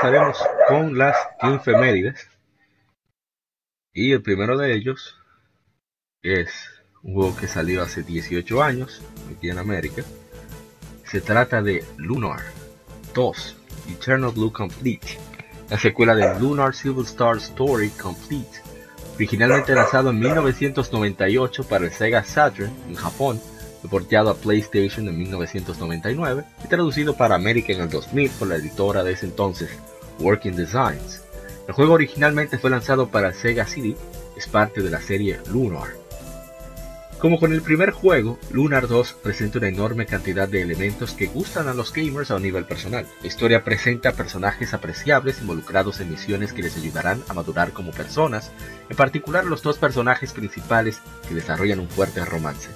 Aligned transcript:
Comenzaremos 0.00 0.38
con 0.68 0.98
las 0.98 1.16
infemérides. 1.42 2.28
Y 3.92 4.12
el 4.12 4.22
primero 4.22 4.56
de 4.56 4.74
ellos 4.74 5.18
es 6.22 6.50
un 7.02 7.14
juego 7.14 7.36
que 7.36 7.46
salió 7.46 7.82
hace 7.82 8.02
18 8.02 8.62
años 8.62 9.02
aquí 9.34 9.50
en 9.50 9.58
América. 9.58 10.02
Se 11.04 11.20
trata 11.20 11.62
de 11.62 11.84
Lunar 11.96 12.40
2 13.14 13.56
Eternal 13.90 14.30
Blue 14.30 14.52
Complete, 14.52 15.18
la 15.68 15.78
secuela 15.78 16.14
de 16.14 16.38
Lunar 16.38 16.74
Silver 16.74 17.04
Star 17.04 17.36
Story 17.38 17.90
Complete, 17.90 18.62
originalmente 19.16 19.74
lanzado 19.74 20.10
en 20.10 20.20
1998 20.20 21.64
para 21.64 21.86
el 21.86 21.92
Sega 21.92 22.22
Saturn 22.22 22.72
en 22.88 22.94
Japón 22.94 23.40
porteado 23.88 24.30
a 24.30 24.36
PlayStation 24.36 25.08
en 25.08 25.18
1999 25.18 26.44
y 26.64 26.68
traducido 26.68 27.16
para 27.16 27.34
América 27.34 27.72
en 27.72 27.80
el 27.80 27.88
2000 27.88 28.30
por 28.32 28.48
la 28.48 28.56
editora 28.56 29.02
de 29.02 29.12
ese 29.12 29.26
entonces, 29.26 29.70
Working 30.18 30.56
Designs. 30.56 31.22
El 31.66 31.74
juego 31.74 31.94
originalmente 31.94 32.58
fue 32.58 32.70
lanzado 32.70 33.08
para 33.08 33.32
Sega 33.32 33.66
CD, 33.66 33.96
es 34.36 34.46
parte 34.46 34.82
de 34.82 34.90
la 34.90 35.00
serie 35.00 35.38
Lunar. 35.50 36.00
Como 37.20 37.38
con 37.38 37.52
el 37.52 37.60
primer 37.60 37.90
juego, 37.90 38.38
Lunar 38.50 38.88
2 38.88 39.12
presenta 39.22 39.58
una 39.58 39.68
enorme 39.68 40.06
cantidad 40.06 40.48
de 40.48 40.62
elementos 40.62 41.12
que 41.12 41.26
gustan 41.26 41.68
a 41.68 41.74
los 41.74 41.92
gamers 41.92 42.30
a 42.30 42.36
un 42.36 42.42
nivel 42.42 42.64
personal. 42.64 43.06
La 43.20 43.26
historia 43.26 43.62
presenta 43.62 44.12
personajes 44.12 44.72
apreciables 44.72 45.38
involucrados 45.42 46.00
en 46.00 46.10
misiones 46.10 46.54
que 46.54 46.62
les 46.62 46.78
ayudarán 46.78 47.22
a 47.28 47.34
madurar 47.34 47.72
como 47.72 47.90
personas, 47.90 48.52
en 48.88 48.96
particular 48.96 49.44
los 49.44 49.62
dos 49.62 49.76
personajes 49.76 50.32
principales 50.32 51.02
que 51.28 51.34
desarrollan 51.34 51.80
un 51.80 51.90
fuerte 51.90 52.24
romance. 52.24 52.70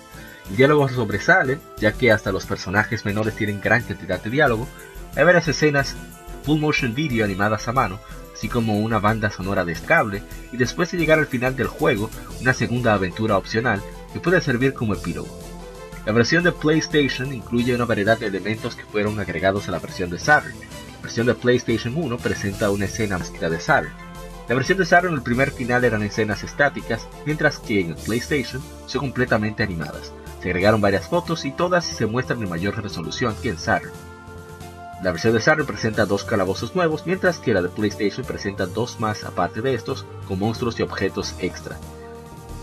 El 0.50 0.56
diálogo 0.56 0.88
sobresale, 0.88 1.58
ya 1.78 1.92
que 1.92 2.12
hasta 2.12 2.32
los 2.32 2.46
personajes 2.46 3.04
menores 3.04 3.34
tienen 3.34 3.60
gran 3.60 3.82
cantidad 3.82 4.22
de 4.22 4.30
diálogo. 4.30 4.68
Hay 5.16 5.24
varias 5.24 5.48
escenas 5.48 5.96
full 6.44 6.60
motion 6.60 6.94
video 6.94 7.24
animadas 7.24 7.66
a 7.68 7.72
mano, 7.72 7.98
así 8.34 8.48
como 8.48 8.78
una 8.80 8.98
banda 8.98 9.30
sonora 9.30 9.64
estable, 9.70 10.22
y 10.52 10.56
después 10.56 10.90
de 10.90 10.98
llegar 10.98 11.18
al 11.18 11.26
final 11.26 11.56
del 11.56 11.68
juego, 11.68 12.10
una 12.40 12.52
segunda 12.52 12.94
aventura 12.94 13.38
opcional 13.38 13.80
que 14.12 14.20
puede 14.20 14.40
servir 14.40 14.74
como 14.74 14.94
epílogo. 14.94 15.28
La 16.04 16.12
versión 16.12 16.44
de 16.44 16.52
PlayStation 16.52 17.32
incluye 17.32 17.74
una 17.74 17.86
variedad 17.86 18.18
de 18.18 18.26
elementos 18.26 18.76
que 18.76 18.84
fueron 18.84 19.18
agregados 19.18 19.68
a 19.68 19.70
la 19.70 19.78
versión 19.78 20.10
de 20.10 20.18
Saturn. 20.18 20.54
La 20.96 21.02
versión 21.02 21.26
de 21.26 21.34
PlayStation 21.34 21.96
1 21.96 22.18
presenta 22.18 22.70
una 22.70 22.84
escena 22.84 23.16
más 23.16 23.32
de 23.32 23.60
Saturn. 23.60 23.92
La 24.46 24.54
versión 24.54 24.76
de 24.76 24.84
Saturn 24.84 25.14
el 25.14 25.22
primer 25.22 25.50
final 25.50 25.84
eran 25.84 26.02
escenas 26.02 26.44
estáticas, 26.44 27.08
mientras 27.24 27.58
que 27.58 27.80
en 27.80 27.90
el 27.90 27.96
PlayStation 27.96 28.62
son 28.86 29.00
completamente 29.00 29.62
animadas. 29.62 30.12
Se 30.44 30.50
agregaron 30.50 30.82
varias 30.82 31.08
fotos 31.08 31.46
y 31.46 31.52
todas 31.52 31.86
se 31.86 32.04
muestran 32.04 32.42
en 32.42 32.50
mayor 32.50 32.76
resolución 32.82 33.34
que 33.40 33.48
en 33.48 33.56
Saturn. 33.56 33.94
La 35.02 35.10
versión 35.10 35.32
de 35.32 35.40
Saturn 35.40 35.66
presenta 35.66 36.04
dos 36.04 36.22
calabozos 36.22 36.76
nuevos, 36.76 37.06
mientras 37.06 37.38
que 37.38 37.54
la 37.54 37.62
de 37.62 37.70
PlayStation 37.70 38.26
presenta 38.26 38.66
dos 38.66 39.00
más 39.00 39.24
aparte 39.24 39.62
de 39.62 39.72
estos, 39.72 40.04
con 40.28 40.38
monstruos 40.38 40.78
y 40.78 40.82
objetos 40.82 41.34
extra. 41.38 41.78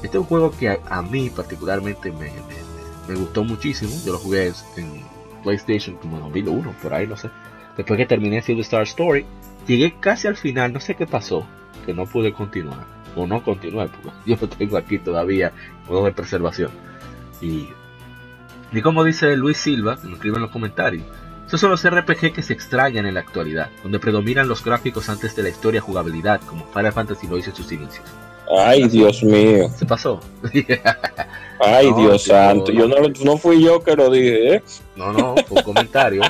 Este 0.03 0.09
es 0.09 0.21
un 0.21 0.25
juego 0.25 0.51
que 0.51 0.69
a, 0.69 1.01
mí 1.01 1.31
particularmente 1.31 2.11
me, 2.11 3.15
gustó 3.15 3.43
muchísimo. 3.43 3.91
Yo 4.05 4.11
lo 4.11 4.19
jugué 4.19 4.53
en 4.77 5.03
PlayStation 5.41 5.95
como 5.95 6.17
en 6.17 6.23
2001, 6.25 6.75
por 6.83 6.93
ahí 6.93 7.07
no 7.07 7.17
sé. 7.17 7.31
Después 7.77 7.97
que 7.97 8.05
terminé 8.05 8.43
Silver 8.43 8.61
Star 8.61 8.83
Story, 8.83 9.25
llegué 9.65 9.95
casi 9.99 10.27
al 10.27 10.37
final, 10.37 10.71
no 10.71 10.79
sé 10.79 10.93
qué 10.93 11.07
pasó, 11.07 11.47
que 11.87 11.95
no 11.95 12.05
pude 12.05 12.31
continuar. 12.31 12.85
O 13.15 13.25
no 13.25 13.43
continué, 13.43 13.87
porque 13.87 14.11
yo 14.27 14.37
lo 14.39 14.47
tengo 14.47 14.77
aquí 14.77 14.99
todavía, 14.99 15.51
modo 15.87 16.05
de 16.05 16.11
preservación. 16.11 16.90
Y, 17.41 17.69
y 18.71 18.81
como 18.81 19.03
dice 19.03 19.35
Luis 19.35 19.57
Silva, 19.57 19.97
que 19.99 20.07
lo 20.07 20.13
escribe 20.13 20.37
en 20.37 20.43
los 20.43 20.51
comentarios, 20.51 21.03
estos 21.45 21.59
son 21.59 21.71
los 21.71 21.83
RPG 21.83 22.33
que 22.33 22.41
se 22.41 22.53
extrañan 22.53 23.05
en 23.05 23.15
la 23.15 23.19
actualidad, 23.19 23.69
donde 23.83 23.99
predominan 23.99 24.47
los 24.47 24.63
gráficos 24.63 25.09
antes 25.09 25.35
de 25.35 25.43
la 25.43 25.49
historia 25.49 25.81
jugabilidad, 25.81 26.39
como 26.41 26.65
Final 26.67 26.93
Fantasy 26.93 27.27
lo 27.27 27.37
hizo 27.37 27.49
en 27.49 27.55
sus 27.57 27.71
inicios. 27.71 28.05
Ay, 28.57 28.87
Dios 28.87 29.23
mío. 29.23 29.69
¿Se 29.77 29.85
pasó? 29.85 30.19
Ay, 31.59 31.91
Dios 31.93 32.23
santo. 32.23 32.71
Yo 32.71 32.87
no, 32.87 32.95
no 33.23 33.37
fui 33.37 33.63
yo 33.63 33.81
que 33.83 33.95
lo 33.95 34.09
dije, 34.09 34.55
¿eh? 34.55 34.63
No, 34.95 35.13
no, 35.13 35.35
fue 35.47 35.57
un 35.57 35.63
comentario. 35.63 36.21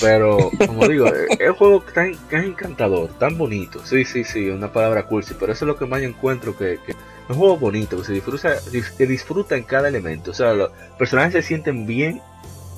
Pero, 0.00 0.50
como 0.66 0.88
digo, 0.88 1.06
es 1.06 1.48
un 1.48 1.54
juego 1.54 1.84
tan, 1.94 2.14
tan 2.28 2.44
encantador, 2.44 3.08
tan 3.18 3.38
bonito. 3.38 3.84
Sí, 3.84 4.04
sí, 4.04 4.24
sí, 4.24 4.48
una 4.50 4.72
palabra 4.72 5.06
cursi, 5.06 5.34
pero 5.38 5.52
eso 5.52 5.64
es 5.64 5.68
lo 5.68 5.76
que 5.76 5.86
más 5.86 6.02
encuentro 6.02 6.56
que, 6.56 6.78
que 6.84 6.94
un 7.28 7.36
juego 7.36 7.56
bonito, 7.56 7.98
que 7.98 8.04
se 8.04 8.12
disfruta, 8.12 8.58
se 8.58 9.06
disfruta 9.06 9.56
en 9.56 9.64
cada 9.64 9.88
elemento. 9.88 10.30
O 10.30 10.34
sea, 10.34 10.52
los 10.52 10.70
personajes 10.98 11.32
se 11.32 11.42
sienten 11.42 11.86
bien, 11.86 12.20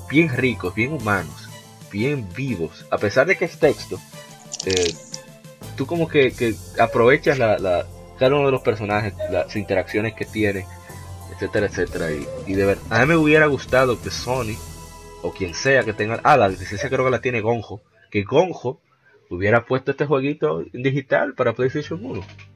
bien 0.09 0.35
ricos, 0.35 0.73
bien 0.73 0.93
humanos, 0.93 1.49
bien 1.91 2.27
vivos. 2.35 2.85
A 2.89 2.97
pesar 2.97 3.27
de 3.27 3.37
que 3.37 3.45
es 3.45 3.59
texto, 3.59 3.99
eh, 4.65 4.93
tú 5.75 5.85
como 5.85 6.07
que, 6.07 6.55
aprovechas 6.79 7.37
la, 7.37 7.85
cada 8.17 8.35
uno 8.35 8.47
de 8.47 8.51
los 8.51 8.61
personajes, 8.61 9.13
las 9.29 9.55
interacciones 9.55 10.13
que 10.13 10.25
tiene, 10.25 10.65
etcétera, 11.33 11.67
etcétera. 11.67 12.07
Y, 12.47 12.53
de 12.53 12.65
verdad, 12.65 12.83
a 12.89 13.01
mí 13.01 13.07
me 13.07 13.17
hubiera 13.17 13.45
gustado 13.45 14.01
que 14.01 14.09
Sony, 14.09 14.57
o 15.21 15.31
quien 15.31 15.53
sea 15.53 15.83
que 15.83 15.93
tenga, 15.93 16.19
ah, 16.23 16.37
la 16.37 16.49
licencia 16.49 16.89
creo 16.89 17.05
que 17.05 17.11
la 17.11 17.21
tiene 17.21 17.41
Gonjo, 17.41 17.81
que 18.09 18.23
Gonjo 18.23 18.81
hubiera 19.29 19.65
puesto 19.65 19.91
este 19.91 20.07
jueguito 20.07 20.63
digital 20.73 21.35
para 21.35 21.53
PlayStation 21.53 22.03
1 22.03 22.48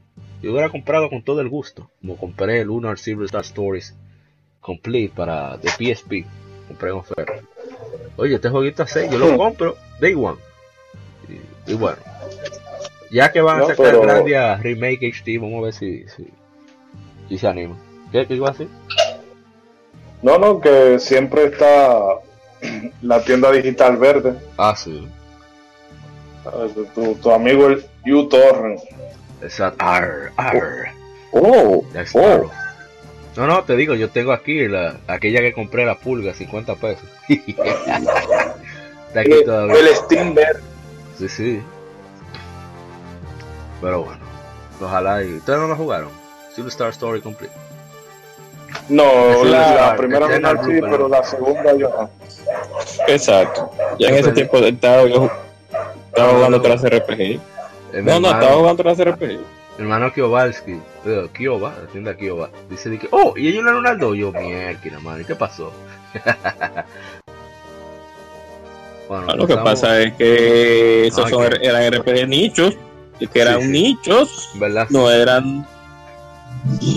yo 0.44 0.52
hubiera 0.52 0.70
comprado 0.70 1.10
con 1.10 1.24
todo 1.24 1.40
el 1.40 1.48
gusto, 1.48 1.90
como 2.02 2.18
compré 2.18 2.60
el 2.60 2.68
Lunar 2.68 3.00
Silver 3.00 3.26
Star 3.26 3.42
Stories 3.42 3.96
Complete 4.60 5.14
para 5.16 5.58
de 5.58 5.70
PSP, 5.70 6.26
compré 6.68 6.90
en 6.90 6.96
oferta. 6.96 7.34
Oye, 8.18 8.36
este 8.36 8.50
jueguito 8.50 8.84
así, 8.84 9.00
yo 9.10 9.18
lo 9.18 9.38
compro 9.38 9.78
Day 10.02 10.14
One. 10.14 10.38
Y, 11.66 11.74
bueno, 11.76 11.98
ya 13.10 13.32
que 13.32 13.40
van 13.40 13.62
a 13.62 13.68
sacar 13.68 13.98
Grandia 13.98 14.58
Remake 14.58 15.14
HD, 15.14 15.40
vamos 15.40 15.60
a 15.60 15.66
ver 15.66 15.74
si, 15.74 16.06
si, 17.30 17.38
se 17.38 17.48
anima. 17.48 17.78
¿Qué, 18.12 18.28
¿Qué 18.28 18.36
iba 18.36 18.50
a 18.50 18.52
decir? 18.52 18.68
No, 20.22 20.38
no, 20.38 20.60
que 20.60 21.00
siempre 21.00 21.46
está 21.46 22.20
la 23.02 23.24
tienda 23.24 23.50
digital 23.50 23.96
verde. 23.96 24.34
Ah, 24.58 24.76
sí. 24.76 25.08
Tu, 26.94 27.16
tu 27.16 27.32
amigo 27.32 27.68
el 27.68 27.86
U-Torrent. 28.06 28.82
Exacto. 29.44 29.84
Arr, 29.86 30.32
arr. 30.38 30.88
Oh, 31.32 31.84
oh. 32.14 32.52
No, 33.36 33.48
no, 33.48 33.64
te 33.64 33.76
digo, 33.76 33.96
yo 33.96 34.10
tengo 34.10 34.32
aquí 34.32 34.68
la, 34.68 34.98
aquella 35.08 35.42
que 35.42 35.54
compré 35.54 35.86
la 35.86 35.96
pulga, 35.96 36.34
50 36.34 36.76
pesos. 36.76 37.10
Está 37.28 39.20
aquí 39.20 39.44
todavía. 39.44 39.80
El 39.80 39.96
Steam 39.96 40.36
Sí, 41.18 41.30
sí. 41.30 41.62
Pero 43.82 44.04
bueno, 44.04 44.20
ojalá 44.80 45.24
y. 45.24 45.34
¿Ustedes 45.34 45.60
no 45.60 45.68
lo 45.68 45.76
jugaron? 45.76 46.10
Silver 46.56 46.70
Star 46.70 46.90
Story 46.90 47.22
Complete. 47.22 47.54
No, 48.90 49.44
la, 49.44 49.76
la, 49.76 49.96
primera 49.96 50.28
vez 50.28 50.42
sí, 50.66 50.80
pero 50.82 51.08
la 51.08 51.24
segunda 51.24 51.76
yo 51.76 51.90
no. 51.90 52.10
Exacto. 53.08 53.72
Ya 54.00 54.10
en 54.10 54.16
ese 54.16 54.32
tiempo 54.32 54.58
estaba, 54.58 55.06
yo, 55.06 55.30
estaba 56.08 56.34
jugando 56.34 56.58
otras 56.58 56.82
RPG. 56.84 57.40
No, 58.02 58.20
no, 58.20 58.32
estaba 58.32 58.56
jugando 58.56 58.82
otras 58.82 58.98
RPG. 59.00 59.40
Hermano 59.78 60.14
Kiobalski, 60.14 60.80
Kioba, 61.34 61.74
la 61.82 61.88
tienda 61.88 62.16
Kioba, 62.16 62.50
dice 62.70 62.98
que, 63.00 63.08
oh, 63.12 63.34
y 63.36 63.48
ellos 63.48 63.64
Ronaldo, 63.64 64.14
yo, 64.14 64.32
mierda, 64.32 65.00
mano, 65.00 65.22
¿y 65.22 65.26
qué 65.26 65.36
pasó? 65.36 65.74
bueno, 69.10 69.26
ah, 69.28 69.36
lo 69.36 69.48
que 69.48 69.58
pasa 69.58 70.00
es 70.00 70.14
que 70.14 71.08
esos 71.08 71.28
son, 71.28 71.52
eran 71.62 71.92
RPG 71.92 72.28
nichos, 72.28 72.76
que 73.32 73.42
eran 73.42 73.72
nichos, 73.72 74.52
¿verdad? 74.56 74.86
no 74.90 75.10
eran 75.10 75.66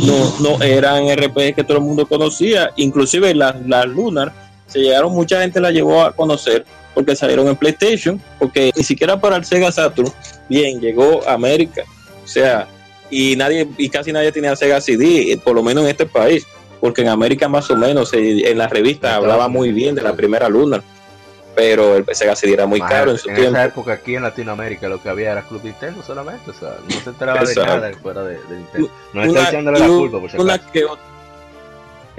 no, 0.07 0.33
no 0.41 0.63
eran 0.63 1.09
RPG 1.09 1.55
que 1.55 1.65
todo 1.65 1.79
el 1.79 1.85
mundo 1.85 2.07
conocía, 2.07 2.73
inclusive 2.77 3.35
las 3.35 3.59
la 3.67 3.87
Lunar 3.87 4.33
se 4.67 4.81
llegaron, 4.81 5.13
mucha 5.13 5.41
gente 5.41 5.61
la 5.61 5.71
llevó 5.71 6.03
a 6.03 6.13
conocer 6.13 6.67
porque 6.97 7.15
salieron 7.15 7.47
en 7.47 7.57
PlayStation, 7.57 8.19
porque 8.39 8.73
ni 8.75 8.83
siquiera 8.83 9.21
para 9.21 9.37
el 9.37 9.45
Sega 9.45 9.71
Saturn, 9.71 10.11
bien, 10.49 10.81
llegó 10.81 11.23
a 11.29 11.35
América, 11.35 11.83
o 12.25 12.27
sea, 12.27 12.67
y 13.11 13.37
nadie 13.37 13.69
y 13.77 13.91
casi 13.91 14.13
nadie 14.13 14.33
tenía 14.33 14.57
Sega 14.57 14.81
CD, 14.81 15.39
por 15.45 15.55
lo 15.55 15.63
menos 15.63 15.85
en 15.85 15.91
este 15.91 16.07
país, 16.07 16.47
porque 16.81 17.03
en 17.03 17.09
América 17.09 17.51
más 17.51 17.71
o 17.71 17.77
menos 17.77 18.15
en 18.15 18.57
la 18.57 18.67
revista 18.67 19.15
hablaba 19.15 19.47
muy 19.47 19.73
bien 19.73 19.95
de 19.95 20.01
la 20.01 20.15
primera 20.15 20.49
luna 20.49 20.83
pero 21.55 21.97
el 21.97 22.07
Sega 22.13 22.35
CD 22.37 22.53
era 22.53 22.67
muy 22.67 22.81
caro 22.81 23.13
en 23.13 23.19
su 23.19 23.31
en 23.31 23.35
tiempo. 23.35 23.53
esa 23.53 23.65
época 23.65 23.93
aquí 23.95 24.15
en 24.15 24.23
Latinoamérica 24.23 24.89
lo 24.89 25.03
que 25.03 25.09
había 25.09 25.33
era 25.33 25.43
Club 25.43 25.63
Nintendo 25.65 26.03
solamente, 26.03 26.51
o 26.51 26.55
sea, 26.55 26.77
no 26.87 27.01
se 27.01 27.11
enteraba 27.11 27.43
de 27.43 27.55
nada 27.55 27.93
fuera 28.01 28.23
de, 28.25 28.35
de 28.35 28.57
Nintendo. 28.57 28.91
No 29.15 29.23
está 29.23 29.49
echándole 29.49 29.79
la 29.81 29.87
culpa 29.87 30.21
por 30.21 30.31
si 30.31 30.37
una 30.37 30.59
que 30.59 30.87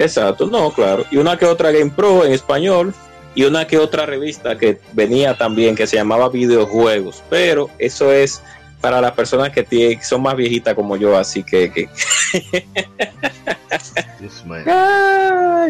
Exacto, 0.00 0.46
no, 0.46 0.72
claro. 0.72 1.04
Y 1.10 1.16
una 1.16 1.36
que 1.36 1.44
otra 1.44 1.70
Game 1.70 1.90
Pro 1.90 2.24
en 2.24 2.32
español 2.32 2.94
y 3.34 3.44
una 3.44 3.66
que 3.66 3.78
otra 3.78 4.06
revista 4.06 4.58
que 4.58 4.80
venía 4.92 5.36
también 5.36 5.76
que 5.76 5.86
se 5.86 5.96
llamaba 5.96 6.28
Videojuegos, 6.28 7.22
pero 7.30 7.70
eso 7.78 8.12
es 8.12 8.42
para 8.80 9.00
las 9.00 9.12
personas 9.12 9.50
que 9.50 9.98
son 10.02 10.22
más 10.22 10.36
viejitas 10.36 10.74
como 10.74 10.96
yo, 10.96 11.16
así 11.16 11.42
que... 11.42 11.72
que... 11.72 11.88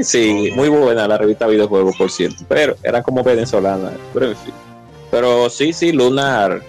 sí, 0.02 0.50
muy 0.54 0.68
buena 0.68 1.08
la 1.08 1.18
revista 1.18 1.46
Videojuegos, 1.46 1.96
por 1.96 2.10
cierto, 2.10 2.44
pero 2.48 2.76
era 2.82 3.02
como 3.02 3.22
venezolana, 3.22 3.92
pero 4.12 4.34
Pero 5.10 5.50
sí, 5.50 5.72
sí, 5.72 5.92
Lunar, 5.92 6.62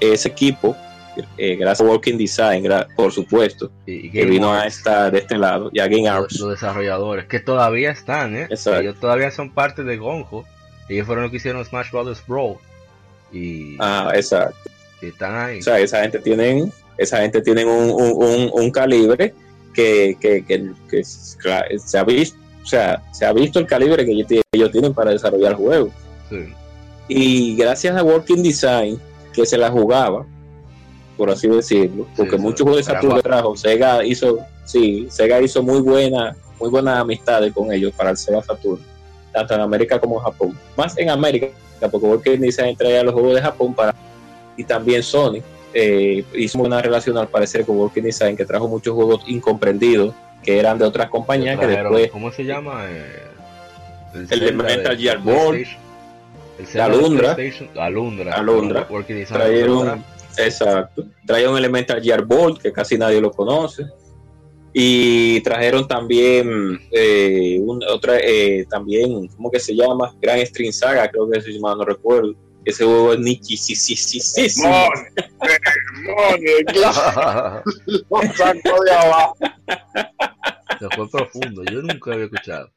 ese 0.00 0.28
equipo, 0.28 0.76
eh, 1.36 1.56
gracias 1.56 1.86
a 1.86 1.90
Working 1.90 2.18
Design, 2.18 2.64
por 2.96 3.12
supuesto, 3.12 3.70
que 3.86 4.24
vino 4.24 4.52
a 4.52 4.66
estar 4.66 5.12
de 5.12 5.18
este 5.18 5.36
lado, 5.38 5.70
y 5.72 5.80
a 5.80 5.88
Game 5.88 6.08
Arts. 6.08 6.40
Los, 6.40 6.50
desarrolladores, 6.50 7.26
que 7.26 7.40
todavía 7.40 7.90
están, 7.90 8.36
¿eh? 8.36 8.48
Ellos 8.50 8.98
todavía 9.00 9.30
son 9.30 9.50
parte 9.50 9.84
de 9.84 9.96
Gonjo, 9.96 10.44
ellos 10.88 11.06
fueron 11.06 11.24
los 11.24 11.30
que 11.30 11.38
hicieron 11.38 11.64
Smash 11.64 11.90
Brothers 11.90 12.22
Brawl. 12.26 12.56
Y... 13.32 13.76
Ah, 13.78 14.12
exacto 14.14 14.72
están 15.08 15.34
ahí. 15.34 15.58
O 15.58 15.62
sea, 15.62 15.78
esa 15.78 16.02
gente 16.02 16.18
tienen, 16.18 16.72
esa 16.98 17.18
gente 17.18 17.40
tienen 17.40 17.68
un, 17.68 17.90
un, 17.90 18.50
un 18.52 18.70
calibre 18.70 19.34
que, 19.74 20.16
que, 20.20 20.44
que, 20.44 21.04
se 21.04 21.98
ha 21.98 22.04
visto, 22.04 22.38
o 22.62 22.66
sea, 22.66 23.02
se 23.12 23.24
ha 23.24 23.32
visto 23.32 23.58
el 23.58 23.66
calibre 23.66 24.04
que 24.04 24.12
ellos, 24.52 24.70
tienen 24.70 24.94
para 24.94 25.10
desarrollar 25.10 25.54
juegos. 25.54 25.92
Y 27.08 27.56
gracias 27.56 27.96
a 27.96 28.02
Working 28.02 28.42
Design, 28.42 29.00
que 29.32 29.44
se 29.44 29.58
la 29.58 29.70
jugaba, 29.70 30.26
por 31.22 31.30
así 31.30 31.46
decirlo, 31.46 32.08
porque 32.16 32.36
muchos 32.36 32.62
juegos 32.64 32.84
de 32.84 32.92
Saturn 32.92 33.22
trajo, 33.22 33.56
Sega 33.56 34.04
hizo, 34.04 34.40
sí, 34.64 35.06
Sega 35.08 35.40
hizo 35.40 35.62
muy 35.62 35.80
buena, 35.80 36.34
muy 36.58 36.68
buenas 36.68 36.98
amistades 36.98 37.52
con 37.52 37.70
ellos 37.72 37.92
para 37.96 38.10
el 38.10 38.16
Sega 38.16 38.42
Saturn, 38.42 38.80
tanto 39.32 39.54
en 39.54 39.60
América 39.60 40.00
como 40.00 40.16
en 40.16 40.24
Japón. 40.24 40.58
Más 40.76 40.98
en 40.98 41.10
América, 41.10 41.46
porque 41.80 42.08
Working 42.08 42.40
Design 42.40 42.74
traía 42.74 43.04
los 43.04 43.14
juegos 43.14 43.36
de 43.36 43.40
Japón 43.40 43.72
para 43.72 43.94
y 44.56 44.64
también 44.64 45.00
Sony 45.04 45.42
eh, 45.72 46.24
hizo 46.34 46.58
una 46.58 46.82
relación 46.82 47.16
al 47.16 47.28
parecer 47.28 47.64
con 47.64 47.78
Working 47.78 48.02
Design 48.02 48.36
que 48.36 48.44
trajo 48.44 48.66
muchos 48.66 48.92
juegos 48.92 49.22
incomprendidos 49.28 50.16
que 50.42 50.58
eran 50.58 50.76
de 50.76 50.86
otras 50.86 51.08
compañías 51.08 51.56
que 51.56 51.68
después 51.68 52.10
¿cómo 52.10 52.32
se 52.32 52.44
llama? 52.44 52.84
Eh, 52.88 54.26
el, 54.28 54.42
el 54.42 54.56
Metal 54.56 54.98
Gear 54.98 55.18
Board. 55.18 55.58
La 56.74 56.86
Alundra. 56.86 57.36
Alundra 57.76 58.34
Alundra. 58.34 58.88
trajeron 59.28 60.04
exacto 60.36 61.04
trajeron 61.26 61.52
un 61.52 61.58
Elemental 61.58 62.02
Gear 62.02 62.24
Board 62.24 62.58
que 62.58 62.72
casi 62.72 62.98
nadie 62.98 63.20
lo 63.20 63.30
conoce 63.30 63.84
y 64.72 65.40
trajeron 65.42 65.86
también 65.86 66.80
eh, 66.90 67.60
otra 67.90 68.18
eh, 68.18 68.64
también 68.70 69.28
cómo 69.28 69.50
que 69.50 69.60
se 69.60 69.74
llama 69.74 70.14
Gran 70.20 70.44
String 70.46 70.72
Saga 70.72 71.10
creo 71.10 71.30
que 71.30 71.40
se 71.40 71.52
llama 71.52 71.74
no 71.74 71.84
recuerdo 71.84 72.34
ese 72.64 72.84
huevo 72.84 73.12
es 73.12 73.18
Nicky, 73.18 73.56
sí, 73.56 73.74
sí, 73.74 73.96
sí, 73.96 74.20
sí. 74.20 74.48
sí. 74.48 74.62
Lo 78.08 78.22
saco 78.34 78.84
de 78.84 78.92
abajo. 78.92 79.36
Se 80.78 80.88
fue 80.94 81.08
profundo, 81.10 81.64
yo 81.64 81.82
nunca 81.82 82.12
había 82.12 82.26
escuchado. 82.26 82.70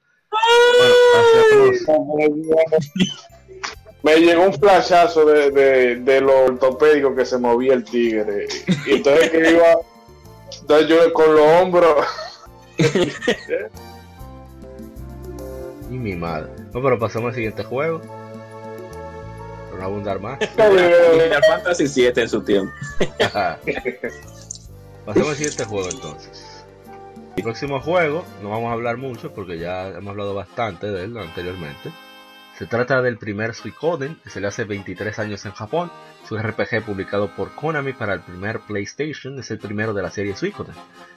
Me 4.06 4.18
llegó 4.18 4.44
un 4.44 4.54
flashazo 4.54 5.26
de, 5.26 5.50
de, 5.50 5.96
de 5.96 6.22
lo 6.22 6.46
ortopédico 6.46 7.16
que 7.16 7.26
se 7.26 7.40
movía 7.40 7.74
el 7.74 7.84
tigre. 7.84 8.46
Y 8.86 8.98
entonces 8.98 9.32
que 9.32 9.50
iba, 9.50 9.80
entonces 10.62 10.88
yo 10.88 11.12
con 11.12 11.34
los 11.34 11.44
hombros. 11.44 12.06
y 15.90 15.96
mi 15.96 16.16
madre. 16.16 16.52
No, 16.72 16.84
pero 16.84 17.00
pasamos 17.00 17.30
al 17.30 17.34
siguiente 17.34 17.64
juego 17.64 18.00
no 19.76 19.84
abundar 19.84 20.20
más. 20.20 20.38
Final 20.56 21.42
Fantasy 21.48 21.88
7 21.88 22.22
en 22.22 22.30
su 22.30 22.44
tiempo. 22.44 22.72
Pasemos 25.04 25.30
al 25.30 25.36
siguiente 25.36 25.66
juego 25.66 25.90
entonces. 25.90 26.64
El 27.38 27.42
próximo 27.44 27.82
juego, 27.82 28.24
no 28.44 28.52
vamos 28.52 28.70
a 28.70 28.74
hablar 28.74 28.98
mucho 28.98 29.34
porque 29.34 29.58
ya 29.58 29.88
hemos 29.88 30.12
hablado 30.12 30.36
bastante 30.36 30.92
de 30.92 31.06
él 31.06 31.18
anteriormente. 31.18 31.92
Se 32.58 32.66
trata 32.66 33.02
del 33.02 33.18
primer 33.18 33.54
Suikoden, 33.54 34.16
que 34.24 34.30
se 34.30 34.40
le 34.40 34.48
hace 34.48 34.64
23 34.64 35.20
años 35.20 35.46
en 35.46 35.52
Japón. 35.52 35.92
Su 36.28 36.38
RPG 36.38 36.86
publicado 36.86 37.36
por 37.36 37.54
Konami 37.54 37.92
para 37.92 38.14
el 38.14 38.22
primer 38.22 38.62
PlayStation, 38.62 39.38
es 39.40 39.52
el 39.52 39.60
primero 39.60 39.94
de 39.94 40.02
la 40.02 40.10
serie 40.10 40.38
Suikoden. 40.38 40.74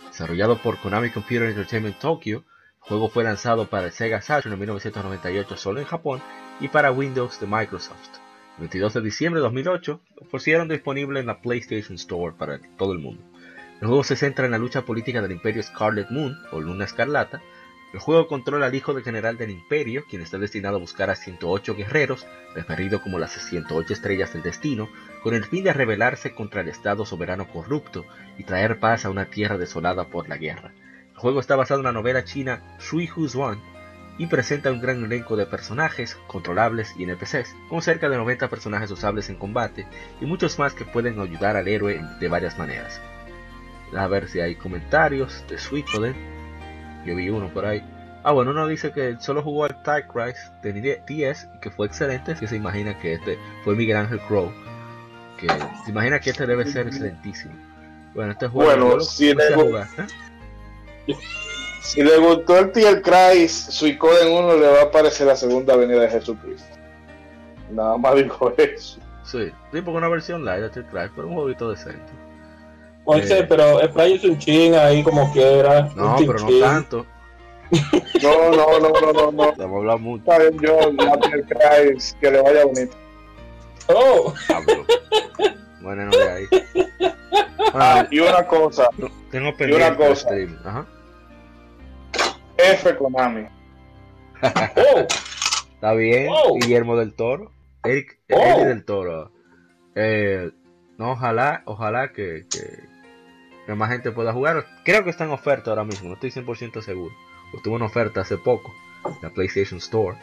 Desarrollado 0.09 0.59
por 0.59 0.79
Konami 0.79 1.11
Computer 1.11 1.49
Entertainment 1.49 1.99
Tokyo, 2.01 2.39
el 2.39 2.89
juego 2.89 3.09
fue 3.09 3.23
lanzado 3.23 3.71
para 3.71 3.87
el 3.87 3.93
Sega 3.93 4.21
Saturn 4.21 4.55
en 4.55 4.59
1998 4.59 5.57
solo 5.57 5.79
en 5.79 5.87
Japón 5.87 6.21
y 6.59 6.67
para 6.69 6.91
Windows 6.91 7.39
de 7.39 7.47
Microsoft. 7.47 8.19
22 8.59 8.95
de 8.95 9.01
diciembre 9.01 9.41
de 9.41 9.45
2008, 9.45 10.01
pusieron 10.33 10.69
disponible 10.69 11.21
en 11.21 11.27
la 11.27 11.41
PlayStation 11.41 11.95
Store 11.95 12.35
para 12.37 12.59
todo 12.77 12.93
el 12.93 12.99
mundo. 12.99 13.23
El 13.81 13.87
juego 13.87 14.03
se 14.03 14.17
centra 14.17 14.47
en 14.47 14.51
la 14.51 14.59
lucha 14.59 14.83
política 14.83 15.23
del 15.23 15.31
Imperio 15.31 15.63
Scarlet 15.63 16.11
Moon, 16.11 16.37
o 16.51 16.61
Luna 16.61 16.85
Escarlata. 16.85 17.41
El 17.93 18.01
juego 18.01 18.29
controla 18.29 18.67
al 18.67 18.75
hijo 18.75 18.93
del 18.93 19.03
general 19.03 19.39
del 19.39 19.51
Imperio, 19.51 20.05
quien 20.09 20.21
está 20.21 20.37
destinado 20.39 20.77
a 20.77 20.81
buscar 20.81 21.09
a 21.09 21.17
108 21.17 21.75
guerreros, 21.75 22.27
referido 22.55 23.01
como 23.01 23.19
las 23.19 23.33
108 23.33 23.93
estrellas 23.93 24.33
del 24.33 24.43
destino, 24.43 24.91
con 25.23 25.35
el 25.35 25.45
fin 25.45 25.65
de 25.65 25.73
rebelarse 25.73 26.35
contra 26.35 26.61
el 26.61 26.69
Estado 26.69 27.07
soberano 27.07 27.49
corrupto 27.49 28.05
y 28.37 28.45
traer 28.45 28.79
paz 28.79 29.05
a 29.05 29.11
una 29.11 29.27
tierra 29.27 29.57
desolada 29.57 30.09
por 30.09 30.29
la 30.29 30.37
guerra. 30.37 30.73
El 31.13 31.17
juego 31.17 31.41
está 31.41 31.57
basado 31.57 31.81
en 31.81 31.87
la 31.87 31.93
novela 31.93 32.25
china 32.25 32.77
Shui 32.79 33.09
Hu 33.09 33.27
Zhuan, 33.27 33.59
y 34.19 34.27
presenta 34.27 34.73
un 34.73 34.81
gran 34.81 35.05
elenco 35.05 35.37
de 35.37 35.47
personajes 35.47 36.19
controlables 36.27 36.95
y 36.99 37.05
NPCs, 37.05 37.55
con 37.69 37.81
cerca 37.81 38.09
de 38.09 38.17
90 38.17 38.51
personajes 38.51 38.91
usables 38.91 39.31
en 39.31 39.37
combate 39.37 39.87
y 40.21 40.27
muchos 40.27 40.59
más 40.59 40.75
que 40.75 40.85
pueden 40.85 41.21
ayudar 41.21 41.57
al 41.57 41.69
héroe 41.69 42.01
de 42.19 42.29
varias 42.29 42.59
maneras. 42.59 43.01
A 43.97 44.07
ver 44.09 44.29
si 44.29 44.41
hay 44.41 44.57
comentarios 44.57 45.45
de. 45.49 45.57
Yo 47.05 47.15
vi 47.17 47.29
uno 47.29 47.49
por 47.49 47.65
ahí. 47.65 47.83
Ah, 48.25 48.33
bueno, 48.33 48.51
uno 48.51 48.67
dice 48.67 48.93
que 48.93 49.17
solo 49.21 49.43
jugó 49.43 49.65
al 49.65 49.83
Tide 49.83 50.07
Rise 50.13 50.51
de 50.63 51.03
10 51.07 51.49
y 51.55 51.61
que 51.61 51.71
fue 51.71 51.87
excelente. 51.87 52.35
que 52.35 52.47
se 52.47 52.57
imagina 52.57 52.99
que 52.99 53.15
este 53.15 53.39
fue 53.65 53.75
Miguel 53.75 53.97
Ángel 53.97 54.21
Crow. 54.21 54.53
Que 55.39 55.47
se 55.85 55.91
imagina 55.91 56.21
que 56.21 56.31
este 56.31 56.47
debe 56.47 56.67
ser 56.67 56.89
excelentísimo. 56.89 57.55
Bueno, 58.15 58.33
este 58.33 58.49
juego. 58.49 58.87
Bueno, 58.87 59.01
si 59.01 59.31
¿eh? 59.31 59.37
Si 61.81 62.03
le 62.03 62.19
gustó 62.19 62.59
el 62.59 62.73
Tier 62.73 63.01
Christ, 63.01 63.71
Suicoden 63.71 64.31
1 64.31 64.57
le 64.59 64.67
va 64.67 64.81
a 64.81 64.83
aparecer 64.83 65.27
la 65.27 65.37
segunda 65.37 65.75
venida 65.75 66.03
de 66.03 66.11
Jesucristo. 66.11 66.77
Nada 67.71 67.97
más 67.97 68.15
dijo 68.17 68.53
eso. 68.59 69.01
Sí, 69.25 69.51
sí, 69.73 69.81
porque 69.81 69.91
una 69.91 70.09
versión 70.09 70.45
light 70.45 70.65
de 70.65 70.69
Tier 70.69 70.87
Christ, 70.87 71.13
pero 71.17 71.29
un 71.29 71.35
jueguito 71.35 71.71
decente. 71.71 72.13
Oye, 73.11 73.39
eh, 73.39 73.47
pero 73.49 73.81
es 73.81 74.23
un 74.23 74.37
ching 74.39 74.75
ahí 74.75 75.03
como 75.03 75.33
quiera. 75.33 75.89
No, 75.97 76.17
pero 76.19 76.35
no 76.35 76.61
tanto. 76.61 77.07
No, 78.23 78.51
no, 78.51 78.81
no, 78.81 78.89
no, 78.89 79.13
no. 79.13 79.33
no. 79.33 79.53
Hemos 79.63 79.79
hablado 79.79 79.99
mucho. 79.99 80.25
Está 80.31 80.39
bien, 80.39 80.59
yo, 80.59 80.79
Christ, 81.49 82.19
que 82.19 82.31
le 82.31 82.43
vaya 82.43 82.65
bonito. 82.65 82.97
Oh. 83.89 84.35
Ah, 84.49 84.61
bueno, 85.81 86.07
no 86.07 86.11
de 86.11 86.31
ahí. 86.31 86.45
Ah, 87.75 88.07
y 88.11 88.21
una 88.21 88.47
cosa. 88.47 88.89
Tengo 89.31 89.55
pendiente 89.57 89.85
y 89.85 89.87
una 89.87 89.97
cosa. 89.97 90.29
Ajá. 90.65 90.87
F 92.57 92.97
Konami. 92.97 93.47
oh. 94.43 95.07
Está 95.75 95.93
bien, 95.93 96.31
Guillermo 96.61 96.97
del 96.97 97.15
Toro. 97.15 97.53
Eric, 97.85 98.19
oh. 98.33 98.65
del 98.65 98.85
Toro. 98.85 99.31
Eh, 99.95 100.51
no, 100.99 101.13
ojalá, 101.13 101.63
ojalá 101.67 102.13
que, 102.13 102.47
que, 102.51 102.89
más 103.77 103.91
gente 103.91 104.11
pueda 104.13 104.33
jugar. 104.33 104.67
Creo 104.85 105.05
que 105.05 105.11
está 105.11 105.25
en 105.25 105.31
oferta 105.31 105.71
ahora 105.71 105.85
mismo, 105.85 106.09
no 106.09 106.15
estoy 106.15 106.31
100% 106.31 106.83
seguro. 106.83 107.15
Tuvo 107.63 107.77
una 107.77 107.87
oferta 107.87 108.21
hace 108.21 108.39
poco 108.39 108.75
en 109.05 109.17
la 109.23 109.31
PlayStation 109.31 109.79
Store. 109.79 110.17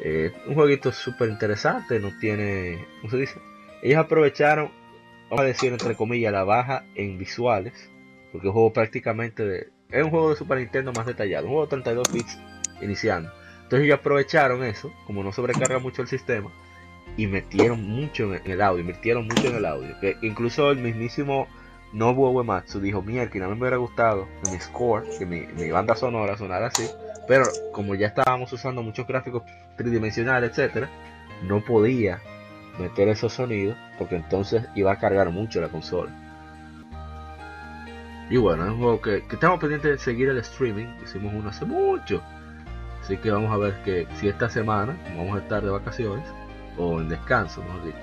Eh, 0.00 0.32
un 0.46 0.54
jueguito 0.54 0.92
súper 0.92 1.28
interesante, 1.28 1.98
no 2.00 2.16
tiene. 2.18 2.84
¿Cómo 3.00 3.10
se 3.10 3.16
dice? 3.18 3.40
Ellos 3.82 3.98
aprovecharon, 3.98 4.70
vamos 5.30 5.44
a 5.44 5.46
decir 5.46 5.72
entre 5.72 5.94
comillas, 5.96 6.32
la 6.32 6.44
baja 6.44 6.84
en 6.94 7.18
visuales, 7.18 7.90
porque 8.32 8.48
el 8.48 8.52
juego 8.52 8.72
prácticamente 8.72 9.44
de, 9.44 9.68
es 9.90 10.04
un 10.04 10.10
juego 10.10 10.30
de 10.30 10.36
Super 10.36 10.58
Nintendo 10.58 10.92
más 10.92 11.06
detallado, 11.06 11.46
un 11.46 11.52
juego 11.52 11.66
de 11.66 11.70
32 11.70 12.12
bits 12.12 12.38
iniciando. 12.82 13.30
Entonces 13.62 13.86
ellos 13.86 13.98
aprovecharon 13.98 14.64
eso, 14.64 14.92
como 15.06 15.22
no 15.22 15.32
sobrecarga 15.32 15.78
mucho 15.78 16.02
el 16.02 16.08
sistema, 16.08 16.50
y 17.16 17.26
metieron 17.26 17.82
mucho 17.82 18.34
en 18.34 18.50
el 18.50 18.60
audio, 18.60 18.80
invirtieron 18.80 19.26
mucho 19.26 19.48
en 19.48 19.56
el 19.56 19.64
audio. 19.64 19.98
Que 20.00 20.16
incluso 20.22 20.70
el 20.70 20.78
mismísimo 20.78 21.48
Nobuo 21.92 22.30
Uematsu 22.30 22.80
dijo, 22.80 23.02
mierda, 23.02 23.30
que 23.30 23.38
no 23.38 23.48
me 23.48 23.60
hubiera 23.60 23.76
gustado 23.76 24.28
que 24.42 24.50
mi 24.50 24.60
score, 24.60 25.04
que 25.18 25.26
mi, 25.26 25.46
mi, 25.46 25.70
banda 25.70 25.94
sonora 25.94 26.36
sonara 26.36 26.66
así, 26.66 26.88
pero 27.28 27.44
como 27.72 27.94
ya 27.94 28.08
estábamos 28.08 28.52
usando 28.52 28.82
muchos 28.82 29.06
gráficos 29.06 29.42
tridimensionales, 29.76 30.50
etcétera, 30.50 30.90
no 31.42 31.60
podía 31.64 32.20
meter 32.78 33.08
esos 33.08 33.32
sonidos 33.32 33.76
porque 33.98 34.16
entonces 34.16 34.64
iba 34.74 34.92
a 34.92 34.98
cargar 34.98 35.30
mucho 35.30 35.60
la 35.60 35.68
consola. 35.68 36.10
Y 38.28 38.36
bueno, 38.38 38.64
es 38.64 38.70
un 38.70 38.78
juego 38.78 39.00
que, 39.00 39.22
que 39.22 39.34
estamos 39.36 39.60
pendientes 39.60 39.92
de 39.92 39.98
seguir 39.98 40.28
el 40.28 40.38
streaming, 40.38 40.86
hicimos 41.04 41.32
uno 41.32 41.48
hace 41.48 41.64
mucho, 41.64 42.20
así 43.00 43.16
que 43.16 43.30
vamos 43.30 43.52
a 43.52 43.56
ver 43.56 43.82
que 43.84 44.08
si 44.16 44.28
esta 44.28 44.50
semana 44.50 44.96
vamos 45.16 45.36
a 45.36 45.42
estar 45.42 45.62
de 45.62 45.70
vacaciones 45.70 46.28
o 46.76 47.00
en 47.00 47.08
descanso, 47.08 47.62
mejor 47.62 47.84
dicho, 47.84 47.98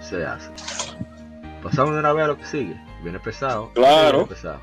se 0.00 0.26
hace. 0.26 0.50
Pasamos 1.62 1.94
de 1.94 2.00
una 2.00 2.12
vez 2.12 2.24
a 2.24 2.28
lo 2.28 2.38
que 2.38 2.44
sigue. 2.44 2.76
Viene 3.02 3.20
pesado. 3.20 3.70
Claro. 3.74 4.26
pesado. 4.26 4.60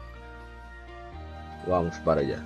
Vamos 1.68 1.96
para 2.00 2.22
allá. 2.22 2.44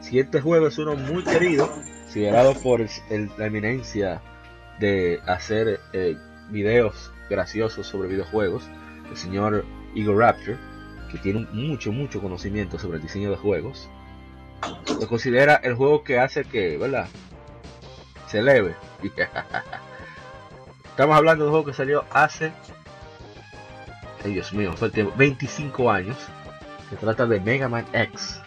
Siguiente 0.00 0.40
juego 0.40 0.66
es 0.68 0.78
uno 0.78 0.94
muy 0.96 1.24
querido, 1.24 1.68
considerado 1.68 2.54
por 2.54 2.80
el, 2.80 3.30
la 3.36 3.46
eminencia 3.46 4.20
de 4.78 5.20
hacer 5.26 5.80
eh, 5.92 6.16
videos 6.48 7.12
graciosos 7.28 7.86
sobre 7.86 8.08
videojuegos, 8.08 8.68
el 9.10 9.16
señor 9.16 9.64
Igor 9.94 10.16
Rapture, 10.16 10.56
que 11.10 11.18
tiene 11.18 11.46
mucho, 11.52 11.92
mucho 11.92 12.20
conocimiento 12.20 12.78
sobre 12.78 12.96
el 12.96 13.02
diseño 13.02 13.30
de 13.30 13.36
juegos. 13.36 13.88
Lo 15.00 15.06
considera 15.06 15.56
el 15.56 15.74
juego 15.74 16.02
que 16.02 16.18
hace 16.18 16.44
que, 16.44 16.76
¿verdad? 16.76 17.08
Se 18.26 18.38
eleve. 18.38 18.74
Estamos 20.90 21.16
hablando 21.16 21.44
de 21.44 21.50
un 21.50 21.52
juego 21.52 21.66
que 21.66 21.72
salió 21.72 22.04
hace 22.10 22.52
ay 24.24 24.34
Dios 24.34 24.52
mío, 24.52 24.72
fue 24.76 24.90
25 24.90 25.90
años. 25.90 26.16
Se 26.88 26.96
trata 26.96 27.26
de 27.26 27.40
Mega 27.40 27.68
Man 27.68 27.86
X. 27.92 28.40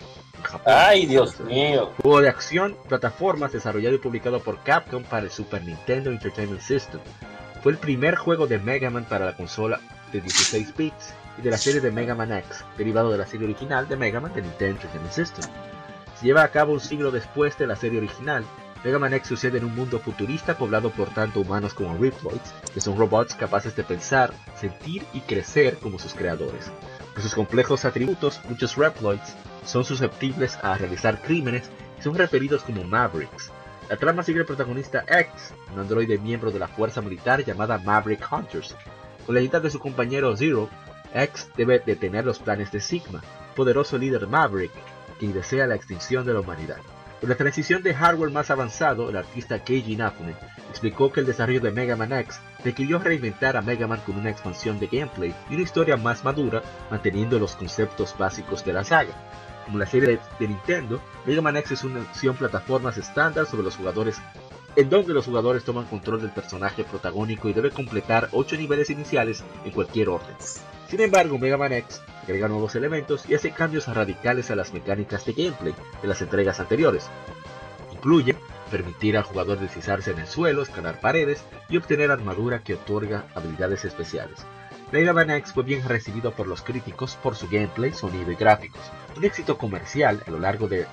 Ay, 0.65 1.06
Dios 1.06 1.39
mío. 1.39 1.92
Juego 2.01 2.22
de 2.22 2.30
acción, 2.30 2.75
plataformas 2.89 3.53
desarrollado 3.53 3.96
y 3.96 4.00
publicado 4.00 4.39
por 4.42 4.62
Capcom 4.63 5.03
para 5.03 5.25
el 5.25 5.32
Super 5.32 5.63
Nintendo 5.63 6.12
Entertainment 6.12 6.62
System. 6.62 7.00
Fue 7.62 7.72
el 7.72 7.77
primer 7.77 8.15
juego 8.15 8.46
de 8.46 8.60
Mega 8.60 8.89
Man 8.89 9.06
para 9.06 9.25
la 9.25 9.38
consola 9.38 9.80
de 10.12 10.22
16 10.22 10.75
bits 10.75 11.13
y 11.39 11.42
de 11.42 11.50
la 11.50 11.58
serie 11.58 11.82
de 11.82 11.92
Mega 11.92 12.13
Man 12.13 12.32
X, 12.34 12.65
derivado 12.77 13.12
de 13.12 13.18
la 13.18 13.25
serie 13.25 13.46
original 13.46 13.88
de 13.88 13.96
Mega 13.96 14.20
Man 14.20 14.34
de 14.34 14.42
Nintendo 14.42 14.75
Entertainment 14.75 15.13
System. 15.13 15.46
Se 16.20 16.25
lleva 16.25 16.44
a 16.44 16.50
cabo 16.50 16.74
un 16.74 16.80
siglo 16.80 17.12
después 17.12 17.58
de 17.58 17.68
la 17.68 17.75
serie 17.75 18.00
original 18.00 18.44
Mega 18.84 19.00
Man 19.00 19.13
X 19.13 19.30
sucede 19.30 19.60
en 19.60 19.66
un 19.66 19.75
mundo 19.75 20.00
futurista 20.00 20.58
poblado 20.58 20.90
por 20.90 21.10
tanto 21.10 21.40
humanos 21.40 21.74
como 21.74 21.98
Reploids, 21.98 22.54
que 22.74 22.82
son 22.82 22.98
robots 22.98 23.34
capaces 23.34 23.75
de 23.78 23.84
pensar, 23.84 24.34
sentir 24.60 25.06
y 25.13 25.22
crecer 25.22 25.78
como 25.78 26.00
sus 26.00 26.13
creadores. 26.13 26.70
Por 27.13 27.24
sus 27.24 27.34
complejos 27.34 27.86
atributos, 27.86 28.42
muchos 28.50 28.75
Reploids 28.75 29.36
son 29.66 29.86
susceptibles 29.86 30.58
a 30.62 30.78
realizar 30.78 31.22
crímenes 31.22 31.70
y 31.98 32.02
son 32.02 32.16
referidos 32.16 32.63
como 32.63 32.84
Mavericks. 32.84 33.52
La 33.90 33.96
trama 33.96 34.24
sigue 34.24 34.42
al 34.42 34.46
protagonista 34.46 35.06
X, 35.08 35.54
un 35.74 35.80
androide 35.80 36.18
miembro 36.18 36.52
de 36.52 36.60
la 36.60 36.68
fuerza 36.68 37.02
militar 37.02 37.46
llamada 37.46 37.78
Maverick 37.78 38.28
Hunters. 38.32 38.75
Con 39.25 39.36
la 39.36 39.42
ayuda 39.42 39.62
de 39.62 39.70
su 39.70 39.80
compañero 39.80 40.36
Zero, 40.36 40.70
X 41.13 41.50
debe 41.56 41.80
detener 41.80 42.25
los 42.25 42.40
planes 42.40 42.72
de 42.72 42.82
Sigma, 42.82 43.24
poderoso 43.56 43.98
líder 43.98 44.28
Maverick, 44.28 44.74
quien 45.20 45.32
desea 45.32 45.68
la 45.68 45.75
extinción 45.75 46.25
de 46.25 46.34
la 46.34 46.42
humanidad. 46.42 46.80
Con 47.24 47.30
la 47.30 47.38
transición 47.38 47.82
de 47.84 47.94
hardware 47.94 48.32
más 48.32 48.51
avanzado, 48.51 49.10
el 49.10 49.15
artista 49.15 49.63
Keiji 49.63 49.94
Inafune 49.94 50.36
explicó 50.70 51.10
que 51.10 51.22
el 51.22 51.25
desarrollo 51.25 51.62
de 51.62 51.72
Mega 51.72 51.96
Man 51.96 52.12
X 52.12 52.42
requirió 52.65 53.00
reinventar 53.00 53.56
a 53.56 53.62
Mega 53.62 53.88
Man 53.88 54.01
con 54.06 54.18
una 54.18 54.30
expansión 54.30 54.77
de 54.77 54.88
gameplay 54.88 55.34
y 55.50 55.53
una 55.53 55.63
historia 55.63 55.96
más 55.96 56.25
madura, 56.25 56.62
manteniendo 56.92 57.39
los 57.39 57.56
conceptos 57.56 58.13
básicos 58.18 58.65
de 58.65 58.74
la 58.74 58.84
saga. 58.84 59.13
Como 59.63 59.77
la 59.77 59.86
serie 59.86 60.20
de, 60.38 60.48
Nintendo, 60.50 61.01
Mega 61.25 61.42
Man 61.42 61.56
X 61.56 61.72
es 61.72 61.84
una 61.86 62.01
acción 62.01 62.36
plataformas 62.36 62.98
estándar 62.98 63.46
sobre 63.46 63.63
los 63.63 63.77
jugadores 63.77 64.22
en 64.75 64.89
donde 64.89 65.13
los 65.13 65.25
jugadores 65.25 65.63
toman 65.63 65.86
control 65.86 66.20
del 66.20 66.32
personaje 66.32 66.84
protagónico 66.84 67.48
y 67.48 67.53
debe 67.53 67.72
completar 67.72 68.27
8 68.34 68.58
niveles 68.58 68.89
iniciales 68.89 69.46
en 69.63 69.72
cualquier 69.72 70.10
orden. 70.10 70.36
Sin 70.89 71.00
embargo, 71.00 71.39
Mega 71.39 71.56
Man 71.56 71.72
X 71.72 72.01
agrega 72.24 72.48
nuevos 72.48 72.75
elementos 72.75 73.25
y 73.30 73.36
hace 73.36 73.51
cambios 73.51 73.88
radicales 73.88 74.51
a 74.51 74.56
las 74.56 74.74
mecánicas 74.74 75.25
de 75.25 75.34
gameplay 75.34 75.75
de 76.01 76.08
las 76.08 76.22
entregas 76.22 76.60
anteriores. 76.60 77.10
Incluye 77.92 78.36
permitir 78.72 79.18
al 79.18 79.24
jugador 79.24 79.60
deslizarse 79.60 80.12
en 80.12 80.20
el 80.20 80.27
suelo, 80.27 80.63
escalar 80.63 81.00
paredes 81.00 81.44
y 81.70 81.77
obtener 81.77 82.12
armadura 82.12 82.63
que 82.63 82.74
otorga 82.74 83.25
habilidades 83.36 83.86
especiales. 83.86 84.46
Mega 84.92 85.38
X 85.38 85.53
fue 85.53 85.63
bien 85.63 85.88
recibido 85.88 86.32
por 86.32 86.48
los 86.48 86.62
críticos 86.62 87.15
por 87.15 87.36
su 87.36 87.48
gameplay, 87.50 87.94
sonido 87.94 88.32
y 88.32 88.36
gráficos, 88.36 88.82
un 89.18 89.25
éxito 89.25 89.58
comercial 89.58 90.24
a 90.27 90.32
lo 90.32 90.39
largo 90.39 90.68
de 90.68 90.86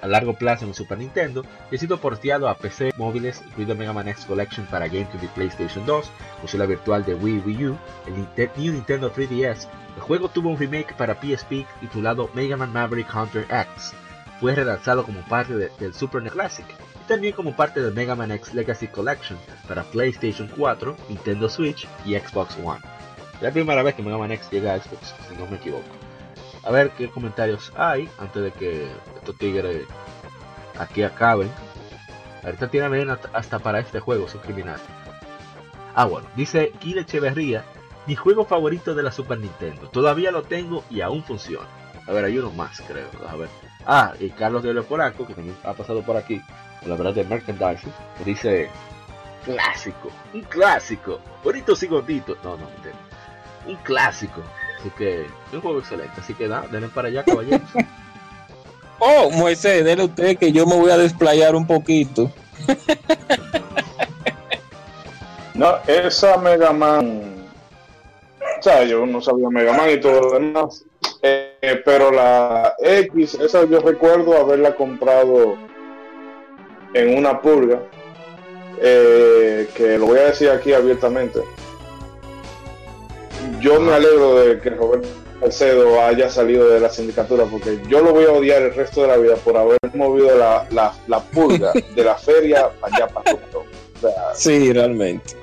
a 0.00 0.06
largo 0.06 0.34
plazo 0.34 0.64
en 0.64 0.74
Super 0.74 0.98
Nintendo 0.98 1.44
y 1.70 1.76
ha 1.76 1.78
sido 1.78 1.98
porteado 1.98 2.48
a 2.48 2.56
PC 2.56 2.92
móviles, 2.96 3.42
incluido 3.46 3.74
Mega 3.74 3.92
Man 3.92 4.08
X 4.08 4.24
Collection 4.24 4.66
para 4.66 4.86
GameCube 4.86 5.24
y 5.24 5.28
PlayStation 5.28 5.84
2, 5.86 6.10
consola 6.40 6.66
virtual 6.66 7.04
de 7.04 7.14
Wii 7.14 7.42
Wii 7.44 7.66
U, 7.66 7.78
el 8.06 8.48
New 8.56 8.72
Nintendo 8.72 9.12
3DS. 9.12 9.68
El 9.96 10.02
juego 10.02 10.28
tuvo 10.28 10.50
un 10.50 10.58
remake 10.58 10.94
para 10.96 11.14
PSP 11.14 11.66
titulado 11.80 12.30
Mega 12.34 12.56
Man 12.56 12.72
Maverick 12.72 13.14
Hunter 13.14 13.46
X. 13.50 13.92
Fue 14.40 14.54
relanzado 14.54 15.04
como 15.04 15.20
parte 15.22 15.54
del 15.54 15.94
Super 15.94 16.22
NES 16.22 16.32
Classic 16.32 16.66
y 16.68 17.08
también 17.08 17.34
como 17.34 17.54
parte 17.54 17.80
del 17.80 17.94
Mega 17.94 18.14
Man 18.14 18.32
X 18.32 18.54
Legacy 18.54 18.88
Collection 18.88 19.38
para 19.68 19.84
PlayStation 19.84 20.50
4, 20.56 20.96
Nintendo 21.08 21.48
Switch 21.48 21.86
y 22.04 22.14
Xbox 22.16 22.56
One. 22.62 22.80
Es 23.36 23.42
la 23.42 23.50
primera 23.50 23.82
vez 23.82 23.94
que 23.94 24.02
Mega 24.02 24.18
Man 24.18 24.32
X 24.32 24.48
llega 24.50 24.74
a 24.74 24.80
Xbox, 24.80 25.14
si 25.28 25.36
no 25.36 25.46
me 25.46 25.56
equivoco. 25.56 25.84
A 26.64 26.70
ver 26.70 26.90
qué 26.90 27.10
comentarios 27.10 27.72
hay 27.76 28.08
antes 28.18 28.42
de 28.42 28.50
que 28.52 28.88
estos 29.24 29.38
tigres 29.38 29.86
aquí 30.78 31.02
acaben. 31.02 31.50
Ahorita 32.44 32.68
tienen 32.68 33.10
hasta 33.32 33.58
para 33.58 33.80
este 33.80 34.00
juego, 34.00 34.28
son 34.28 34.42
criminales. 34.42 34.82
Ah, 35.94 36.04
bueno, 36.04 36.28
dice 36.36 36.72
Kile 36.78 37.02
Echeverría, 37.02 37.64
mi 38.06 38.16
juego 38.16 38.44
favorito 38.44 38.94
de 38.94 39.02
la 39.02 39.10
Super 39.10 39.38
Nintendo. 39.38 39.88
Todavía 39.88 40.30
lo 40.30 40.42
tengo 40.42 40.84
y 40.90 41.00
aún 41.00 41.24
funciona. 41.24 41.66
A 42.06 42.12
ver, 42.12 42.26
hay 42.26 42.36
uno 42.36 42.50
más, 42.50 42.82
creo. 42.86 43.08
A 43.26 43.36
ver. 43.36 43.48
Ah, 43.86 44.12
y 44.20 44.28
Carlos 44.28 44.62
de 44.62 44.74
Polanco, 44.82 45.26
que 45.26 45.34
también 45.34 45.56
ha 45.64 45.72
pasado 45.72 46.02
por 46.02 46.18
aquí, 46.18 46.42
la 46.84 46.96
verdad 46.96 47.14
de 47.14 47.24
merchandising, 47.24 47.92
dice 48.26 48.68
clásico, 49.44 50.10
un 50.34 50.42
clásico, 50.42 51.20
bonito 51.42 51.72
y 51.80 51.86
gordito. 51.86 52.36
No, 52.42 52.58
no, 52.58 52.66
un 53.66 53.76
clásico. 53.76 54.42
Así 54.78 54.90
que 54.90 55.26
un 55.52 55.62
juego 55.62 55.78
excelente. 55.78 56.20
Así 56.20 56.34
que 56.34 56.46
da, 56.46 56.66
denle 56.70 56.88
para 56.88 57.08
allá, 57.08 57.24
caballeros. 57.24 57.70
oh, 59.04 59.30
Moisés, 59.30 59.84
denle 59.84 60.04
usted 60.04 60.36
que 60.36 60.52
yo 60.52 60.66
me 60.66 60.76
voy 60.76 60.90
a 60.90 60.98
desplayar 60.98 61.54
un 61.54 61.66
poquito. 61.66 62.30
no, 65.54 65.76
esa 65.86 66.36
Mega 66.38 66.72
Man. 66.72 67.46
O 68.58 68.62
sea, 68.62 68.84
yo 68.84 69.04
no 69.04 69.20
sabía 69.20 69.48
Mega 69.50 69.72
Man 69.72 69.90
y 69.90 70.00
todo 70.00 70.20
lo 70.20 70.30
demás. 70.32 70.84
Eh, 71.22 71.82
pero 71.84 72.10
la 72.10 72.74
X, 72.78 73.34
esa 73.34 73.64
yo 73.64 73.80
recuerdo 73.80 74.38
haberla 74.38 74.74
comprado 74.74 75.56
en 76.94 77.18
una 77.18 77.40
purga. 77.40 77.80
Eh, 78.80 79.68
que 79.74 79.98
lo 79.98 80.06
voy 80.06 80.18
a 80.18 80.24
decir 80.24 80.50
aquí 80.50 80.72
abiertamente 80.72 81.40
yo 83.60 83.80
me 83.80 83.92
alegro 83.92 84.40
de 84.40 84.60
que 84.60 84.70
Roberto 84.70 85.08
Salcedo 85.44 86.00
haya 86.00 86.30
salido 86.30 86.70
de 86.70 86.80
la 86.80 86.88
sindicatura 86.88 87.44
porque 87.44 87.78
yo 87.86 88.00
lo 88.00 88.12
voy 88.12 88.24
a 88.24 88.32
odiar 88.32 88.62
el 88.62 88.74
resto 88.74 89.02
de 89.02 89.08
la 89.08 89.16
vida 89.18 89.36
por 89.36 89.56
haber 89.56 89.78
movido 89.92 90.36
la, 90.38 90.66
la, 91.06 91.20
pulga 91.20 91.72
de 91.94 92.02
la 92.02 92.14
feria 92.14 92.70
para 92.80 92.96
allá 92.96 93.08
para 93.08 93.36
todo. 93.50 93.64
sí, 94.34 94.72
realmente. 94.72 95.36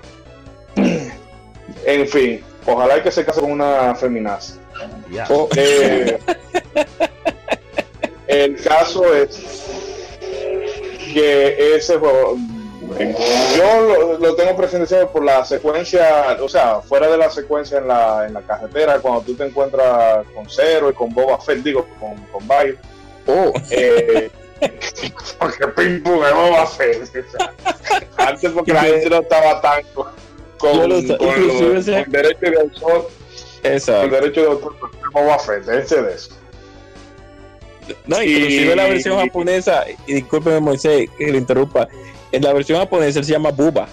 En 1.86 2.08
fin, 2.08 2.43
ojalá 2.65 3.03
que 3.03 3.12
se 3.12 3.24
case 3.24 3.41
con 3.41 3.51
una 3.51 3.93
feminazi. 3.93 4.53
Eh, 5.55 6.17
el 8.27 8.55
caso 8.63 9.13
es 9.13 9.39
que 11.13 11.75
ese 11.75 11.98
juego 11.98 12.38
yo 13.00 14.17
lo, 14.19 14.36
tengo 14.36 14.55
presenciado 14.55 15.12
por 15.12 15.24
la 15.24 15.45
secuencia, 15.45 16.38
o 16.41 16.50
sea, 16.50 16.81
fuera 16.81 17.07
de 17.07 17.17
la 17.17 17.29
secuencia 17.29 17.77
en 17.77 17.88
la, 17.88 18.25
en 18.27 18.33
la 18.33 18.41
carretera, 18.41 19.00
cuando 19.00 19.21
tú 19.21 19.36
te 19.36 19.45
encuentras 19.45 20.25
con 20.33 20.50
Cero 20.50 20.89
y 20.89 20.93
con 20.93 21.13
Boba 21.13 21.39
Fett, 21.39 21.60
digo, 21.60 21.88
con, 22.00 22.15
con 22.31 22.48
Bayo. 22.48 22.75
Oh. 23.27 23.53
Eh, 23.69 24.29
porque 25.39 25.67
ping 25.75 26.01
pum 26.03 26.19
Boba 26.19 26.65
Fett. 26.67 27.01
antes 28.17 28.51
porque 28.51 28.74
la 28.74 28.81
gente 28.81 29.10
no 29.10 29.19
estaba 29.21 29.62
tan 29.62 29.83
con, 29.93 30.07
con, 30.57 30.89
los, 30.89 31.07
derecho 31.07 32.38
de 32.41 32.60
autor. 32.60 33.10
Exacto. 33.63 34.03
El 34.03 34.12
derecho 34.12 34.41
de 34.41 34.48
autor 34.48 34.74
de 34.74 35.10
Boba 35.13 35.39
Fett, 35.39 35.67
ese 35.67 36.01
de 36.01 36.13
eso. 36.13 36.31
No, 38.05 38.21
inclusive 38.21 38.75
la 38.75 38.88
versión 38.88 39.19
japonesa, 39.19 39.86
y 40.05 40.13
discúlpeme 40.13 40.60
Moisés 40.60 41.10
que 41.17 41.31
le 41.31 41.38
interrumpa, 41.38 41.88
En 42.32 42.44
la 42.44 42.54
versión 42.54 42.80
japonesa 42.80 43.20
él 43.20 43.26
se 43.26 43.32
llama 43.34 43.52
Buba. 43.52 43.88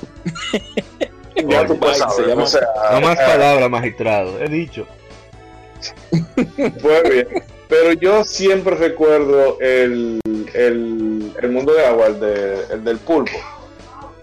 ya 1.34 1.66
tú 1.66 1.78
puedes 1.78 1.98
saber, 1.98 2.28
no 2.28 2.36
más 2.36 3.16
palabras, 3.16 3.70
magistrado, 3.70 4.40
he 4.40 4.48
dicho. 4.48 4.86
Pues 6.80 7.02
bien. 7.10 7.28
Pero 7.68 7.92
yo 7.92 8.24
siempre 8.24 8.74
recuerdo 8.76 9.58
el, 9.60 10.20
el, 10.54 11.50
mundo 11.50 11.74
de 11.74 11.84
agua, 11.84 12.06
el, 12.06 12.20
de, 12.20 12.58
el 12.70 12.84
del 12.84 12.98
pulpo. 12.98 13.38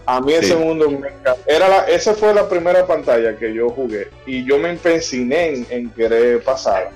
A 0.04 0.20
mí 0.20 0.32
ese 0.34 0.54
mundo 0.56 0.88
me 0.90 1.08
era 1.46 1.68
la, 1.68 1.78
esa 1.88 2.14
fue 2.14 2.32
la 2.32 2.48
primera 2.48 2.86
pantalla 2.86 3.36
que 3.36 3.52
yo 3.52 3.68
jugué 3.70 4.08
y 4.24 4.44
yo 4.44 4.56
me 4.58 4.70
empeciné 4.70 5.66
en, 5.68 5.90
querer 5.90 6.42
pasar 6.42 6.90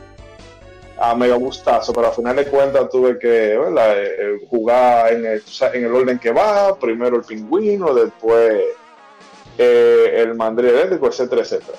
a 1.01 1.15
mega 1.15 1.37
gustazo, 1.37 1.95
pero 1.95 2.09
al 2.09 2.13
final 2.13 2.37
de 2.37 2.45
cuentas 2.45 2.91
tuve 2.91 3.19
que 3.19 3.55
eh, 3.55 3.59
eh, 3.59 4.47
jugar 4.51 5.11
en 5.15 5.25
el, 5.25 5.43
en 5.73 5.85
el, 5.85 5.95
orden 5.95 6.19
que 6.19 6.31
va, 6.31 6.77
primero 6.77 7.17
el 7.17 7.23
pingüino, 7.23 7.95
después 7.95 8.65
eh, 9.57 10.15
el 10.17 10.35
mandril 10.35 10.69
eléctrico, 10.71 11.07
etcétera, 11.09 11.41
etcétera. 11.41 11.79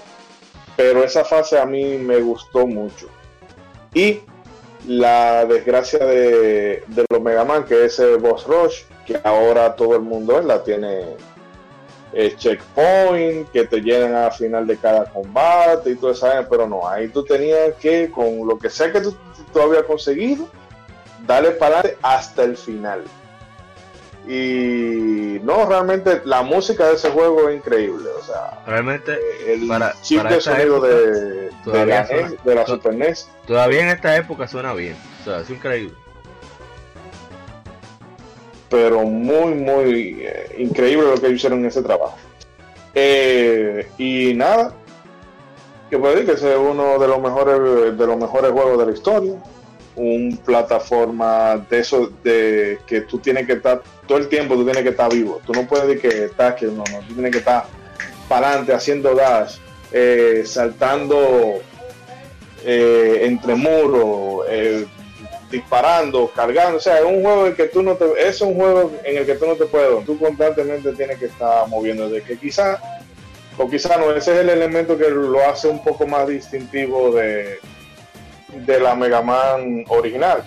Pero 0.75 1.03
esa 1.03 1.23
fase 1.23 1.59
a 1.59 1.65
mí 1.67 1.97
me 1.99 2.19
gustó 2.19 2.65
mucho. 2.65 3.09
Y 3.93 4.21
la 4.87 5.45
desgracia 5.45 6.03
de, 6.03 6.83
de 6.87 7.05
los 7.07 7.21
Mega 7.21 7.45
Man, 7.45 7.65
que 7.65 7.85
es 7.85 7.99
el 7.99 8.17
Boss 8.17 8.47
Rush, 8.47 8.85
que 9.05 9.19
ahora 9.23 9.75
todo 9.75 9.95
el 9.95 10.01
mundo 10.01 10.41
la 10.41 10.63
tiene 10.63 11.05
el 12.13 12.35
checkpoint, 12.35 13.49
que 13.51 13.65
te 13.65 13.81
llenan 13.81 14.15
al 14.15 14.31
final 14.31 14.67
de 14.67 14.77
cada 14.77 15.05
combate 15.05 15.91
y 15.91 15.95
todo 15.95 16.11
eso, 16.11 16.27
pero 16.49 16.67
no, 16.67 16.87
ahí 16.87 17.07
tú 17.07 17.23
tenías 17.23 17.73
que, 17.79 18.11
con 18.11 18.47
lo 18.47 18.57
que 18.57 18.69
sea 18.69 18.91
que 18.91 19.01
tú, 19.01 19.15
tú 19.53 19.61
habías 19.61 19.83
conseguido, 19.83 20.47
darle 21.25 21.51
para 21.51 21.79
adelante 21.79 21.99
hasta 22.01 22.43
el 22.43 22.57
final. 22.57 23.03
Y 24.27 25.39
no, 25.43 25.65
realmente 25.65 26.21
la 26.25 26.43
música 26.43 26.87
de 26.87 26.93
ese 26.93 27.09
juego 27.09 27.49
es 27.49 27.57
increíble. 27.57 28.07
O 28.19 28.23
sea, 28.23 28.63
realmente 28.67 29.17
el 29.47 29.67
chip 30.03 30.21
de 30.23 30.39
sonido 30.39 30.79
de, 30.79 31.49
de, 31.49 31.85
la, 31.85 32.07
de 32.43 32.55
la 32.55 32.65
Super 32.67 32.93
NES. 32.93 33.29
Todavía 33.47 33.81
en 33.81 33.87
esta 33.89 34.15
época 34.15 34.47
suena 34.47 34.73
bien. 34.73 34.95
O 35.21 35.23
sea, 35.23 35.39
es 35.39 35.49
increíble. 35.49 35.95
Pero 38.71 39.03
muy, 39.03 39.53
muy 39.53 40.21
eh, 40.21 40.55
increíble 40.57 41.09
lo 41.13 41.21
que 41.21 41.29
hicieron 41.29 41.59
en 41.59 41.65
ese 41.65 41.83
trabajo. 41.83 42.17
Eh, 42.95 43.89
y 43.97 44.33
nada, 44.33 44.73
que 45.89 45.99
puede 45.99 46.15
decir 46.15 46.29
que 46.29 46.35
ese 46.37 46.53
es 46.53 46.57
uno 46.57 46.97
de 46.97 47.07
los 47.07 47.21
mejores 47.21 47.97
de 47.97 48.07
los 48.07 48.17
mejores 48.17 48.51
juegos 48.51 48.79
de 48.79 48.85
la 48.85 48.91
historia 48.93 49.33
un 49.97 50.39
plataforma 50.45 51.57
de 51.69 51.79
eso 51.79 52.09
de 52.23 52.79
que 52.87 53.01
tú 53.01 53.19
tienes 53.19 53.45
que 53.45 53.53
estar 53.53 53.83
todo 54.07 54.17
el 54.17 54.29
tiempo 54.29 54.55
tú 54.55 54.63
tienes 54.63 54.83
que 54.83 54.89
estar 54.89 55.11
vivo 55.11 55.41
tú 55.45 55.51
no 55.51 55.67
puedes 55.67 55.87
decir 55.87 56.01
que 56.01 56.25
estás 56.25 56.55
que 56.55 56.67
no 56.67 56.83
no 56.91 56.99
tú 57.07 57.13
tienes 57.13 57.31
que 57.31 57.39
estar 57.39 57.65
para 58.29 58.47
adelante 58.47 58.73
haciendo 58.73 59.13
dash 59.13 59.57
eh, 59.91 60.43
saltando 60.45 61.59
entre 62.63 63.55
muros 63.55 64.45
disparando 65.51 66.31
cargando. 66.33 66.77
O 66.77 66.81
sea 66.81 66.99
es 66.99 67.05
un 67.05 67.21
juego 67.21 67.47
en 67.47 67.55
que 67.55 67.65
tú 67.65 67.83
no 67.83 67.95
te 67.95 68.05
es 68.17 68.41
un 68.41 68.55
juego 68.55 68.91
en 69.03 69.17
el 69.17 69.25
que 69.25 69.35
tú 69.35 69.45
no 69.45 69.55
te 69.55 69.65
puedes 69.65 70.05
tú 70.05 70.17
constantemente 70.17 70.93
tienes 70.93 71.19
que 71.19 71.25
estar 71.25 71.67
moviendo. 71.67 72.09
De 72.09 72.21
que 72.21 72.37
quizá 72.37 72.79
o 73.57 73.69
quizá 73.69 73.97
no 73.97 74.11
ese 74.11 74.33
es 74.33 74.39
el 74.39 74.49
elemento 74.49 74.97
que 74.97 75.09
lo 75.09 75.47
hace 75.47 75.67
un 75.67 75.83
poco 75.83 76.07
más 76.07 76.27
distintivo 76.27 77.11
de 77.11 77.59
de 78.53 78.79
la 78.79 78.95
Mega 78.95 79.21
Man 79.21 79.85
original, 79.87 80.43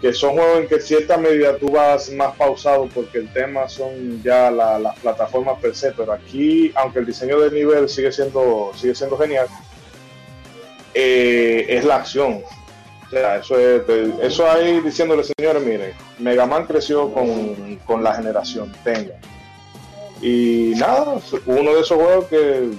que 0.00 0.12
son 0.12 0.34
juegos 0.34 0.60
en 0.60 0.68
que 0.68 0.74
en 0.76 0.82
cierta 0.82 1.16
medida 1.16 1.56
tú 1.56 1.70
vas 1.70 2.10
más 2.10 2.34
pausado 2.36 2.88
porque 2.94 3.18
el 3.18 3.32
tema 3.32 3.68
son 3.68 4.22
ya 4.22 4.50
las 4.50 4.98
plataformas 5.00 5.58
per 5.60 5.74
se, 5.74 5.92
pero 5.92 6.12
aquí, 6.12 6.72
aunque 6.74 7.00
el 7.00 7.06
diseño 7.06 7.40
del 7.40 7.54
nivel 7.54 7.88
sigue 7.88 8.12
siendo, 8.12 8.72
sigue 8.74 8.94
siendo 8.94 9.16
genial, 9.18 9.48
eh, 10.94 11.66
es 11.68 11.84
la 11.84 11.96
acción. 11.96 12.42
Eso, 13.12 13.58
es, 13.58 13.82
eso 14.20 14.50
ahí 14.50 14.80
diciéndole, 14.80 15.22
señores, 15.22 15.64
miren, 15.64 15.92
Mega 16.18 16.44
Man 16.44 16.66
creció 16.66 17.12
con, 17.12 17.76
con 17.86 18.02
la 18.02 18.14
generación, 18.14 18.72
tenga. 18.82 19.14
Y 20.20 20.72
nada, 20.76 21.20
uno 21.46 21.74
de 21.74 21.80
esos 21.80 21.96
juegos 21.96 22.24
que 22.26 22.70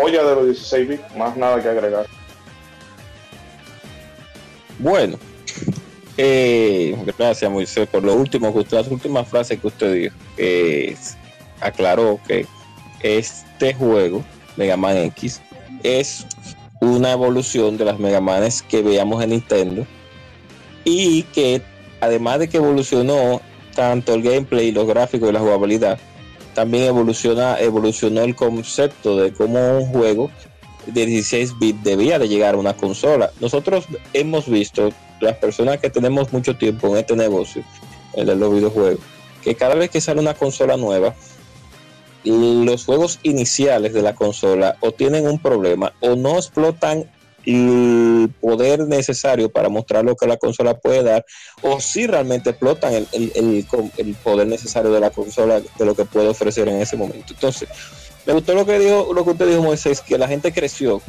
joya 0.00 0.22
de 0.22 0.34
los 0.34 0.44
16 0.46 0.88
bits, 0.88 1.16
más 1.16 1.36
nada 1.36 1.62
que 1.62 1.68
agregar. 1.68 2.06
Bueno, 4.78 5.18
eh, 6.18 6.96
gracias 7.18 7.50
Moisés 7.50 7.88
por 7.88 8.02
lo 8.02 8.14
último, 8.14 8.54
las 8.70 8.88
últimas 8.88 9.26
frases 9.26 9.58
que 9.58 9.66
usted 9.66 9.92
dijo. 9.94 10.16
aclaró 11.60 12.20
que 12.26 12.46
este 13.00 13.74
juego, 13.74 14.24
Mega 14.56 14.76
Man 14.76 14.96
X, 14.96 15.40
es 15.82 16.26
una 16.80 17.12
evolución 17.12 17.76
de 17.76 17.84
las 17.84 17.98
Mega 17.98 18.20
Manes 18.20 18.62
que 18.62 18.82
veíamos 18.82 19.22
en 19.22 19.30
Nintendo 19.30 19.86
y 20.84 21.22
que 21.24 21.62
además 22.00 22.38
de 22.38 22.48
que 22.48 22.58
evolucionó 22.58 23.40
tanto 23.74 24.14
el 24.14 24.22
gameplay, 24.22 24.72
los 24.72 24.86
gráficos 24.86 25.28
y 25.28 25.32
la 25.32 25.40
jugabilidad, 25.40 25.98
también 26.54 26.84
evoluciona, 26.84 27.60
evolucionó 27.60 28.22
el 28.22 28.34
concepto 28.34 29.16
de 29.18 29.32
cómo 29.32 29.78
un 29.78 29.86
juego 29.86 30.30
de 30.86 31.04
16 31.04 31.58
bits 31.58 31.84
debía 31.84 32.18
de 32.18 32.28
llegar 32.28 32.54
a 32.54 32.58
una 32.58 32.74
consola. 32.74 33.30
Nosotros 33.40 33.86
hemos 34.12 34.48
visto, 34.48 34.90
las 35.20 35.36
personas 35.36 35.78
que 35.78 35.90
tenemos 35.90 36.32
mucho 36.32 36.56
tiempo 36.56 36.88
en 36.88 36.98
este 36.98 37.16
negocio, 37.16 37.62
el 38.14 38.26
de 38.26 38.36
los 38.36 38.54
videojuegos, 38.54 39.00
que 39.42 39.54
cada 39.54 39.74
vez 39.74 39.90
que 39.90 40.00
sale 40.00 40.20
una 40.20 40.34
consola 40.34 40.76
nueva, 40.76 41.14
los 42.26 42.84
juegos 42.84 43.20
iniciales 43.22 43.92
de 43.92 44.02
la 44.02 44.14
consola 44.14 44.76
o 44.80 44.92
tienen 44.92 45.26
un 45.26 45.38
problema 45.38 45.92
o 46.00 46.16
no 46.16 46.36
explotan 46.36 47.08
el 47.46 48.28
poder 48.40 48.80
necesario 48.88 49.48
para 49.48 49.68
mostrar 49.68 50.04
lo 50.04 50.16
que 50.16 50.26
la 50.26 50.36
consola 50.36 50.76
puede 50.78 51.04
dar, 51.04 51.24
o 51.62 51.80
si 51.80 52.06
realmente 52.06 52.50
explotan 52.50 52.92
el, 52.92 53.06
el, 53.12 54.14
poder 54.24 54.48
necesario 54.48 54.90
de 54.90 54.98
la 54.98 55.10
consola, 55.10 55.60
de 55.60 55.84
lo 55.84 55.94
que 55.94 56.04
puede 56.04 56.28
ofrecer 56.28 56.68
en 56.68 56.80
ese 56.80 56.96
momento. 56.96 57.32
Entonces, 57.32 57.68
me 58.26 58.32
gustó 58.32 58.52
lo 58.54 58.66
que 58.66 58.80
dijo, 58.80 59.12
lo 59.14 59.24
que 59.24 59.30
usted 59.30 59.48
dijo, 59.48 59.62
Moisés, 59.62 60.00
que 60.00 60.18
la 60.18 60.26
gente 60.26 60.52
creció, 60.52 61.00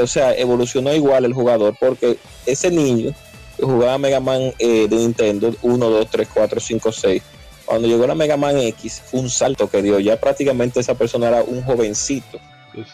o 0.00 0.06
sea, 0.06 0.32
evolucionó 0.34 0.94
igual 0.94 1.24
el 1.24 1.34
jugador, 1.34 1.76
porque 1.80 2.18
ese 2.46 2.70
niño 2.70 3.12
que 3.56 3.64
jugaba 3.64 3.98
Mega 3.98 4.20
Man 4.20 4.54
eh, 4.58 4.86
de 4.88 4.96
Nintendo 4.96 5.52
1, 5.62 5.90
2, 5.90 6.08
3, 6.08 6.28
4, 6.32 6.60
5, 6.60 6.92
6, 6.92 7.22
cuando 7.66 7.88
llegó 7.88 8.06
la 8.06 8.14
Mega 8.14 8.36
Man 8.36 8.58
X, 8.58 9.02
fue 9.04 9.20
un 9.20 9.28
salto 9.28 9.68
que 9.68 9.82
dio. 9.82 9.98
Ya 9.98 10.18
prácticamente 10.18 10.80
esa 10.80 10.94
persona 10.94 11.28
era 11.28 11.42
un 11.42 11.62
jovencito. 11.62 12.38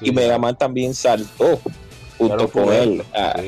Y 0.00 0.12
Mega 0.12 0.38
Man 0.38 0.56
también 0.56 0.94
saltó 0.94 1.60
junto 2.18 2.48
con 2.48 2.72
él. 2.72 3.04
Ah, 3.14 3.40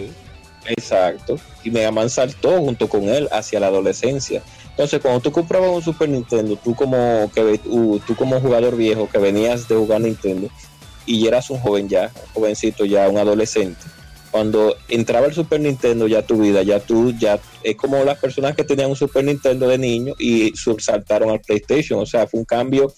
exacto. 0.67 1.39
Y 1.65 1.71
Mega 1.71 1.91
Man 1.91 2.11
saltó 2.11 2.59
junto 2.61 2.89
con 2.89 3.09
él 3.09 3.29
hacia 3.33 3.59
la 3.59 3.69
adolescencia. 3.69 4.43
Entonces, 4.71 5.01
cuando 5.01 5.21
tú 5.21 5.31
comprabas 5.31 5.71
un 5.71 5.83
Super 5.83 6.09
Nintendo, 6.09 6.57
tú 6.57 6.75
como, 6.75 7.31
que, 7.33 7.59
tú 7.59 8.17
como 8.17 8.41
jugador 8.41 8.77
viejo 8.77 9.09
que 9.09 9.19
venías 9.19 9.69
de 9.69 9.77
jugar 9.77 10.01
Nintendo 10.01 10.49
y 11.07 11.27
eras 11.29 11.49
un 11.51 11.61
joven 11.61 11.89
ya, 11.89 12.11
un 12.35 12.43
jovencito 12.43 12.85
ya, 12.85 13.09
un 13.09 13.19
adolescente, 13.19 13.81
cuando 14.35 14.77
entraba 14.88 15.29
el 15.29 15.33
Super 15.33 15.61
Nintendo 15.61 16.09
ya 16.09 16.23
tu 16.23 16.38
vida, 16.38 16.64
ya 16.64 16.81
tú, 16.81 17.12
ya 17.16 17.38
es 17.62 17.77
como 17.77 18.03
las 18.03 18.18
personas 18.18 18.57
que 18.57 18.64
tenían 18.64 18.90
un 18.90 18.97
Super 18.97 19.23
Nintendo 19.23 19.68
de 19.68 19.79
niño 19.79 20.14
y 20.18 20.53
saltaron 20.79 21.31
al 21.31 21.40
PlayStation, 21.40 22.01
o 22.01 22.05
sea, 22.05 22.27
fue 22.27 22.40
un 22.40 22.44
cambio 22.44 22.92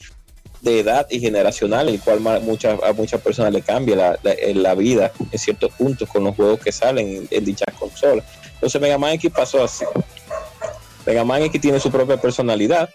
de 0.62 0.81
edad 0.81 1.07
y 1.11 1.20
generacional, 1.20 1.90
el 1.90 2.01
cual 2.01 2.20
muchas, 2.40 2.83
a 2.83 2.94
muchas 2.94 3.20
personas 3.20 3.53
le 3.53 3.61
cambia 3.61 3.96
la, 3.96 4.18
la, 4.55 4.75
vida 4.75 5.12
en 5.31 5.38
ciertos 5.38 5.75
puntos 5.75 6.09
con 6.09 6.25
los 6.25 6.35
juegos 6.35 6.59
que 6.59 6.72
salen 6.72 7.29
en, 7.31 7.44
dichas 7.44 7.68
consolas. 7.79 8.25
Entonces 8.55 8.81
Mega 8.81 8.96
Man 8.96 9.12
X 9.12 9.31
pasó 9.31 9.62
así. 9.62 9.85
Mega 11.05 11.22
Man 11.22 11.42
X 11.42 11.61
tiene 11.61 11.81
su 11.81 11.90
propia 11.90 12.16
personalidad, 12.16 12.88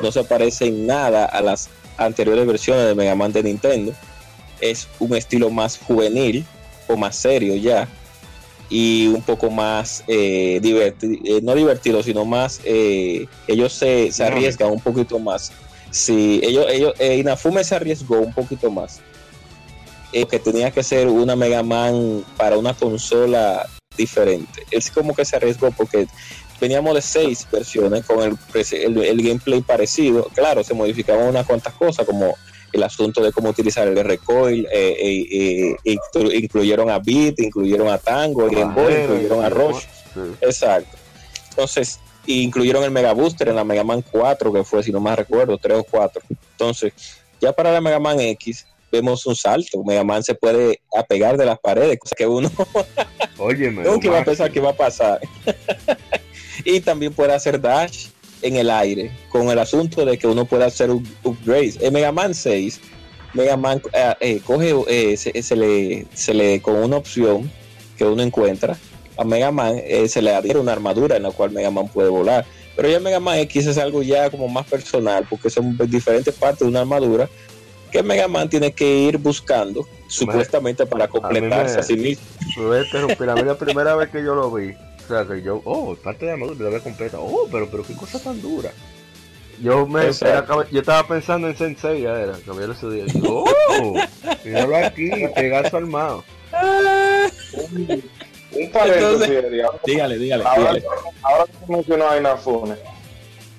no 0.00 0.10
se 0.10 0.24
parece 0.24 0.68
en 0.68 0.86
nada 0.86 1.26
a 1.26 1.42
las 1.42 1.68
anteriores 1.98 2.46
versiones 2.46 2.86
de 2.86 2.94
Mega 2.94 3.14
Man 3.14 3.34
de 3.34 3.42
Nintendo. 3.42 3.92
Es 4.62 4.88
un 5.00 5.14
estilo 5.14 5.50
más 5.50 5.76
juvenil 5.76 6.46
o 6.88 6.96
más 6.96 7.16
serio 7.16 7.56
ya 7.56 7.88
y 8.70 9.08
un 9.08 9.22
poco 9.22 9.50
más 9.50 10.02
eh, 10.08 10.58
divertido, 10.62 11.18
eh, 11.24 11.40
no 11.42 11.54
divertido, 11.54 12.02
sino 12.02 12.24
más, 12.24 12.60
eh, 12.64 13.26
ellos 13.46 13.72
se, 13.72 14.10
se 14.10 14.24
arriesgan 14.24 14.70
un 14.70 14.80
poquito 14.80 15.18
más 15.18 15.52
Sí, 15.94 16.40
ellos, 16.42 16.66
ellos, 16.68 16.92
Inafume 16.98 17.62
se 17.62 17.76
arriesgó 17.76 18.18
un 18.18 18.32
poquito 18.32 18.68
más. 18.68 19.00
Que 20.10 20.40
tenía 20.40 20.72
que 20.72 20.82
ser 20.82 21.06
una 21.06 21.36
Mega 21.36 21.62
Man 21.62 22.24
para 22.36 22.58
una 22.58 22.74
consola 22.74 23.68
diferente. 23.96 24.64
Él 24.72 24.82
como 24.92 25.14
que 25.14 25.24
se 25.24 25.36
arriesgó 25.36 25.70
porque 25.70 26.08
veníamos 26.60 26.96
de 26.96 27.00
seis 27.00 27.46
versiones 27.50 28.04
con 28.04 28.22
el, 28.22 28.36
el, 28.54 29.22
gameplay 29.22 29.60
parecido. 29.60 30.28
Claro, 30.34 30.64
se 30.64 30.74
modificaban 30.74 31.28
unas 31.28 31.46
cuantas 31.46 31.74
cosas 31.74 32.04
como 32.04 32.34
el 32.74 32.82
asunto 32.82 33.22
de 33.22 33.32
cómo 33.32 33.50
utilizar 33.50 33.86
el 33.86 33.96
recoil, 33.96 34.66
eh, 34.72 35.76
eh 35.84 35.96
incluyeron 36.34 36.90
a 36.90 36.98
Beat, 36.98 37.38
incluyeron 37.38 37.88
a 37.88 37.98
Tango, 37.98 38.48
Game 38.50 38.74
Boy, 38.74 38.94
incluyeron 39.02 39.44
a 39.44 39.48
Rush. 39.48 39.84
Exacto. 40.40 40.96
Entonces, 41.50 42.00
incluyeron 42.26 42.82
el 42.82 42.90
Mega 42.90 43.12
Booster 43.12 43.48
en 43.48 43.56
la 43.56 43.64
Mega 43.64 43.84
Man 43.84 44.02
4, 44.10 44.52
que 44.52 44.64
fue, 44.64 44.82
si 44.82 44.90
no 44.90 44.98
más 44.98 45.16
recuerdo, 45.16 45.56
3 45.56 45.78
o 45.78 45.84
4. 45.84 46.22
Entonces, 46.52 46.92
ya 47.40 47.52
para 47.52 47.72
la 47.72 47.80
Mega 47.80 48.00
Man 48.00 48.18
X, 48.18 48.66
vemos 48.90 49.24
un 49.26 49.36
salto. 49.36 49.84
Mega 49.84 50.02
Man 50.02 50.24
se 50.24 50.34
puede 50.34 50.80
apegar 50.96 51.36
de 51.36 51.46
las 51.46 51.60
paredes, 51.60 51.98
cosa 51.98 52.16
que 52.16 52.26
uno 52.26 52.50
Oye, 53.38 53.70
nunca 53.70 54.08
iba 54.08 54.18
a 54.18 54.24
pensar 54.24 54.50
que 54.50 54.58
iba 54.58 54.70
a 54.70 54.76
pasar. 54.76 55.20
y 56.64 56.80
también 56.80 57.12
puede 57.12 57.32
hacer 57.32 57.60
dash 57.60 58.08
en 58.44 58.56
el 58.56 58.70
aire, 58.70 59.10
con 59.30 59.48
el 59.48 59.58
asunto 59.58 60.04
de 60.04 60.18
que 60.18 60.26
uno 60.26 60.44
puede 60.44 60.64
hacer 60.64 60.90
un 60.90 61.06
upgrade. 61.22 61.74
En 61.80 61.94
Mega 61.94 62.12
Man 62.12 62.34
6, 62.34 62.78
Mega 63.32 63.56
Man 63.56 63.80
eh, 63.92 64.14
eh, 64.20 64.40
coge, 64.44 64.74
eh, 64.86 65.16
se, 65.16 65.56
le, 65.56 66.06
se 66.12 66.34
le, 66.34 66.60
con 66.60 66.76
una 66.76 66.98
opción 66.98 67.50
que 67.96 68.04
uno 68.04 68.22
encuentra, 68.22 68.76
a 69.16 69.24
Mega 69.24 69.50
Man 69.50 69.80
se 70.08 70.20
le 70.20 70.34
adhiere 70.34 70.58
una 70.58 70.72
armadura 70.72 71.16
en 71.16 71.22
la 71.22 71.30
cual 71.30 71.52
Mega 71.52 71.70
Man 71.70 71.88
puede 71.88 72.10
volar. 72.10 72.44
Pero 72.76 72.88
ya 72.88 73.00
Mega 73.00 73.20
Man 73.20 73.38
X 73.38 73.66
es 73.66 73.78
algo 73.78 74.02
ya 74.02 74.28
como 74.28 74.48
más 74.48 74.66
personal, 74.66 75.26
porque 75.30 75.48
son 75.48 75.78
diferentes 75.88 76.34
partes 76.34 76.60
de 76.60 76.66
una 76.66 76.80
armadura 76.80 77.28
que 77.90 78.02
Mega 78.02 78.26
Man 78.26 78.50
tiene 78.50 78.72
que 78.72 78.84
ir 78.84 79.18
buscando, 79.18 79.86
supuestamente 80.08 80.84
para 80.84 81.06
completarse 81.06 81.78
a, 81.78 81.82
sí 81.82 81.96
mismo. 81.96 82.24
a 83.30 83.34
mí 83.36 83.42
la 83.42 83.56
primera 83.56 83.94
vez 83.94 84.10
que 84.10 84.22
yo 84.22 84.34
lo 84.34 84.50
vi, 84.50 84.74
o 85.04 85.08
sea, 85.08 85.26
que 85.26 85.42
yo, 85.42 85.60
oh, 85.64 85.94
parte 85.96 86.24
de 86.24 86.26
la 86.26 86.32
armadura 86.34 86.70
la 86.70 86.80
completa, 86.80 87.18
oh, 87.20 87.48
pero, 87.50 87.68
pero 87.70 87.82
qué 87.84 87.94
cosa 87.94 88.18
tan 88.18 88.40
dura. 88.40 88.70
Yo 89.62 89.86
me 89.86 90.10
yo 90.12 90.80
estaba 90.80 91.06
pensando 91.06 91.48
en 91.48 91.56
Sensei, 91.56 92.02
ya 92.02 92.20
era, 92.20 92.32
cambiar 92.44 92.70
ese 92.70 92.88
día. 92.88 93.04
Yo, 93.06 93.44
oh, 93.44 93.94
míralo 94.44 94.76
aquí, 94.76 95.10
pegazo 95.34 95.76
armado. 95.76 96.24
un 98.52 98.70
paréntesis, 98.72 99.28
dígale, 99.84 100.18
dígale, 100.18 100.44
ahora, 100.44 100.58
dígale. 100.58 100.84
Ahora 101.22 101.44
que 101.44 101.72
mencionó 101.72 102.08
a 102.08 102.18
Inafune, 102.18 102.74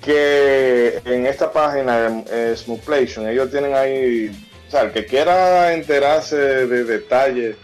que 0.02 1.00
en 1.04 1.26
esta 1.26 1.50
página 1.50 2.10
de 2.10 2.56
Smoothplation, 2.56 3.28
ellos 3.28 3.50
tienen 3.50 3.74
ahí, 3.74 4.30
o 4.68 4.70
sea, 4.70 4.82
el 4.82 4.92
que 4.92 5.06
quiera 5.06 5.72
enterarse 5.72 6.36
de 6.36 6.84
detalles 6.84 7.56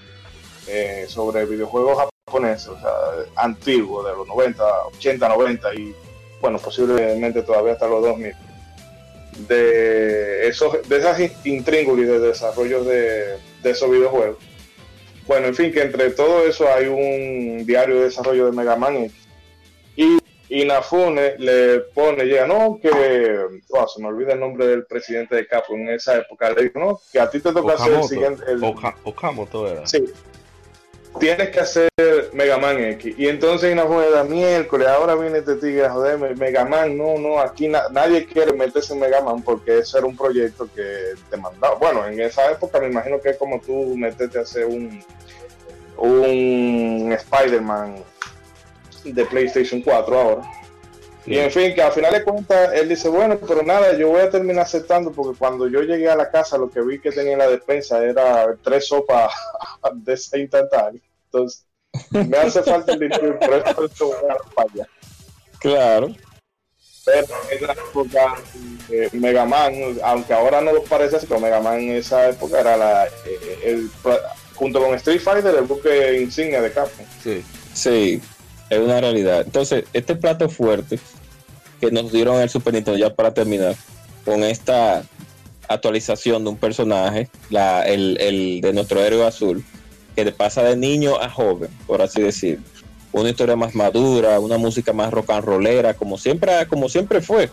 eh, 0.68 1.07
sobre 1.09 1.45
videojuegos 1.45 2.12
japoneses, 2.27 2.69
o 2.69 2.79
sea, 2.79 2.91
antiguos, 3.37 4.07
de 4.07 4.13
los 4.13 4.27
90, 4.29 4.63
80, 4.99 5.29
90 5.29 5.75
y, 5.75 5.95
bueno, 6.41 6.59
posiblemente 6.59 7.43
todavía 7.43 7.73
hasta 7.73 7.89
los 7.89 8.03
2000, 8.03 8.33
de, 9.49 10.49
esos, 10.49 10.89
de 10.89 10.97
esas 10.97 11.21
intríngulis 11.45 12.07
de 12.07 12.21
desarrollo 12.21 12.85
de, 12.85 13.39
de 13.63 13.71
esos 13.71 13.91
videojuegos. 13.91 14.39
Bueno, 15.27 15.49
en 15.49 15.55
fin, 15.55 15.73
que 15.73 15.83
entre 15.83 16.11
todo 16.11 16.47
eso 16.47 16.67
hay 16.73 16.87
un 16.87 17.65
diario 17.65 17.97
de 17.97 18.05
desarrollo 18.05 18.47
de 18.47 18.53
Mega 18.53 18.77
Man 18.77 19.11
y 19.97 20.19
Inafune 20.49 21.37
le 21.39 21.81
pone, 21.95 22.25
llega, 22.25 22.47
no, 22.47 22.79
que, 22.81 22.91
oh, 23.71 23.89
se 23.89 24.03
me 24.03 24.09
olvida 24.09 24.35
el 24.35 24.41
nombre 24.41 24.67
del 24.67 24.85
presidente 24.85 25.37
de 25.37 25.47
Capcom 25.47 25.81
en 25.81 25.91
esa 25.91 26.19
época, 26.19 26.51
le 26.51 26.65
dijo, 26.65 26.79
no, 26.79 27.01
que 27.11 27.21
a 27.21 27.31
ti 27.31 27.41
te 27.41 27.53
toca 27.53 27.75
hacer 27.75 27.95
el 27.95 28.05
siguiente. 28.05 28.45
El, 28.47 28.61
todo 29.51 29.69
era. 29.69 29.87
Sí. 29.87 30.05
Tienes 31.18 31.51
que 31.51 31.61
hacer 31.61 31.90
Mega 32.33 32.59
Man 32.59 32.79
X. 32.83 33.14
Y 33.18 33.29
entonces 33.29 33.72
Inafune 33.72 34.11
da 34.11 34.25
miércoles, 34.25 34.88
ahora 34.88 35.14
viene 35.14 35.38
este 35.38 35.57
tigre 35.57 35.87
a 35.87 35.90
joderme, 35.90 36.35
Mega 36.35 36.64
Man, 36.64 36.96
no, 36.96 37.18
no, 37.18 37.38
aquí 37.38 37.68
nadie 37.68 38.27
quiere 38.27 38.53
meterse 38.53 38.94
en 38.94 39.01
Mega 39.01 39.20
Man 39.20 39.42
porque 39.42 39.79
ese 39.79 39.98
era 39.98 40.07
un 40.07 40.16
proyecto 40.16 40.68
que 40.75 41.14
te 41.31 41.37
mandaba. 41.37 41.77
Bueno, 41.77 42.07
en 42.07 42.20
esa 42.20 42.51
época 42.51 42.81
me 42.81 42.88
imagino 42.88 43.20
que 43.20 43.31
es 43.31 43.37
como 43.37 43.61
tú 43.61 43.96
meterte 43.96 44.38
a 44.38 44.42
hacer 44.42 44.64
un, 44.64 45.03
un 45.96 47.12
Spider-Man 47.12 48.03
de 49.05 49.25
PlayStation 49.27 49.83
4 49.83 50.20
ahora. 50.20 50.42
Y 51.25 51.39
en 51.39 51.51
fin, 51.51 51.75
que 51.75 51.83
al 51.83 51.93
final 51.93 52.13
de 52.13 52.25
cuentas 52.25 52.73
él 52.75 52.89
dice, 52.89 53.09
bueno, 53.09 53.39
pero 53.47 53.63
nada, 53.63 53.97
yo 53.97 54.09
voy 54.09 54.21
a 54.21 54.31
terminar 54.31 54.65
aceptando 54.65 55.13
porque 55.13 55.39
cuando 55.39 55.69
yo 55.69 55.83
llegué 55.83 56.11
a 56.11 56.17
la 56.17 56.31
casa 56.31 56.59
lo 56.59 56.71
que 56.71 56.81
vi 56.81 57.01
que 57.01 57.13
tenía 57.13 57.33
en 57.33 57.39
la 57.39 57.49
despensa 57.49 58.05
era 58.05 58.57
tres 58.63 58.89
sopas 58.89 59.33
de 59.95 60.13
ese 60.15 60.41
instantáneo. 60.41 61.01
Entonces, 61.27 61.65
me 62.11 62.37
hace 62.37 62.63
falta 62.63 62.93
el 62.93 62.99
dinero 62.99 63.29
y 63.29 63.33
por 63.45 63.85
eso 63.85 64.07
voy 64.07 64.31
a 64.31 64.35
la 64.79 64.89
Claro. 65.59 66.09
Pero 67.05 67.27
en 67.51 67.67
la 67.67 67.73
época 67.73 68.35
de 68.89 69.11
Mega 69.13 69.45
Man, 69.45 69.75
aunque 70.05 70.33
ahora 70.33 70.61
no 70.61 70.73
lo 70.73 70.85
parece 70.85 71.17
así, 71.17 71.27
pero 71.27 71.41
Mega 71.41 71.61
Man 71.61 71.81
en 71.81 71.97
esa 71.97 72.29
época 72.29 72.61
era 72.61 72.77
la, 72.77 73.07
eh, 73.07 73.61
el, 73.65 73.91
junto 74.55 74.81
con 74.81 74.95
Street 74.95 75.21
Fighter 75.21 75.55
el 75.55 75.65
buque 75.65 76.21
insignia 76.21 76.61
de 76.61 76.73
Capcom. 76.73 77.05
Sí. 77.23 77.45
Sí, 77.75 78.21
es 78.73 78.81
una 78.81 79.01
realidad. 79.01 79.43
Entonces, 79.45 79.85
este 79.93 80.17
plato 80.17 80.49
fuerte 80.49 80.99
que 81.81 81.91
nos 81.91 82.11
dieron 82.11 82.41
el 82.41 82.49
Super 82.49 82.73
Nintendo, 82.73 82.99
ya 82.99 83.15
para 83.15 83.35
terminar, 83.35 83.75
con 84.25 84.43
esta 84.45 85.05
actualización 85.69 86.45
de 86.45 86.51
un 86.51 86.57
personaje, 86.57 87.29
la, 87.51 87.83
el, 87.83 88.61
de 88.63 88.73
nuestro 88.73 89.03
héroe 89.03 89.27
azul, 89.27 89.63
que 90.17 90.25
pasa 90.33 90.63
de 90.63 90.77
niño 90.77 91.17
a 91.21 91.29
joven, 91.29 91.71
por 91.87 92.01
así 92.01 92.23
decir. 92.23 92.61
Una 93.13 93.29
historia 93.29 93.57
más 93.57 93.75
madura, 93.75 94.41
una 94.41 94.57
música 94.57 94.95
más 94.95 95.11
rock 95.11 95.31
and 95.31 95.45
rollera, 95.45 95.93
como 95.93 96.17
siempre, 96.17 96.67
como 96.67 96.89
siempre 96.89 97.21
fue 97.21 97.51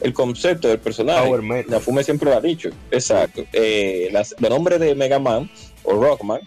el 0.00 0.14
concepto 0.14 0.68
del 0.68 0.78
personaje. 0.78 1.30
La 1.68 1.80
Fume 1.80 2.02
siempre 2.02 2.30
lo 2.30 2.36
ha 2.36 2.40
dicho. 2.40 2.70
Exacto. 2.90 3.44
Eh, 3.52 4.10
el 4.10 4.48
nombre 4.48 4.78
de 4.78 4.94
Mega 4.94 5.18
Man 5.18 5.50
o 5.84 5.92
Rockman 5.92 6.40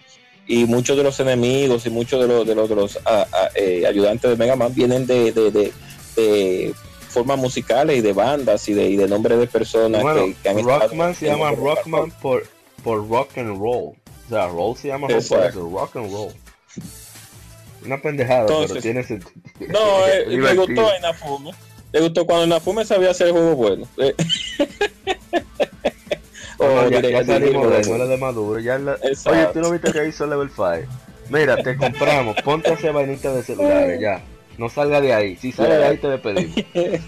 y 0.48 0.66
muchos 0.66 0.98
de 0.98 1.04
los 1.04 1.20
enemigos 1.20 1.86
y 1.86 1.90
muchos 1.90 2.22
de 2.22 2.28
los, 2.28 2.46
de 2.46 2.56
los, 2.56 2.70
de 2.70 2.76
los 2.76 3.00
ah, 3.06 3.26
ah, 3.32 3.50
eh, 3.56 3.86
ayudantes 3.88 4.30
de 4.30 4.38
Mega 4.38 4.56
Man 4.56 4.74
vienen 4.74 5.08
de, 5.08 5.32
de, 5.32 6.74
formas 7.10 7.38
musicales 7.40 7.98
y 7.98 8.02
de 8.02 8.14
bandas 8.14 8.68
y 8.68 8.74
de, 8.74 8.90
y 8.90 8.96
de 8.98 9.08
nombres 9.08 9.40
de 9.40 9.48
personas 9.48 10.04
que, 10.44 10.50
han 10.50 10.64
Rockman 10.64 11.16
se 11.16 11.28
llama 11.28 11.52
Rockman 11.52 12.12
por, 12.22 12.46
por 12.84 13.08
rock 13.08 13.38
and 13.38 13.58
roll. 13.58 13.96
O 14.26 14.30
sea, 14.30 14.48
roll 14.48 14.76
se 14.76 14.90
llama 14.90 15.08
rock, 15.08 15.96
and 15.96 16.12
roll. 16.12 16.34
Una 17.86 18.02
pendejada, 18.02 18.48
pero 18.48 18.82
tiene 18.82 19.04
sentido. 19.04 19.32
No, 19.70 20.08
eh, 20.08 20.26
me 20.28 20.56
gustó 20.56 20.94
en 20.94 21.02
Nafume. 21.02 21.52
Le 21.92 22.02
gustó 22.02 22.26
cuando 22.26 22.48
Nafume 22.48 22.84
sabía 22.84 23.12
hacer 23.12 23.32
juegos 23.32 23.56
buenos. 23.56 23.88
Eh. 26.60 26.64
Oh, 26.64 26.90
ya, 26.90 27.02
ya 27.02 27.26
salimos 27.26 27.70
de 27.70 27.80
eso, 27.80 28.08
de 28.08 28.18
Maduro. 28.18 28.60
Ya 28.60 28.78
la... 28.78 28.94
Oye, 28.94 29.48
tú 29.54 29.60
no 29.60 29.72
viste 29.72 29.92
que 29.92 30.08
hizo 30.08 30.26
Level 30.26 30.50
5. 30.50 30.92
Mira, 31.30 31.58
te 31.58 31.76
compramos, 31.76 32.36
ponte 32.44 32.74
esa 32.74 32.92
vainita 32.92 33.34
de 33.34 33.44
celulares, 33.44 34.00
ya. 34.00 34.22
No 34.58 34.70
salga 34.70 35.02
de 35.02 35.14
ahí. 35.14 35.36
Si 35.36 35.52
sale 35.52 35.76
de 35.76 35.86
ahí, 35.86 35.98
te 35.98 36.08
despedimos. 36.08 36.56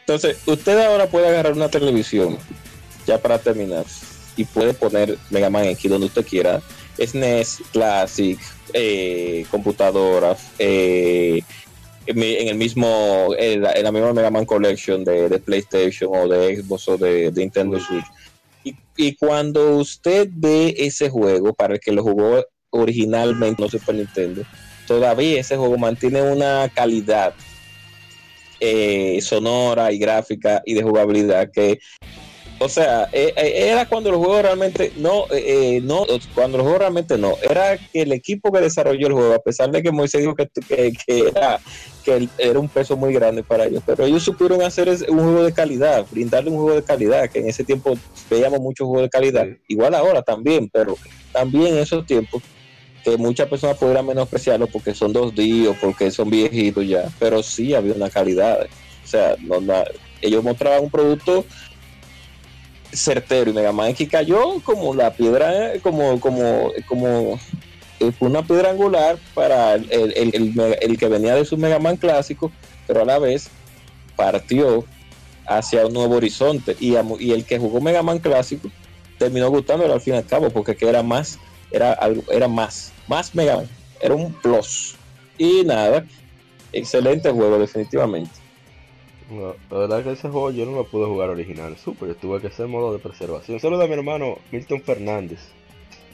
Entonces, 0.00 0.38
usted 0.46 0.78
ahora 0.86 1.06
puede 1.06 1.28
agarrar 1.28 1.52
una 1.52 1.68
televisión, 1.68 2.38
ya 3.06 3.18
para 3.18 3.38
terminar, 3.38 3.84
y 4.36 4.44
puede 4.44 4.72
poner 4.72 5.18
Mega 5.30 5.50
Man 5.50 5.64
X 5.64 5.90
donde 5.90 6.06
usted 6.06 6.24
quiera. 6.24 6.62
SNES, 6.98 7.62
Classic, 7.72 8.38
eh, 8.72 9.44
computadoras, 9.50 10.50
eh, 10.58 11.42
en 12.08 12.48
el 12.48 12.56
mismo 12.56 13.34
en 13.36 13.62
la, 13.62 13.92
misma 13.92 14.12
Mega 14.12 14.30
Man 14.30 14.46
Collection 14.46 15.04
de, 15.04 15.38
PlayStation 15.38 16.10
o 16.14 16.28
de 16.28 16.56
Xbox 16.56 16.88
o 16.88 16.96
de, 16.96 17.30
Nintendo 17.34 17.78
Switch. 17.78 18.06
Y, 18.96 19.14
cuando 19.14 19.76
usted 19.76 20.28
ve 20.32 20.74
ese 20.76 21.08
juego, 21.08 21.54
para 21.54 21.74
el 21.74 21.80
que 21.80 21.92
lo 21.92 22.02
jugó 22.02 22.44
originalmente 22.70 23.62
no 23.62 23.68
Super 23.68 23.94
Nintendo, 23.94 24.42
todavía 24.86 25.40
ese 25.40 25.56
juego 25.56 25.78
mantiene 25.78 26.20
una 26.22 26.68
calidad 26.74 27.34
eh, 28.58 29.20
sonora 29.22 29.92
y 29.92 29.98
gráfica 29.98 30.62
y 30.66 30.74
de 30.74 30.82
jugabilidad 30.82 31.50
que 31.52 31.78
o 32.60 32.68
sea, 32.68 33.08
eh, 33.12 33.32
eh, 33.36 33.70
era 33.70 33.86
cuando 33.86 34.10
los 34.10 34.18
juegos 34.18 34.42
realmente 34.42 34.92
no, 34.96 35.26
eh, 35.30 35.80
no, 35.82 36.04
cuando 36.34 36.58
los 36.58 36.64
juegos 36.64 36.80
realmente 36.80 37.16
no, 37.16 37.34
era 37.40 37.78
que 37.78 38.02
el 38.02 38.12
equipo 38.12 38.50
que 38.50 38.60
desarrolló 38.60 39.06
el 39.06 39.12
juego, 39.12 39.34
a 39.34 39.38
pesar 39.38 39.70
de 39.70 39.82
que 39.82 39.92
Moisés 39.92 40.22
dijo 40.22 40.34
que, 40.34 40.48
que, 40.48 41.28
era, 41.28 41.60
que 42.04 42.28
era 42.36 42.58
un 42.58 42.68
peso 42.68 42.96
muy 42.96 43.12
grande 43.12 43.44
para 43.44 43.66
ellos, 43.66 43.82
pero 43.86 44.04
ellos 44.04 44.24
supieron 44.24 44.62
hacer 44.62 44.88
un 45.08 45.18
juego 45.18 45.44
de 45.44 45.52
calidad, 45.52 46.04
brindarle 46.10 46.50
un 46.50 46.56
juego 46.56 46.74
de 46.74 46.82
calidad, 46.82 47.30
que 47.30 47.38
en 47.38 47.48
ese 47.48 47.62
tiempo 47.62 47.94
veíamos 48.28 48.60
muchos 48.60 48.88
juegos 48.88 49.04
de 49.04 49.10
calidad, 49.10 49.46
igual 49.68 49.94
ahora 49.94 50.22
también, 50.22 50.68
pero 50.68 50.96
también 51.32 51.74
en 51.74 51.78
esos 51.78 52.04
tiempos 52.06 52.42
que 53.04 53.16
muchas 53.16 53.48
personas 53.48 53.76
pudieran 53.78 54.04
menospreciarlo 54.04 54.66
porque 54.66 54.94
son 54.94 55.12
dos 55.12 55.32
días, 55.32 55.76
porque 55.80 56.10
son 56.10 56.28
viejitos 56.28 56.84
ya, 56.86 57.08
pero 57.20 57.40
sí 57.40 57.72
había 57.72 57.94
una 57.94 58.10
calidad, 58.10 58.66
o 59.04 59.06
sea, 59.06 59.36
no, 59.40 59.60
ellos 60.20 60.42
mostraban 60.42 60.84
un 60.84 60.90
producto 60.90 61.44
certero 62.92 63.50
y 63.50 63.54
Mega 63.54 63.72
Man 63.72 63.88
X 63.90 64.08
cayó 64.10 64.60
como 64.64 64.94
la 64.94 65.12
piedra, 65.12 65.72
como, 65.82 66.18
como, 66.20 66.72
como 66.86 67.38
eh, 68.00 68.12
una 68.20 68.42
piedra 68.42 68.70
angular 68.70 69.18
para 69.34 69.74
el, 69.74 69.86
el, 69.90 70.98
que 70.98 71.08
venía 71.08 71.34
de 71.34 71.44
su 71.44 71.56
Mega 71.56 71.78
Man 71.78 71.96
clásico, 71.96 72.50
pero 72.86 73.02
a 73.02 73.04
la 73.04 73.18
vez 73.18 73.50
partió 74.16 74.84
hacia 75.46 75.86
un 75.86 75.94
nuevo 75.94 76.16
horizonte 76.16 76.76
y, 76.78 76.94
y 77.20 77.32
el 77.32 77.44
que 77.44 77.58
jugó 77.58 77.80
Mega 77.80 78.02
Man 78.02 78.18
clásico 78.18 78.70
terminó 79.18 79.50
gustándolo 79.50 79.94
al 79.94 80.00
fin 80.00 80.14
y 80.14 80.16
al 80.18 80.26
cabo 80.26 80.50
porque 80.50 80.76
que 80.76 80.88
era 80.88 81.02
más, 81.02 81.38
era 81.70 81.92
algo, 81.92 82.22
era 82.30 82.48
más, 82.48 82.92
más 83.06 83.34
Mega 83.34 83.56
Man, 83.56 83.68
era 84.00 84.14
un 84.14 84.32
plus. 84.32 84.94
Y 85.36 85.62
nada, 85.64 86.04
excelente 86.72 87.30
juego, 87.30 87.58
definitivamente. 87.58 88.30
La 89.30 89.78
verdad 89.78 90.02
que 90.02 90.12
ese 90.12 90.28
juego 90.28 90.50
yo 90.50 90.64
no 90.64 90.72
lo 90.72 90.84
pude 90.84 91.06
jugar 91.06 91.30
original, 91.30 91.76
super, 91.76 92.14
tuve 92.14 92.40
que 92.40 92.46
hacer 92.46 92.66
modo 92.66 92.92
de 92.92 92.98
preservación. 92.98 93.60
Solo 93.60 93.78
de 93.78 93.86
mi 93.86 93.94
hermano 93.94 94.38
Milton 94.50 94.80
Fernández, 94.82 95.40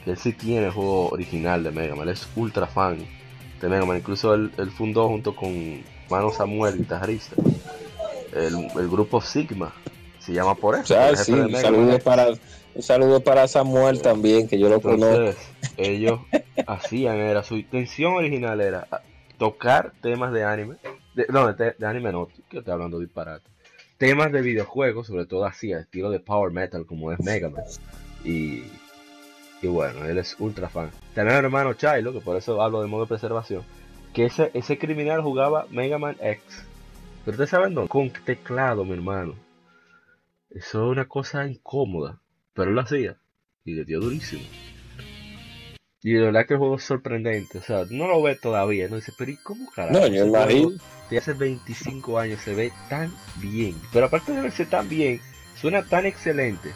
que 0.03 0.11
él 0.11 0.17
sí 0.17 0.33
tiene 0.33 0.67
el 0.67 0.71
juego 0.71 1.09
original 1.09 1.63
de 1.63 1.71
Mega 1.71 1.95
Man, 1.95 2.07
él 2.07 2.13
es 2.13 2.27
ultra 2.35 2.67
fan 2.67 2.97
de 3.61 3.69
Mega 3.69 3.85
Man, 3.85 3.97
incluso 3.97 4.33
él, 4.33 4.51
fundó 4.75 5.07
junto 5.07 5.35
con 5.35 5.81
Mano 6.09 6.31
Samuel, 6.31 6.77
guitarrista, 6.77 7.35
el, 8.33 8.67
el 8.77 8.89
grupo 8.89 9.21
Sigma, 9.21 9.73
se 10.19 10.33
llama 10.33 10.55
por 10.55 10.75
eso. 10.75 10.95
sí, 11.15 11.31
un 11.31 11.51
saludo, 11.55 11.99
para, 11.99 12.27
un 12.73 12.81
saludo 12.81 13.21
para 13.21 13.47
Samuel 13.47 14.01
también, 14.01 14.47
que 14.47 14.59
yo 14.59 14.69
lo 14.69 14.81
conozco. 14.81 15.39
Ellos 15.77 16.19
hacían, 16.67 17.17
era 17.17 17.43
su 17.43 17.55
intención 17.57 18.13
original 18.13 18.59
era 18.59 18.87
tocar 19.37 19.93
temas 20.01 20.33
de 20.33 20.43
anime, 20.43 20.75
no, 21.29 21.53
de, 21.53 21.75
anime 21.85 22.11
no, 22.11 22.27
que 22.49 22.59
estoy 22.59 22.73
hablando 22.73 22.99
de 22.99 23.05
disparate. 23.05 23.49
Temas 23.97 24.31
de 24.31 24.41
videojuegos, 24.41 25.07
sobre 25.07 25.25
todo 25.25 25.45
así, 25.45 25.71
estilo 25.71 26.09
de 26.09 26.19
power 26.19 26.51
metal 26.51 26.85
como 26.85 27.11
es 27.11 27.19
Mega 27.21 27.49
Man. 27.49 27.63
Y, 28.23 28.63
y 29.61 29.67
bueno, 29.67 30.05
él 30.05 30.17
es 30.17 30.35
ultra 30.39 30.67
fan. 30.67 30.91
También 31.13 31.37
el 31.37 31.45
hermano 31.45 31.73
Chilo, 31.73 32.11
que 32.11 32.19
por 32.19 32.35
eso 32.35 32.61
hablo 32.61 32.81
de 32.81 32.87
modo 32.87 33.03
de 33.03 33.09
preservación, 33.09 33.63
que 34.13 34.25
ese, 34.25 34.51
ese 34.53 34.77
criminal 34.77 35.21
jugaba 35.21 35.67
Mega 35.71 35.97
Man 35.97 36.17
X. 36.19 36.41
Pero 37.23 37.35
ustedes 37.35 37.49
saben 37.49 37.73
dónde? 37.73 37.89
Con 37.89 38.09
teclado, 38.09 38.83
mi 38.83 38.93
hermano. 38.93 39.35
Eso 40.49 40.85
es 40.85 40.91
una 40.91 41.05
cosa 41.07 41.47
incómoda, 41.47 42.19
pero 42.53 42.69
él 42.69 42.75
lo 42.75 42.81
hacía 42.81 43.17
y 43.63 43.73
le 43.73 43.85
dio 43.85 43.99
durísimo. 43.99 44.43
Y 46.05 46.13
de 46.13 46.21
verdad 46.21 46.45
que 46.45 46.53
el 46.53 46.59
juego 46.59 46.75
es 46.75 46.83
sorprendente, 46.83 47.57
o 47.57 47.63
sea, 47.63 47.83
no 47.89 48.07
lo 48.07 48.21
ve 48.21 48.35
todavía, 48.35 48.87
no 48.87 48.97
dice, 48.97 49.11
pero 49.17 49.31
¿y 49.31 49.37
cómo 49.37 49.67
carajo? 49.71 50.01
No, 50.01 50.05
yo 50.05 50.27
imagino. 50.27 50.69
De 51.09 51.17
hace 51.17 51.33
25 51.33 52.19
años 52.19 52.41
se 52.43 52.53
ve 52.53 52.71
tan 52.89 53.11
bien, 53.37 53.73
pero 53.91 54.05
aparte 54.05 54.31
de 54.31 54.41
verse 54.41 54.67
tan 54.67 54.87
bien, 54.87 55.19
suena 55.59 55.81
tan 55.83 56.05
excelente. 56.05 56.73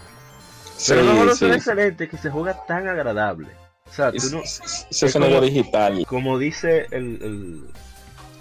pero 0.88 1.04
no 1.04 1.16
solo 1.16 1.36
suena 1.36 1.56
excelente, 1.58 2.10
que 2.10 2.18
se 2.18 2.32
juega 2.32 2.66
tan 2.66 2.88
agradable. 2.88 3.50
O 3.86 3.94
sea, 3.94 4.12
tú 4.12 4.32
no. 4.32 4.42
Es, 4.42 5.14
como, 5.14 5.42
digital. 5.42 6.04
Como 6.08 6.40
dice 6.40 6.88
el, 6.90 7.22
el 7.22 7.64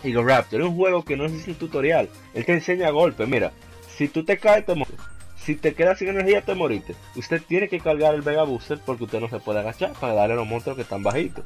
Eagle 0.05 0.25
Raptor, 0.25 0.63
es 0.63 0.69
un 0.69 0.77
juego 0.77 1.05
que 1.05 1.19
no 1.19 1.27
es 1.27 1.47
un 1.47 1.55
tutorial. 1.57 2.09
Él 2.33 2.47
te 2.47 2.55
enseña 2.55 2.89
golpes. 2.89 3.29
Mira, 3.29 3.53
si 3.95 4.09
tú 4.09 4.25
te 4.25 4.39
caes, 4.39 4.65
te 4.65 4.75
mueres 4.75 4.97
si 5.49 5.55
te 5.55 5.73
quedas 5.73 5.99
sin 5.99 6.09
energía 6.09 6.43
te 6.43 6.55
moriste. 6.55 6.95
Usted 7.17 7.41
tiene 7.41 7.71
que 7.71 7.81
cargar 7.81 8.15
el 8.15 8.21
Vega 8.21 8.43
Booster 8.43 8.79
porque 8.85 9.05
usted 9.05 9.19
no 9.19 9.31
se 9.31 9.41
puede 9.41 9.61
agachar 9.61 9.95
para 9.99 10.13
darle 10.13 10.35
a 10.35 10.37
los 10.37 10.47
monstruos 10.47 10.77
que 10.77 10.83
están 10.83 11.03
bajitos. 11.03 11.43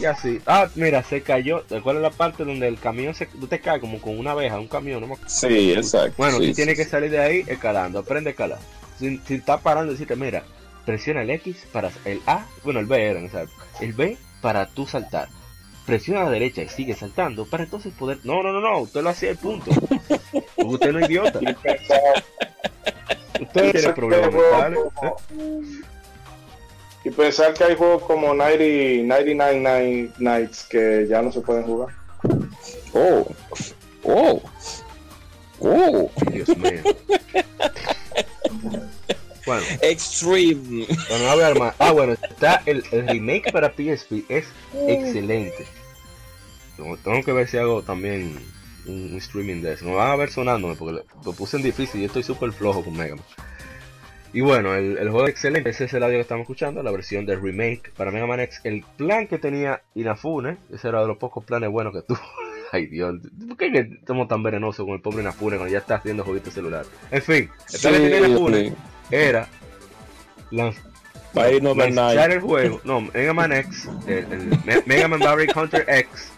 Y 0.00 0.06
así. 0.06 0.40
Ah, 0.46 0.70
mira, 0.76 1.02
se 1.02 1.20
cayó. 1.20 1.62
¿Cuál 1.82 1.96
es 1.96 2.02
la 2.02 2.10
parte 2.10 2.42
donde 2.42 2.66
el 2.66 2.78
camión 2.78 3.14
se, 3.14 3.26
tú 3.26 3.46
te 3.46 3.60
cae 3.60 3.80
como 3.80 4.00
con 4.00 4.18
una 4.18 4.30
abeja, 4.30 4.58
un 4.58 4.66
camión? 4.66 5.06
¿no? 5.06 5.14
Sí, 5.26 5.74
exacto. 5.74 6.14
Bueno, 6.16 6.38
sí, 6.38 6.54
tiene 6.54 6.74
que 6.74 6.86
salir 6.86 7.10
de 7.10 7.20
ahí 7.20 7.44
escalando. 7.46 7.98
Aprende 7.98 8.30
a 8.30 8.32
escalar. 8.32 8.58
Si, 8.98 9.20
está 9.28 9.58
parando, 9.58 9.92
decirte, 9.92 10.16
mira, 10.16 10.44
presiona 10.86 11.20
el 11.20 11.28
X 11.32 11.66
para 11.70 11.90
el 12.06 12.22
A, 12.26 12.46
bueno, 12.64 12.80
el 12.80 12.86
B 12.86 13.10
era 13.10 13.20
en 13.20 13.30
El 13.78 13.92
B 13.92 14.16
para 14.40 14.68
tú 14.68 14.86
saltar. 14.86 15.28
Presiona 15.86 16.22
a 16.22 16.24
la 16.24 16.30
derecha 16.30 16.62
y 16.62 16.68
sigue 16.68 16.94
saltando 16.94 17.44
para 17.44 17.64
entonces 17.64 17.92
poder. 17.92 18.18
No, 18.24 18.42
no, 18.42 18.52
no, 18.52 18.60
no. 18.60 18.80
Usted 18.80 19.02
lo 19.02 19.10
hacía 19.10 19.30
el 19.30 19.38
punto. 19.38 19.70
Usted 20.56 20.92
no 20.92 20.98
es 21.00 21.10
idiota. 21.10 21.38
Usted 23.40 23.72
tiene 23.72 23.92
problemas 23.92 24.32
mentales. 24.32 24.78
Y 27.04 27.10
pensar 27.10 27.52
que 27.54 27.64
hay 27.64 27.74
juegos 27.74 28.04
como 28.04 28.32
90, 28.32 29.08
99 29.08 30.12
Nights 30.18 30.66
que 30.70 31.06
ya 31.08 31.20
no 31.20 31.32
se 31.32 31.40
pueden 31.40 31.64
jugar. 31.64 31.92
Oh, 32.92 33.26
oh, 34.04 34.40
oh. 35.60 36.10
Dios 36.30 36.56
mío. 36.56 36.82
Bueno, 39.46 39.62
Extreme. 39.80 40.86
Bueno, 41.08 41.30
a 41.30 41.34
ver 41.36 41.58
más. 41.58 41.74
Ah, 41.78 41.92
bueno, 41.92 42.12
está 42.12 42.62
el, 42.66 42.84
el, 42.92 43.08
remake 43.08 43.52
para 43.52 43.70
PSP. 43.70 44.24
Es 44.28 44.46
excelente. 44.86 45.66
Tengo 46.76 47.22
que 47.24 47.32
ver 47.32 47.48
si 47.48 47.58
hago 47.58 47.82
también 47.82 48.38
un, 48.86 49.14
streaming 49.16 49.62
de 49.62 49.74
eso. 49.74 49.84
No 49.84 49.96
van 49.96 50.10
a 50.10 50.16
ver 50.16 50.30
sonándome 50.30 50.74
porque 50.74 51.04
lo, 51.24 51.32
puse 51.32 51.56
en 51.56 51.62
difícil 51.62 52.00
y 52.00 52.04
estoy 52.04 52.22
súper 52.22 52.52
flojo 52.52 52.84
con 52.84 52.96
Mega 52.96 53.16
Man. 53.16 53.24
Y 54.34 54.40
bueno, 54.40 54.74
el, 54.74 54.96
el, 54.96 55.10
juego 55.10 55.28
excelente, 55.28 55.70
ese 55.70 55.84
es 55.84 55.92
el 55.92 56.02
audio 56.02 56.16
que 56.16 56.22
estamos 56.22 56.42
escuchando, 56.42 56.82
la 56.82 56.90
versión 56.90 57.26
de 57.26 57.36
remake 57.36 57.92
para 57.94 58.10
Mega 58.10 58.26
Man 58.26 58.40
X. 58.40 58.60
El 58.64 58.82
plan 58.96 59.26
que 59.26 59.38
tenía 59.38 59.82
Inafune, 59.94 60.56
ese 60.72 60.88
era 60.88 61.02
de 61.02 61.06
los 61.06 61.18
pocos 61.18 61.44
planes 61.44 61.70
buenos 61.70 61.92
que 61.92 62.02
tuvo. 62.02 62.20
Ay 62.72 62.86
Dios, 62.86 63.16
¿por 63.46 63.58
qué 63.58 63.66
estamos 64.00 64.28
tan 64.28 64.42
venenosos 64.42 64.86
con 64.86 64.94
el 64.94 65.02
pobre 65.02 65.20
Inafune 65.20 65.58
cuando 65.58 65.70
ya 65.70 65.80
está 65.80 65.96
haciendo 65.96 66.24
jueguitos 66.24 66.54
celular? 66.54 66.86
En 67.10 67.20
fin, 67.20 67.50
el 67.70 67.80
plan 67.80 67.92
que 67.92 68.00
tenía 68.00 68.18
Inafune 68.26 68.72
era 69.12 69.48
lanzar 70.50 72.32
el 72.32 72.40
juego, 72.40 72.80
no, 72.84 73.00
Mega 73.00 73.32
Man 73.32 73.52
X, 73.52 73.88
el, 74.06 74.58
Mega 74.86 75.06
Man 75.06 75.20
Maverick 75.20 75.56
Hunter 75.56 75.84
X, 75.86 76.32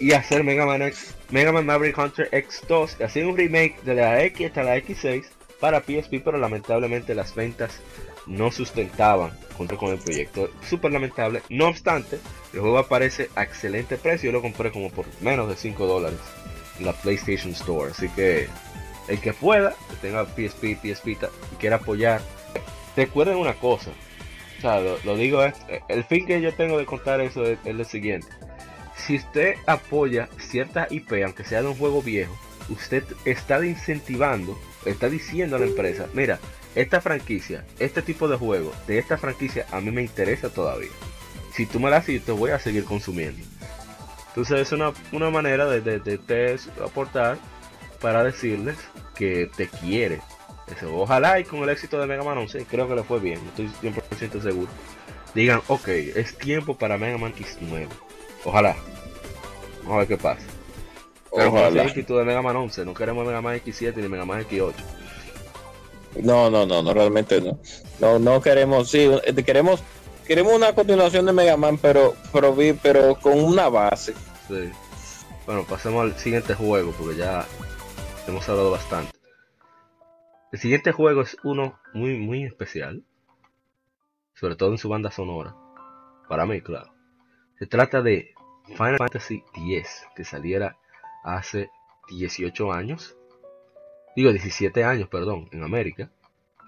y 0.00 0.12
hacer 0.12 0.44
Mega 0.44 0.66
Man 0.66 0.82
X 0.82 1.14
Mega 1.32 1.50
Man 1.50 1.64
Maverick 1.64 1.96
Hunter 1.96 2.28
X2, 2.30 3.02
hacer 3.02 3.24
un 3.24 3.36
remake 3.36 3.80
de 3.84 3.94
la 3.94 4.22
X 4.24 4.48
hasta 4.48 4.62
la 4.62 4.76
X6 4.76 5.24
para 5.58 5.80
PSP, 5.80 6.20
pero 6.22 6.36
lamentablemente 6.36 7.14
las 7.14 7.34
ventas 7.34 7.80
no 8.26 8.52
sustentaban 8.52 9.32
junto 9.56 9.78
con 9.78 9.92
el 9.92 9.98
proyecto. 9.98 10.50
Súper 10.68 10.92
lamentable. 10.92 11.42
No 11.48 11.68
obstante, 11.68 12.18
el 12.52 12.60
juego 12.60 12.78
aparece 12.78 13.30
a 13.34 13.44
excelente 13.44 13.96
precio. 13.96 14.26
Yo 14.26 14.32
lo 14.32 14.42
compré 14.42 14.70
como 14.70 14.90
por 14.90 15.06
menos 15.22 15.48
de 15.48 15.56
5 15.56 15.86
dólares 15.86 16.18
en 16.78 16.84
la 16.84 16.92
PlayStation 16.92 17.52
Store. 17.52 17.92
Así 17.92 18.10
que 18.10 18.48
el 19.12 19.20
que 19.20 19.32
pueda, 19.32 19.74
que 19.90 19.96
tenga 20.08 20.24
PSP, 20.24 20.76
PSP 20.80 21.08
y 21.08 21.56
quiera 21.58 21.76
apoyar, 21.76 22.20
recuerden 22.96 23.36
una 23.36 23.54
cosa. 23.54 23.90
O 24.58 24.60
sea, 24.60 24.80
lo, 24.80 25.16
digo 25.16 25.42
es, 25.42 25.54
el 25.88 26.04
fin 26.04 26.26
que 26.26 26.40
yo 26.40 26.54
tengo 26.54 26.78
de 26.78 26.86
contar 26.86 27.20
eso 27.20 27.44
es, 27.44 27.58
es 27.64 27.74
lo 27.74 27.84
siguiente 27.84 28.28
si 29.06 29.16
usted 29.16 29.56
apoya 29.66 30.28
cierta 30.38 30.86
IP, 30.90 31.12
aunque 31.24 31.44
sea 31.44 31.62
de 31.62 31.68
un 31.68 31.74
juego 31.74 32.02
viejo, 32.02 32.36
usted 32.68 33.04
está 33.24 33.64
incentivando, 33.64 34.58
está 34.84 35.08
diciendo 35.08 35.56
a 35.56 35.58
la 35.58 35.66
empresa, 35.66 36.06
mira, 36.14 36.38
esta 36.74 37.00
franquicia, 37.00 37.64
este 37.78 38.02
tipo 38.02 38.28
de 38.28 38.36
juego, 38.36 38.72
de 38.86 38.98
esta 38.98 39.18
franquicia 39.18 39.66
a 39.72 39.80
mí 39.80 39.90
me 39.90 40.02
interesa 40.02 40.48
todavía. 40.48 40.90
Si 41.52 41.66
tú 41.66 41.80
me 41.80 41.90
la 41.90 41.98
haces, 41.98 42.24
te 42.24 42.32
voy 42.32 42.50
a 42.50 42.58
seguir 42.58 42.84
consumiendo. 42.84 43.44
Entonces 44.28 44.60
es 44.60 44.72
una, 44.72 44.92
manera 45.30 45.66
de, 45.66 45.80
de, 45.82 46.58
aportar 46.82 47.36
para 48.00 48.24
decirles 48.24 48.76
que 49.14 49.50
te 49.56 49.68
quiere. 49.68 50.20
ojalá 50.92 51.40
y 51.40 51.44
con 51.44 51.62
el 51.62 51.68
éxito 51.68 52.00
de 52.00 52.06
Mega 52.06 52.22
Man 52.22 52.38
11, 52.38 52.66
creo 52.66 52.88
que 52.88 52.94
le 52.94 53.02
fue 53.02 53.20
bien, 53.20 53.40
estoy 53.48 53.70
100% 53.82 54.42
seguro. 54.42 54.68
Digan, 55.34 55.62
ok, 55.68 55.88
es 55.88 56.36
tiempo 56.36 56.76
para 56.76 56.98
Mega 56.98 57.16
Man 57.18 57.34
X9. 57.34 57.86
Ojalá. 58.44 58.76
Vamos 59.82 59.94
a 59.94 59.98
ver 59.98 60.08
qué 60.08 60.16
pasa. 60.16 60.42
Pero 61.34 61.48
Ojalá. 61.48 61.82
el 61.82 62.06
de 62.06 62.24
Mega 62.24 62.42
Man 62.42 62.56
11, 62.56 62.84
no 62.84 62.94
queremos 62.94 63.26
Mega 63.26 63.40
Man 63.40 63.56
X7 63.56 63.96
ni 63.96 64.08
Mega 64.08 64.26
Man 64.26 64.44
X8. 64.44 64.74
No, 66.22 66.50
no, 66.50 66.66
no, 66.66 66.82
no, 66.82 66.92
realmente 66.92 67.40
no. 67.40 67.58
No, 67.98 68.18
no 68.18 68.42
queremos, 68.42 68.90
sí, 68.90 69.10
eh, 69.24 69.34
queremos, 69.42 69.82
queremos 70.26 70.52
una 70.52 70.74
continuación 70.74 71.24
de 71.24 71.32
Mega 71.32 71.56
Man, 71.56 71.78
pero, 71.78 72.14
pero, 72.32 72.54
pero 72.82 73.14
con 73.14 73.42
una 73.42 73.70
base. 73.70 74.12
Sí. 74.48 74.70
Bueno, 75.46 75.64
pasemos 75.64 76.02
al 76.02 76.18
siguiente 76.18 76.54
juego, 76.54 76.92
porque 76.92 77.16
ya 77.16 77.46
hemos 78.26 78.48
hablado 78.48 78.70
bastante. 78.70 79.12
El 80.52 80.58
siguiente 80.58 80.92
juego 80.92 81.22
es 81.22 81.36
uno 81.44 81.78
muy, 81.94 82.18
muy 82.18 82.44
especial. 82.44 83.04
Sobre 84.34 84.56
todo 84.56 84.70
en 84.72 84.78
su 84.78 84.88
banda 84.88 85.10
sonora. 85.10 85.54
Para 86.28 86.46
mí, 86.46 86.60
claro. 86.60 86.92
Se 87.58 87.66
trata 87.66 88.02
de 88.02 88.34
Final 88.66 88.96
Fantasy 88.98 89.44
X, 89.54 90.06
que 90.16 90.24
saliera 90.24 90.76
hace 91.24 91.70
18 92.08 92.72
años. 92.72 93.16
Digo 94.16 94.30
17 94.30 94.84
años, 94.84 95.08
perdón, 95.08 95.48
en 95.52 95.62
América. 95.62 96.10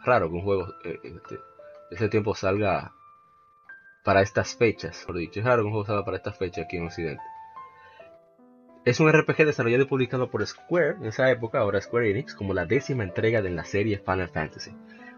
Raro 0.04 0.28
que 0.28 0.36
un 0.36 0.42
juego 0.42 0.68
eh, 0.84 0.98
este, 1.02 1.38
ese 1.90 2.08
tiempo 2.08 2.34
salga 2.34 2.94
para 4.04 4.22
estas 4.22 4.54
fechas, 4.56 5.02
por 5.06 5.16
dicho. 5.16 5.40
Es 5.40 5.46
raro 5.46 5.62
que 5.62 5.66
un 5.66 5.72
juego 5.72 5.86
salga 5.86 6.04
para 6.04 6.18
estas 6.18 6.36
fechas 6.36 6.66
aquí 6.66 6.76
en 6.76 6.86
Occidente. 6.86 7.22
Es 8.84 9.00
un 9.00 9.10
RPG 9.10 9.46
desarrollado 9.46 9.84
y 9.84 9.86
publicado 9.86 10.30
por 10.30 10.46
Square 10.46 10.96
en 11.00 11.06
esa 11.06 11.30
época, 11.30 11.58
ahora 11.58 11.80
Square 11.80 12.10
Enix, 12.10 12.34
como 12.34 12.52
la 12.52 12.66
décima 12.66 13.02
entrega 13.02 13.40
de 13.40 13.50
la 13.50 13.64
serie 13.64 13.98
Final 13.98 14.28
Fantasy. 14.28 14.72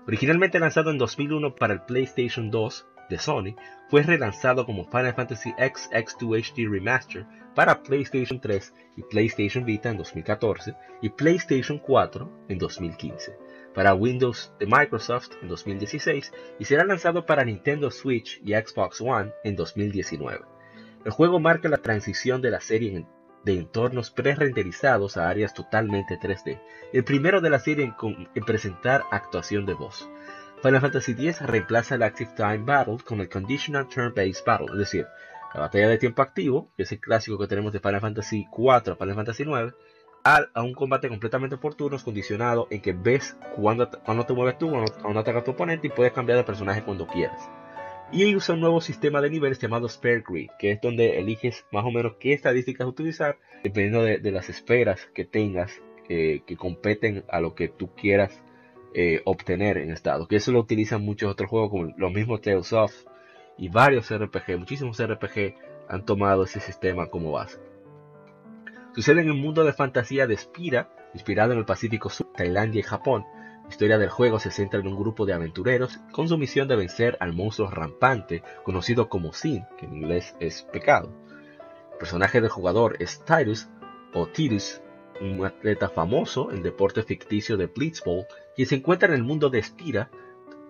Originalmente 0.06 0.60
lanzado 0.60 0.92
en 0.92 0.98
2001 0.98 1.56
para 1.56 1.74
el 1.74 1.82
PlayStation 1.82 2.50
2, 2.50 2.86
de 3.08 3.18
Sony, 3.18 3.56
fue 3.88 4.02
relanzado 4.02 4.66
como 4.66 4.84
Final 4.84 5.14
Fantasy 5.14 5.52
X 5.58 5.90
X2 5.92 6.52
HD 6.52 6.70
Remaster 6.70 7.26
para 7.54 7.82
PlayStation 7.82 8.40
3 8.40 8.74
y 8.96 9.02
PlayStation 9.02 9.64
Vita 9.64 9.90
en 9.90 9.98
2014 9.98 10.74
y 11.02 11.08
PlayStation 11.10 11.78
4 11.78 12.46
en 12.48 12.58
2015, 12.58 13.36
para 13.74 13.94
Windows 13.94 14.52
de 14.58 14.66
Microsoft 14.66 15.30
en 15.42 15.48
2016 15.48 16.32
y 16.58 16.64
será 16.64 16.84
lanzado 16.84 17.26
para 17.26 17.44
Nintendo 17.44 17.90
Switch 17.90 18.40
y 18.44 18.54
Xbox 18.54 19.00
One 19.00 19.32
en 19.44 19.56
2019. 19.56 20.44
El 21.04 21.12
juego 21.12 21.38
marca 21.38 21.68
la 21.68 21.78
transición 21.78 22.42
de 22.42 22.50
la 22.50 22.60
serie 22.60 23.06
de 23.46 23.60
entornos 23.60 24.10
pre-renderizados 24.10 25.16
a 25.16 25.28
áreas 25.28 25.54
totalmente 25.54 26.18
3D, 26.18 26.60
el 26.92 27.04
primero 27.04 27.40
de 27.40 27.48
la 27.48 27.60
serie 27.60 27.94
en, 28.02 28.44
presentar 28.44 29.04
actuación 29.12 29.66
de 29.66 29.74
voz. 29.74 30.10
Final 30.62 30.80
Fantasy 30.80 31.12
X 31.12 31.40
reemplaza 31.42 31.94
el 31.94 32.02
Active 32.02 32.32
Time 32.36 32.64
Battle 32.64 32.98
con 33.06 33.20
el 33.20 33.28
Conditional 33.28 33.86
Turn-Based 33.86 34.44
Battle, 34.44 34.66
es 34.72 34.78
decir, 34.78 35.06
la 35.54 35.60
batalla 35.60 35.88
de 35.88 35.96
tiempo 35.96 36.22
activo, 36.22 36.72
que 36.76 36.82
es 36.82 36.90
el 36.90 36.98
clásico 36.98 37.38
que 37.38 37.46
tenemos 37.46 37.72
de 37.72 37.78
Final 37.78 38.00
Fantasy 38.00 38.48
IV 38.52 38.92
a 38.92 38.96
Final 38.96 39.14
Fantasy 39.14 39.44
IX, 39.44 39.74
a, 40.24 40.62
un 40.62 40.74
combate 40.74 41.08
completamente 41.08 41.56
por 41.56 41.76
turnos 41.76 42.02
condicionado 42.02 42.66
en 42.70 42.82
que 42.82 42.94
ves 42.94 43.36
cuando, 43.54 43.88
te 43.88 44.32
mueves 44.32 44.58
tú, 44.58 44.70
cuando, 44.70 44.92
cuando 45.00 45.20
ataca 45.20 45.44
tu 45.44 45.52
oponente 45.52 45.86
y 45.86 45.90
puedes 45.90 46.12
cambiar 46.12 46.38
de 46.38 46.42
personaje 46.42 46.82
cuando 46.82 47.06
quieras. 47.06 47.48
Y 48.12 48.34
usa 48.36 48.54
un 48.54 48.60
nuevo 48.60 48.80
sistema 48.80 49.20
de 49.20 49.30
niveles 49.30 49.58
llamado 49.58 49.88
Spare 49.88 50.22
Grid, 50.26 50.50
que 50.58 50.70
es 50.72 50.80
donde 50.80 51.18
eliges 51.18 51.66
más 51.72 51.84
o 51.84 51.90
menos 51.90 52.14
qué 52.20 52.32
estadísticas 52.32 52.86
utilizar 52.86 53.38
dependiendo 53.64 54.02
de, 54.02 54.30
las 54.30 54.48
esferas 54.48 55.06
que 55.12 55.24
tengas 55.24 55.82
que 56.06 56.56
competen 56.56 57.24
a 57.28 57.40
lo 57.40 57.56
que 57.56 57.68
tú 57.68 57.92
quieras 57.96 58.40
eh, 58.98 59.20
obtener 59.26 59.76
en 59.76 59.90
estado. 59.90 60.26
Que 60.26 60.36
eso 60.36 60.52
lo 60.52 60.60
utilizan 60.60 61.02
muchos 61.02 61.30
otros 61.30 61.50
juegos 61.50 61.68
como 61.70 61.92
los 61.98 62.12
mismos 62.14 62.40
Tales 62.40 62.72
of 62.72 62.94
y 63.58 63.68
varios 63.68 64.10
RPG, 64.10 64.58
muchísimos 64.58 64.98
RPG 65.02 65.54
han 65.86 66.06
tomado 66.06 66.44
ese 66.44 66.60
sistema 66.60 67.08
como 67.08 67.32
base. 67.32 67.58
Sucede 68.94 69.20
en 69.20 69.30
un 69.30 69.38
mundo 69.38 69.64
de 69.64 69.74
fantasía 69.74 70.26
de 70.26 70.38
Spira, 70.38 70.88
inspirado 71.12 71.52
en 71.52 71.58
el 71.58 71.66
Pacífico 71.66 72.08
Sur, 72.08 72.32
Tailandia 72.34 72.80
y 72.80 72.84
Japón. 72.84 73.26
La 73.66 73.70
historia 73.70 73.98
del 73.98 74.10
juego 74.10 74.38
se 74.38 74.52
centra 74.52 74.78
en 74.78 74.86
un 74.86 74.96
grupo 74.96 75.26
de 75.26 75.32
aventureros 75.32 75.98
con 76.12 76.28
su 76.28 76.38
misión 76.38 76.68
de 76.68 76.76
vencer 76.76 77.16
al 77.18 77.32
monstruo 77.32 77.68
rampante 77.68 78.44
conocido 78.62 79.08
como 79.08 79.32
Sin, 79.32 79.64
que 79.76 79.86
en 79.86 79.96
inglés 79.96 80.36
es 80.38 80.62
pecado. 80.72 81.10
El 81.92 81.98
personaje 81.98 82.40
del 82.40 82.48
jugador 82.48 82.96
es 83.00 83.24
Tyrus 83.24 83.68
o 84.14 84.28
Tirus, 84.28 84.80
un 85.20 85.44
atleta 85.44 85.88
famoso 85.88 86.52
en 86.52 86.62
deporte 86.62 87.02
ficticio 87.02 87.56
de 87.56 87.66
Blitzball, 87.66 88.26
quien 88.54 88.68
se 88.68 88.76
encuentra 88.76 89.08
en 89.08 89.14
el 89.14 89.24
mundo 89.24 89.50
de 89.50 89.62
Spira, 89.62 90.10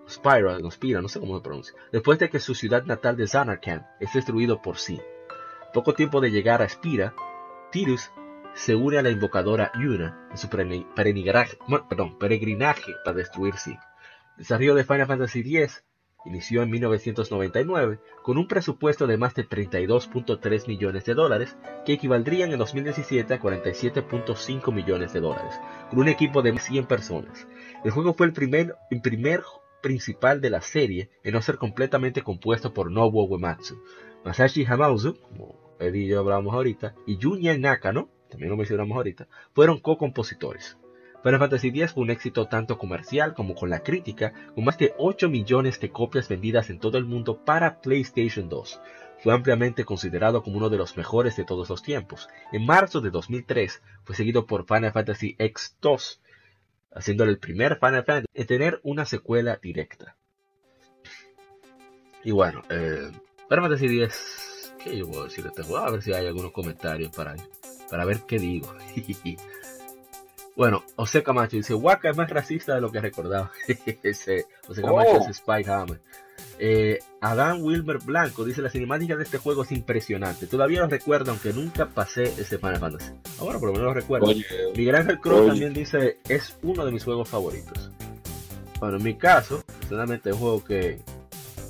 Spira, 0.09 0.57
no 0.57 0.71
Spira, 0.71 0.99
no 0.99 1.07
sé 1.07 1.19
cómo 1.19 1.37
se 1.37 1.43
pronuncia, 1.43 1.75
después 1.91 2.17
de 2.17 2.29
que 2.29 2.39
su 2.39 2.55
ciudad 2.55 2.83
natal 2.85 3.15
de 3.15 3.27
Zanarkand 3.27 3.85
es 3.99 4.11
destruido 4.11 4.59
por 4.61 4.79
Sin. 4.79 5.01
Poco 5.71 5.93
tiempo 5.93 6.19
de 6.19 6.31
llegar 6.31 6.63
a 6.63 6.69
Spira, 6.69 7.13
Tirus 7.71 8.09
se 8.57 8.75
une 8.75 8.97
a 8.97 9.03
la 9.03 9.11
invocadora 9.11 9.71
Yuna 9.79 10.27
en 10.31 10.37
su 10.37 10.49
peregrinaje, 10.49 11.57
para 13.05 13.17
destruir 13.17 13.55
Sig. 13.55 13.75
El 13.75 14.37
desarrollo 14.37 14.73
de 14.73 14.83
Final 14.83 15.05
Fantasy 15.05 15.41
X 15.41 15.83
inició 16.25 16.63
en 16.63 16.71
1999 16.71 17.99
con 18.23 18.39
un 18.39 18.47
presupuesto 18.47 19.05
de 19.05 19.17
más 19.17 19.35
de 19.35 19.47
32.3 19.47 20.67
millones 20.67 21.05
de 21.05 21.13
dólares, 21.13 21.55
que 21.85 21.93
equivaldrían 21.93 22.51
en 22.51 22.57
2017 22.57 23.35
a 23.35 23.39
47.5 23.39 24.73
millones 24.73 25.13
de 25.13 25.19
dólares, 25.19 25.53
con 25.91 25.99
un 25.99 26.07
equipo 26.07 26.41
de 26.41 26.57
100 26.57 26.87
personas. 26.87 27.47
El 27.85 27.91
juego 27.91 28.15
fue 28.15 28.25
el 28.25 28.33
primer, 28.33 28.73
el 28.89 29.01
primer 29.01 29.43
principal 29.83 30.41
de 30.41 30.49
la 30.49 30.61
serie 30.61 31.11
en 31.23 31.33
no 31.33 31.43
ser 31.43 31.57
completamente 31.57 32.23
compuesto 32.23 32.73
por 32.73 32.91
Nobuo 32.91 33.25
Uematsu. 33.25 33.79
Masashi 34.25 34.65
Hamauzu, 34.65 35.13
como 35.21 35.75
Eddie 35.79 36.05
y 36.05 36.07
yo 36.07 36.19
hablamos 36.19 36.55
ahorita, 36.55 36.95
y 37.05 37.19
Junya 37.21 37.55
Nakano, 37.55 38.09
también 38.29 38.49
lo 38.49 38.57
mencionamos 38.57 38.95
ahorita, 38.95 39.27
fueron 39.53 39.79
co-compositores. 39.79 40.77
Final 41.23 41.39
Fantasy 41.39 41.69
X 41.69 41.93
fue 41.93 42.03
un 42.03 42.11
éxito 42.11 42.47
tanto 42.47 42.77
comercial 42.77 43.33
como 43.33 43.55
con 43.55 43.69
la 43.69 43.79
crítica, 43.79 44.33
con 44.53 44.63
más 44.63 44.77
de 44.77 44.93
8 44.97 45.29
millones 45.29 45.79
de 45.79 45.89
copias 45.89 46.29
vendidas 46.29 46.69
en 46.69 46.79
todo 46.79 46.97
el 46.97 47.05
mundo 47.05 47.43
para 47.43 47.81
PlayStation 47.81 48.49
2. 48.49 48.79
Fue 49.23 49.33
ampliamente 49.33 49.83
considerado 49.83 50.43
como 50.43 50.57
uno 50.57 50.69
de 50.69 50.77
los 50.77 50.95
mejores 50.95 51.35
de 51.35 51.43
todos 51.43 51.69
los 51.69 51.81
tiempos. 51.81 52.29
En 52.51 52.65
marzo 52.65 53.01
de 53.01 53.09
2003 53.09 53.81
fue 54.03 54.15
seguido 54.15 54.45
por 54.45 54.67
Final 54.67 54.93
Fantasy 54.93 55.35
X2, 55.39 56.19
haciéndole 56.93 57.31
el 57.31 57.39
primer 57.39 57.79
Final 57.79 58.05
Fantasy 58.05 58.27
en 58.33 58.47
tener 58.47 58.79
una 58.83 59.05
secuela 59.05 59.59
directa. 59.61 60.15
Y 62.23 62.31
bueno, 62.31 62.61
eh, 62.69 63.11
Final 63.49 63.63
Fantasy 63.63 64.03
X 64.03 64.47
¿Qué 64.83 64.95
yo 64.95 65.07
puedo 65.07 65.23
decir 65.25 65.43
de 65.43 65.49
este 65.49 65.63
juego? 65.63 65.85
A 65.85 65.91
ver 65.91 66.01
si 66.01 66.13
hay 66.13 66.27
algunos 66.27 66.51
comentarios 66.51 67.11
para, 67.15 67.35
para 67.89 68.05
ver 68.05 68.21
qué 68.27 68.39
digo. 68.39 68.73
bueno, 70.55 70.83
José 70.95 71.23
Camacho 71.23 71.57
dice, 71.57 71.73
Waka 71.73 72.09
es 72.09 72.17
más 72.17 72.29
racista 72.29 72.75
de 72.75 72.81
lo 72.81 72.91
que 72.91 73.01
recordaba. 73.01 73.51
Ese, 74.03 74.45
José 74.65 74.81
Camacho 74.81 75.11
oh. 75.11 75.21
es 75.21 75.37
Spike 75.37 75.69
Hammer. 75.69 75.99
Eh, 76.59 76.99
Adán 77.21 77.61
Wilmer 77.61 77.99
Blanco 77.99 78.43
dice 78.43 78.61
la 78.61 78.69
cinemática 78.69 79.15
de 79.15 79.23
este 79.23 79.37
juego 79.37 79.63
es 79.63 79.71
impresionante. 79.71 80.47
Todavía 80.47 80.81
lo 80.81 80.87
recuerdo, 80.87 81.31
aunque 81.31 81.53
nunca 81.53 81.87
pasé 81.87 82.23
ese 82.23 82.57
Final 82.57 82.79
Fantasy. 82.79 83.11
Ahora 83.39 83.59
por 83.59 83.69
lo 83.69 83.73
menos 83.73 83.87
lo 83.87 83.93
recuerdo. 83.93 84.27
Miguel 84.75 84.95
Ángel 84.95 85.19
Cross 85.19 85.47
también 85.47 85.73
dice 85.73 86.17
es 86.27 86.57
uno 86.63 86.85
de 86.85 86.91
mis 86.91 87.03
juegos 87.03 87.29
favoritos. 87.29 87.91
Bueno, 88.79 88.97
en 88.97 89.03
mi 89.03 89.15
caso, 89.15 89.63
personalmente 89.79 90.29
es 90.29 90.35
un 90.35 90.41
juego 90.41 90.63
que 90.63 90.99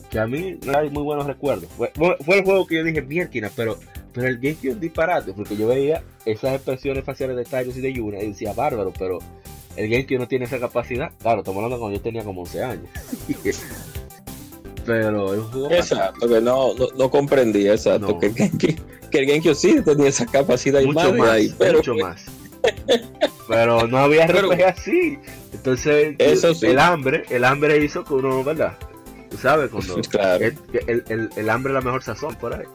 que 0.10 0.19
a 0.19 0.27
mí 0.27 0.58
no 0.65 0.77
hay 0.77 0.89
muy 0.89 1.03
buenos 1.03 1.25
recuerdos. 1.25 1.69
Fue, 1.75 1.91
el 1.95 2.43
juego 2.43 2.65
que 2.65 2.75
yo 2.75 2.84
dije, 2.84 3.01
mierda, 3.01 3.51
pero, 3.56 3.77
pero 4.13 4.28
el 4.28 4.39
GameCube 4.39 4.72
es 4.72 4.80
disparate, 4.80 5.34
porque 5.34 5.56
yo 5.56 5.67
veía 5.67 6.04
esas 6.26 6.56
expresiones 6.56 7.04
faciales 7.04 7.36
de 7.38 7.46
Tyros 7.46 7.78
y 7.78 7.82
de 7.82 7.93
Yuna 7.93 8.20
y 8.20 8.28
decía, 8.28 8.54
bárbaro, 8.54 8.93
pero 8.98 9.20
el 9.76 9.89
GameCube 9.89 10.20
no 10.20 10.28
tiene 10.28 10.46
esa 10.46 10.60
capacidad. 10.60 11.12
Claro, 11.22 11.39
estamos 11.39 11.63
hablando 11.63 11.80
cuando 11.80 11.98
yo 11.98 12.04
tenía 12.04 12.24
como 12.24 12.41
11 12.41 12.63
años. 12.63 12.89
pero 14.86 15.34
es 15.34 15.39
un 15.39 15.52
juego 15.52 15.72
Exacto, 15.72 16.28
que 16.28 16.41
no, 16.41 16.74
no, 16.98 17.12
comprendía, 17.12 17.74
exacto, 17.74 18.17
que, 18.20 18.28
el 19.12 19.26
GameCube 19.26 19.56
sí 19.56 19.82
tenía 19.84 20.08
esa 20.08 20.26
capacidad 20.26 20.82
mucho 20.82 21.13
más, 21.13 21.30
ahí, 21.30 21.54
pero... 21.58 21.78
mucho 21.78 21.96
más. 21.96 22.26
pero 23.48 23.88
no 23.88 23.98
había 23.98 24.28
RPG 24.28 24.63
así. 24.63 25.20
Entonces, 25.54 26.15
el 26.63 26.80
hambre, 26.80 27.24
el 27.30 27.43
hambre 27.43 27.84
hizo 27.84 28.04
que 28.04 28.13
uno, 28.13 28.43
¿verdad? 28.43 28.78
Tú 29.30 29.38
sabes, 29.38 29.70
cuando 29.70 29.96
el, 30.40 31.04
el, 31.08 31.30
el, 31.36 31.50
hambre 31.50 31.72
es 31.72 31.74
la 31.76 31.82
mejor 31.82 32.04
sazón 32.04 32.36
por 32.36 32.54
ahí. 32.54 32.66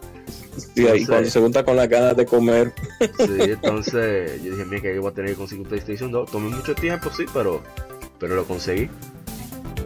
Sí, 0.75 0.87
ahí 0.87 1.07
cuando 1.07 1.29
se 1.29 1.41
junta 1.41 1.65
con 1.65 1.77
la 1.77 1.87
ganas 1.87 2.17
de 2.17 2.27
comer. 2.27 2.73
Sí, 3.01 3.37
entonces 3.38 4.43
yo 4.43 4.51
dije, 4.51 4.65
mira, 4.67 4.83
que 4.83 4.95
yo 4.95 5.01
voy 5.01 5.11
a 5.11 5.15
tener 5.15 5.31
que 5.31 5.37
conseguir 5.37 5.65
un 5.65 5.69
PlayStation 5.69 6.11
2. 6.11 6.31
Tomé 6.31 6.51
mucho 6.51 6.75
tiempo, 6.75 7.11
sí, 7.11 7.25
pero, 7.33 7.62
pero 8.19 8.37
lo 8.37 8.45
conseguí. 8.45 8.91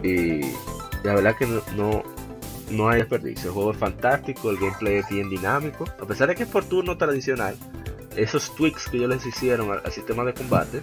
Y 0.03 0.41
la 1.03 1.15
verdad 1.15 1.35
que 1.37 1.47
no, 1.75 2.03
no, 2.69 2.89
hay 2.89 2.99
desperdicio. 2.99 3.47
El 3.47 3.53
juego 3.53 3.71
es 3.71 3.77
fantástico, 3.77 4.49
el 4.49 4.57
gameplay 4.57 4.95
es 4.95 5.09
bien 5.09 5.29
dinámico. 5.29 5.85
A 6.01 6.05
pesar 6.05 6.27
de 6.27 6.35
que 6.35 6.43
es 6.43 6.49
por 6.49 6.65
turno 6.65 6.97
tradicional, 6.97 7.55
esos 8.15 8.53
tweaks 8.55 8.89
que 8.89 8.97
ellos 8.97 9.09
les 9.09 9.25
hicieron 9.25 9.71
al 9.71 9.91
sistema 9.91 10.25
de 10.25 10.33
combate 10.33 10.81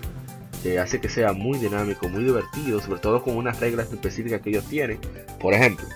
hace 0.79 1.01
que 1.01 1.09
sea 1.09 1.33
muy 1.33 1.59
dinámico, 1.59 2.09
muy 2.09 2.25
divertido, 2.25 2.81
sobre 2.81 3.01
todo 3.01 3.23
con 3.23 3.37
unas 3.37 3.61
reglas 3.61 3.93
específicas 3.93 4.41
que 4.41 4.51
ellos 4.51 4.65
tienen. 4.65 4.99
Por 5.39 5.53
ejemplo, 5.53 5.87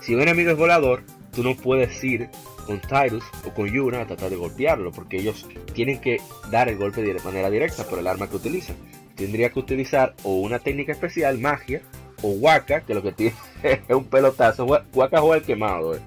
si 0.00 0.14
un 0.14 0.22
enemigo 0.22 0.50
es 0.50 0.56
volador, 0.56 1.02
tú 1.34 1.42
no 1.42 1.54
puedes 1.54 2.02
ir 2.02 2.30
con 2.66 2.80
Tyrus 2.80 3.24
o 3.46 3.50
con 3.52 3.66
Yuna 3.66 4.00
a 4.00 4.06
tratar 4.06 4.30
de 4.30 4.36
golpearlo, 4.36 4.92
porque 4.92 5.18
ellos 5.18 5.46
tienen 5.74 6.00
que 6.00 6.20
dar 6.50 6.68
el 6.68 6.76
golpe 6.76 7.02
de 7.02 7.14
manera 7.20 7.50
directa 7.50 7.84
por 7.84 7.98
el 7.98 8.06
arma 8.06 8.28
que 8.28 8.36
utilizan. 8.36 8.76
Tendría 9.14 9.50
que 9.50 9.58
utilizar 9.58 10.14
o 10.22 10.40
una 10.40 10.58
técnica 10.58 10.92
especial, 10.92 11.38
magia, 11.38 11.82
o 12.22 12.30
Waka, 12.30 12.80
que 12.80 12.94
lo 12.94 13.02
que 13.02 13.12
tiene 13.12 13.36
es 13.62 13.94
un 13.94 14.04
pelotazo. 14.04 14.64
Waka 14.64 15.20
juega 15.20 15.36
el 15.36 15.42
quemado, 15.42 15.94
eh. 15.94 16.00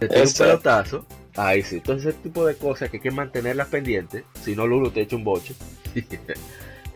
Tiene 0.00 0.22
un 0.22 0.32
pelotazo. 0.32 1.06
Ahí 1.36 1.62
sí, 1.62 1.76
entonces 1.76 2.14
ese 2.14 2.22
tipo 2.22 2.46
de 2.46 2.54
cosas 2.54 2.90
que 2.90 2.98
hay 2.98 3.02
que 3.02 3.10
mantenerlas 3.10 3.68
pendientes, 3.68 4.24
si 4.42 4.54
no 4.54 4.66
Lulu 4.66 4.90
te 4.90 5.02
echa 5.02 5.16
un 5.16 5.24
boche. 5.24 5.54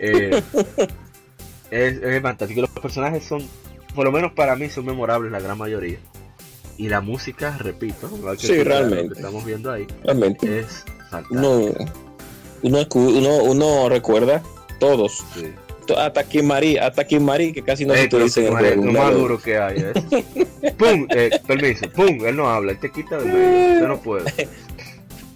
Eh, 0.00 0.40
es, 1.72 2.22
fantástico. 2.22 2.60
Los 2.60 2.70
personajes 2.70 3.24
son, 3.24 3.42
por 3.96 4.04
lo 4.04 4.12
menos 4.12 4.30
para 4.30 4.54
mí, 4.54 4.70
son 4.70 4.86
memorables 4.86 5.32
la 5.32 5.40
gran 5.40 5.58
mayoría. 5.58 5.98
Y 6.76 6.88
la 6.88 7.00
música, 7.00 7.58
repito, 7.58 8.08
sí, 8.38 8.62
realmente. 8.62 9.14
estamos 9.16 9.44
viendo 9.44 9.72
ahí, 9.72 9.88
realmente. 10.04 10.60
es 10.60 10.84
fantástico. 11.10 11.34
Uno, 12.62 12.86
uno, 12.92 13.42
uno, 13.42 13.88
recuerda 13.88 14.40
todos. 14.78 15.24
Sí. 15.34 15.52
Hasta 15.96 16.24
Kimari, 16.24 16.76
hasta 16.76 17.04
Kimari, 17.04 17.52
que 17.52 17.62
casi 17.62 17.84
no 17.84 17.94
se 17.94 18.04
utiliza 18.04 18.40
en 18.40 18.46
el 18.46 18.54
juego. 18.56 18.84
Lo 18.84 18.92
más 18.92 19.14
duro 19.14 19.38
que 19.40 19.58
hay, 19.58 19.76
¿eh? 19.78 20.72
¡Pum! 20.76 21.06
Eh, 21.10 21.30
permiso, 21.46 21.88
¡pum! 21.90 22.24
Él 22.26 22.36
no 22.36 22.48
habla, 22.48 22.72
él 22.72 22.80
te 22.80 22.90
quita 22.90 23.18
de 23.18 23.24
medio. 23.24 23.72
Usted 23.74 23.88
no 23.88 24.00
puede. 24.00 24.48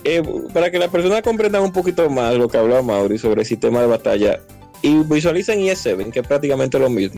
Eh, 0.05 0.20
para 0.53 0.68
que 0.68 0.80
las 0.80 0.88
personas 0.88 1.22
comprendan 1.22 1.62
un 1.62 1.72
poquito 1.72 2.11
más 2.11 2.34
lo 2.34 2.48
que 2.48 2.59
hablaba 2.59 2.82
Mauri 2.82 3.18
sobre 3.18 3.42
el 3.42 3.46
sistema 3.46 3.82
de 3.82 3.86
batalla 3.86 4.40
y 4.82 4.96
visualicen 5.05 5.61
ES7, 5.61 6.11
que 6.11 6.18
es 6.18 6.26
prácticamente 6.26 6.76
lo 6.76 6.90
mismo, 6.90 7.14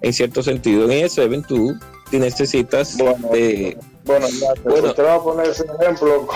en 0.00 0.12
cierto 0.12 0.40
sentido. 0.40 0.84
En 0.84 0.90
ES7 0.90 1.44
tú 1.44 1.76
necesitas 2.12 2.96
bueno, 2.98 3.28
de... 3.32 3.76
Bueno, 4.04 4.28
ya, 4.28 4.48
bueno, 4.62 4.88
usted 4.90 5.04
va 5.04 5.14
a 5.16 5.22
poner 5.22 5.48
ese 5.48 5.64
ejemplo. 5.80 6.28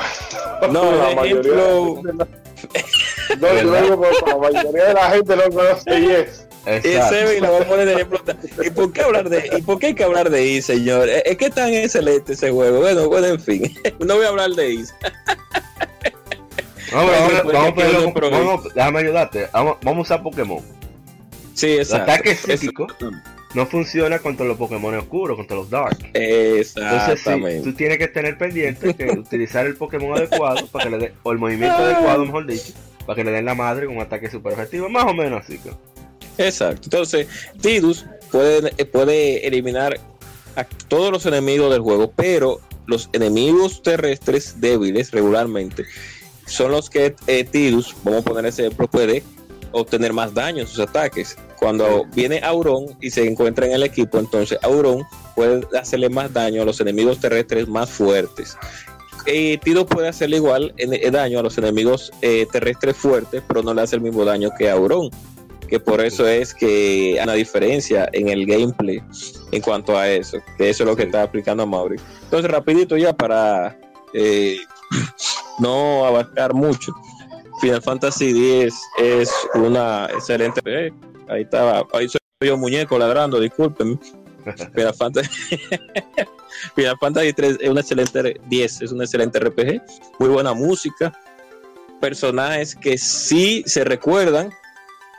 No, 0.72 0.92
la 0.96 1.10
ejemplo... 1.12 2.02
no, 3.40 3.62
luego, 3.62 4.06
la 4.26 4.36
mayoría 4.36 4.84
de 4.86 4.94
la 4.94 5.10
gente 5.10 5.36
no 5.36 5.42
conoce 5.50 6.20
ES. 6.20 6.46
ES7 6.66 7.36
y 7.36 7.40
lo 7.40 7.52
voy 7.52 7.62
a 7.62 7.68
poner 7.68 7.86
de 7.86 7.92
ejemplo. 7.94 8.20
¿Y 8.64 8.70
por 8.70 8.92
qué 8.92 9.02
hablar 9.02 9.28
de 9.28 9.50
¿Y 9.56 9.62
por 9.62 9.78
qué 9.78 9.88
hay 9.88 9.94
que 9.94 10.04
hablar 10.04 10.30
de 10.30 10.46
I, 10.46 10.62
señor? 10.62 11.08
Es 11.08 11.36
que 11.36 11.50
tan 11.50 11.72
excelente 11.74 12.32
ese 12.32 12.50
juego. 12.50 12.80
Bueno, 12.80 13.08
bueno, 13.08 13.26
en 13.26 13.40
fin. 13.40 13.74
No 13.98 14.16
voy 14.16 14.24
a 14.24 14.28
hablar 14.28 14.50
de 14.50 14.74
I. 14.74 14.84
déjame 18.74 18.98
ayudarte. 19.00 19.48
Vamos, 19.52 19.78
a 19.84 19.90
usar 19.90 20.22
Pokémon. 20.22 20.62
Sí, 21.54 21.72
exacto. 21.74 22.04
El 22.04 22.18
ataque 22.18 22.34
psíquico 22.34 22.86
no 23.54 23.66
funciona 23.66 24.18
contra 24.18 24.44
los 24.44 24.58
Pokémon 24.58 24.94
oscuros, 24.96 25.36
contra 25.36 25.56
los 25.56 25.70
Dark. 25.70 25.98
Exactamente. 26.12 27.30
Entonces, 27.30 27.62
tú 27.62 27.72
tienes 27.72 27.98
que 27.98 28.08
tener 28.08 28.36
pendiente 28.36 28.94
que 28.94 29.06
utilizar 29.10 29.64
el 29.66 29.76
Pokémon 29.76 30.16
adecuado 30.16 30.66
para 30.66 30.84
que 30.84 30.90
le 30.90 30.98
dé, 30.98 31.14
o 31.22 31.32
el 31.32 31.38
movimiento 31.38 31.76
adecuado, 31.76 32.24
mejor 32.24 32.46
dicho, 32.46 32.72
para 33.06 33.16
que 33.16 33.24
le 33.24 33.30
den 33.30 33.44
la 33.44 33.54
madre 33.54 33.86
con 33.86 33.96
un 33.96 34.02
ataque 34.02 34.30
super 34.30 34.52
efectivo, 34.52 34.88
más 34.88 35.04
o 35.04 35.14
menos 35.14 35.42
así. 35.44 35.60
Exacto. 36.38 36.82
Entonces, 36.84 37.26
Tidus 37.60 38.06
puede, 38.30 38.70
puede 38.86 39.46
eliminar 39.46 39.98
a 40.56 40.64
todos 40.64 41.12
los 41.12 41.26
enemigos 41.26 41.70
del 41.72 41.80
juego, 41.80 42.12
pero 42.14 42.60
los 42.86 43.08
enemigos 43.12 43.82
terrestres 43.82 44.60
débiles 44.60 45.10
regularmente 45.10 45.84
son 46.46 46.72
los 46.72 46.90
que 46.90 47.14
eh, 47.26 47.44
Tidus, 47.44 47.94
vamos 48.04 48.20
a 48.20 48.24
poner 48.24 48.46
ese 48.46 48.66
ejemplo, 48.66 48.88
puede 48.88 49.22
obtener 49.72 50.12
más 50.12 50.32
daño 50.32 50.62
en 50.62 50.66
sus 50.68 50.78
ataques. 50.80 51.36
Cuando 51.58 52.04
viene 52.14 52.40
Auron 52.42 52.96
y 53.00 53.10
se 53.10 53.26
encuentra 53.26 53.66
en 53.66 53.72
el 53.72 53.82
equipo, 53.82 54.18
entonces 54.18 54.58
Auron 54.62 55.04
puede 55.34 55.66
hacerle 55.78 56.08
más 56.08 56.32
daño 56.32 56.62
a 56.62 56.64
los 56.64 56.80
enemigos 56.80 57.18
terrestres 57.18 57.66
más 57.66 57.90
fuertes. 57.90 58.56
Y 59.26 59.58
Tidus 59.58 59.84
puede 59.84 60.08
hacerle 60.08 60.36
igual 60.36 60.74
en, 60.76 60.92
eh, 60.92 61.10
daño 61.10 61.38
a 61.38 61.42
los 61.42 61.56
enemigos 61.58 62.12
eh, 62.20 62.46
terrestres 62.52 62.96
fuertes, 62.96 63.42
pero 63.46 63.62
no 63.62 63.72
le 63.72 63.82
hace 63.82 63.96
el 63.96 64.02
mismo 64.02 64.24
daño 64.24 64.50
que 64.58 64.70
Auron 64.70 65.10
que 65.68 65.80
por 65.80 66.00
eso 66.00 66.26
es 66.26 66.54
que 66.54 67.16
hay 67.18 67.24
una 67.24 67.32
diferencia 67.34 68.08
en 68.12 68.28
el 68.28 68.46
gameplay 68.46 69.02
en 69.50 69.62
cuanto 69.62 69.96
a 69.96 70.08
eso, 70.08 70.38
que 70.56 70.70
eso 70.70 70.82
es 70.82 70.88
lo 70.88 70.96
que 70.96 71.04
está 71.04 71.22
aplicando 71.22 71.66
Mauri. 71.66 71.96
Entonces, 72.24 72.50
rapidito 72.50 72.96
ya 72.96 73.12
para 73.12 73.78
eh, 74.12 74.58
no 75.58 76.04
abarcar 76.04 76.54
mucho. 76.54 76.92
Final 77.60 77.82
Fantasy 77.82 78.62
X 78.62 78.80
es 78.98 79.32
una 79.54 80.06
excelente. 80.12 80.60
Eh, 80.64 80.92
ahí 81.28 81.42
estaba, 81.42 81.86
ahí 81.92 82.08
soy 82.08 82.20
yo 82.40 82.56
muñeco 82.56 82.98
ladrando, 82.98 83.40
disculpen. 83.40 83.98
Final 84.74 84.94
Fantasy, 84.94 85.30
Final 86.74 86.96
Fantasy 87.00 87.32
3 87.32 87.58
es 87.60 87.68
una 87.68 87.80
excelente 87.80 88.40
10, 88.46 88.82
es 88.82 88.92
un 88.92 89.02
excelente 89.02 89.38
RPG, 89.38 89.82
muy 90.18 90.28
buena 90.28 90.52
música, 90.52 91.12
personajes 92.00 92.74
que 92.74 92.98
sí 92.98 93.62
se 93.66 93.84
recuerdan, 93.84 94.50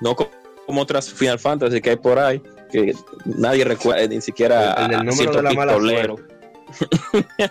no 0.01 0.15
como 0.15 0.81
otras 0.81 1.11
Final 1.11 1.39
Fantasy 1.39 1.81
que 1.81 1.91
hay 1.91 1.95
por 1.95 2.19
ahí, 2.19 2.41
que 2.71 2.93
nadie 3.25 3.63
recuerda, 3.65 4.07
ni 4.07 4.21
siquiera 4.21 4.73
el, 4.73 4.93
el 4.93 5.05
número 5.05 5.33
de 5.33 5.41
la 5.41 5.53
mala 5.53 5.77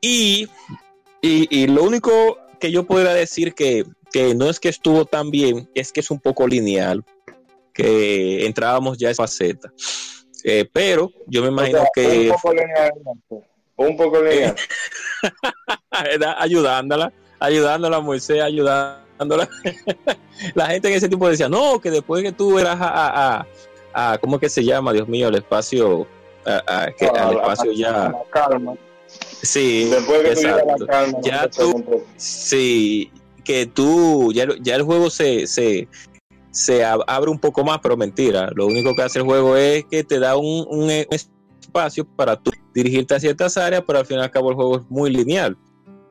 y, 0.00 0.48
y, 1.22 1.66
lo 1.66 1.82
único 1.82 2.38
que 2.60 2.70
yo 2.70 2.84
podría 2.84 3.14
decir 3.14 3.54
que, 3.54 3.84
que 4.12 4.34
no 4.34 4.50
es 4.50 4.60
que 4.60 4.68
estuvo 4.68 5.06
tan 5.06 5.30
bien, 5.30 5.68
es 5.74 5.92
que 5.92 6.00
es 6.00 6.10
un 6.10 6.20
poco 6.20 6.46
lineal, 6.46 7.02
que 7.74 8.46
entrábamos 8.46 8.96
ya 8.96 9.08
a 9.08 9.10
esa 9.10 9.24
faceta. 9.24 9.70
Eh, 10.44 10.68
pero 10.72 11.10
yo 11.26 11.42
me 11.42 11.48
imagino 11.48 11.84
que... 11.92 12.30
Un 12.30 12.36
poco 12.36 12.52
lineal. 12.52 12.92
Un 13.76 13.96
poco 13.96 14.22
lineal. 14.22 14.54
ayudándola, 16.38 17.12
ayudándola, 17.40 18.00
Moisés, 18.00 18.40
ayudándola 18.40 19.04
la 20.54 20.66
gente 20.66 20.88
en 20.88 20.94
ese 20.94 21.08
tiempo 21.08 21.28
decía, 21.28 21.48
no, 21.48 21.80
que 21.80 21.90
después 21.90 22.22
que 22.22 22.32
tú 22.32 22.58
eras 22.58 22.76
a, 22.80 23.46
a, 23.94 24.18
¿cómo 24.18 24.38
que 24.38 24.48
se 24.48 24.64
llama? 24.64 24.92
Dios 24.92 25.08
mío, 25.08 25.28
el 25.28 25.36
espacio, 25.36 26.06
que, 26.98 27.06
al 27.06 27.36
espacio 27.36 27.72
ya... 27.72 28.12
Sí, 29.42 29.90
exacto. 29.92 30.86
ya 31.22 31.48
tú, 31.48 32.02
sí, 32.16 33.10
que 33.44 33.66
tú, 33.66 34.32
ya, 34.32 34.46
ya 34.60 34.76
el 34.76 34.82
juego 34.82 35.10
se, 35.10 35.46
se, 35.46 35.88
se 36.54 36.84
abre 36.84 37.30
un 37.30 37.38
poco 37.38 37.64
más, 37.64 37.80
pero 37.82 37.96
mentira. 37.96 38.48
Lo 38.54 38.66
único 38.66 38.94
que 38.94 39.02
hace 39.02 39.18
el 39.18 39.24
juego 39.24 39.56
es 39.56 39.84
que 39.86 40.04
te 40.04 40.20
da 40.20 40.36
un, 40.36 40.88
espacio 41.10 42.04
para 42.04 42.36
tú 42.36 42.52
dirigirte 42.72 43.14
a 43.14 43.20
ciertas 43.20 43.56
áreas, 43.56 43.82
pero 43.84 43.98
al 43.98 44.06
fin 44.06 44.18
y 44.18 44.20
al 44.20 44.30
cabo 44.30 44.50
el 44.50 44.54
juego 44.54 44.78
es 44.78 44.88
muy 44.88 45.10
lineal. 45.10 45.58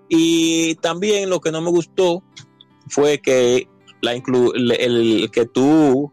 Y 0.09 0.75
también 0.75 1.29
lo 1.29 1.39
que 1.39 1.51
no 1.51 1.61
me 1.61 1.69
gustó 1.69 2.21
fue 2.89 3.19
que 3.19 3.69
la 4.01 4.13
el, 4.13 5.29
que 5.31 5.45
tú, 5.45 6.11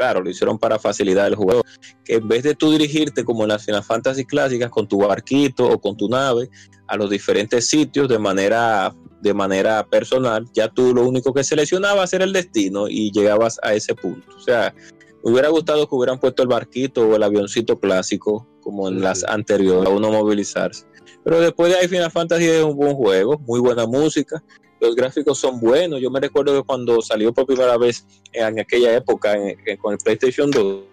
claro, 0.00 0.22
lo 0.22 0.30
hicieron 0.30 0.58
para 0.58 0.78
facilitar 0.78 1.28
el 1.28 1.34
juego, 1.34 1.60
que 2.02 2.14
en 2.14 2.26
vez 2.26 2.42
de 2.42 2.54
tú 2.54 2.72
dirigirte 2.72 3.22
como 3.22 3.42
en 3.42 3.50
las 3.50 3.66
Final 3.66 3.84
Fantasy 3.84 4.24
clásicas 4.24 4.70
con 4.70 4.88
tu 4.88 4.96
barquito 4.96 5.68
o 5.68 5.78
con 5.78 5.94
tu 5.94 6.08
nave 6.08 6.48
a 6.86 6.96
los 6.96 7.10
diferentes 7.10 7.66
sitios 7.66 8.08
de 8.08 8.18
manera 8.18 8.94
de 9.20 9.34
manera 9.34 9.86
personal, 9.86 10.46
ya 10.54 10.68
tú 10.68 10.94
lo 10.94 11.06
único 11.06 11.34
que 11.34 11.44
seleccionabas 11.44 12.14
era 12.14 12.24
el 12.24 12.32
destino 12.32 12.88
y 12.88 13.12
llegabas 13.12 13.58
a 13.62 13.74
ese 13.74 13.94
punto. 13.94 14.34
O 14.34 14.40
sea, 14.40 14.74
me 15.22 15.32
hubiera 15.32 15.50
gustado 15.50 15.86
que 15.86 15.94
hubieran 15.94 16.18
puesto 16.18 16.42
el 16.42 16.48
barquito 16.48 17.06
o 17.06 17.16
el 17.16 17.22
avioncito 17.22 17.78
clásico 17.78 18.48
como 18.62 18.88
en 18.88 19.02
las 19.02 19.22
anteriores, 19.24 19.86
a 19.86 19.92
uno 19.92 20.10
movilizarse. 20.10 20.86
Pero 21.22 21.42
después 21.42 21.70
de 21.70 21.78
ahí 21.78 21.88
Final 21.88 22.10
Fantasy 22.10 22.46
es 22.46 22.64
un 22.64 22.74
buen 22.74 22.94
juego, 22.94 23.38
muy 23.40 23.60
buena 23.60 23.84
música, 23.84 24.42
los 24.80 24.96
gráficos 24.96 25.38
son 25.38 25.60
buenos. 25.60 26.00
Yo 26.00 26.10
me 26.10 26.20
recuerdo 26.20 26.60
que 26.60 26.66
cuando 26.66 27.00
salió 27.02 27.32
por 27.32 27.46
primera 27.46 27.76
vez 27.76 28.06
en 28.32 28.58
aquella 28.58 28.96
época 28.96 29.36
con 29.80 29.92
el 29.92 29.98
PlayStation 29.98 30.50
2, 30.50 30.84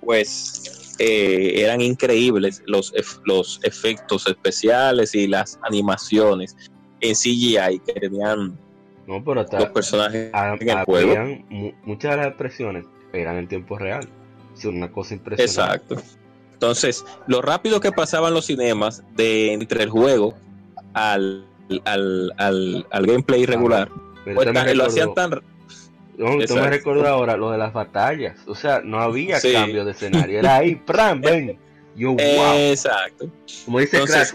pues 0.00 0.94
eh, 0.98 1.52
eran 1.56 1.80
increíbles 1.80 2.62
los, 2.66 2.92
los 3.24 3.60
efectos 3.62 4.26
especiales 4.26 5.14
y 5.14 5.26
las 5.26 5.58
animaciones 5.62 6.56
en 7.00 7.14
CGI 7.14 7.80
que 7.84 7.92
tenían 8.00 8.56
los 9.06 9.70
personajes 9.72 10.30
en 10.32 10.68
el 10.68 10.84
juego. 10.84 11.14
Muchas 11.84 12.10
de 12.12 12.16
las 12.16 12.26
expresiones 12.28 12.86
eran 13.12 13.36
en 13.36 13.48
tiempo 13.48 13.78
real. 13.78 14.08
Es 14.56 14.64
una 14.64 14.90
cosa 14.90 15.14
impresionante. 15.14 15.94
Exacto. 15.94 16.18
Entonces, 16.52 17.04
lo 17.26 17.42
rápido 17.42 17.80
que 17.80 17.92
pasaban 17.92 18.32
los 18.32 18.46
cinemas 18.46 19.02
de 19.14 19.52
entre 19.52 19.82
el 19.82 19.90
juego 19.90 20.34
al 20.94 21.44
al, 21.84 22.32
al, 22.36 22.86
al 22.90 23.06
gameplay 23.06 23.46
regular. 23.46 23.90
Pues, 24.24 24.74
lo 24.74 24.84
hacían 24.84 25.14
tan. 25.14 25.42
No, 26.16 26.36
me 26.36 26.70
recuerdo 26.70 27.08
ahora 27.08 27.36
lo 27.36 27.50
de 27.50 27.58
las 27.58 27.72
batallas. 27.72 28.38
O 28.46 28.54
sea, 28.54 28.80
no 28.80 29.00
había 29.00 29.40
cambio 29.40 29.84
de 29.84 29.90
escenario. 29.90 30.38
Era 30.38 30.56
ahí, 30.56 30.76
¡pram! 30.76 31.20
¡Ven! 31.20 31.58
Yo, 31.96 32.12
wow. 32.12 32.54
Exacto. 32.56 33.28
Como 33.64 33.80
dice 33.80 34.00
Crash, 34.02 34.32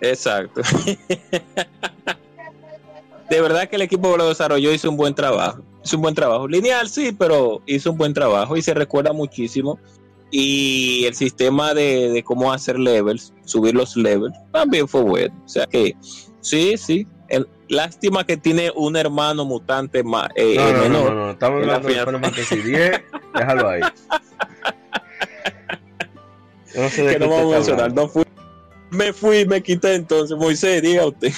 Exacto. 0.00 0.60
de 3.30 3.40
verdad 3.40 3.68
que 3.68 3.76
el 3.76 3.82
equipo 3.82 4.12
que 4.12 4.18
lo 4.18 4.28
desarrolló 4.28 4.72
hizo 4.72 4.90
un 4.90 4.96
buen 4.96 5.14
trabajo. 5.14 5.62
Hizo 5.82 5.96
un 5.96 6.02
buen 6.02 6.14
trabajo. 6.14 6.46
Lineal, 6.46 6.88
sí, 6.88 7.12
pero 7.12 7.62
hizo 7.66 7.92
un 7.92 7.98
buen 7.98 8.12
trabajo 8.12 8.56
y 8.56 8.62
se 8.62 8.74
recuerda 8.74 9.12
muchísimo 9.12 9.78
y 10.36 11.04
el 11.06 11.14
sistema 11.14 11.74
de, 11.74 12.24
cómo 12.26 12.52
hacer 12.52 12.76
levels, 12.76 13.32
subir 13.44 13.72
los 13.72 13.96
levels, 13.96 14.34
también 14.50 14.88
fue 14.88 15.02
bueno. 15.02 15.42
O 15.44 15.48
sea 15.48 15.64
que 15.64 15.94
sí, 16.40 16.76
sí. 16.76 17.06
lástima 17.68 18.26
que 18.26 18.36
tiene 18.36 18.72
un 18.74 18.96
hermano 18.96 19.44
mutante 19.44 20.02
más, 20.02 20.30
eh, 20.34 20.56
no, 20.56 20.72
no, 20.72 20.78
menor. 20.80 20.90
No, 20.90 21.14
no, 21.14 21.26
no, 21.26 21.30
estamos 21.30 21.62
hablando 21.62 21.86
de 21.86 21.94
Final 21.94 22.20
Fantasy 22.20 22.56
10, 22.62 23.02
déjalo 23.32 23.68
ahí. 23.68 23.80
no 26.74 26.88
sé 26.88 27.02
de 27.04 27.12
que 27.12 27.18
no 27.20 27.28
vamos 27.28 27.52
a 27.52 27.56
mencionar, 27.58 27.92
no 27.92 28.08
fui, 28.08 28.24
me 28.90 29.12
fui, 29.12 29.46
me 29.46 29.62
quité 29.62 29.94
entonces. 29.94 30.36
Moisés, 30.36 30.82
diga 30.82 31.06
usted. 31.06 31.32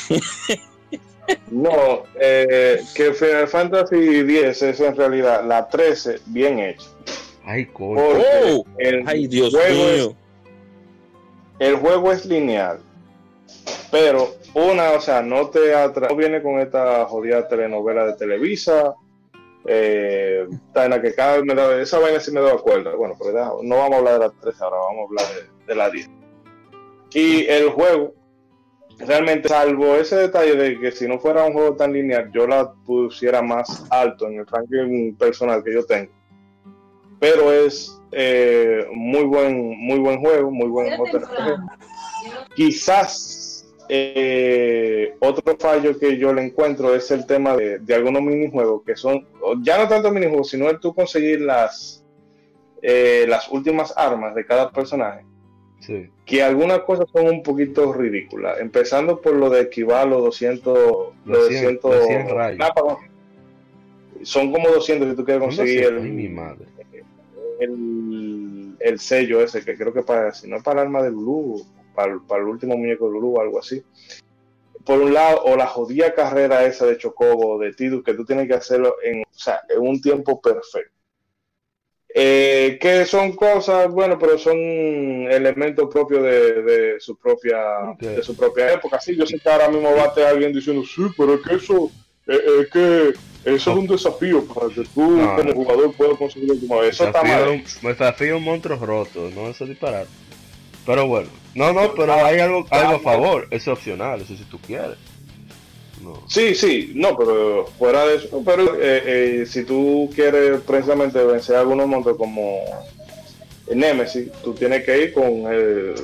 no, 1.51 2.05
eh, 2.19 2.83
que 2.95 3.13
Final 3.13 3.47
Fantasy 3.47 4.23
10 4.23 4.63
es 4.63 4.81
en 4.81 4.97
realidad 4.97 5.47
la 5.47 5.69
13 5.69 6.21
bien 6.29 6.61
hecha. 6.61 6.96
Ay, 7.47 7.65
coño. 7.67 8.03
Oh, 8.03 8.65
ay, 9.07 9.29
Dios 9.29 9.55
mío. 9.55 10.17
el 11.61 11.77
juego 11.77 12.11
es 12.11 12.27
lineal. 12.27 12.81
Pero 13.93 14.35
una, 14.53 14.91
o 14.91 15.01
sea, 15.01 15.23
no 15.23 15.49
te 15.49 15.73
atra 15.73 16.09
no 16.09 16.17
viene 16.17 16.43
con 16.43 16.59
esta 16.59 17.05
jodida 17.05 17.47
telenovela 17.47 18.05
de 18.05 18.15
Televisa. 18.15 18.97
Eh, 19.65 20.47
en 20.75 20.91
la 20.91 21.01
que 21.01 21.15
cada 21.15 21.37
vez 21.37 21.45
me 21.45 21.55
da, 21.55 21.81
esa 21.81 22.01
vaina 22.01 22.19
sí 22.19 22.33
me 22.33 22.41
da 22.41 22.59
cuenta. 22.59 22.95
Bueno, 22.97 23.15
pero 23.17 23.61
no 23.63 23.77
vamos 23.77 23.93
a 23.93 23.99
hablar 23.99 24.13
de 24.15 24.27
la 24.27 24.31
13 24.31 24.65
ahora, 24.65 24.77
vamos 24.79 24.99
a 24.99 25.05
hablar 25.05 25.27
de, 25.35 25.67
de 25.67 25.75
la 25.77 25.91
10. 25.91 26.11
Y 27.15 27.47
el 27.47 27.71
juego, 27.71 28.13
realmente, 28.99 29.49
salvo 29.49 29.95
ese 29.95 30.17
detalle 30.17 30.57
de 30.57 30.81
que 30.81 30.91
si 30.91 31.07
no 31.07 31.21
fuera 31.21 31.45
un 31.45 31.53
juego 31.53 31.77
tan 31.77 31.93
lineal, 31.93 32.29
yo 32.33 32.49
la 32.49 32.73
pusiera 32.85 33.41
más 33.41 33.87
alto 33.91 34.27
en 34.27 34.41
el 34.41 34.47
ranking 34.49 35.15
personal 35.15 35.63
que 35.63 35.73
yo 35.73 35.87
tengo 35.87 36.16
pero 37.19 37.53
es 37.53 38.01
eh, 38.13 38.87
muy 38.93 39.25
buen 39.25 39.77
muy 39.79 39.99
buen 39.99 40.21
juego, 40.21 40.51
muy 40.51 40.69
buen 40.69 40.97
JRPG. 40.97 41.59
Quizás 42.57 43.47
eh, 43.89 45.15
otro 45.21 45.57
fallo 45.57 45.99
que 45.99 46.19
yo 46.19 46.33
le 46.33 46.43
encuentro 46.43 46.95
es 46.95 47.11
el 47.11 47.27
tema 47.27 47.57
de, 47.57 47.81
algunos 47.95 48.23
minijuegos 48.23 48.83
que 48.85 48.97
son, 48.97 49.27
ya 49.63 49.79
no 49.79 49.89
tanto 49.89 50.11
minijuegos, 50.11 50.51
sino 50.51 50.69
el 50.69 50.81
tú 50.81 50.95
conseguir 50.95 51.41
las, 51.41 52.05
eh, 52.83 53.27
las 53.29 53.49
últimas 53.51 53.95
armas 53.97 54.35
de 54.35 54.45
cada 54.45 54.71
personaje. 54.71 55.25
que 56.25 56.43
algunas 56.43 56.81
cosas 56.81 57.07
son 57.13 57.29
un 57.29 57.43
poquito 57.43 57.93
ridículas, 57.93 58.59
empezando 58.59 59.21
por 59.21 59.37
lo 59.37 59.51
de 59.51 59.63
esquivar 59.63 60.09
los 60.09 60.21
200, 60.25 60.79
los 61.25 61.39
200, 61.49 61.97
son 64.23 64.51
como 64.51 64.69
200 64.71 65.11
si 65.11 65.17
tú 65.17 65.25
quieres 65.25 65.43
conseguir 65.45 65.85
el, 65.85 66.01
el, 67.61 68.99
sello 68.99 69.41
ese, 69.41 69.65
que 69.65 69.77
creo 69.77 69.93
que 69.93 70.03
para, 70.03 70.33
si 70.33 70.49
no 70.49 70.57
es 70.57 70.63
para 70.63 70.81
el 70.81 70.87
arma 70.87 71.03
de 71.03 71.11
Lulu, 71.11 71.65
para, 71.95 72.19
para 72.27 72.43
el 72.43 72.49
último 72.49 72.77
muñeco 72.77 73.07
de 73.07 73.13
Lulu 73.13 73.37
o 73.37 73.41
algo 73.41 73.59
así. 73.59 73.83
Por 74.85 75.01
un 75.01 75.15
lado, 75.15 75.43
o 75.45 75.57
la 75.57 75.67
jodida 75.67 76.15
carrera 76.15 76.65
esa 76.65 76.87
de 76.87 76.97
Chocobo, 76.97 77.59
de 77.59 77.73
Tidus, 77.73 78.05
que 78.05 78.15
tú 78.15 78.25
tienes 78.25 78.47
que 78.47 78.55
hacerlo 78.55 78.97
en, 79.03 79.23
o 79.23 79.39
sea, 79.39 79.61
en 79.69 79.81
un 79.81 80.01
tiempo 80.01 80.41
perfecto. 80.41 80.97
Eh, 82.19 82.79
que 82.81 83.05
son 83.05 83.33
cosas, 83.37 83.91
bueno, 83.91 84.19
pero 84.19 84.39
son 84.39 84.57
elementos 84.57 85.93
propios 85.93 86.23
de, 86.23 86.63
de 86.63 87.01
su 87.01 87.19
propia 87.19 87.95
de 88.01 88.23
su 88.23 88.35
propia 88.35 88.73
época. 88.73 88.99
Sí, 88.99 89.15
yo 89.15 89.27
sé 89.27 89.39
que 89.39 89.51
ahora 89.51 89.69
mismo 89.69 89.95
bate 89.95 90.25
a 90.25 90.31
alguien 90.31 90.51
diciendo, 90.51 90.83
sí, 90.83 91.03
pero 91.15 91.35
es 91.35 91.43
que 91.43 91.57
eso, 91.57 91.91
eh, 92.27 92.41
es 92.63 92.71
que 92.71 93.15
eso 93.45 93.71
es 93.71 93.77
un 93.77 93.87
desafío 93.87 94.45
para 94.45 94.69
que 94.69 94.83
tú 94.83 95.21
como 95.37 95.55
jugador 95.55 95.93
puedas 95.95 96.19
conseguir 96.19 96.51
último 96.51 96.83
Eso 96.83 97.07
está 97.07 97.23
mal. 97.23 97.63
Desafío 97.83 98.39
un 98.39 98.45
monstruo 98.45 98.77
roto, 98.77 99.31
no 99.35 99.49
eso 99.49 99.65
disparate. 99.65 100.09
Pero 100.85 101.07
bueno, 101.07 101.29
no, 101.55 101.73
no, 101.73 101.95
pero 101.95 102.13
hay 102.15 102.41
algo, 102.41 102.67
algo 102.71 102.95
a 102.95 103.01
favor, 103.01 103.47
es 103.51 103.67
opcional, 103.69 104.21
eso 104.21 104.37
si 104.37 104.45
tú 104.45 104.59
quieres. 104.59 104.97
Sí, 106.29 106.55
sí, 106.55 106.93
no, 106.95 107.17
pero 107.17 107.67
fuera 107.79 108.07
de 108.07 108.17
eso, 108.17 108.43
pero 108.45 108.75
eh, 108.77 109.41
eh, 109.41 109.47
si 109.47 109.65
tú 109.65 110.11
quieres 110.15 110.61
precisamente 110.61 111.23
vencer 111.25 111.57
algunos 111.57 111.89
monstruos 111.89 112.19
como 112.19 112.63
Nemesis, 113.73 114.31
tú 114.45 114.55
tienes 114.55 114.85
que 114.85 115.05
ir 115.05 115.13
con 115.13 115.53
el, 115.53 115.95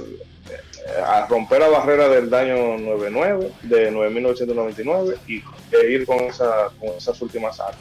a 1.04 1.26
romper 1.26 1.60
la 1.60 1.68
barrera 1.68 2.08
del 2.08 2.28
daño 2.28 2.78
99, 2.78 3.50
de 3.62 3.90
9999 3.90 5.16
y 5.26 5.42
e 5.72 5.90
ir 5.90 6.06
con, 6.06 6.20
esa, 6.20 6.70
con 6.78 6.90
esas 6.96 7.20
últimas 7.22 7.58
armas. 7.60 7.80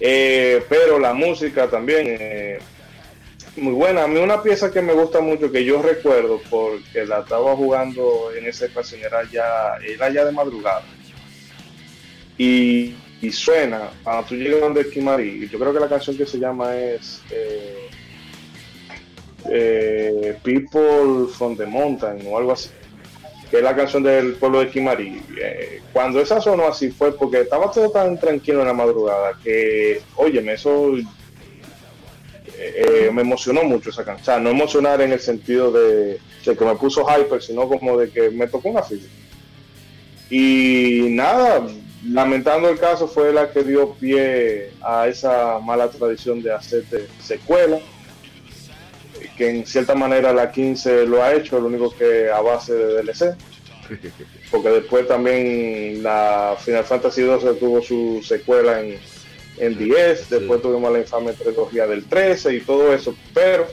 Eh, 0.00 0.64
pero 0.68 0.98
la 0.98 1.12
música 1.12 1.68
también 1.68 2.60
muy 3.56 3.72
buena. 3.72 4.04
A 4.04 4.08
mí 4.08 4.18
una 4.18 4.42
pieza 4.42 4.70
que 4.70 4.80
me 4.80 4.92
gusta 4.92 5.20
mucho, 5.20 5.50
que 5.50 5.64
yo 5.64 5.82
recuerdo 5.82 6.40
porque 6.48 7.04
la 7.04 7.20
estaba 7.20 7.56
jugando 7.56 8.30
en 8.36 8.46
esa 8.46 8.66
ocasión, 8.66 9.00
era 9.02 9.28
ya, 9.30 9.74
era 9.84 10.10
ya 10.10 10.24
de 10.24 10.32
madrugada 10.32 10.84
y, 12.38 12.94
suena 13.32 13.90
cuando 14.04 14.28
tú 14.28 14.36
llegas 14.36 14.60
donde 14.60 14.88
Kimari. 14.88 15.48
Yo 15.48 15.58
creo 15.58 15.74
que 15.74 15.80
la 15.80 15.88
canción 15.88 16.16
que 16.16 16.24
se 16.24 16.38
llama 16.38 16.76
es 16.76 17.20
eh, 17.30 17.87
eh, 19.50 20.36
People 20.42 21.28
from 21.32 21.56
the 21.56 21.66
Mountain 21.66 22.26
o 22.26 22.38
algo 22.38 22.52
así, 22.52 22.70
que 23.50 23.58
es 23.58 23.62
la 23.62 23.76
canción 23.76 24.02
del 24.02 24.34
pueblo 24.34 24.60
de 24.60 24.68
Kimari. 24.68 25.22
Eh, 25.40 25.82
cuando 25.92 26.20
esa 26.20 26.40
sonó 26.40 26.66
así 26.66 26.90
fue 26.90 27.16
porque 27.16 27.42
estaba 27.42 27.70
todo 27.70 27.90
tan 27.90 28.18
tranquilo 28.18 28.60
en 28.60 28.66
la 28.66 28.74
madrugada 28.74 29.32
que, 29.42 30.02
óyeme, 30.16 30.54
eso 30.54 30.92
me 33.12 33.22
emocionó 33.22 33.62
mucho 33.64 33.90
esa 33.90 34.04
canción. 34.04 34.22
O 34.22 34.24
sea, 34.24 34.38
no 34.38 34.50
emocionar 34.50 35.00
en 35.00 35.12
el 35.12 35.20
sentido 35.20 35.70
de, 35.70 36.18
que 36.56 36.64
me 36.64 36.74
puso 36.76 37.04
hyper, 37.04 37.42
sino 37.42 37.68
como 37.68 37.96
de 37.98 38.10
que 38.10 38.30
me 38.30 38.46
tocó 38.46 38.70
una 38.70 38.82
fila. 38.82 39.06
Y 40.30 41.06
nada, 41.10 41.66
lamentando 42.06 42.68
el 42.68 42.78
caso, 42.78 43.08
fue 43.08 43.32
la 43.32 43.50
que 43.50 43.62
dio 43.64 43.94
pie 43.94 44.70
a 44.82 45.08
esa 45.08 45.58
mala 45.58 45.88
tradición 45.88 46.42
de 46.42 46.52
hacer 46.52 46.84
secuela, 47.22 47.80
que 49.38 49.48
en 49.48 49.66
cierta 49.66 49.94
manera 49.94 50.32
la 50.34 50.52
15 50.52 51.06
lo 51.06 51.22
ha 51.22 51.32
hecho, 51.32 51.58
lo 51.58 51.68
único 51.68 51.96
que 51.96 52.28
a 52.28 52.40
base 52.42 52.74
de 52.74 53.02
DLC. 53.02 53.36
Porque 54.50 54.68
después 54.68 55.08
también 55.08 56.02
la 56.02 56.56
Final 56.58 56.84
Fantasy 56.84 57.22
12 57.22 57.54
tuvo 57.54 57.80
su 57.80 58.20
secuela 58.22 58.82
en, 58.82 58.98
en 59.56 59.78
10, 59.78 60.28
después 60.28 60.60
tuvimos 60.60 60.92
la 60.92 60.98
infame 60.98 61.32
trilogía 61.32 61.86
del 61.86 62.04
13 62.04 62.54
y 62.54 62.60
todo 62.60 62.92
eso, 62.92 63.16
pero 63.32 63.66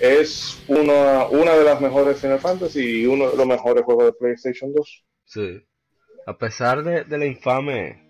es 0.00 0.58
una, 0.68 1.26
una 1.28 1.54
de 1.54 1.64
las 1.64 1.80
mejores 1.80 2.20
Final 2.20 2.40
Fantasy 2.40 3.00
y 3.00 3.06
uno 3.06 3.30
de 3.30 3.36
los 3.38 3.46
mejores 3.46 3.84
juegos 3.84 4.04
de 4.04 4.12
PlayStation 4.12 4.72
2. 4.74 5.04
Sí 5.24 5.62
a 6.28 6.36
pesar 6.36 6.82
de, 6.82 7.16
la 7.16 7.24
infame 7.24 8.02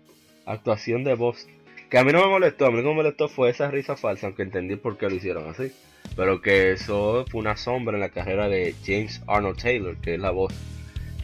actuación 0.45 1.05
de 1.05 1.15
voz, 1.15 1.47
que 1.89 1.97
a 1.97 2.03
mí 2.03 2.11
no 2.11 2.19
me 2.19 2.27
molestó, 2.27 2.65
a 2.65 2.69
mí 2.69 2.75
lo 2.75 2.83
que 2.83 2.89
me 2.89 2.95
molestó 2.95 3.29
fue 3.29 3.49
esa 3.49 3.71
risa 3.71 3.95
falsa, 3.95 4.27
aunque 4.27 4.43
entendí 4.43 4.75
por 4.75 4.97
qué 4.97 5.07
lo 5.07 5.15
hicieron 5.15 5.47
así. 5.47 5.71
Pero 6.15 6.41
que 6.41 6.73
eso 6.73 7.25
fue 7.29 7.39
una 7.41 7.55
sombra 7.55 7.95
en 7.95 8.01
la 8.01 8.09
carrera 8.09 8.49
de 8.49 8.75
James 8.85 9.21
Arnold 9.27 9.61
Taylor, 9.61 9.97
que 9.97 10.15
es 10.15 10.19
la 10.19 10.31
voz 10.31 10.53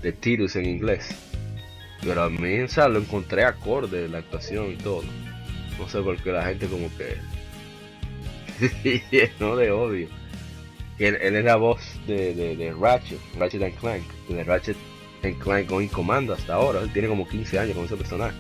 de 0.02 0.12
Titus 0.14 0.56
en 0.56 0.66
inglés. 0.66 1.10
Pero 2.02 2.24
a 2.24 2.30
mí, 2.30 2.60
o 2.62 2.68
sea, 2.68 2.88
lo 2.88 3.00
encontré 3.00 3.44
acorde, 3.44 4.08
la 4.08 4.20
actuación 4.20 4.72
y 4.72 4.76
todo. 4.76 5.04
No 5.80 5.90
sé 5.90 6.02
por 6.02 6.22
qué 6.22 6.32
la 6.32 6.46
gente 6.46 6.68
como 6.68 6.90
que... 6.98 7.18
no 9.40 9.56
de 9.56 9.72
odio. 9.72 10.08
Él, 11.00 11.18
él, 11.22 11.36
es 11.36 11.44
la 11.44 11.58
voz 11.58 11.82
de, 12.08 12.34
de, 12.34 12.56
de 12.56 12.74
Ratchet, 12.74 13.20
Ratchet 13.38 13.64
and 13.64 13.76
Clank, 13.76 14.04
de 14.30 14.44
Ratchet 14.46 14.78
en 15.24 15.36
Clank 15.36 15.70
Going 15.70 15.90
Commando 15.90 16.34
hasta 16.34 16.54
ahora. 16.54 16.82
Él 16.82 16.94
tiene 16.94 17.08
como 17.08 17.28
15 17.28 17.60
años 17.60 17.76
con 17.76 17.86
ese 17.86 17.98
personaje. 17.98 18.36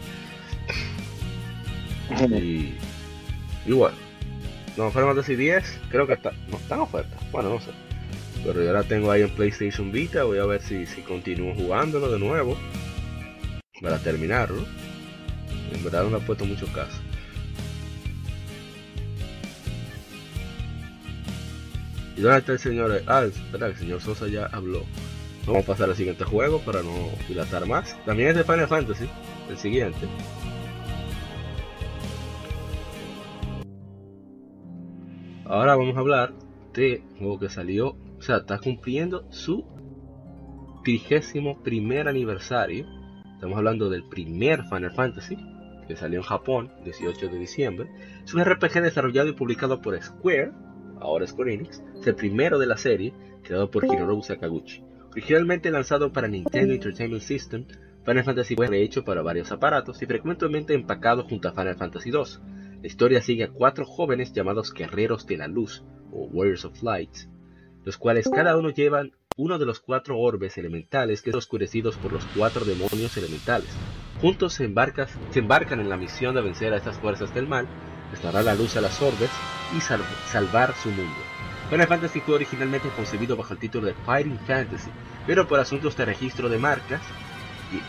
y, 2.29 2.75
y 3.65 3.71
bueno, 3.73 3.97
no, 4.77 4.91
Fantasy 4.91 5.35
10 5.35 5.79
creo 5.89 6.05
que 6.05 6.13
está, 6.13 6.31
no 6.49 6.57
está 6.57 6.75
en 6.75 6.81
oferta. 6.81 7.17
Bueno, 7.31 7.49
no 7.49 7.59
sé. 7.59 7.71
Pero 8.43 8.63
yo 8.63 8.73
la 8.73 8.83
tengo 8.83 9.09
ahí 9.09 9.21
en 9.21 9.29
PlayStation 9.29 9.91
Vita. 9.91 10.23
Voy 10.23 10.37
a 10.37 10.45
ver 10.45 10.61
si, 10.61 10.85
si 10.85 11.01
continúo 11.01 11.55
jugándolo 11.55 12.11
de 12.11 12.19
nuevo. 12.19 12.57
Para 13.81 13.99
terminarlo. 13.99 14.63
En 15.73 15.83
verdad 15.83 16.03
no 16.03 16.11
le 16.11 16.17
he 16.17 16.27
puesto 16.27 16.45
mucho 16.45 16.67
caso. 16.73 16.97
¿Y 22.17 22.21
dónde 22.21 22.39
está 22.39 22.53
el 22.53 22.59
señor? 22.59 23.01
Ah, 23.07 23.23
espera, 23.25 23.67
el 23.67 23.75
señor 23.75 24.01
Sosa 24.01 24.27
ya 24.27 24.45
habló. 24.45 24.83
Vamos 25.45 25.63
a 25.63 25.67
pasar 25.67 25.89
al 25.89 25.95
siguiente 25.95 26.23
juego 26.23 26.59
para 26.59 26.81
no 26.81 27.09
dilatar 27.27 27.65
más. 27.65 27.95
También 28.05 28.29
es 28.29 28.35
de 28.35 28.43
Final 28.43 28.67
Fantasy, 28.67 29.09
el 29.49 29.57
siguiente. 29.57 30.07
Ahora 35.55 35.77
vamos 35.77 35.95
a 35.95 36.01
hablar 36.01 36.33
de 36.73 37.01
un 37.13 37.17
juego 37.17 37.39
que 37.39 37.47
salió, 37.47 37.95
o 38.17 38.21
sea, 38.21 38.39
está 38.39 38.59
cumpliendo 38.59 39.25
su 39.31 39.63
trigésimo 40.83 41.63
primer 41.63 42.09
aniversario. 42.09 42.85
Estamos 43.35 43.57
hablando 43.57 43.89
del 43.89 44.03
primer 44.03 44.63
Final 44.65 44.91
Fantasy, 44.91 45.37
que 45.87 45.95
salió 45.95 46.19
en 46.19 46.25
Japón, 46.25 46.73
18 46.83 47.29
de 47.29 47.39
diciembre. 47.39 47.89
Es 48.25 48.33
un 48.33 48.43
RPG 48.43 48.81
desarrollado 48.81 49.29
y 49.29 49.31
publicado 49.31 49.81
por 49.81 49.97
Square, 50.03 50.51
ahora 50.99 51.25
Square 51.25 51.53
Enix. 51.53 51.81
Es 52.01 52.05
el 52.05 52.15
primero 52.15 52.59
de 52.59 52.65
la 52.65 52.75
serie, 52.75 53.13
creado 53.41 53.71
por 53.71 53.85
Hironobu 53.85 54.23
Sakaguchi. 54.23 54.83
Originalmente 55.11 55.71
lanzado 55.71 56.11
para 56.11 56.27
Nintendo 56.27 56.73
Entertainment 56.73 57.23
System, 57.23 57.65
Final 58.03 58.25
Fantasy 58.25 58.55
fue 58.57 58.67
rehecho 58.67 59.05
para 59.05 59.21
varios 59.21 59.53
aparatos 59.53 60.01
y 60.01 60.05
frecuentemente 60.05 60.73
empacado 60.73 61.23
junto 61.23 61.47
a 61.47 61.53
Final 61.53 61.77
Fantasy 61.77 62.09
II. 62.09 62.64
La 62.81 62.87
historia 62.87 63.21
sigue 63.21 63.45
a 63.45 63.49
cuatro 63.49 63.85
jóvenes 63.85 64.33
llamados 64.33 64.73
Guerreros 64.73 65.25
de 65.25 65.37
la 65.37 65.47
Luz, 65.47 65.83
o 66.11 66.27
Warriors 66.27 66.65
of 66.65 66.81
Light, 66.83 67.15
los 67.83 67.97
cuales 67.97 68.29
cada 68.29 68.57
uno 68.57 68.69
llevan 68.69 69.11
uno 69.37 69.57
de 69.57 69.65
los 69.65 69.79
cuatro 69.79 70.17
orbes 70.17 70.57
elementales 70.57 71.21
que 71.21 71.31
son 71.31 71.39
oscurecidos 71.39 71.97
por 71.97 72.13
los 72.13 72.23
cuatro 72.35 72.63
demonios 72.63 73.17
elementales. 73.17 73.69
Juntos 74.21 74.53
se, 74.53 74.71
se 75.31 75.39
embarcan 75.39 75.79
en 75.79 75.89
la 75.89 75.97
misión 75.97 76.35
de 76.35 76.41
vencer 76.41 76.73
a 76.73 76.77
estas 76.77 76.97
fuerzas 76.99 77.33
del 77.33 77.47
mal, 77.47 77.67
restaurar 78.11 78.45
la 78.45 78.55
luz 78.55 78.77
a 78.77 78.81
las 78.81 79.01
orbes 79.01 79.29
y 79.75 79.81
salvar 79.81 80.73
su 80.75 80.89
mundo. 80.89 81.13
Final 81.69 81.87
Fantasy 81.87 82.21
fue 82.21 82.35
originalmente 82.35 82.89
concebido 82.95 83.35
bajo 83.35 83.53
el 83.53 83.59
título 83.59 83.87
de 83.87 83.93
Fighting 84.05 84.39
Fantasy, 84.39 84.89
pero 85.25 85.47
por 85.47 85.59
asuntos 85.59 85.97
de 85.97 86.05
registro 86.05 86.47
de 86.47 86.59
marcas 86.59 87.01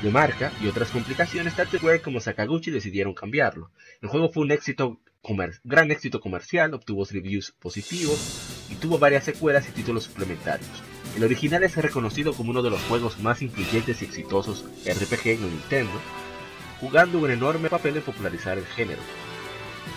de 0.02 0.10
marca 0.10 0.52
y 0.62 0.68
otras 0.68 0.90
complicaciones, 0.90 1.54
tanto 1.54 1.78
Square 1.78 2.02
como 2.02 2.20
Sakaguchi 2.20 2.70
decidieron 2.70 3.14
cambiarlo. 3.14 3.70
El 4.00 4.08
juego 4.08 4.30
fue 4.30 4.44
un 4.44 4.52
éxito 4.52 4.98
gran 5.64 5.90
éxito 5.90 6.20
comercial, 6.20 6.72
obtuvo 6.74 7.04
reviews 7.04 7.50
positivos 7.50 8.66
y 8.70 8.76
tuvo 8.76 8.98
varias 8.98 9.24
secuelas 9.24 9.68
y 9.68 9.72
títulos 9.72 10.04
suplementarios. 10.04 10.82
El 11.16 11.24
original 11.24 11.64
es 11.64 11.76
reconocido 11.76 12.32
como 12.32 12.50
uno 12.50 12.62
de 12.62 12.70
los 12.70 12.80
juegos 12.82 13.18
más 13.18 13.42
influyentes 13.42 14.02
y 14.02 14.04
exitosos 14.04 14.64
RPG 14.84 15.28
en 15.28 15.50
Nintendo, 15.50 16.00
jugando 16.80 17.18
un 17.18 17.30
enorme 17.30 17.68
papel 17.70 17.96
en 17.96 18.02
popularizar 18.02 18.58
el 18.58 18.66
género. 18.66 19.00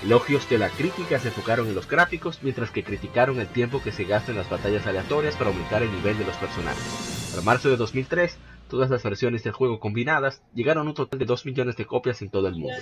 Elogios 0.03 0.49
de 0.49 0.57
la 0.57 0.69
crítica 0.69 1.19
se 1.19 1.27
enfocaron 1.27 1.67
en 1.67 1.75
los 1.75 1.87
gráficos, 1.87 2.39
mientras 2.41 2.71
que 2.71 2.83
criticaron 2.83 3.39
el 3.39 3.47
tiempo 3.47 3.81
que 3.81 3.91
se 3.91 4.05
gasta 4.05 4.31
en 4.31 4.37
las 4.37 4.49
batallas 4.49 4.87
aleatorias 4.87 5.35
para 5.35 5.49
aumentar 5.49 5.83
el 5.83 5.91
nivel 5.91 6.17
de 6.17 6.25
los 6.25 6.35
personajes. 6.37 7.31
Para 7.31 7.43
marzo 7.43 7.69
de 7.69 7.77
2003, 7.77 8.37
todas 8.69 8.89
las 8.89 9.03
versiones 9.03 9.43
del 9.43 9.53
juego 9.53 9.79
combinadas 9.79 10.41
llegaron 10.53 10.87
a 10.87 10.89
un 10.89 10.95
total 10.95 11.19
de 11.19 11.25
2 11.25 11.45
millones 11.45 11.75
de 11.75 11.85
copias 11.85 12.21
en 12.21 12.29
todo 12.29 12.47
el 12.47 12.55
mundo. 12.55 12.77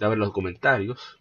A 0.00 0.08
ver 0.08 0.18
los 0.18 0.32
comentarios. 0.32 1.18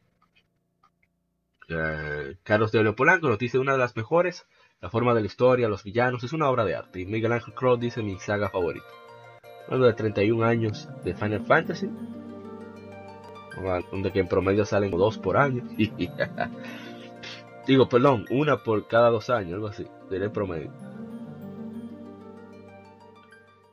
Eh, 1.67 2.35
Carlos 2.43 2.71
de 2.71 2.93
Polanco 2.93 3.27
nos 3.27 3.37
dice 3.37 3.59
una 3.59 3.73
de 3.73 3.79
las 3.79 3.95
mejores 3.95 4.45
la 4.81 4.89
forma 4.89 5.13
de 5.13 5.19
la 5.19 5.27
historia, 5.27 5.67
los 5.67 5.83
villanos, 5.83 6.23
es 6.23 6.31
una 6.31 6.49
obra 6.49 6.63
de 6.63 6.75
arte. 6.75 7.01
Y 7.01 7.05
Miguel 7.05 7.33
Ángel 7.33 7.53
Cross 7.53 7.81
dice 7.81 8.01
mi 8.01 8.17
saga 8.17 8.49
favorita. 8.49 8.85
Hablando 9.65 9.87
de 9.87 9.93
31 9.93 10.45
años 10.45 10.87
de 11.03 11.13
Final 11.13 11.45
Fantasy, 11.45 11.89
donde 13.91 14.11
que 14.11 14.19
en 14.19 14.27
promedio 14.27 14.65
salen 14.65 14.91
dos 14.91 15.17
por 15.17 15.37
año. 15.37 15.63
Digo, 17.67 17.87
perdón, 17.87 18.25
una 18.31 18.63
por 18.63 18.87
cada 18.87 19.09
dos 19.09 19.29
años, 19.29 19.53
algo 19.53 19.67
así, 19.67 19.85
el 20.09 20.31
promedio. 20.31 20.71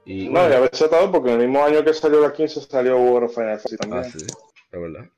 Y, 0.05 0.29
no, 0.29 0.49
ya 0.49 0.61
veces 0.61 0.83
estado 0.83 1.11
porque 1.11 1.33
en 1.33 1.41
el 1.41 1.49
mismo 1.49 1.65
año 1.65 1.83
que 1.83 1.93
salió 1.93 2.21
la 2.21 2.33
15 2.33 2.61
salió 2.61 2.97
World 2.97 3.29
of 3.29 3.35
Final 3.35 3.59
Fantasy 3.59 3.77
también. 3.77 4.05
Ah, 4.05 4.09
sí, 4.09 4.27
la 4.71 4.79
verdad. 4.79 5.11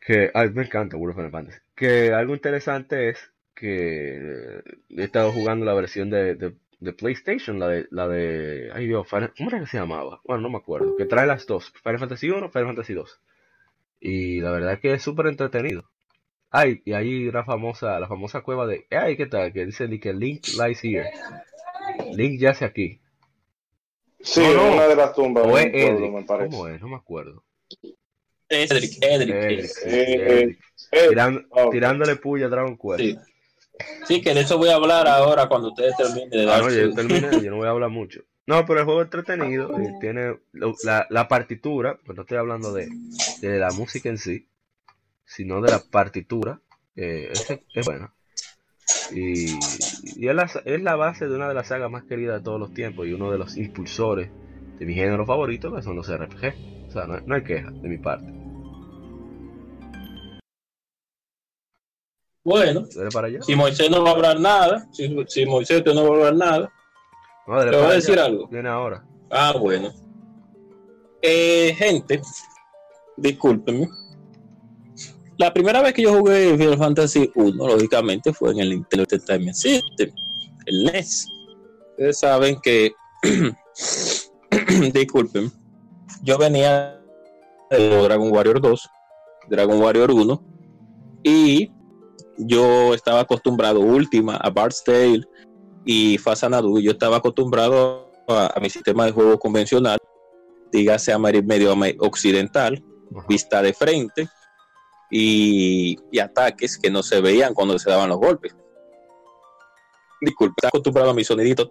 Que 0.00 0.30
ay, 0.34 0.50
me 0.50 0.64
encanta 0.64 0.96
World 0.96 1.10
of 1.10 1.16
Final 1.16 1.30
Fantasy. 1.30 1.58
Que 1.76 2.12
algo 2.12 2.34
interesante 2.34 3.10
es 3.10 3.18
que 3.54 4.62
he 4.90 5.02
estado 5.02 5.30
jugando 5.30 5.64
la 5.64 5.74
versión 5.74 6.10
de, 6.10 6.34
de, 6.34 6.54
PlayStation, 6.96 7.58
la 7.58 7.68
de, 7.68 7.86
la 7.90 8.06
de, 8.08 8.70
ay 8.72 8.86
Dios, 8.86 9.08
¿cómo 9.08 9.50
era 9.50 9.60
que 9.60 9.66
se 9.66 9.78
llamaba? 9.78 10.20
Bueno, 10.24 10.42
no 10.42 10.50
me 10.50 10.58
acuerdo, 10.58 10.96
que 10.96 11.06
trae 11.06 11.26
las 11.26 11.46
dos, 11.46 11.72
Final 11.82 11.98
Fantasy 11.98 12.30
1, 12.30 12.50
Final 12.50 12.66
Fantasy 12.66 12.94
2. 12.94 13.20
Y 14.00 14.40
la 14.40 14.50
verdad 14.50 14.74
es 14.74 14.80
que 14.80 14.92
es 14.92 15.02
súper 15.02 15.26
entretenido. 15.26 15.88
Ay, 16.50 16.82
y 16.84 16.92
ahí 16.92 17.30
la 17.30 17.44
famosa, 17.44 17.98
la 17.98 18.08
famosa 18.08 18.42
cueva 18.42 18.66
de, 18.66 18.86
ay, 18.90 19.16
¿qué 19.16 19.26
tal? 19.26 19.52
Que 19.52 19.66
dice 19.66 19.88
que 19.98 20.12
Link 20.12 20.46
lies 20.58 20.84
here. 20.84 21.10
Link 22.12 22.38
yace 22.38 22.64
aquí. 22.64 23.00
Sí, 24.20 24.40
una 24.40 24.86
de 24.86 24.96
las 24.96 25.14
tumbas. 25.14 25.46
O 25.46 25.58
es 25.58 25.66
Edric, 25.66 26.12
me 26.12 26.22
parece. 26.24 26.50
¿Cómo 26.50 26.68
es? 26.68 26.80
No 26.80 26.88
me 26.88 26.96
acuerdo. 26.96 27.44
Edric, 28.48 28.98
Edric. 29.02 30.58
tirándole 31.70 32.16
puya 32.16 32.46
a 32.46 32.48
Dragon 32.48 32.76
Quest. 32.76 33.00
Sí. 33.00 33.18
Sí. 34.06 34.20
que 34.20 34.34
de 34.34 34.40
eso 34.40 34.58
voy 34.58 34.68
a 34.68 34.74
hablar 34.74 35.06
ahora 35.06 35.48
cuando 35.48 35.68
ustedes 35.68 35.96
terminen 35.96 36.30
de 36.30 36.44
dar. 36.44 36.62
Ah, 36.62 36.64
no, 36.64 36.70
yo, 36.70 36.94
termine, 36.94 37.42
yo 37.42 37.50
no 37.50 37.56
voy 37.56 37.66
a 37.66 37.70
hablar 37.70 37.90
mucho. 37.90 38.22
No, 38.46 38.64
pero 38.64 38.80
el 38.80 38.84
juego 38.84 39.00
es 39.00 39.06
entretenido. 39.06 39.76
Eh, 39.78 39.94
tiene 40.00 40.38
la, 40.84 41.06
la, 41.10 41.28
partitura, 41.28 41.98
pues 42.04 42.16
no 42.16 42.22
estoy 42.22 42.38
hablando 42.38 42.72
de, 42.72 42.88
de, 43.40 43.58
la 43.58 43.70
música 43.72 44.08
en 44.08 44.18
sí, 44.18 44.48
sino 45.24 45.60
de 45.60 45.72
la 45.72 45.80
partitura. 45.80 46.60
Eh, 46.94 47.28
es, 47.32 47.50
es 47.74 47.86
buena. 47.86 48.14
Y, 49.12 49.46
es, 50.26 50.34
la, 50.34 50.50
es, 50.64 50.82
la, 50.82 50.96
base 50.96 51.26
de 51.26 51.34
una 51.34 51.48
de 51.48 51.54
las 51.54 51.68
sagas 51.68 51.90
más 51.90 52.04
queridas 52.04 52.38
de 52.38 52.44
todos 52.44 52.60
los 52.60 52.72
tiempos 52.72 53.06
y 53.06 53.12
uno 53.12 53.30
de 53.30 53.38
los 53.38 53.56
impulsores 53.56 54.30
de 54.78 54.86
mi 54.86 54.94
género 54.94 55.26
favorito, 55.26 55.74
que 55.74 55.82
son 55.82 55.96
los 55.96 56.08
RPG. 56.08 56.86
O 56.88 56.90
sea, 56.90 57.06
no, 57.06 57.34
hay 57.34 57.42
queja 57.42 57.70
de 57.70 57.88
mi 57.88 57.98
parte. 57.98 58.32
Bueno, 62.46 62.86
si 63.40 63.56
Moisés 63.56 63.90
no 63.90 64.04
va 64.04 64.10
a 64.10 64.12
hablar 64.14 64.38
nada, 64.38 64.86
si, 64.92 65.14
si 65.26 65.44
Moisés 65.44 65.82
no 65.84 66.02
va 66.02 66.08
a 66.08 66.12
hablar 66.12 66.36
nada, 66.36 66.72
no, 67.46 67.58
te 67.58 67.76
voy 67.76 67.86
a 67.86 67.92
decir 67.94 68.18
algo. 68.18 68.46
Viene 68.46 68.68
ahora. 68.68 69.04
Ah, 69.30 69.54
bueno. 69.58 69.92
Eh, 71.20 71.74
gente, 71.76 72.22
discúlpenme 73.16 73.88
la 75.38 75.52
primera 75.52 75.82
vez 75.82 75.92
que 75.92 76.02
yo 76.02 76.18
jugué 76.18 76.56
Final 76.56 76.78
Fantasy 76.78 77.30
1, 77.34 77.66
lógicamente, 77.66 78.32
fue 78.32 78.52
en 78.52 78.60
el 78.60 78.70
Nintendo 78.70 79.02
Entertainment 79.02 79.54
System, 79.54 80.10
el 80.64 80.84
NES. 80.84 81.28
Ustedes 81.90 82.18
saben 82.18 82.58
que, 82.62 82.94
disculpen, 84.94 85.52
yo 86.22 86.38
venía 86.38 87.02
de 87.70 88.02
Dragon 88.02 88.32
Warrior 88.32 88.60
2, 88.62 88.90
Dragon 89.50 89.80
Warrior 89.80 90.10
1, 90.10 90.42
y 91.22 91.70
yo 92.38 92.94
estaba 92.94 93.20
acostumbrado, 93.20 93.80
última, 93.80 94.36
a 94.36 94.50
Bard's 94.50 94.82
Tale 94.84 95.22
y 95.84 96.18
Fasanadu, 96.18 96.80
yo 96.80 96.92
estaba 96.92 97.18
acostumbrado 97.18 98.10
a, 98.28 98.58
mi 98.60 98.70
sistema 98.70 99.06
de 99.06 99.12
juego 99.12 99.38
convencional, 99.38 99.98
dígase 100.72 101.12
a 101.12 101.18
medio 101.18 101.74
occidental, 102.00 102.82
vista 103.28 103.62
de 103.62 103.72
frente, 103.72 104.28
y, 105.10 105.96
ataques 106.20 106.78
que 106.78 106.90
no 106.90 107.02
se 107.02 107.20
veían 107.20 107.54
cuando 107.54 107.78
se 107.78 107.90
daban 107.90 108.08
los 108.08 108.18
golpes. 108.18 108.54
Disculpe, 110.20 110.54
está 110.56 110.68
acostumbrado 110.68 111.10
a 111.10 111.14
mi 111.14 111.24
sonidito. 111.24 111.70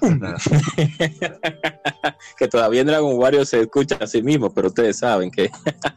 que 2.38 2.48
todavía 2.48 2.80
en 2.80 2.86
Dragon 2.86 3.18
Warrior 3.18 3.46
se 3.46 3.60
escucha 3.60 3.96
a 4.00 4.06
sí 4.06 4.22
mismo, 4.22 4.52
pero 4.52 4.68
ustedes 4.68 4.98
saben 4.98 5.30
que 5.30 5.50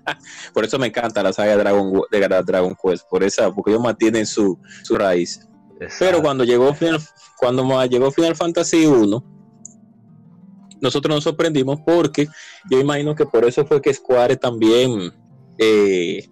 por 0.54 0.66
eso 0.66 0.78
me 0.78 0.88
encanta 0.88 1.24
la 1.24 1.34
saga 1.34 1.51
de 1.51 1.58
Dragon, 1.58 2.01
de 2.12 2.43
Dragon 2.43 2.76
Quest, 2.82 3.08
por 3.10 3.24
esa, 3.24 3.51
porque 3.51 3.72
ellos 3.72 3.84
mantienen 3.84 4.26
su, 4.26 4.60
su 4.84 4.95
raíz. 4.95 5.47
Pero 5.99 6.22
cuando 6.22 6.43
llegó 6.43 6.74
Final, 6.74 6.99
cuando 7.38 7.86
llegó 7.86 8.12
Final 8.12 8.36
Fantasy 8.36 8.86
1, 8.86 9.24
nosotros 10.82 11.16
nos 11.16 11.24
sorprendimos 11.24 11.80
porque 11.86 12.28
yo 12.70 12.80
imagino 12.80 13.16
que 13.16 13.26
por 13.26 13.45
eso 13.45 13.66
fue 13.66 13.82
que 13.82 13.93
Square 13.93 14.38
también 14.38 15.14
eh, 15.58 16.30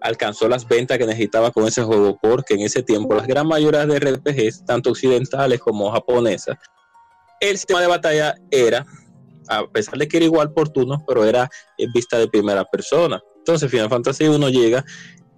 alcanzó 0.00 0.48
las 0.48 0.68
ventas 0.68 0.98
que 0.98 1.06
necesitaba 1.06 1.50
con 1.50 1.66
ese 1.66 1.82
juego, 1.82 2.18
porque 2.20 2.54
en 2.54 2.60
ese 2.60 2.82
tiempo 2.82 3.14
las 3.14 3.26
gran 3.26 3.46
mayoría 3.46 3.86
de 3.86 3.98
RPGs, 3.98 4.64
tanto 4.66 4.90
occidentales 4.90 5.60
como 5.60 5.90
japonesas, 5.90 6.58
el 7.50 7.58
sistema 7.58 7.80
de 7.80 7.86
batalla 7.86 8.34
era, 8.50 8.86
a 9.48 9.66
pesar 9.70 9.98
de 9.98 10.08
que 10.08 10.16
era 10.16 10.26
igual 10.26 10.52
por 10.52 10.70
turnos, 10.70 11.02
pero 11.06 11.24
era 11.24 11.48
en 11.78 11.92
vista 11.92 12.18
de 12.18 12.28
primera 12.28 12.64
persona. 12.64 13.20
Entonces 13.38 13.70
Final 13.70 13.90
Fantasy 13.90 14.24
1 14.26 14.48
llega 14.48 14.84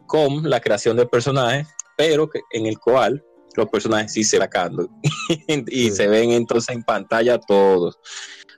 con 0.06 0.48
la 0.48 0.60
creación 0.60 0.96
de 0.96 1.06
personajes, 1.06 1.66
pero 1.96 2.28
que, 2.28 2.40
en 2.52 2.66
el 2.66 2.78
cual 2.78 3.24
los 3.56 3.68
personajes 3.68 4.12
sí 4.12 4.22
se 4.22 4.38
sacando 4.38 4.88
y 5.66 5.90
se 5.90 6.06
ven 6.06 6.30
entonces 6.30 6.74
en 6.76 6.82
pantalla 6.82 7.38
todos. 7.38 7.98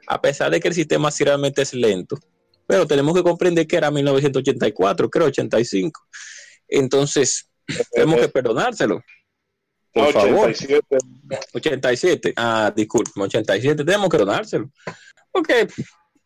A 0.09 0.21
pesar 0.21 0.51
de 0.51 0.61
que 0.61 0.69
el 0.69 0.75
sistema 0.75 1.11
sí 1.11 1.25
realmente 1.25 1.63
es 1.63 1.73
lento, 1.73 2.19
pero 2.67 2.87
tenemos 2.87 3.15
que 3.15 3.23
comprender 3.23 3.67
que 3.67 3.77
era 3.77 3.91
1984, 3.91 5.09
creo 5.09 5.27
85. 5.29 6.01
Entonces, 6.69 7.49
tenemos 7.93 8.21
que 8.21 8.29
perdonárselo. 8.29 9.01
Por 9.93 10.13
favor. 10.13 10.53
87. 11.53 12.35
Ah, 12.37 12.73
disculpe, 12.75 13.11
87. 13.17 13.85
Tenemos 13.85 14.09
que 14.09 14.17
perdonárselo. 14.17 14.71
Porque 15.31 15.69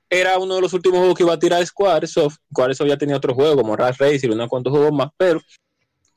era 0.09 0.39
uno 0.39 0.57
de 0.57 0.61
los 0.61 0.73
últimos 0.73 0.99
juegos 0.99 1.17
que 1.17 1.23
iba 1.23 1.33
a 1.33 1.39
tirar 1.39 1.65
Squaresoft. 1.67 2.37
Squaresoft 2.53 2.89
ya 2.89 2.97
tenía 2.97 3.17
otros 3.17 3.35
juegos 3.35 3.57
como 3.57 3.77
Rat 3.77 3.97
Race 3.99 4.27
y 4.27 4.31
unos 4.31 4.49
cuantos 4.49 4.73
juegos 4.73 4.93
más, 4.93 5.09
pero 5.17 5.41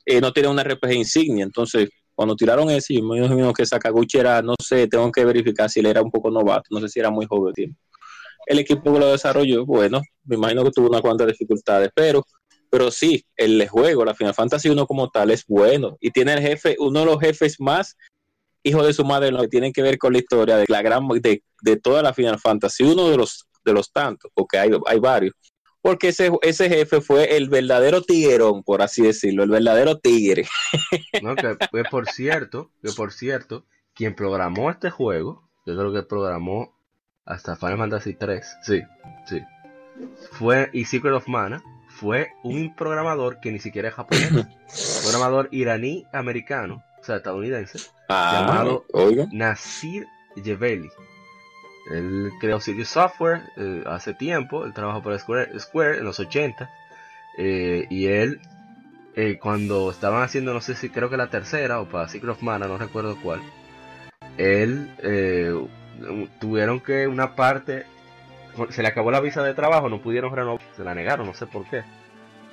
eh, 0.06 0.20
no 0.20 0.34
tenía 0.34 0.50
un 0.50 0.60
RPG 0.60 0.94
insignia. 0.94 1.44
Entonces, 1.44 1.90
cuando 2.14 2.36
tiraron 2.36 2.70
ese, 2.70 2.96
yo 2.96 3.04
me 3.04 3.18
imagino 3.18 3.54
que 3.54 3.66
Sakaguchi 3.66 4.18
era, 4.18 4.42
no 4.42 4.56
sé, 4.62 4.88
tengo 4.88 5.12
que 5.12 5.24
verificar 5.26 5.70
si 5.70 5.80
él 5.80 5.88
era 5.88 6.02
un 6.02 6.12
poco 6.12 6.30
novato, 6.30 6.64
no 6.72 6.80
sé 6.80 6.90
si 6.90 7.00
era 7.00 7.10
muy 7.10 7.26
joven 7.26 7.54
tiempo 7.54 7.80
el 8.46 8.60
equipo 8.60 8.94
que 8.94 9.00
lo 9.00 9.12
desarrolló, 9.12 9.66
bueno, 9.66 10.02
me 10.24 10.36
imagino 10.36 10.64
que 10.64 10.72
tuvo 10.72 10.88
unas 10.88 11.02
cuantas 11.02 11.28
dificultades, 11.28 11.90
pero, 11.94 12.26
pero 12.76 12.92
sí, 12.92 13.26
el 13.38 13.66
juego, 13.70 14.04
la 14.04 14.14
Final 14.14 14.34
Fantasy 14.34 14.68
1 14.68 14.86
como 14.86 15.10
tal, 15.10 15.32
es 15.32 15.46
bueno 15.48 15.96
y 16.02 16.12
tiene 16.12 16.34
el 16.34 16.42
jefe, 16.42 16.76
uno 16.78 17.00
de 17.00 17.06
los 17.06 17.22
jefes 17.22 17.58
más 17.62 17.96
hijos 18.64 18.86
de 18.86 18.92
su 18.92 19.06
madre, 19.06 19.32
lo 19.32 19.40
que 19.44 19.48
tiene 19.48 19.72
que 19.72 19.82
ver 19.82 19.98
con 19.98 20.12
la 20.12 20.20
historia 20.20 20.58
de 20.58 20.66
la 20.68 20.82
gran 20.82 21.08
de, 21.08 21.42
de 21.62 21.78
toda 21.78 22.02
la 22.02 22.14
Final 22.14 22.38
Fantasy, 22.38 22.84
uno 22.84 23.10
de 23.10 23.16
los 23.16 23.48
de 23.64 23.72
los 23.72 23.94
tantos, 23.94 24.30
porque 24.34 24.58
hay, 24.58 24.72
hay 24.88 25.00
varios. 25.00 25.34
Porque 25.82 26.10
ese, 26.10 26.34
ese 26.42 26.68
jefe 26.68 27.00
fue 27.00 27.38
el 27.38 27.48
verdadero 27.48 28.02
tiguerón, 28.02 28.62
por 28.62 28.82
así 28.82 29.04
decirlo, 29.04 29.44
el 29.44 29.52
verdadero 29.52 29.98
tigre. 29.98 30.46
No, 31.24 31.34
que, 31.38 31.56
por 31.90 32.10
cierto, 32.10 32.72
que 32.84 32.92
por 32.92 33.14
cierto, 33.14 33.64
quien 33.94 34.16
programó 34.16 34.70
este 34.70 34.90
juego, 34.90 35.48
yo 35.66 35.78
creo 35.78 35.94
que 35.94 36.04
programó 36.04 36.76
hasta 37.24 37.56
Final 37.56 37.78
Fantasy 37.78 38.16
3, 38.16 38.58
sí, 38.64 38.82
sí. 39.28 39.42
Fue, 40.34 40.70
y 40.74 40.84
Secret 40.84 41.14
of 41.14 41.30
Mana, 41.30 41.64
fue 41.96 42.34
un 42.44 42.76
programador 42.76 43.40
que 43.40 43.52
ni 43.52 43.60
siquiera 43.60 43.88
es 43.88 43.94
japonés, 43.94 44.30
programador 45.04 45.48
iraní-americano, 45.52 46.84
o 47.00 47.04
sea, 47.04 47.18
estadounidense, 47.18 47.80
ah, 48.10 48.42
llamado 48.42 48.86
Nasir 49.32 50.06
Jeveli. 50.36 50.90
Él 51.92 52.32
creó 52.42 52.60
Sirius 52.60 52.90
Software 52.90 53.44
eh, 53.58 53.84
hace 53.86 54.14
tiempo, 54.14 54.66
él 54.66 54.74
trabajó 54.74 55.04
para 55.04 55.20
Square, 55.20 55.58
Square 55.60 56.00
en 56.00 56.04
los 56.04 56.20
80, 56.20 56.70
eh, 57.38 57.88
y 57.90 58.08
él, 58.08 58.42
eh, 59.16 59.38
cuando 59.40 59.90
estaban 59.92 60.24
haciendo, 60.24 60.54
no 60.54 60.62
sé 60.62 60.76
si 60.76 60.90
creo 60.90 61.10
que 61.10 61.18
la 61.18 61.30
tercera 61.30 61.80
o 61.80 61.88
para 61.88 62.10
Secret 62.10 62.32
of 62.32 62.42
Mana, 62.42 62.68
no 62.68 62.78
recuerdo 62.78 63.18
cuál, 63.22 63.40
él 64.38 64.90
tuvieron 66.40 66.82
que 66.82 67.08
una 67.08 67.36
parte, 67.36 67.86
se 68.70 68.82
le 68.82 68.88
acabó 68.88 69.12
la 69.12 69.20
visa 69.20 69.44
de 69.44 69.54
trabajo, 69.54 69.90
no 69.90 70.02
pudieron 70.02 70.36
renovar, 70.36 70.62
se 70.76 70.84
la 70.84 70.96
negaron, 70.96 71.28
no 71.28 71.34
sé 71.34 71.46
por 71.46 71.66
qué. 71.70 71.84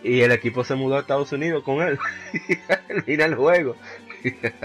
Y 0.02 0.20
el 0.20 0.32
equipo 0.32 0.64
se 0.64 0.74
mudó 0.74 0.96
a 0.96 1.00
Estados 1.00 1.32
Unidos 1.32 1.62
con 1.62 1.80
él. 1.80 1.98
Mira 3.06 3.26
el 3.26 3.36
juego. 3.36 3.76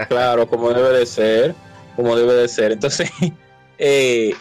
claro, 0.08 0.48
como 0.48 0.72
debe 0.72 0.98
de 0.98 1.06
ser, 1.06 1.54
como 1.96 2.16
debe 2.16 2.34
de 2.34 2.48
ser. 2.48 2.72
Entonces, 2.72 3.10
eh, 3.78 4.34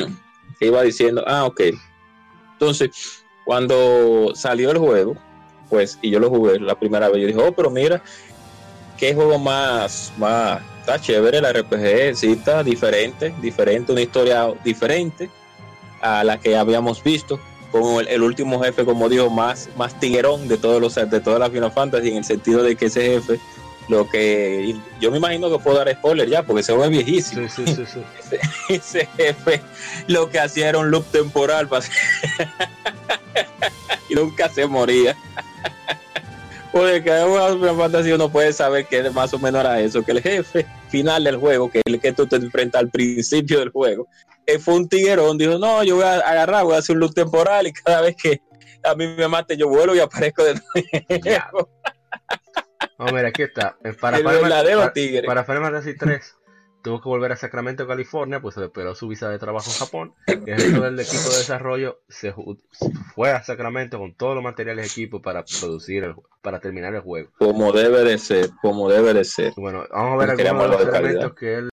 iba 0.60 0.82
diciendo, 0.82 1.24
ah, 1.26 1.44
ok. 1.44 1.60
Entonces, 2.52 3.24
cuando 3.44 4.32
salió 4.34 4.70
el 4.70 4.78
juego, 4.78 5.16
pues, 5.70 5.98
y 6.02 6.10
yo 6.10 6.20
lo 6.20 6.28
jugué 6.28 6.60
la 6.60 6.78
primera 6.78 7.08
vez, 7.08 7.22
yo 7.22 7.26
dije, 7.28 7.40
oh, 7.40 7.52
pero 7.52 7.70
mira, 7.70 8.02
qué 8.98 9.14
juego 9.14 9.38
más, 9.38 10.12
más, 10.18 10.60
está 10.80 11.00
chévere 11.00 11.38
el 11.38 11.46
RPG, 11.46 12.14
sí, 12.14 12.32
está 12.32 12.62
diferente, 12.62 13.34
diferente, 13.40 13.90
una 13.90 14.02
historia 14.02 14.52
diferente 14.62 15.30
a 16.02 16.24
la 16.24 16.38
que 16.38 16.56
habíamos 16.56 17.02
visto, 17.02 17.40
con 17.70 18.06
el, 18.06 18.22
último 18.22 18.62
jefe, 18.62 18.84
como 18.84 19.08
dijo, 19.08 19.30
más, 19.30 19.70
más 19.76 19.98
tiguerón 19.98 20.46
de 20.46 20.58
todos 20.58 20.80
los 20.80 20.94
de 20.94 21.20
todas 21.20 21.40
las 21.40 21.50
Final 21.50 21.72
Fantasy, 21.72 22.10
en 22.10 22.18
el 22.18 22.24
sentido 22.24 22.62
de 22.62 22.76
que 22.76 22.86
ese 22.86 23.02
jefe, 23.02 23.40
lo 23.88 24.08
que 24.08 24.76
yo 25.00 25.10
me 25.10 25.16
imagino 25.16 25.50
que 25.50 25.58
puedo 25.58 25.78
dar 25.78 25.92
spoiler 25.94 26.28
ya, 26.28 26.42
porque 26.42 26.62
se 26.62 26.76
ve 26.76 26.88
viejísimo. 26.88 27.46
ese, 28.68 29.08
jefe 29.16 29.62
lo 30.06 30.28
que 30.28 30.38
hacía 30.38 30.68
era 30.68 30.78
un 30.78 30.90
loop 30.90 31.06
temporal 31.06 31.68
y 34.10 34.14
nunca 34.14 34.50
se 34.50 34.66
moría. 34.66 35.16
Porque 36.72 37.04
cada 37.04 37.26
Final 37.26 37.76
Fantasy 37.76 38.12
uno 38.12 38.30
puede 38.30 38.50
saber 38.50 38.86
que 38.86 39.10
más 39.10 39.34
o 39.34 39.38
menos 39.38 39.60
era 39.60 39.78
eso, 39.78 40.02
que 40.02 40.12
el 40.12 40.22
jefe 40.22 40.66
final 40.88 41.24
del 41.24 41.36
juego, 41.36 41.70
que 41.70 41.80
es 41.80 41.82
el 41.84 42.00
que 42.00 42.12
tú 42.12 42.26
te 42.26 42.36
enfrentas 42.36 42.80
al 42.80 42.88
principio 42.88 43.58
del 43.58 43.68
juego, 43.68 44.08
eh, 44.46 44.58
fue 44.58 44.74
un 44.74 44.88
tiguerón, 44.88 45.38
dijo, 45.38 45.58
no, 45.58 45.82
yo 45.84 45.96
voy 45.96 46.04
a 46.04 46.14
agarrar, 46.18 46.64
voy 46.64 46.74
a 46.74 46.78
hacer 46.78 46.96
un 46.96 47.00
look 47.00 47.14
temporal 47.14 47.66
y 47.66 47.72
cada 47.72 48.02
vez 48.02 48.16
que 48.20 48.40
a 48.82 48.94
mí 48.94 49.06
me 49.06 49.28
mate 49.28 49.56
yo 49.56 49.68
vuelo 49.68 49.94
y 49.94 50.00
aparezco 50.00 50.44
de 50.44 50.54
nuevo. 50.54 51.70
No, 52.98 53.06
mira, 53.06 53.28
aquí 53.28 53.42
está. 53.42 53.76
Para, 54.00 54.18
el 54.18 54.24
para, 54.24 54.92
tigre. 54.92 55.26
para 55.26 55.44
Final 55.44 55.62
Fantasy 55.62 55.96
3 55.96 56.36
tuvo 56.82 57.00
que 57.00 57.08
volver 57.08 57.32
a 57.32 57.36
Sacramento, 57.36 57.86
California, 57.86 58.40
pues 58.40 58.56
se 58.56 58.64
esperó 58.64 58.94
su 58.94 59.08
visa 59.08 59.28
de 59.30 59.38
trabajo 59.38 59.70
en 59.70 59.76
Japón. 59.76 60.14
Y 60.26 60.50
el 60.50 60.56
resto 60.56 60.80
del 60.82 61.00
equipo 61.00 61.30
de 61.30 61.38
desarrollo 61.38 62.00
se 62.08 62.34
fue 63.14 63.30
a 63.30 63.42
Sacramento 63.42 63.98
con 63.98 64.14
todos 64.14 64.34
los 64.34 64.44
materiales 64.44 64.86
de 64.86 64.90
equipo 64.90 65.22
para 65.22 65.44
producir, 65.44 66.04
el, 66.04 66.14
para 66.42 66.60
terminar 66.60 66.94
el 66.94 67.00
juego. 67.00 67.30
Como 67.38 67.72
debe 67.72 68.02
de 68.04 68.18
ser, 68.18 68.50
como 68.60 68.90
debe 68.90 69.14
de 69.14 69.24
ser. 69.24 69.52
Bueno, 69.56 69.84
vamos 69.90 70.14
a 70.14 70.26
ver 70.26 70.30
algunos 70.30 70.78
de 70.78 70.84
los 70.84 70.94
elementos 70.94 71.34
que 71.34 71.54
él 71.54 71.70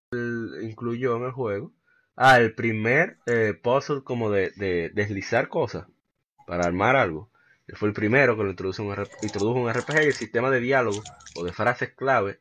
incluyó 0.61 1.17
en 1.17 1.23
el 1.23 1.31
juego. 1.31 1.71
Ah, 2.21 2.37
el 2.37 2.53
primer 2.53 3.15
eh, 3.27 3.53
puzzle 3.53 4.03
como 4.03 4.29
de, 4.29 4.91
deslizar 4.93 5.47
cosas 5.47 5.87
para 6.45 6.65
armar 6.65 6.97
algo. 6.97 7.29
Fue 7.75 7.87
el 7.87 7.93
primero 7.93 8.35
que 8.35 8.43
lo 8.43 8.49
introdujo 8.49 8.83
un, 8.83 8.89
un 8.89 9.73
RPG 9.73 10.03
y 10.03 10.07
el 10.07 10.13
sistema 10.13 10.51
de 10.51 10.59
diálogo 10.59 11.01
o 11.37 11.45
de 11.45 11.53
frases 11.53 11.93
clave 11.95 12.39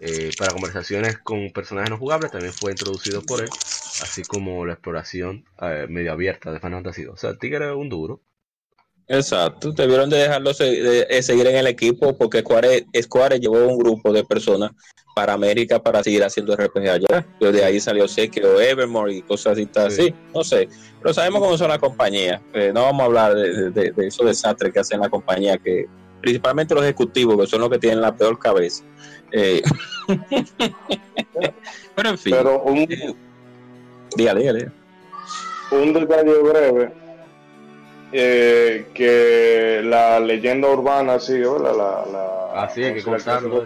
eh, 0.00 0.30
para 0.38 0.52
conversaciones 0.52 1.18
con 1.18 1.50
personajes 1.50 1.90
no 1.90 1.98
jugables 1.98 2.30
también 2.30 2.52
fue 2.52 2.70
introducido 2.70 3.20
por 3.22 3.40
él, 3.40 3.48
así 3.50 4.22
como 4.22 4.64
la 4.64 4.74
exploración 4.74 5.44
eh, 5.60 5.86
medio 5.88 6.12
abierta 6.12 6.52
de 6.52 6.60
Final 6.60 6.84
Fantasy 6.84 7.06
O 7.06 7.16
sea, 7.16 7.30
el 7.30 7.38
Tigre 7.40 7.66
es 7.66 7.74
un 7.74 7.88
duro. 7.88 8.20
Exacto, 9.08 9.70
debieron 9.72 10.10
de 10.10 10.16
dejarlo 10.16 10.50
eh, 10.58 11.22
seguir 11.22 11.46
en 11.46 11.56
el 11.56 11.68
equipo 11.68 12.16
porque 12.16 12.40
Square, 12.40 12.86
Square 13.02 13.38
llevó 13.38 13.66
un 13.66 13.78
grupo 13.78 14.12
de 14.12 14.24
personas 14.24 14.72
para 15.14 15.32
América 15.32 15.80
para 15.82 16.02
seguir 16.02 16.24
haciendo 16.24 16.56
RPG 16.56 16.88
allá. 16.90 17.26
de 17.40 17.64
ahí 17.64 17.80
salió 17.80 18.08
Sekiro, 18.08 18.60
Evermore 18.60 19.14
y 19.14 19.22
cosas 19.22 19.58
así, 19.76 20.12
no 20.34 20.42
sé. 20.44 20.68
Pero 21.00 21.14
sabemos 21.14 21.40
cómo 21.40 21.56
son 21.56 21.68
las 21.68 21.78
compañías. 21.78 22.42
Eh, 22.52 22.72
no 22.74 22.82
vamos 22.82 23.00
a 23.00 23.04
hablar 23.04 23.34
de, 23.34 23.70
de, 23.70 24.06
esos 24.06 24.26
desastres 24.26 24.72
que 24.72 24.80
hacen 24.80 25.00
la 25.00 25.08
compañía, 25.08 25.56
que 25.56 25.86
principalmente 26.20 26.74
los 26.74 26.82
ejecutivos, 26.82 27.38
que 27.38 27.46
son 27.46 27.60
los 27.60 27.70
que 27.70 27.78
tienen 27.78 28.00
la 28.00 28.14
peor 28.14 28.38
cabeza. 28.38 28.84
Eh, 29.30 29.62
pero 31.94 32.10
en 32.10 32.18
fin. 32.18 32.34
Pero 32.36 32.62
un, 32.64 32.86
dígale, 34.16 34.70
Un 35.70 35.92
detalle 35.92 36.42
breve 36.42 37.05
eh, 38.12 38.86
que 38.94 39.82
la 39.84 40.20
leyenda 40.20 40.68
urbana, 40.68 41.18
sí, 41.18 41.38
la, 41.38 41.72
la, 41.72 42.62
así 42.62 42.84
ah, 42.84 42.88
es 42.88 42.94
que 42.94 43.10
contarlo. 43.10 43.64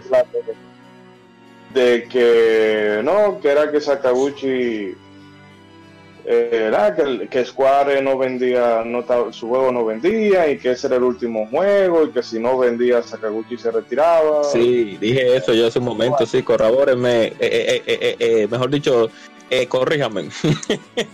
De 1.73 2.03
que 2.09 3.01
no, 3.03 3.39
que 3.39 3.49
era 3.49 3.71
que 3.71 3.79
Sakaguchi 3.79 4.93
eh, 6.25 6.65
era 6.67 6.93
que, 6.93 7.27
que, 7.29 7.45
Square 7.45 8.01
no 8.01 8.17
vendía, 8.17 8.83
no, 8.85 9.03
su 9.31 9.47
juego 9.47 9.71
no 9.71 9.85
vendía 9.85 10.49
y 10.49 10.57
que 10.57 10.71
ese 10.71 10.87
era 10.87 10.97
el 10.97 11.03
último 11.03 11.47
juego 11.47 12.03
y 12.03 12.11
que 12.11 12.21
si 12.21 12.39
no 12.39 12.57
vendía 12.57 13.01
Sakaguchi 13.01 13.57
se 13.57 13.71
retiraba. 13.71 14.43
Sí, 14.43 14.97
dije 14.99 15.35
eso 15.35 15.53
yo 15.53 15.67
hace 15.67 15.79
un 15.79 15.85
momento, 15.85 16.25
sí, 16.25 16.43
corrobórenme, 16.43 17.27
eh, 17.27 17.33
eh, 17.39 18.15
eh, 18.19 18.47
mejor 18.51 18.69
dicho, 18.69 19.09
eh, 19.51 19.67
corríjame. 19.67 20.29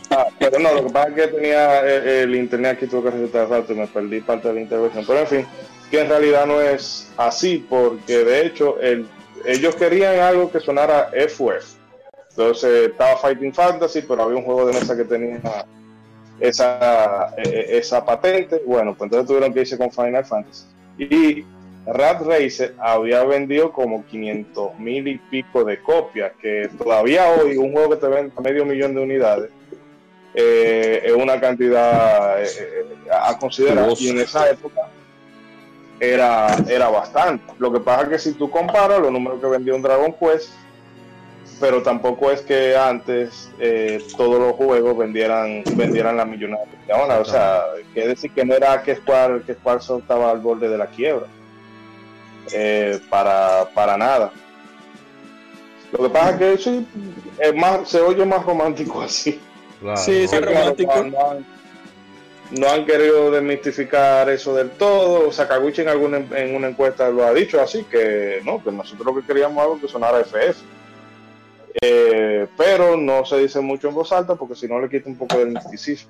Ah, 0.09 0.27
pero 0.39 0.59
no, 0.59 0.73
lo 0.73 0.85
que 0.85 0.93
pasa 0.93 1.09
es 1.09 1.15
que 1.15 1.27
tenía 1.27 1.85
eh, 1.85 2.23
el, 2.23 2.35
internet 2.35 2.77
aquí, 2.77 2.87
tuvo 2.87 3.03
que 3.03 3.11
resetar 3.11 3.49
rato 3.49 3.73
y 3.73 3.75
me 3.75 3.87
perdí 3.87 4.21
parte 4.21 4.47
de 4.47 4.53
la 4.53 4.61
intervención. 4.61 5.03
Pero 5.05 5.19
en 5.19 5.27
fin, 5.27 5.45
que 5.91 6.01
en 6.01 6.09
realidad 6.09 6.45
no 6.45 6.61
es 6.61 7.11
así, 7.17 7.65
porque 7.69 8.23
de 8.23 8.45
hecho 8.45 8.79
el, 8.79 9.05
ellos 9.45 9.75
querían 9.75 10.19
algo 10.19 10.51
que 10.51 10.59
sonara 10.59 11.09
FF. 11.13 11.77
Entonces 12.29 12.89
estaba 12.89 13.17
Fighting 13.17 13.53
Fantasy, 13.53 14.01
pero 14.03 14.23
había 14.23 14.37
un 14.37 14.43
juego 14.43 14.67
de 14.67 14.73
mesa 14.73 14.95
que 14.95 15.03
tenía 15.03 15.41
esa, 16.39 17.33
e, 17.37 17.49
e, 17.49 17.77
esa 17.79 18.05
patente. 18.05 18.61
Bueno, 18.65 18.95
pues 18.95 19.07
entonces 19.07 19.27
tuvieron 19.27 19.53
que 19.53 19.61
irse 19.61 19.77
con 19.77 19.91
Final 19.91 20.25
Fantasy. 20.25 20.65
Y 20.97 21.45
Rat 21.87 22.21
Racer 22.21 22.75
había 22.79 23.23
vendido 23.23 23.71
como 23.71 24.05
500 24.05 24.77
mil 24.79 25.07
y 25.07 25.17
pico 25.17 25.63
de 25.63 25.81
copias, 25.81 26.33
que 26.41 26.69
todavía 26.77 27.29
hoy 27.29 27.55
un 27.55 27.71
juego 27.71 27.91
que 27.91 27.95
te 27.97 28.07
vende 28.07 28.33
medio 28.41 28.65
millón 28.65 28.93
de 28.93 29.01
unidades 29.01 29.51
eh, 30.39 31.01
es 31.03 31.13
una 31.13 31.39
cantidad 31.39 32.39
eh, 32.43 32.45
eh, 32.45 32.85
a 33.11 33.37
considerar. 33.39 33.89
Y 33.97 34.09
en 34.09 34.19
esa 34.19 34.49
época 34.49 34.81
era, 35.99 36.55
era 36.69 36.89
bastante. 36.89 37.53
Lo 37.57 37.71
que 37.71 37.79
pasa 37.79 38.03
es 38.03 38.09
que 38.09 38.19
si 38.19 38.33
tú 38.33 38.51
comparas 38.51 38.99
los 38.99 39.11
números 39.11 39.39
que 39.41 39.47
vendió 39.47 39.75
un 39.75 39.81
Dragon 39.81 40.13
Quest, 40.13 40.51
pero 41.59 41.81
tampoco 41.81 42.29
es 42.29 42.41
que 42.41 42.77
antes 42.77 43.49
todos 44.15 44.39
los 44.39 44.53
juegos 44.53 44.95
vendieran 44.95 45.63
vendieran 45.73 46.17
la 46.17 46.25
millonaria. 46.25 46.67
O 47.19 47.25
sea, 47.25 47.63
quiere 47.93 48.09
decir 48.09 48.31
que 48.31 48.45
no 48.45 48.53
era 48.53 48.83
que 48.83 48.95
Square, 48.95 49.41
que 49.41 49.55
Square 49.55 49.79
estaba 49.79 50.29
al 50.29 50.39
borde 50.39 50.69
de 50.69 50.77
la 50.77 50.85
quiebra. 50.85 51.25
Eh, 52.53 52.99
para, 53.09 53.69
para 53.73 53.97
nada. 53.97 54.31
Lo 55.91 56.03
que 56.03 56.09
pasa 56.09 56.31
es 56.31 56.37
que 56.37 56.57
sí, 56.57 56.87
es 57.39 57.55
más, 57.55 57.89
se 57.89 58.01
oye 58.01 58.25
más 58.25 58.45
romántico 58.45 59.01
así. 59.03 59.39
Sí, 59.95 60.25
romántico. 60.27 60.93
No, 62.51 62.69
han 62.69 62.85
querido 62.85 63.29
desmistificar 63.29 64.29
eso 64.29 64.55
del 64.55 64.69
todo. 64.71 65.31
Sakaguchi 65.31 65.81
en, 65.81 65.89
alguna, 65.89 66.17
en 66.17 66.55
una 66.55 66.69
encuesta 66.69 67.09
lo 67.09 67.25
ha 67.25 67.33
dicho 67.33 67.61
así, 67.61 67.83
que 67.83 68.41
no, 68.45 68.63
que 68.63 68.71
nosotros 68.71 69.05
lo 69.05 69.15
que 69.19 69.27
queríamos 69.27 69.61
algo 69.61 69.81
que 69.81 69.87
sonara 69.87 70.21
FF. 70.21 70.61
Eh, 71.81 72.47
pero 72.55 72.97
no 72.97 73.25
se 73.25 73.37
dice 73.37 73.59
mucho 73.59 73.89
en 73.89 73.95
voz 73.95 74.11
alta 74.11 74.35
porque 74.35 74.55
si 74.55 74.67
no 74.67 74.79
le 74.79 74.89
quita 74.89 75.09
un 75.09 75.17
poco 75.17 75.37
del 75.37 75.49
misticismo. 75.49 76.09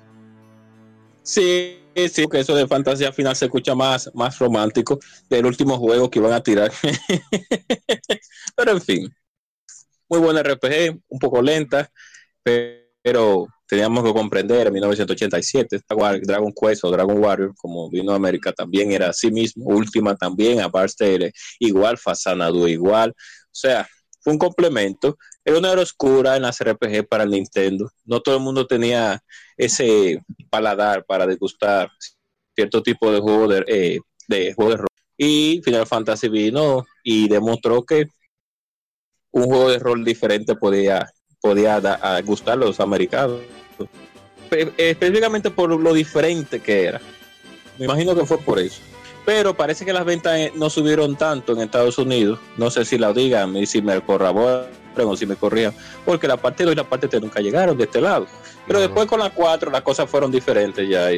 Sí, 1.22 1.82
sí, 2.06 2.26
que 2.30 2.40
eso 2.40 2.54
de 2.54 2.68
fantasía 2.68 3.12
final 3.12 3.34
se 3.34 3.46
escucha 3.46 3.74
más, 3.74 4.10
más 4.14 4.38
romántico 4.38 4.98
del 5.28 5.46
último 5.46 5.76
juego 5.78 6.08
que 6.10 6.20
iban 6.20 6.32
a 6.32 6.42
tirar. 6.42 6.70
pero 8.56 8.72
en 8.72 8.80
fin, 8.80 9.14
muy 10.08 10.20
buena 10.20 10.42
RPG, 10.42 11.00
un 11.08 11.18
poco 11.18 11.42
lenta, 11.42 11.90
pero 12.42 13.48
teníamos 13.66 14.04
que 14.04 14.12
comprender 14.12 14.66
en 14.66 14.72
1987 14.72 15.80
Dragon 16.22 16.52
Quest 16.52 16.84
o 16.84 16.90
Dragon 16.90 17.18
Warrior, 17.18 17.54
como 17.56 17.90
vino 17.90 18.12
a 18.12 18.16
América, 18.16 18.52
también 18.52 18.92
era 18.92 19.10
así 19.10 19.30
mismo, 19.30 19.66
última 19.66 20.16
también, 20.16 20.60
aparte 20.60 21.32
igual, 21.58 21.98
Fasanadu 21.98 22.68
igual, 22.68 23.10
o 23.10 23.54
sea, 23.54 23.86
fue 24.20 24.32
un 24.32 24.38
complemento, 24.38 25.18
era 25.48 25.58
una 25.58 25.72
era 25.72 25.80
oscura 25.80 26.36
en 26.36 26.42
las 26.42 26.62
RPG 26.62 27.08
para 27.08 27.24
el 27.24 27.30
Nintendo, 27.30 27.90
no 28.04 28.20
todo 28.20 28.36
el 28.36 28.42
mundo 28.42 28.66
tenía 28.66 29.22
ese 29.56 30.22
paladar 30.50 31.06
para 31.06 31.26
degustar 31.26 31.90
cierto 32.54 32.82
tipo 32.82 33.10
de 33.10 33.18
juego 33.18 33.48
de, 33.48 33.64
eh, 33.66 34.00
de 34.28 34.52
juego 34.52 34.70
de 34.72 34.76
rol. 34.76 34.86
Y 35.16 35.62
Final 35.64 35.86
Fantasy 35.86 36.28
vino 36.28 36.86
y 37.02 37.28
demostró 37.28 37.82
que 37.82 38.08
un 39.30 39.44
juego 39.44 39.70
de 39.70 39.78
rol 39.78 40.04
diferente 40.04 40.54
podía, 40.54 41.10
podía 41.40 41.80
gustar 42.24 42.52
a 42.52 42.56
los 42.56 42.78
americanos. 42.78 43.40
Específicamente 44.50 45.50
por 45.50 45.70
lo 45.70 45.94
diferente 45.94 46.60
que 46.60 46.84
era. 46.84 47.00
Me 47.78 47.86
imagino 47.86 48.14
que 48.14 48.26
fue 48.26 48.36
por 48.36 48.58
eso. 48.58 48.82
Pero 49.24 49.56
parece 49.56 49.86
que 49.86 49.94
las 49.94 50.04
ventas 50.04 50.36
eh, 50.36 50.52
no 50.56 50.68
subieron 50.68 51.16
tanto 51.16 51.52
en 51.54 51.60
Estados 51.60 51.96
Unidos. 51.96 52.38
No 52.58 52.70
sé 52.70 52.84
si 52.84 52.98
la 52.98 53.14
digan 53.14 53.56
y 53.56 53.64
si 53.66 53.80
me 53.80 53.98
corroboran 54.02 54.66
o 55.06 55.16
si 55.16 55.26
me 55.26 55.36
corrían. 55.36 55.72
Porque 56.04 56.26
la 56.26 56.36
parte 56.36 56.64
2 56.64 56.72
y 56.72 56.76
la 56.76 56.84
parte 56.84 57.08
3 57.08 57.22
nunca 57.22 57.40
llegaron 57.40 57.76
de 57.76 57.84
este 57.84 58.00
lado. 58.00 58.26
Pero 58.66 58.80
después 58.80 59.06
con 59.06 59.20
la 59.20 59.30
4 59.30 59.70
las 59.70 59.82
cosas 59.82 60.08
fueron 60.10 60.30
diferentes 60.30 60.88
ya. 60.88 61.08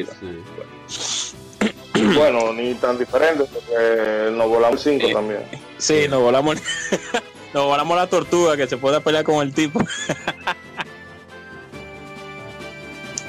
bueno. 2.15 2.53
ni 2.53 2.73
tan 2.75 2.97
diferentes 2.97 3.47
porque 3.49 4.31
nos 4.31 4.47
volamos 4.47 4.81
5 4.81 5.07
eh, 5.07 5.13
también. 5.13 5.43
Sí, 5.77 6.07
nos 6.09 6.21
volamos, 6.21 6.57
nos 7.53 7.65
volamos 7.65 7.97
la 7.97 8.07
tortuga 8.07 8.55
que 8.57 8.67
se 8.67 8.77
puede 8.77 9.01
pelear 9.01 9.23
con 9.23 9.45
el 9.45 9.53
tipo. 9.53 9.79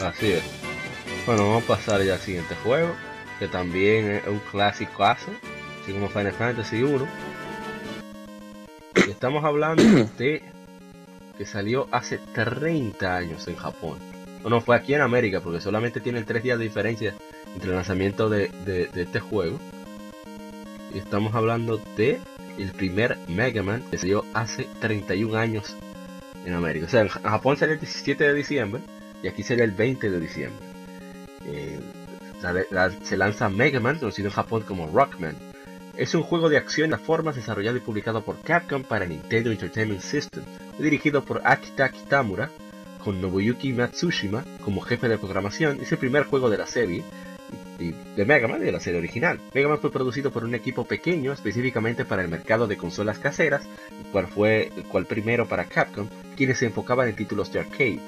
Así 0.00 0.32
es. 0.32 0.42
Bueno, 1.26 1.48
vamos 1.48 1.62
a 1.64 1.66
pasar 1.68 2.02
ya 2.02 2.14
al 2.14 2.20
siguiente 2.20 2.56
juego, 2.64 2.92
que 3.38 3.46
también 3.46 4.10
es 4.10 4.26
un 4.26 4.40
clásico 4.50 5.04
así 5.04 5.30
como 5.92 6.08
Final 6.08 6.32
Fantasy 6.32 6.82
1. 6.82 7.06
Estamos 8.94 9.44
hablando 9.44 9.82
de 10.18 10.42
que 11.38 11.46
salió 11.46 11.88
hace 11.90 12.18
30 12.18 13.16
años 13.16 13.48
en 13.48 13.56
Japón. 13.56 13.98
O 14.44 14.50
no, 14.50 14.60
fue 14.60 14.76
aquí 14.76 14.94
en 14.94 15.00
América, 15.00 15.40
porque 15.40 15.60
solamente 15.60 16.00
tienen 16.00 16.24
3 16.24 16.42
días 16.42 16.58
de 16.58 16.64
diferencia 16.64 17.14
entre 17.54 17.70
el 17.70 17.76
lanzamiento 17.76 18.28
de, 18.28 18.48
de, 18.64 18.88
este 18.94 19.20
juego. 19.20 19.58
Y 20.94 20.98
estamos 20.98 21.34
hablando 21.34 21.80
de 21.96 22.20
el 22.58 22.72
primer 22.72 23.16
Mega 23.28 23.62
Man 23.62 23.82
que 23.90 23.98
salió 23.98 24.24
hace 24.34 24.68
31 24.80 25.38
años 25.38 25.74
en 26.44 26.54
América. 26.54 26.86
O 26.86 26.88
sea, 26.88 27.02
en 27.02 27.08
Japón 27.08 27.56
salió 27.56 27.74
el 27.74 27.80
17 27.80 28.24
de 28.24 28.34
diciembre 28.34 28.82
y 29.22 29.28
aquí 29.28 29.42
sería 29.42 29.64
el 29.64 29.72
20 29.72 30.10
de 30.10 30.20
diciembre. 30.20 30.66
Eh, 31.46 31.80
se 33.02 33.16
lanza 33.16 33.48
Mega 33.48 33.80
Man, 33.80 33.98
conocido 33.98 34.28
en 34.28 34.34
Japón 34.34 34.64
como 34.66 34.86
Rockman. 34.88 35.36
Es 35.96 36.14
un 36.14 36.22
juego 36.22 36.48
de 36.48 36.56
acción 36.56 36.90
de 36.90 36.96
formas 36.96 37.36
desarrollado 37.36 37.76
y 37.76 37.80
publicado 37.80 38.22
por 38.22 38.40
Capcom 38.40 38.82
para 38.82 39.04
Nintendo 39.04 39.50
Entertainment 39.50 40.00
System, 40.00 40.42
dirigido 40.78 41.22
por 41.22 41.42
Akita 41.44 41.90
Kitamura, 41.90 42.50
con 43.04 43.20
Nobuyuki 43.20 43.74
Matsushima 43.74 44.42
como 44.64 44.80
jefe 44.80 45.08
de 45.08 45.18
programación. 45.18 45.80
Es 45.82 45.92
el 45.92 45.98
primer 45.98 46.24
juego 46.24 46.48
de 46.48 46.56
la 46.56 46.66
serie 46.66 47.04
de 47.78 48.24
Mega 48.24 48.48
Man 48.48 48.60
de 48.60 48.72
la 48.72 48.80
serie 48.80 49.00
original. 49.00 49.38
Mega 49.52 49.68
Man 49.68 49.80
fue 49.80 49.92
producido 49.92 50.30
por 50.30 50.44
un 50.44 50.54
equipo 50.54 50.86
pequeño 50.86 51.32
específicamente 51.32 52.06
para 52.06 52.22
el 52.22 52.28
mercado 52.28 52.66
de 52.66 52.78
consolas 52.78 53.18
caseras, 53.18 53.62
el 53.90 54.10
cual 54.10 54.28
fue 54.28 54.72
el 54.74 54.84
cual 54.84 55.04
primero 55.04 55.46
para 55.46 55.66
Capcom, 55.66 56.08
quienes 56.36 56.58
se 56.58 56.66
enfocaban 56.66 57.08
en 57.08 57.16
títulos 57.16 57.52
de 57.52 57.60
arcade, 57.60 58.00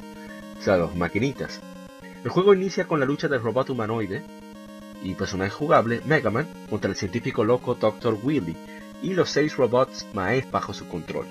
o 0.59 0.63
sea, 0.63 0.79
los 0.79 0.97
maquinitas. 0.97 1.61
El 2.23 2.31
juego 2.31 2.55
inicia 2.55 2.87
con 2.87 3.01
la 3.01 3.07
lucha 3.07 3.29
del 3.29 3.43
robot 3.43 3.69
humanoide 3.69 4.23
y 5.05 5.15
personaje 5.15 5.51
jugable 5.51 6.01
Mega 6.05 6.31
Man 6.31 6.49
contra 6.69 6.91
el 6.91 6.97
científico 6.97 7.45
loco 7.45 7.77
Dr. 7.77 8.19
Willy 8.23 8.57
y 9.03 9.13
los 9.13 9.31
seis 9.31 9.57
robots 9.57 10.07
maestros 10.15 10.51
bajo 10.51 10.75
su 10.75 10.89
control. 10.89 11.27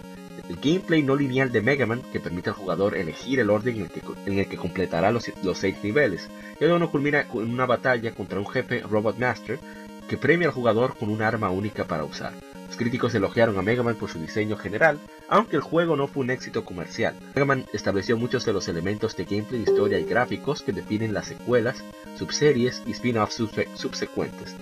El 0.48 0.58
gameplay 0.58 1.02
no 1.02 1.16
lineal 1.16 1.52
de 1.52 1.62
Mega 1.62 1.86
Man 1.86 2.02
que 2.12 2.20
permite 2.20 2.50
al 2.50 2.56
jugador 2.56 2.96
elegir 2.96 3.40
el 3.40 3.50
orden 3.50 3.78
en 4.26 4.40
el 4.40 4.48
que, 4.48 4.58
completará 4.58 5.12
los, 5.12 5.32
los 5.44 5.58
seis 5.58 5.78
niveles. 5.82 6.30
Y 6.60 6.66
uno 6.66 6.92
culmina 6.92 7.28
con 7.28 7.50
una 7.50 7.66
batalla 7.66 8.14
contra 8.14 8.40
un 8.40 8.48
jefe 8.48 8.82
Robot 8.82 9.18
Master 9.18 9.60
que 10.08 10.18
premia 10.18 10.48
al 10.48 10.54
jugador 10.54 10.96
con 10.98 11.10
un 11.10 11.22
arma 11.22 11.50
única 11.50 11.86
para 11.86 12.04
usar. 12.04 12.34
Los 12.68 12.78
críticos 12.78 13.14
elogiaron 13.14 13.58
a 13.58 13.62
Mega 13.62 13.84
Man 13.84 13.96
por 13.96 14.10
su 14.10 14.20
diseño 14.20 14.58
general, 14.58 15.00
aunque 15.30 15.56
el 15.56 15.62
juego 15.62 15.96
no 15.96 16.08
fue 16.08 16.24
un 16.24 16.32
éxito 16.32 16.66
comercial. 16.66 17.16
Mega 17.36 17.46
Man 17.46 17.66
estableció 17.72 18.18
muchos 18.18 18.46
de 18.46 18.54
los 18.54 18.68
elementos 18.68 19.16
de 19.16 19.26
gameplay, 19.26 19.62
historia 19.62 20.00
y 20.00 20.06
gráficos 20.06 20.64
que 20.64 20.72
definen 20.72 21.14
las 21.14 21.28
secuelas, 21.28 21.84
subseries 22.18 22.82
y 22.88 22.92
spin-offs 22.92 23.42
subsecuentes. 23.76 24.56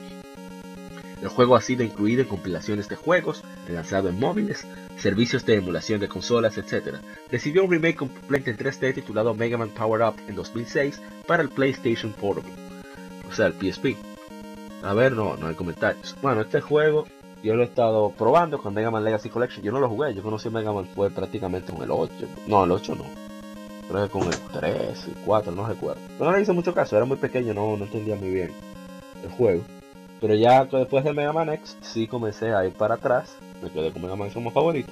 El 1.21 1.29
juego 1.29 1.55
ha 1.55 1.61
sido 1.61 1.83
incluido 1.83 2.23
en 2.23 2.27
compilaciones 2.27 2.89
de 2.89 2.95
juegos, 2.95 3.43
relanzado 3.67 4.09
en 4.09 4.19
móviles, 4.19 4.65
servicios 4.97 5.45
de 5.45 5.55
emulación 5.55 5.99
de 5.99 6.07
consolas, 6.07 6.57
etc. 6.57 6.97
Recibió 7.29 7.63
un 7.63 7.71
remake 7.71 7.95
completo 7.95 8.49
en 8.49 8.57
3D 8.57 8.95
titulado 8.95 9.33
Mega 9.35 9.57
Man 9.57 9.69
Power 9.69 10.01
Up 10.01 10.15
en 10.27 10.35
2006 10.35 10.99
para 11.27 11.43
el 11.43 11.49
PlayStation 11.49 12.11
Portable, 12.11 12.51
o 13.29 13.33
sea, 13.33 13.45
el 13.45 13.53
PSP. 13.53 14.10
A 14.83 14.93
ver, 14.93 15.11
no, 15.11 15.37
no 15.37 15.47
hay 15.47 15.55
comentarios. 15.55 16.15
Bueno, 16.21 16.41
este 16.41 16.61
juego 16.61 17.05
yo 17.43 17.55
lo 17.55 17.63
he 17.63 17.65
estado 17.65 18.11
probando 18.11 18.59
con 18.59 18.73
Mega 18.73 18.91
Man 18.91 19.03
Legacy 19.03 19.29
Collection. 19.29 19.63
Yo 19.63 19.71
no 19.71 19.79
lo 19.79 19.89
jugué, 19.89 20.13
yo 20.13 20.21
conocí 20.21 20.49
Mega 20.49 20.71
Man 20.71 20.87
fue 20.93 21.09
prácticamente 21.09 21.73
con 21.73 21.83
el 21.83 21.91
8. 21.91 22.13
No, 22.47 22.63
el 22.63 22.71
8 22.71 22.95
no. 22.95 23.05
Creo 23.87 24.03
que 24.05 24.11
con 24.11 24.23
el 24.23 24.39
3, 24.53 25.07
el 25.07 25.15
4, 25.25 25.51
no 25.51 25.67
recuerdo. 25.67 26.01
Pero 26.17 26.29
no 26.29 26.35
le 26.35 26.43
hice 26.43 26.53
mucho 26.53 26.73
caso, 26.73 26.95
era 26.95 27.05
muy 27.05 27.17
pequeño, 27.17 27.53
no, 27.53 27.75
no 27.77 27.85
entendía 27.85 28.15
muy 28.15 28.29
bien 28.29 28.51
el 29.23 29.29
juego. 29.31 29.63
Pero 30.19 30.35
ya 30.35 30.65
después 30.65 31.03
de 31.03 31.13
Mega 31.13 31.33
Man 31.33 31.49
X, 31.49 31.77
sí 31.81 32.07
comencé 32.07 32.53
a 32.53 32.65
ir 32.65 32.73
para 32.73 32.95
atrás. 32.95 33.35
Me 33.61 33.69
quedé 33.69 33.91
con 33.91 34.03
Mega 34.03 34.15
Man 34.15 34.29
como 34.29 34.51
favorito. 34.51 34.91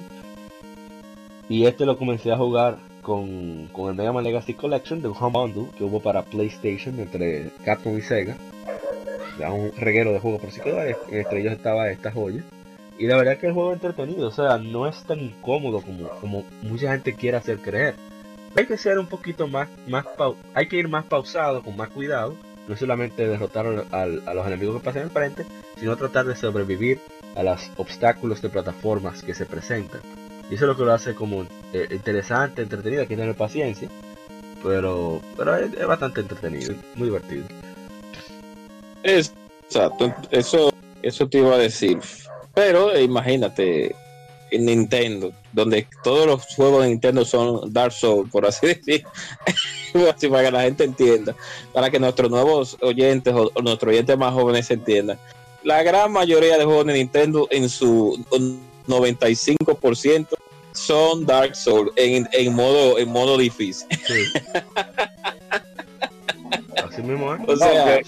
Y 1.48 1.66
este 1.66 1.86
lo 1.86 1.96
comencé 1.96 2.32
a 2.32 2.36
jugar 2.36 2.78
con, 3.02 3.68
con 3.72 3.90
el 3.90 3.94
Mega 3.94 4.12
Man 4.12 4.24
Legacy 4.24 4.54
Collection 4.54 5.02
de 5.02 5.08
un 5.08 5.16
Home 5.18 5.38
Bundle 5.38 5.66
que 5.78 5.84
hubo 5.84 6.00
para 6.00 6.22
PlayStation 6.22 6.98
entre 6.98 7.50
Capcom 7.64 7.96
y 7.96 8.02
Sega. 8.02 8.36
Era 9.40 9.52
un 9.52 9.72
reguero 9.74 10.12
de 10.12 10.20
juegos 10.20 10.40
por 10.42 10.50
sí 10.50 10.60
entre 11.10 11.40
ellos 11.40 11.54
estaba 11.54 11.90
esta 11.90 12.12
joya. 12.12 12.42
Y 12.98 13.06
la 13.06 13.16
verdad 13.16 13.34
es 13.34 13.40
que 13.40 13.46
el 13.46 13.54
juego 13.54 13.70
es 13.70 13.76
entretenido, 13.76 14.28
o 14.28 14.30
sea, 14.30 14.58
no 14.58 14.86
es 14.86 15.02
tan 15.04 15.18
incómodo 15.18 15.80
como, 15.80 16.10
como 16.20 16.44
mucha 16.60 16.92
gente 16.92 17.14
quiere 17.14 17.38
hacer 17.38 17.58
creer. 17.58 17.94
Hay 18.54 18.66
que 18.66 18.76
ser 18.76 18.98
un 18.98 19.06
poquito 19.06 19.48
más, 19.48 19.70
más 19.86 20.04
hay 20.52 20.68
que 20.68 20.76
ir 20.76 20.88
más 20.88 21.06
pausado, 21.06 21.62
con 21.62 21.74
más 21.74 21.88
cuidado, 21.88 22.36
no 22.68 22.76
solamente 22.76 23.26
derrotar 23.26 23.66
a, 23.90 24.06
los 24.06 24.46
enemigos 24.46 24.76
que 24.76 24.84
pasan 24.84 25.04
enfrente, 25.04 25.46
sino 25.78 25.96
tratar 25.96 26.26
de 26.26 26.36
sobrevivir 26.36 27.00
a 27.34 27.42
los 27.42 27.70
obstáculos 27.78 28.42
de 28.42 28.50
plataformas 28.50 29.22
que 29.22 29.32
se 29.32 29.46
presentan. 29.46 30.02
Y 30.50 30.56
eso 30.56 30.66
es 30.66 30.68
lo 30.68 30.76
que 30.76 30.84
lo 30.84 30.92
hace 30.92 31.14
como 31.14 31.46
eh, 31.72 31.88
interesante, 31.92 32.60
entretenido, 32.60 33.00
hay 33.00 33.08
que 33.08 33.16
tener 33.16 33.34
paciencia, 33.34 33.88
pero, 34.62 35.22
pero 35.38 35.56
es, 35.56 35.86
bastante 35.86 36.20
entretenido, 36.20 36.74
muy 36.96 37.06
divertido. 37.06 37.46
Exacto, 39.02 40.14
eso, 40.30 40.72
eso 41.02 41.28
te 41.28 41.38
iba 41.38 41.54
a 41.54 41.58
decir. 41.58 41.98
Pero 42.54 42.92
eh, 42.92 43.02
imagínate, 43.02 43.94
en 44.50 44.66
Nintendo, 44.66 45.32
donde 45.52 45.86
todos 46.02 46.26
los 46.26 46.44
juegos 46.54 46.82
de 46.82 46.90
Nintendo 46.90 47.24
son 47.24 47.72
Dark 47.72 47.92
Souls, 47.92 48.30
por 48.30 48.46
así 48.46 48.66
decir, 48.74 49.04
así 50.14 50.28
para 50.28 50.44
que 50.44 50.50
la 50.50 50.62
gente 50.62 50.84
entienda, 50.84 51.34
para 51.72 51.90
que 51.90 51.98
nuestros 51.98 52.30
nuevos 52.30 52.76
oyentes 52.80 53.34
o, 53.34 53.50
nuestros 53.62 53.92
oyentes 53.92 54.16
más 54.18 54.32
jóvenes 54.32 54.70
entiendan. 54.70 55.18
La 55.62 55.82
gran 55.82 56.10
mayoría 56.12 56.56
de 56.56 56.64
juegos 56.64 56.86
de 56.86 56.94
Nintendo 56.94 57.46
en 57.50 57.68
su 57.68 58.24
95% 58.88 60.28
son 60.72 61.26
Dark 61.26 61.54
Souls 61.54 61.92
en, 61.96 62.28
en, 62.32 62.54
modo 62.54 62.98
en 62.98 63.10
modo 63.10 63.36
difícil. 63.36 63.86
así 66.76 67.02
mismo, 67.02 67.34
¿eh? 67.34 67.38
O 67.46 67.56
sea, 67.56 68.00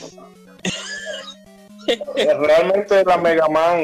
realmente 2.17 3.05
la 3.05 3.19
Mega 3.19 3.49
Man, 3.49 3.81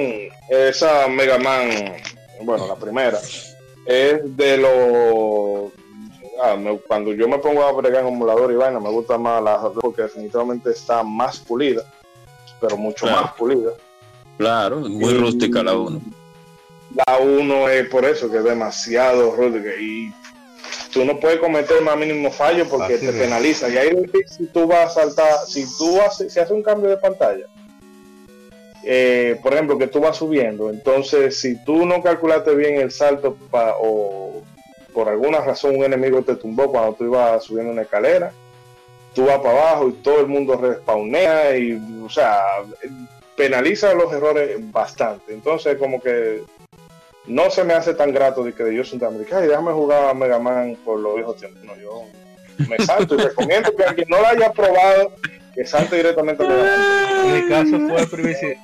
esa 0.48 1.08
Mega 1.08 1.38
Man 1.38 1.70
bueno, 2.42 2.66
la 2.66 2.76
primera, 2.76 3.18
es 3.86 4.36
de 4.36 4.56
lo... 4.56 5.72
Ah, 6.40 6.56
cuando 6.86 7.12
yo 7.12 7.26
me 7.28 7.38
pongo 7.38 7.64
a 7.64 7.72
bregar 7.72 8.02
en 8.02 8.08
emulador 8.08 8.52
y 8.52 8.54
vaina, 8.54 8.78
me 8.78 8.90
gusta 8.90 9.18
más 9.18 9.42
la 9.42 9.58
porque 9.80 10.02
definitivamente 10.02 10.70
está 10.70 11.02
más 11.02 11.40
pulida, 11.40 11.82
pero 12.60 12.76
mucho 12.76 13.06
más 13.06 13.32
pulida. 13.32 13.72
Claro, 14.36 14.76
muy 14.76 15.14
rústica 15.14 15.64
la 15.64 15.76
1. 15.76 16.00
La 16.94 17.18
1 17.18 17.68
es 17.70 17.88
por 17.88 18.04
eso 18.04 18.30
que 18.30 18.38
es 18.38 18.44
demasiado 18.44 19.34
rústica 19.34 19.70
y 19.80 20.14
tú 20.92 21.04
no 21.04 21.18
puedes 21.18 21.40
cometer 21.40 21.82
más 21.82 21.96
mínimo 21.96 22.30
fallo 22.30 22.68
porque 22.68 22.98
te 22.98 23.12
penaliza. 23.12 23.68
Y 23.68 23.76
ahí 23.76 23.90
si 24.28 24.46
tú 24.46 24.68
vas 24.68 24.96
a 24.96 25.00
saltar, 25.00 25.38
si 25.44 25.66
tú 25.76 26.00
haces, 26.00 26.32
si 26.32 26.38
haces 26.38 26.52
un 26.52 26.62
cambio 26.62 26.90
de 26.90 26.98
pantalla, 26.98 27.46
eh, 28.84 29.38
por 29.42 29.52
ejemplo, 29.52 29.78
que 29.78 29.88
tú 29.88 30.00
vas 30.00 30.16
subiendo, 30.16 30.70
entonces 30.70 31.38
si 31.38 31.62
tú 31.64 31.84
no 31.86 32.02
calculaste 32.02 32.54
bien 32.54 32.80
el 32.80 32.90
salto 32.90 33.36
o 33.80 34.42
por 34.92 35.08
alguna 35.08 35.40
razón 35.40 35.76
un 35.76 35.84
enemigo 35.84 36.22
te 36.22 36.36
tumbó 36.36 36.70
cuando 36.70 36.94
tú 36.94 37.04
ibas 37.04 37.44
subiendo 37.44 37.72
una 37.72 37.82
escalera, 37.82 38.32
tú 39.14 39.26
vas 39.26 39.38
para 39.38 39.70
abajo 39.70 39.88
y 39.88 39.92
todo 39.92 40.20
el 40.20 40.26
mundo 40.26 40.56
respawnea 40.56 41.56
y, 41.56 41.80
o 42.04 42.08
sea, 42.08 42.40
penaliza 43.36 43.94
los 43.94 44.12
errores 44.12 44.56
bastante. 44.72 45.32
Entonces, 45.32 45.76
como 45.76 46.00
que 46.00 46.42
no 47.26 47.50
se 47.50 47.64
me 47.64 47.74
hace 47.74 47.94
tan 47.94 48.12
grato 48.12 48.42
de 48.42 48.52
que 48.52 48.74
yo 48.74 48.84
soy 48.84 48.98
tan 48.98 49.14
y 49.14 49.46
déjame 49.46 49.72
jugar 49.72 50.08
a 50.08 50.14
Mega 50.14 50.38
Man 50.38 50.76
por 50.84 50.98
los 50.98 51.16
viejos 51.16 51.36
tiempos. 51.36 51.62
No, 51.64 51.76
yo 51.76 52.04
me 52.68 52.78
salto 52.84 53.14
y 53.14 53.18
recomiendo 53.18 53.74
que 53.74 53.84
alguien 53.84 54.08
no 54.08 54.20
lo 54.20 54.26
haya 54.26 54.52
probado 54.52 55.12
que 55.58 55.66
salte 55.66 55.96
directamente 55.96 56.44
a 56.46 57.24
En 57.24 57.34
mi 57.34 57.48
caso 57.48 57.80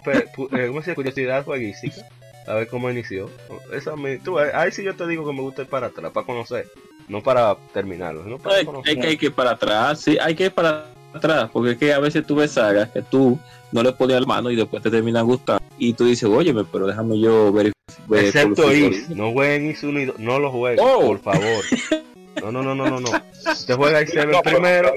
fue 0.05 0.18
eh, 0.53 0.95
curiosidad 0.95 1.45
jueguística, 1.45 2.09
a 2.47 2.55
ver 2.55 2.68
cómo 2.68 2.88
inició. 2.88 3.28
Esa 3.72 3.97
me, 3.97 4.18
tú, 4.18 4.38
ahí 4.38 4.70
sí 4.70 4.84
yo 4.84 4.95
te 4.95 5.05
digo 5.09 5.26
que 5.26 5.32
me 5.32 5.40
gusta 5.40 5.62
ir 5.62 5.68
para 5.68 5.88
atrás, 5.88 6.12
para 6.12 6.24
conocer, 6.24 6.68
no 7.09 7.20
para 7.20 7.57
terminarlo. 7.72 8.22
No 8.22 8.38
para 8.38 8.57
hay, 8.59 8.66
hay, 8.84 8.97
que, 8.97 9.07
hay 9.09 9.16
que 9.16 9.26
ir 9.26 9.32
para 9.32 9.51
atrás, 9.51 10.03
sí, 10.03 10.16
hay 10.20 10.36
que 10.36 10.45
ir 10.45 10.53
para 10.53 10.86
atrás, 11.12 11.51
porque 11.53 11.72
es 11.72 11.78
que 11.78 11.92
a 11.92 11.99
veces 11.99 12.24
tú 12.24 12.36
ves 12.36 12.53
sagas 12.53 12.88
que 12.90 13.03
tú 13.03 13.40
no 13.72 13.82
le 13.82 13.90
ponías 13.90 14.20
la 14.20 14.26
mano 14.28 14.53
y 14.53 14.55
después 14.55 14.80
te 14.80 14.88
terminan 14.88 15.26
gustando. 15.26 15.64
Y 15.76 15.95
tú 15.95 16.05
dices, 16.05 16.28
óyeme, 16.28 16.62
pero 16.62 16.86
déjame 16.86 17.18
yo 17.18 17.53
verificar. 17.53 17.74
Excepto 18.12 18.72
Is, 18.72 19.11
no 19.11 19.32
jueguen 19.32 19.72
Is 19.72 19.82
1 19.82 20.01
y 20.01 20.05
2, 20.05 20.18
no 20.20 20.38
lo 20.38 20.53
jueguen, 20.53 20.84
oh. 20.86 21.01
por 21.01 21.18
favor. 21.18 21.64
No, 22.40 22.53
no, 22.53 22.62
no, 22.62 22.74
no, 22.76 22.88
no, 22.88 23.01
no. 23.01 23.11
Te 23.66 23.74
juega 23.74 24.01
Is 24.01 24.11
7 24.11 24.32
primero 24.45 24.95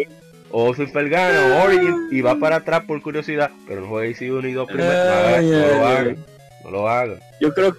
o 0.51 0.73
Super 0.73 1.09
gana 1.09 1.55
o 1.55 1.65
Origin 1.65 2.07
y 2.11 2.21
va 2.21 2.35
para 2.35 2.57
atrás 2.57 2.83
por 2.85 3.01
curiosidad, 3.01 3.51
pero 3.67 3.81
no 3.81 3.87
juegue 3.87 4.15
si 4.15 4.29
uno 4.29 4.47
y 4.47 4.53
dos 4.53 4.67
primero. 4.67 4.93
no, 4.93 5.79
lo 5.79 5.87
hagan, 5.87 6.25
no 6.63 6.71
lo 6.71 6.89
hagan. 6.89 7.19
Yo 7.39 7.53
creo, 7.53 7.75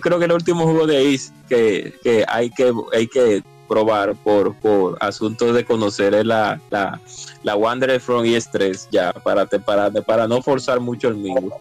creo 0.00 0.18
que 0.18 0.24
el 0.24 0.32
último 0.32 0.64
juego 0.64 0.86
de 0.86 1.14
Ace 1.14 1.32
que, 1.48 1.92
que 2.02 2.24
hay 2.28 2.50
que 2.50 2.72
hay 2.92 3.06
que 3.06 3.42
probar 3.68 4.14
por, 4.16 4.54
por 4.56 4.96
asuntos 5.00 5.54
de 5.54 5.64
conocer 5.64 6.14
es 6.14 6.24
la, 6.24 6.60
la, 6.70 7.00
la 7.42 7.56
Wanderer 7.56 8.00
from 8.00 8.24
ES3 8.24 8.88
ya 8.90 9.12
para, 9.12 9.46
para, 9.46 9.90
para 9.90 10.28
no 10.28 10.42
forzar 10.42 10.80
mucho 10.80 11.08
el 11.08 11.16
mismo. 11.16 11.58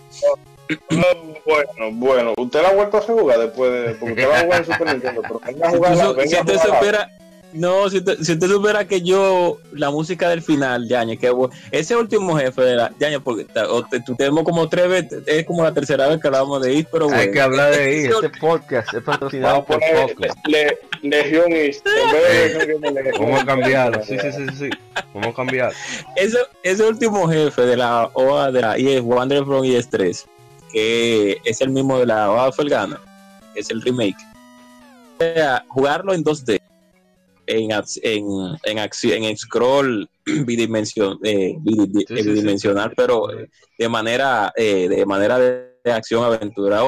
bueno, 1.45 1.91
bueno, 1.93 2.33
usted 2.37 2.61
la 2.61 2.69
ha 2.69 2.73
vuelto 2.73 2.97
a 2.97 3.01
jugar 3.01 3.39
después 3.39 3.71
de. 3.71 3.95
Porque 3.95 4.13
usted 4.13 4.29
va 4.29 4.39
a 4.39 4.43
jugar 4.43 4.59
en 4.59 4.65
Super 4.65 4.87
Nintendo, 4.87 5.21
pero 5.21 5.41
venga 5.45 5.67
a 5.67 5.71
jugar. 5.71 6.27
Si 6.27 6.35
usted 6.35 6.57
supera, 6.59 7.11
no, 7.53 7.89
si 7.89 7.97
usted, 7.97 8.17
si 8.19 8.39
supiera 8.39 8.87
que 8.87 9.01
yo, 9.01 9.59
la 9.71 9.91
música 9.91 10.29
del 10.29 10.41
final, 10.41 10.87
Yañez, 10.87 11.19
que 11.19 11.31
ese 11.71 11.95
último 11.95 12.37
jefe 12.37 12.61
de 12.61 12.75
la 12.75 12.91
Yañez, 12.99 13.19
porque 13.23 13.45
tú 14.05 14.15
tenemos 14.15 14.43
como 14.43 14.67
tres 14.67 14.89
veces, 14.89 15.23
es 15.27 15.45
como 15.45 15.63
la 15.63 15.73
tercera 15.73 16.07
vez 16.07 16.19
que 16.19 16.27
hablamos 16.27 16.61
de 16.61 16.73
IT, 16.73 16.87
pero 16.91 17.05
bueno. 17.05 17.21
Hay 17.21 17.31
que 17.31 17.41
hablar 17.41 17.75
de 17.75 18.01
IT, 18.01 18.11
este 18.11 18.29
podcast 18.39 18.93
es 18.93 19.03
patrocinado 19.03 19.63
por 19.65 19.79
podcast. 19.79 20.35
Le, 20.47 20.77
Legión 21.03 21.51
East, 21.51 21.85
Vamos 23.19 23.41
a 23.41 23.45
cambiarlo, 23.45 24.03
sí, 24.03 24.17
sí, 24.19 24.31
sí, 24.31 24.45
sí, 24.57 24.69
vamos 25.13 25.29
a 25.29 25.33
cambiar. 25.33 25.73
Ese, 26.15 26.39
ese 26.63 26.83
último 26.83 27.27
jefe 27.27 27.61
de 27.61 27.77
la 27.77 28.09
OA 28.13 28.51
de 28.51 28.61
la 28.61 28.77
ES, 28.77 29.01
Wander 29.01 29.45
from 29.45 29.63
ES3, 29.63 30.25
que 30.71 31.37
es 31.43 31.61
el 31.61 31.69
mismo 31.69 31.99
de 31.99 32.07
la 32.07 32.31
OA 32.31 32.51
Felgana, 32.51 32.99
es 33.53 33.69
el 33.69 33.81
remake. 33.81 34.17
O 35.19 35.23
sea, 35.23 35.63
jugarlo 35.67 36.13
en 36.13 36.23
2D 36.23 36.62
en, 37.47 37.71
en, 38.03 38.25
en, 38.63 39.23
en 39.23 39.37
scroll 39.37 40.09
bidimension, 40.25 41.19
eh, 41.23 41.55
bidimensional, 41.59 42.93
pero 42.95 43.27
de 43.77 43.89
manera, 43.89 44.53
eh, 44.55 44.87
de 44.87 45.05
manera 45.05 45.39
de, 45.39 45.73
acción 45.85 46.23
aventura. 46.23 46.83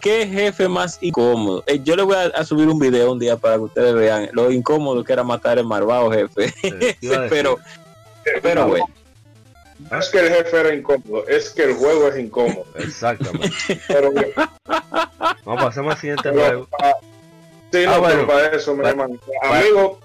¿Qué 0.00 0.26
jefe 0.26 0.68
más 0.68 0.98
incómodo? 1.00 1.64
Eh, 1.66 1.80
yo 1.82 1.96
le 1.96 2.04
voy 2.04 2.16
a, 2.16 2.44
subir 2.44 2.68
un 2.68 2.78
video 2.78 3.10
un 3.10 3.18
día 3.18 3.36
para 3.36 3.56
que 3.56 3.62
ustedes 3.62 3.94
vean 3.94 4.28
lo 4.32 4.52
incómodo 4.52 5.02
que 5.02 5.12
era 5.12 5.24
matar 5.24 5.58
el 5.58 5.66
malvado 5.66 6.12
jefe. 6.12 6.54
pero, 7.28 7.58
pero 8.40 8.68
bueno. 8.68 8.86
No 9.90 9.98
es 9.98 10.08
que 10.08 10.20
el 10.20 10.28
jefe 10.28 10.60
era 10.60 10.74
incómodo, 10.74 11.26
es 11.26 11.50
que 11.50 11.64
el 11.64 11.74
juego 11.74 12.08
es 12.08 12.18
incómodo. 12.18 12.64
Exactamente. 12.76 13.80
pero, 13.88 14.12
Vamos, 15.44 15.64
pasemos 15.64 15.94
al 15.94 16.00
siguiente 16.00 16.30
juego. 16.30 16.68
Sí, 17.72 17.84
ah, 17.84 17.92
no, 17.92 18.00
bueno, 18.00 18.26
para 18.26 18.48
eso, 18.48 18.74
mi 18.74 18.86
hermano. 18.86 19.18
Amigo, 19.42 20.00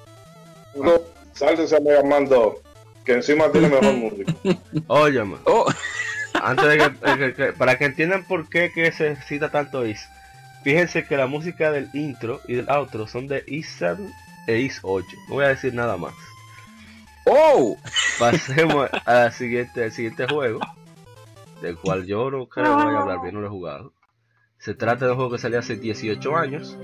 uno, 0.74 1.02
sáltense 1.34 1.76
a 1.76 1.80
Mega 1.80 2.04
Man 2.04 2.28
2, 2.28 2.56
que 3.06 3.14
encima 3.14 3.52
tiene 3.52 3.70
mejor 3.70 3.94
música. 3.94 4.34
Óyeme. 4.88 5.38
Oh. 5.46 5.66
Antes 6.34 6.66
de 6.66 7.34
que, 7.34 7.54
para 7.54 7.78
que 7.78 7.86
entiendan 7.86 8.26
por 8.26 8.50
qué 8.50 8.72
que 8.74 8.92
se 8.92 9.16
cita 9.18 9.52
tanto 9.52 9.86
Is, 9.86 10.08
fíjense 10.64 11.06
que 11.06 11.18
la 11.18 11.28
música 11.28 11.72
del 11.72 11.90
intro 11.94 12.42
y 12.48 12.56
del 12.56 12.70
outro 12.70 13.06
son 13.08 13.28
de 13.28 13.44
Is 13.48 13.76
7 13.78 14.02
e 14.48 14.58
Is 14.60 14.80
8. 14.82 15.06
No 15.28 15.36
voy 15.36 15.46
a 15.46 15.50
decir 15.50 15.74
nada 15.74 15.98
más. 15.98 16.14
¡Oh! 17.26 17.78
Pasemos 18.20 18.90
al 19.06 19.32
siguiente, 19.34 19.84
al 19.84 19.92
siguiente 19.92 20.26
juego, 20.28 20.60
del 21.62 21.78
cual 21.78 22.06
yo 22.06 22.32
no 22.32 22.48
creo 22.48 22.78
que 22.78 22.84
vaya 22.86 22.98
a 22.98 23.02
hablar 23.02 23.22
bien, 23.22 23.36
no 23.36 23.42
lo 23.42 23.48
he 23.48 23.52
jugado. 23.52 23.94
Se 24.58 24.74
trata 24.74 25.06
de 25.06 25.12
un 25.12 25.18
juego 25.18 25.32
que 25.32 25.38
salió 25.38 25.60
hace 25.60 25.76
18 25.76 26.36
años. 26.36 26.78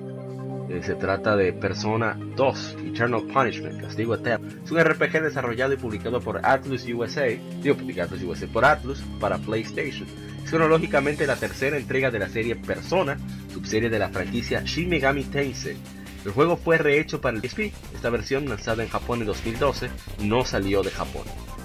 Eh, 0.70 0.82
se 0.84 0.95
trata 0.95 1.36
de 1.36 1.53
Persona 1.53 2.18
2, 2.36 2.78
Eternal 2.88 3.24
Punishment, 3.24 3.82
Castigo 3.82 4.15
Eterno. 4.15 4.49
Es 4.63 4.72
un 4.72 4.80
RPG 4.80 5.22
desarrollado 5.22 5.74
y 5.74 5.78
publicado 5.78 6.20
por 6.20 6.45
Atlus 6.45 6.86
USA, 6.86 7.28
digo 7.61 7.78
USA, 7.86 8.47
por 8.47 8.65
Atlus 8.65 9.01
para 9.20 9.38
PlayStation. 9.38 10.07
Es 10.43 10.49
cronológicamente 10.49 11.26
la 11.26 11.38
tercera 11.38 11.78
entrega 11.78 12.11
de 12.11 12.20
la 12.20 12.28
serie 12.28 12.55
Persona, 12.55 13.18
subserie 13.53 13.89
de 13.89 13.99
la 13.99 14.09
franquicia 14.09 14.61
Shin 14.65 14.89
Megami 14.89 15.24
Tensei. 15.24 15.78
El 16.26 16.32
juego 16.32 16.57
fue 16.57 16.78
rehecho 16.78 17.22
para 17.22 17.38
el 17.38 17.41
PSP. 17.41 17.72
Esta 17.95 18.09
versión, 18.09 18.49
lanzada 18.49 18.84
en 18.84 18.89
Japón 18.89 19.22
en 19.22 19.28
2012, 19.28 19.89
no 20.24 20.43
salió 20.43 20.84
de 20.84 20.91
Japón. 20.91 21.24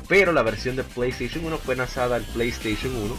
Pero 0.08 0.32
la 0.32 0.42
versión 0.42 0.76
de 0.76 0.84
PlayStation 0.84 1.44
1 1.44 1.58
fue 1.58 1.74
lanzada 1.74 2.18
en 2.18 2.24
PlayStation 2.24 2.94
1 2.94 3.16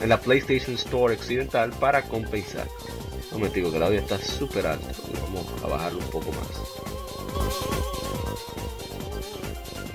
en 0.00 0.08
la 0.08 0.20
PlayStation 0.20 0.74
Store 0.74 1.14
occidental 1.14 1.70
para 1.80 2.02
compensar. 2.02 2.68
Un 3.32 3.38
momentico 3.38 3.70
que 3.70 3.76
el 3.76 3.82
audio 3.82 4.00
está 4.00 4.18
súper 4.18 4.66
alto. 4.66 4.86
Vamos 5.22 5.46
a 5.62 5.66
bajarlo 5.66 5.98
un 5.98 6.10
poco 6.10 6.30
más. 6.32 6.48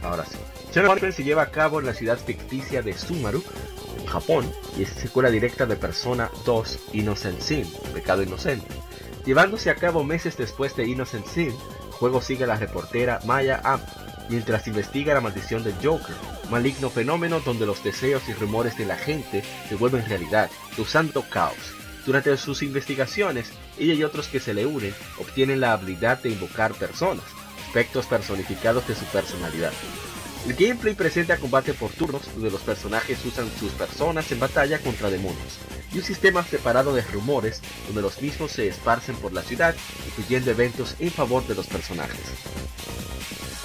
Ahora 0.04 0.26
sí. 0.26 0.38
Se 0.72 1.24
lleva 1.24 1.42
a 1.42 1.52
cabo 1.52 1.80
en 1.80 1.88
la 1.88 1.94
ciudad 1.94 2.18
ficticia 2.18 2.82
de 2.82 2.96
Sumaru, 2.98 3.44
en 3.98 4.06
Japón, 4.06 4.52
y 4.78 4.84
es 4.84 4.90
secuela 4.90 5.32
directa 5.32 5.66
de 5.66 5.76
Persona 5.76 6.30
2 6.46 6.80
Innocent 6.94 7.42
Sin, 7.42 7.66
Pecado 7.94 8.22
Inocente. 8.22 8.68
Llevándose 9.26 9.72
a 9.72 9.76
cabo 9.76 10.04
meses 10.04 10.38
después 10.38 10.76
de 10.76 10.88
Innocent 10.88 11.26
Sin, 11.26 11.48
el 11.48 11.92
juego 11.92 12.22
sigue 12.22 12.44
a 12.44 12.48
la 12.48 12.56
reportera 12.56 13.20
Maya 13.26 13.62
Am, 13.64 13.82
mientras 14.30 14.68
investiga 14.68 15.16
la 15.16 15.22
maldición 15.22 15.64
del 15.64 15.76
Joker, 15.84 16.16
maligno 16.52 16.90
fenómeno 16.90 17.40
donde 17.40 17.66
los 17.66 17.84
deseos 17.84 18.30
y 18.30 18.34
rumores 18.34 18.78
de 18.78 18.86
la 18.86 18.96
gente 18.96 19.44
se 19.68 19.76
vuelven 19.76 20.06
realidad, 20.08 20.50
causando 20.76 21.24
caos. 21.30 21.79
Durante 22.06 22.36
sus 22.38 22.64
investigaciones, 22.64 23.52
ella 23.78 23.94
y 23.94 24.04
otros 24.04 24.28
que 24.28 24.40
se 24.40 24.54
le 24.54 24.66
unen 24.66 24.94
obtienen 25.20 25.60
la 25.60 25.74
habilidad 25.74 26.22
de 26.22 26.30
invocar 26.30 26.74
personas, 26.74 27.26
aspectos 27.66 28.06
personificados 28.06 28.88
de 28.88 28.96
su 28.96 29.06
personalidad. 29.06 29.74
El 30.46 30.54
gameplay 30.54 30.96
presenta 30.96 31.38
combate 31.38 31.74
por 31.74 31.92
turnos 31.92 32.34
donde 32.34 32.50
los 32.50 32.62
personajes 32.62 33.24
usan 33.26 33.50
sus 33.60 33.72
personas 33.74 34.32
en 34.32 34.40
batalla 34.40 34.80
contra 34.80 35.10
demonios, 35.10 35.60
y 35.94 35.98
un 35.98 36.04
sistema 36.04 36.44
separado 36.44 36.96
de 36.96 37.02
rumores 37.02 37.62
donde 37.88 38.02
los 38.02 38.22
mismos 38.22 38.52
se 38.52 38.68
esparcen 38.68 39.16
por 39.18 39.34
la 39.34 39.42
ciudad, 39.42 39.76
incluyendo 40.08 40.52
eventos 40.52 40.96
en 41.00 41.12
favor 41.12 41.46
de 41.46 41.56
los 41.56 41.68
personajes. 41.68 42.24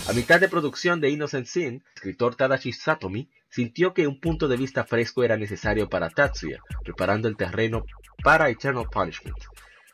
A 0.08 0.12
mitad 0.12 0.40
de 0.40 0.48
producción 0.48 1.00
de 1.00 1.10
Innocent 1.10 1.46
Sin, 1.46 1.74
el 1.74 1.82
escritor 1.94 2.34
Tadashi 2.34 2.72
Satomi 2.72 3.30
sintió 3.48 3.94
que 3.94 4.06
un 4.06 4.20
punto 4.20 4.48
de 4.48 4.56
vista 4.56 4.84
fresco 4.84 5.22
era 5.22 5.36
necesario 5.36 5.88
para 5.88 6.10
Tatsuya, 6.10 6.58
preparando 6.82 7.28
el 7.28 7.36
terreno 7.36 7.86
para 8.22 8.48
Eternal 8.48 8.86
Punishment. 8.90 9.36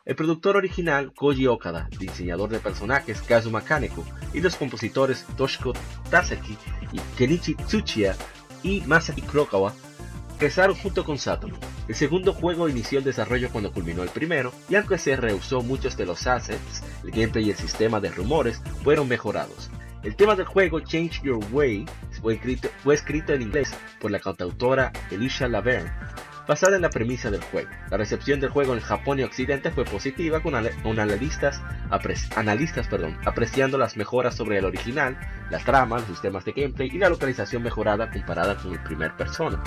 El 0.05 0.16
productor 0.16 0.57
original, 0.57 1.12
Koji 1.14 1.47
Okada, 1.47 1.89
diseñador 1.99 2.51
de 2.51 2.59
personajes 2.59 3.21
Kazuma 3.23 3.62
Kaneko 3.62 4.05
y 4.33 4.41
los 4.41 4.57
compositores 4.57 5.25
Toshiko 5.37 5.73
Taseki 6.11 6.57
y 6.93 6.99
Kenichi 7.16 7.55
Tsuchiya 7.55 8.16
y 8.62 8.81
Masaki 8.83 9.23
Kurokawa 9.23 9.73
regresaron 10.41 10.75
junto 10.75 11.05
con 11.05 11.18
Satomi. 11.18 11.59
El 11.87 11.95
segundo 11.95 12.33
juego 12.33 12.68
inició 12.68 12.99
el 12.99 13.05
desarrollo 13.05 13.51
cuando 13.51 13.73
culminó 13.73 14.03
el 14.03 14.09
primero, 14.09 14.53
y 14.71 14.75
aunque 14.75 14.97
se 14.97 15.14
rehusó 15.14 15.61
muchos 15.61 15.99
de 15.99 16.07
los 16.07 16.27
assets, 16.27 16.83
el 17.05 17.11
gameplay 17.11 17.49
y 17.49 17.51
el 17.51 17.57
sistema 17.57 18.01
de 18.01 18.11
rumores 18.11 18.62
fueron 18.83 19.07
mejorados, 19.07 19.71
el 20.03 20.16
tema 20.16 20.35
del 20.35 20.47
juego 20.47 20.81
Change 20.81 21.21
Your 21.23 21.45
Way 21.53 21.85
fue 22.23 22.39
escrito, 22.95 23.35
en 23.35 23.43
inglés 23.43 23.71
por 24.01 24.11
la 24.11 24.18
cantautora 24.18 24.93
Elisha 25.11 25.47
Laverne, 25.47 25.93
basada 26.51 26.75
en 26.75 26.83
la 26.83 26.91
premisa 26.91 27.31
del 27.31 27.43
juego. 27.43 27.71
La 27.91 27.97
recepción 27.97 28.41
del 28.41 28.51
juego 28.51 28.75
en 28.75 28.81
Japón 28.81 29.21
y 29.21 29.23
Occidente 29.23 29.71
fue 29.71 29.85
positiva 29.85 30.41
con, 30.41 30.57
analistas, 30.57 31.63
analistas 32.35 32.89
perdón, 32.89 33.17
apreciando 33.25 33.79
las 33.79 33.97
mejoras 33.97 34.35
sobre 34.35 34.59
el 34.59 34.65
original, 34.65 35.17
la 35.49 35.61
trama, 35.61 35.99
los 35.99 36.09
sistemas 36.09 36.45
de 36.45 36.51
gameplay 36.51 36.91
y 36.93 36.99
la 36.99 37.09
localización 37.09 37.63
mejorada 37.63 38.11
comparada 38.11 38.57
con 38.57 38.73
el 38.73 38.81
primer 38.81 39.17
persona. 39.17 39.63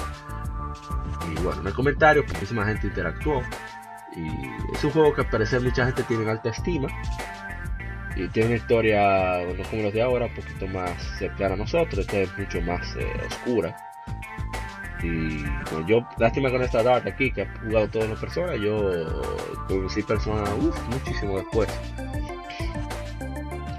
Y 1.32 1.42
bueno, 1.42 1.62
en 1.62 1.68
el 1.68 1.74
comentario 1.74 2.26
muchísima 2.28 2.66
gente 2.66 2.88
interactuó 2.88 3.42
y 4.18 4.76
es 4.76 4.84
un 4.84 4.92
juego 4.92 5.14
que 5.14 5.22
al 5.22 5.30
parecer 5.30 5.62
mucha 5.62 5.86
gente 5.86 6.04
tiene 6.04 6.24
en 6.24 6.30
alta 6.32 6.50
estima 6.50 6.90
y 8.18 8.28
tiene 8.28 8.50
una 8.50 8.58
historia, 8.58 9.38
no 9.58 9.64
como 9.70 9.84
los 9.84 9.94
de 9.94 10.02
ahora, 10.02 10.26
un 10.26 10.36
poquito 10.36 10.68
más 10.68 11.02
cercana 11.18 11.54
a 11.54 11.58
nosotros, 11.58 12.00
esta 12.00 12.18
es 12.18 12.38
mucho 12.38 12.60
más 12.60 12.94
eh, 12.98 13.08
oscura. 13.26 13.74
Y 15.04 15.44
bueno, 15.70 15.88
yo, 15.88 16.08
lástima 16.18 16.50
con 16.50 16.62
esta 16.64 16.82
data 16.82 17.10
aquí, 17.10 17.32
que 17.32 17.42
ha 17.42 17.60
jugado 17.60 17.88
todas 17.90 18.10
las 18.10 18.20
personas, 18.20 18.60
yo 18.62 19.06
conocí 19.68 20.02
personas 20.02 20.50
muchísimo 20.90 21.38
después. 21.38 21.70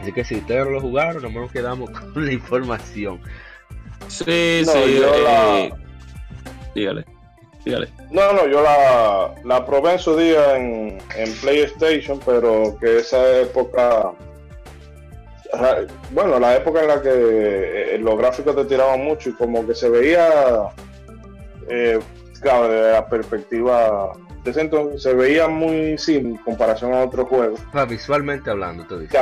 Así 0.01 0.13
que 0.13 0.23
si 0.23 0.37
ustedes 0.37 0.67
no 0.67 0.73
lo 0.73 0.81
jugaron, 0.83 1.23
no 1.23 1.41
nos 1.41 1.51
quedamos 1.51 1.91
con 2.13 2.27
la 2.27 2.33
información. 2.33 3.21
Sí, 4.09 4.65
sí, 4.65 4.99
yo 5.01 5.15
eh, 5.15 5.73
dígale. 6.75 7.07
Dígale. 7.65 7.89
No, 8.11 8.35
no, 8.35 8.47
yo 8.47 8.63
la, 8.63 9.35
la 9.45 9.65
probé 9.65 9.93
en 9.93 9.99
su 9.99 10.15
día 10.17 10.57
en, 10.59 10.99
en 11.17 11.33
PlayStation, 11.41 12.21
pero 12.23 12.77
que 12.79 12.99
esa 12.99 13.41
época 13.41 14.13
bueno, 16.11 16.39
la 16.39 16.57
época 16.57 16.83
en 16.83 16.89
la 16.89 17.03
que 17.03 17.95
eh, 17.95 17.99
los 17.99 18.19
gráficos 18.19 18.57
te 18.57 18.65
tiraban 18.65 19.05
mucho 19.05 19.31
y 19.31 19.33
como 19.35 19.67
que 19.67 19.75
se 19.75 19.89
veía, 19.89 20.69
eh, 21.69 21.99
claro, 22.41 22.69
de 22.69 22.93
la 22.93 23.09
perspectiva 23.09 24.13
de 24.43 24.51
ese 24.51 24.61
entonces, 24.61 25.03
se 25.03 25.15
veía 25.15 25.49
muy 25.49 25.97
sin 25.97 26.37
comparación 26.37 26.93
a 26.93 27.05
otros 27.05 27.29
juegos. 27.29 27.61
visualmente 27.89 28.51
hablando, 28.51 28.87
te 28.87 28.99
dices. 29.01 29.21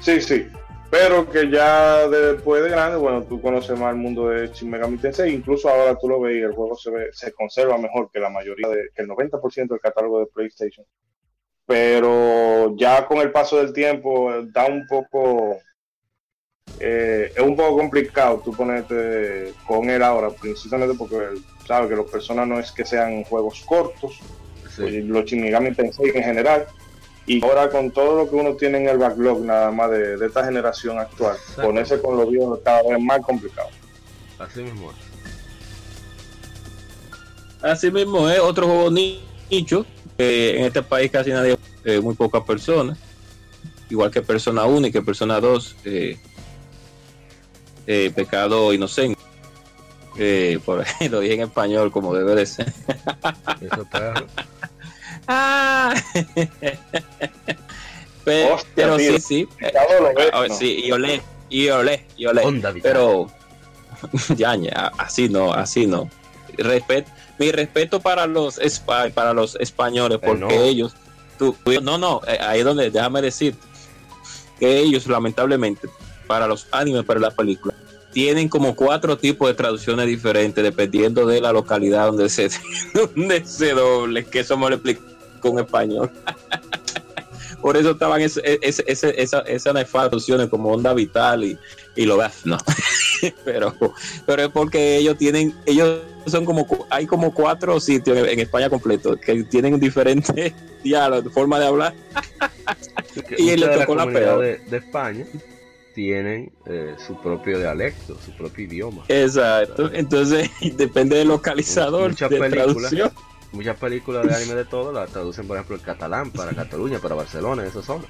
Sí, 0.00 0.20
sí. 0.20 0.48
Pero 0.90 1.28
que 1.28 1.50
ya 1.50 2.06
después 2.08 2.62
de 2.62 2.68
grande, 2.68 2.98
bueno, 2.98 3.22
tú 3.24 3.40
conoces 3.40 3.78
más 3.78 3.92
el 3.92 3.98
mundo 4.00 4.28
de 4.28 4.48
Shin 4.48 4.70
Megami 4.70 4.98
Tensei, 4.98 5.34
incluso 5.34 5.68
ahora 5.68 5.96
tú 5.98 6.08
lo 6.08 6.20
ves 6.20 6.36
y 6.36 6.40
el 6.40 6.52
juego 6.52 6.76
se, 6.76 6.90
ve, 6.90 7.08
se 7.12 7.32
conserva 7.32 7.78
mejor 7.78 8.10
que 8.12 8.20
la 8.20 8.28
mayoría, 8.28 8.68
de, 8.68 8.90
que 8.94 9.02
el 9.02 9.08
90% 9.08 9.68
del 9.68 9.80
catálogo 9.80 10.20
de 10.20 10.26
PlayStation 10.26 10.86
pero 11.66 12.76
ya 12.76 13.06
con 13.06 13.18
el 13.18 13.32
paso 13.32 13.58
del 13.58 13.72
tiempo 13.72 14.30
da 14.52 14.66
un 14.66 14.86
poco 14.86 15.58
eh, 16.86 17.32
es 17.34 17.42
un 17.42 17.56
poco 17.56 17.78
complicado 17.78 18.42
tú 18.44 18.52
ponerte 18.52 19.54
con 19.66 19.88
él 19.88 20.02
ahora, 20.02 20.28
precisamente 20.28 20.94
porque 20.94 21.16
sabes 21.66 21.88
que 21.88 21.96
los 21.96 22.10
personas 22.10 22.46
no 22.46 22.60
es 22.60 22.72
que 22.72 22.84
sean 22.84 23.24
juegos 23.24 23.62
cortos, 23.64 24.18
pues, 24.76 25.04
los 25.04 25.24
Shinigami 25.24 25.72
Tensei 25.74 26.10
en 26.14 26.22
general, 26.22 26.66
y 27.26 27.42
ahora 27.42 27.70
con 27.70 27.90
todo 27.90 28.18
lo 28.18 28.30
que 28.30 28.36
uno 28.36 28.54
tiene 28.54 28.78
en 28.78 28.88
el 28.88 28.98
backlog 28.98 29.40
nada 29.40 29.70
más 29.70 29.92
de, 29.92 30.26
esta 30.26 30.44
generación 30.44 30.98
actual, 30.98 31.38
ponerse 31.56 31.98
con 32.02 32.18
los 32.18 32.30
viejos 32.30 32.60
cada 32.62 32.82
vez 32.82 33.00
más 33.00 33.20
complicado. 33.20 33.70
Así 34.38 34.60
mismo 34.60 34.90
es. 34.90 34.96
Así 37.62 37.90
mismo 37.90 38.28
es, 38.28 38.40
otro 38.40 38.66
juego 38.66 38.90
nicho, 38.90 39.86
en 40.18 40.64
este 40.66 40.82
país 40.82 41.10
casi 41.10 41.30
nadie, 41.30 41.56
eh, 41.86 41.98
muy 42.00 42.14
pocas 42.14 42.42
personas, 42.42 42.98
igual 43.88 44.10
que 44.10 44.20
Persona 44.20 44.66
1 44.66 44.88
y 44.88 44.92
que 44.92 45.00
Persona 45.00 45.40
2, 45.40 45.76
eh, 45.86 46.18
eh, 47.86 48.12
Pecado 48.14 48.72
Inocente. 48.72 49.20
por 50.64 50.80
ahí 50.80 51.08
lo 51.10 51.20
dije 51.20 51.34
en 51.34 51.42
español 51.42 51.90
como 51.90 52.14
debe 52.14 52.34
de 52.34 52.46
ser. 52.46 52.72
Eso 53.60 53.86
ah. 55.28 55.94
pero, 58.24 58.56
pero 58.74 58.98
sí, 58.98 59.20
sí. 59.20 59.48
sí, 60.58 60.82
y 60.84 60.92
olé, 60.92 61.22
y 61.48 61.68
olé, 61.68 62.06
y 62.16 62.26
olé. 62.26 62.42
pero 62.82 63.30
ya, 64.36 64.56
ya, 64.56 64.92
así 64.98 65.28
no, 65.28 65.52
así 65.52 65.86
no. 65.86 66.08
Respeto, 66.56 67.10
mi 67.38 67.50
respeto 67.50 68.00
para 68.00 68.26
los 68.26 68.60
para 69.14 69.32
los 69.32 69.56
españoles, 69.56 70.18
porque 70.24 70.68
ellos, 70.68 70.94
tú, 71.38 71.56
no, 71.82 71.98
no, 71.98 72.20
eh, 72.26 72.38
ahí 72.40 72.60
es 72.60 72.64
donde, 72.64 72.90
déjame 72.90 73.22
decir, 73.22 73.56
que 74.58 74.78
ellos 74.78 75.06
lamentablemente, 75.06 75.88
para 76.26 76.46
los 76.46 76.66
animes, 76.72 77.04
para 77.04 77.20
la 77.20 77.30
película, 77.30 77.74
tienen 78.14 78.48
como 78.48 78.76
cuatro 78.76 79.18
tipos 79.18 79.48
de 79.48 79.54
traducciones 79.54 80.06
diferentes 80.06 80.62
dependiendo 80.62 81.26
de 81.26 81.40
la 81.40 81.52
localidad 81.52 82.06
donde 82.06 82.28
se, 82.28 82.48
donde 82.94 83.44
se 83.44 83.72
doble, 83.72 84.24
que 84.24 84.40
eso 84.40 84.56
me 84.56 84.70
lo 84.70 84.76
explico 84.76 85.02
en 85.42 85.58
español. 85.58 86.10
Por 87.60 87.76
eso 87.78 87.92
estaban 87.92 88.20
ese, 88.20 88.42
ese, 88.60 88.84
ese, 88.86 89.20
esa, 89.20 89.40
esas 89.40 89.90
traducciones 89.90 90.48
como 90.48 90.70
onda 90.70 90.92
vital 90.92 91.44
y, 91.44 91.58
y 91.96 92.04
lo 92.04 92.18
no. 92.44 92.58
pero, 93.44 93.74
pero 94.26 94.42
es 94.42 94.48
porque 94.50 94.98
ellos 94.98 95.16
tienen, 95.16 95.54
ellos 95.64 96.00
son 96.26 96.44
como, 96.44 96.66
hay 96.90 97.06
como 97.06 97.32
cuatro 97.32 97.80
sitios 97.80 98.18
en, 98.18 98.38
España 98.38 98.68
completo 98.68 99.16
que 99.16 99.44
tienen 99.44 99.80
diferentes 99.80 100.52
diálogos, 100.82 101.32
forma 101.32 101.58
de 101.58 101.66
hablar. 101.66 101.94
y 103.38 103.48
él 103.48 103.60
le 103.60 103.68
tocó 103.68 103.94
la, 103.94 104.06
peor. 104.06 104.42
De, 104.42 104.58
de 104.58 104.76
España 104.76 105.24
tienen 105.94 106.52
eh, 106.66 106.96
su 106.98 107.18
propio 107.20 107.58
dialecto, 107.58 108.18
su 108.22 108.32
propio 108.32 108.64
idioma. 108.64 109.04
Exacto, 109.08 109.90
entonces 109.92 110.50
depende 110.76 111.16
del 111.16 111.28
localizador 111.28 112.10
muchas 112.10 112.30
de 112.30 112.38
películas, 112.38 112.92
Muchas 113.52 113.76
películas 113.76 114.26
de 114.26 114.34
anime 114.34 114.54
de 114.54 114.64
todo 114.64 114.92
la 114.92 115.06
traducen, 115.06 115.46
por 115.46 115.56
ejemplo, 115.56 115.76
en 115.76 115.82
catalán 115.82 116.32
para 116.32 116.52
Cataluña, 116.52 116.98
para 116.98 117.14
Barcelona, 117.14 117.64
esos 117.64 117.84
son. 117.84 118.04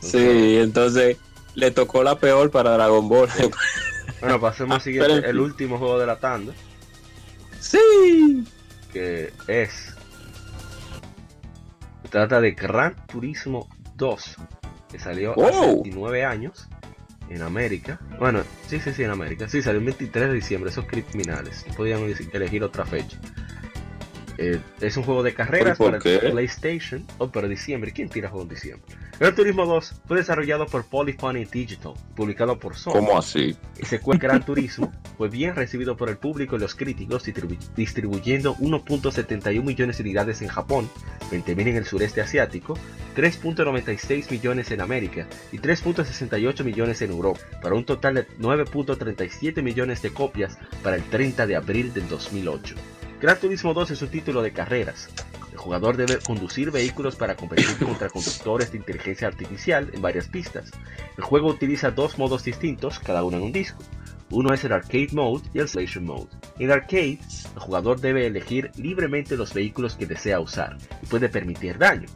sí, 0.00 0.56
entonces 0.56 1.18
le 1.54 1.70
tocó 1.70 2.02
la 2.02 2.18
peor 2.18 2.50
para 2.50 2.70
Dragon 2.70 3.06
Ball. 3.06 3.28
bueno, 4.20 4.40
pasemos 4.40 4.76
al 4.76 4.80
siguiente, 4.82 5.28
el 5.28 5.38
último 5.38 5.76
juego 5.78 5.98
de 5.98 6.06
la 6.06 6.18
tanda. 6.18 6.54
Sí. 7.60 8.44
Que 8.90 9.30
es... 9.46 9.94
trata 12.08 12.40
de 12.40 12.52
Gran 12.52 12.96
Turismo 13.08 13.68
2, 13.96 14.36
que 14.90 14.98
salió 14.98 15.34
hace 15.46 15.66
29 15.66 16.24
años 16.24 16.66
en 17.30 17.42
América. 17.42 18.00
Bueno, 18.18 18.42
sí, 18.66 18.80
sí, 18.80 18.92
sí, 18.92 19.02
en 19.02 19.10
América. 19.10 19.48
Sí, 19.48 19.62
salió 19.62 19.78
el 19.80 19.86
23 19.86 20.28
de 20.28 20.34
diciembre, 20.34 20.70
esos 20.70 20.86
criminales. 20.86 21.64
Podían 21.76 22.02
elegir 22.32 22.62
otra 22.64 22.84
fecha. 22.84 23.18
Eh, 24.40 24.60
es 24.80 24.96
un 24.96 25.02
juego 25.02 25.24
de 25.24 25.34
carreras 25.34 25.76
para 25.76 25.98
PlayStation. 25.98 27.04
Oh, 27.18 27.28
para 27.28 27.48
diciembre. 27.48 27.92
¿Quién 27.92 28.08
tira 28.08 28.28
juego 28.28 28.44
en 28.44 28.48
diciembre? 28.48 28.96
Gran 29.18 29.34
Turismo 29.34 29.66
2 29.66 30.02
fue 30.06 30.18
desarrollado 30.18 30.66
por 30.66 30.84
Polyphony 30.84 31.44
Digital, 31.44 31.94
publicado 32.14 32.56
por 32.56 32.76
Sony. 32.76 32.92
¿Cómo 32.92 33.18
así? 33.18 33.56
Y 33.80 33.84
secuela 33.84 34.20
Gran 34.20 34.44
Turismo 34.44 34.92
fue 35.16 35.28
bien 35.28 35.56
recibido 35.56 35.96
por 35.96 36.08
el 36.08 36.18
público 36.18 36.54
y 36.54 36.60
los 36.60 36.76
críticos, 36.76 37.24
distribuyendo 37.74 38.54
1.71 38.56 39.64
millones 39.64 39.98
de 39.98 40.02
unidades 40.04 40.40
en 40.40 40.48
Japón, 40.48 40.88
20.000 41.32 41.60
en 41.60 41.76
el 41.76 41.84
sureste 41.84 42.20
asiático, 42.20 42.78
3.96 43.16 44.30
millones 44.30 44.70
en 44.70 44.80
América 44.80 45.26
y 45.50 45.58
3.68 45.58 46.62
millones 46.62 47.02
en 47.02 47.10
Europa, 47.10 47.40
para 47.60 47.74
un 47.74 47.84
total 47.84 48.14
de 48.14 48.28
9.37 48.38 49.62
millones 49.62 50.00
de 50.00 50.10
copias 50.10 50.58
para 50.84 50.94
el 50.94 51.02
30 51.02 51.48
de 51.48 51.56
abril 51.56 51.92
del 51.92 52.08
2008. 52.08 52.76
Gran 53.20 53.40
Turismo 53.40 53.74
2 53.74 53.90
es 53.90 54.02
un 54.02 54.10
título 54.10 54.42
de 54.42 54.52
carreras. 54.52 55.08
El 55.50 55.58
jugador 55.58 55.96
debe 55.96 56.20
conducir 56.20 56.70
vehículos 56.70 57.16
para 57.16 57.34
competir 57.34 57.66
contra 57.84 58.08
conductores 58.08 58.70
de 58.70 58.78
inteligencia 58.78 59.26
artificial 59.26 59.90
en 59.92 60.00
varias 60.00 60.28
pistas. 60.28 60.70
El 61.16 61.24
juego 61.24 61.48
utiliza 61.48 61.90
dos 61.90 62.16
modos 62.16 62.44
distintos, 62.44 63.00
cada 63.00 63.24
uno 63.24 63.38
en 63.38 63.42
un 63.42 63.52
disco. 63.52 63.82
Uno 64.30 64.54
es 64.54 64.62
el 64.62 64.72
Arcade 64.72 65.08
Mode 65.12 65.48
y 65.52 65.58
el 65.58 65.64
Station 65.64 66.04
Mode. 66.04 66.28
En 66.60 66.70
Arcade, 66.70 67.18
el 67.54 67.60
jugador 67.60 68.00
debe 68.00 68.24
elegir 68.24 68.70
libremente 68.76 69.36
los 69.36 69.52
vehículos 69.52 69.96
que 69.96 70.06
desea 70.06 70.38
usar 70.38 70.78
y 71.02 71.06
puede 71.06 71.28
permitir 71.28 71.76
daño. 71.76 72.06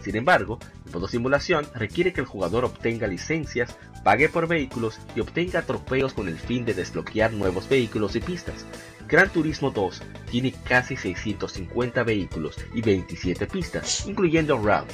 Sin 0.00 0.16
embargo, 0.16 0.58
el 0.84 0.92
modo 0.92 1.06
simulación 1.06 1.64
requiere 1.74 2.12
que 2.12 2.22
el 2.22 2.26
jugador 2.26 2.64
obtenga 2.64 3.06
licencias, 3.06 3.76
pague 4.02 4.28
por 4.28 4.48
vehículos 4.48 4.98
y 5.14 5.20
obtenga 5.20 5.62
trofeos 5.62 6.12
con 6.12 6.26
el 6.28 6.38
fin 6.38 6.64
de 6.64 6.74
desbloquear 6.74 7.32
nuevos 7.32 7.68
vehículos 7.68 8.16
y 8.16 8.20
pistas, 8.20 8.64
Gran 9.08 9.30
Turismo 9.30 9.70
2 9.70 10.02
tiene 10.30 10.52
casi 10.52 10.94
650 10.94 12.02
vehículos 12.02 12.58
y 12.74 12.82
27 12.82 13.46
pistas, 13.46 14.06
incluyendo 14.06 14.58
Rally. 14.62 14.92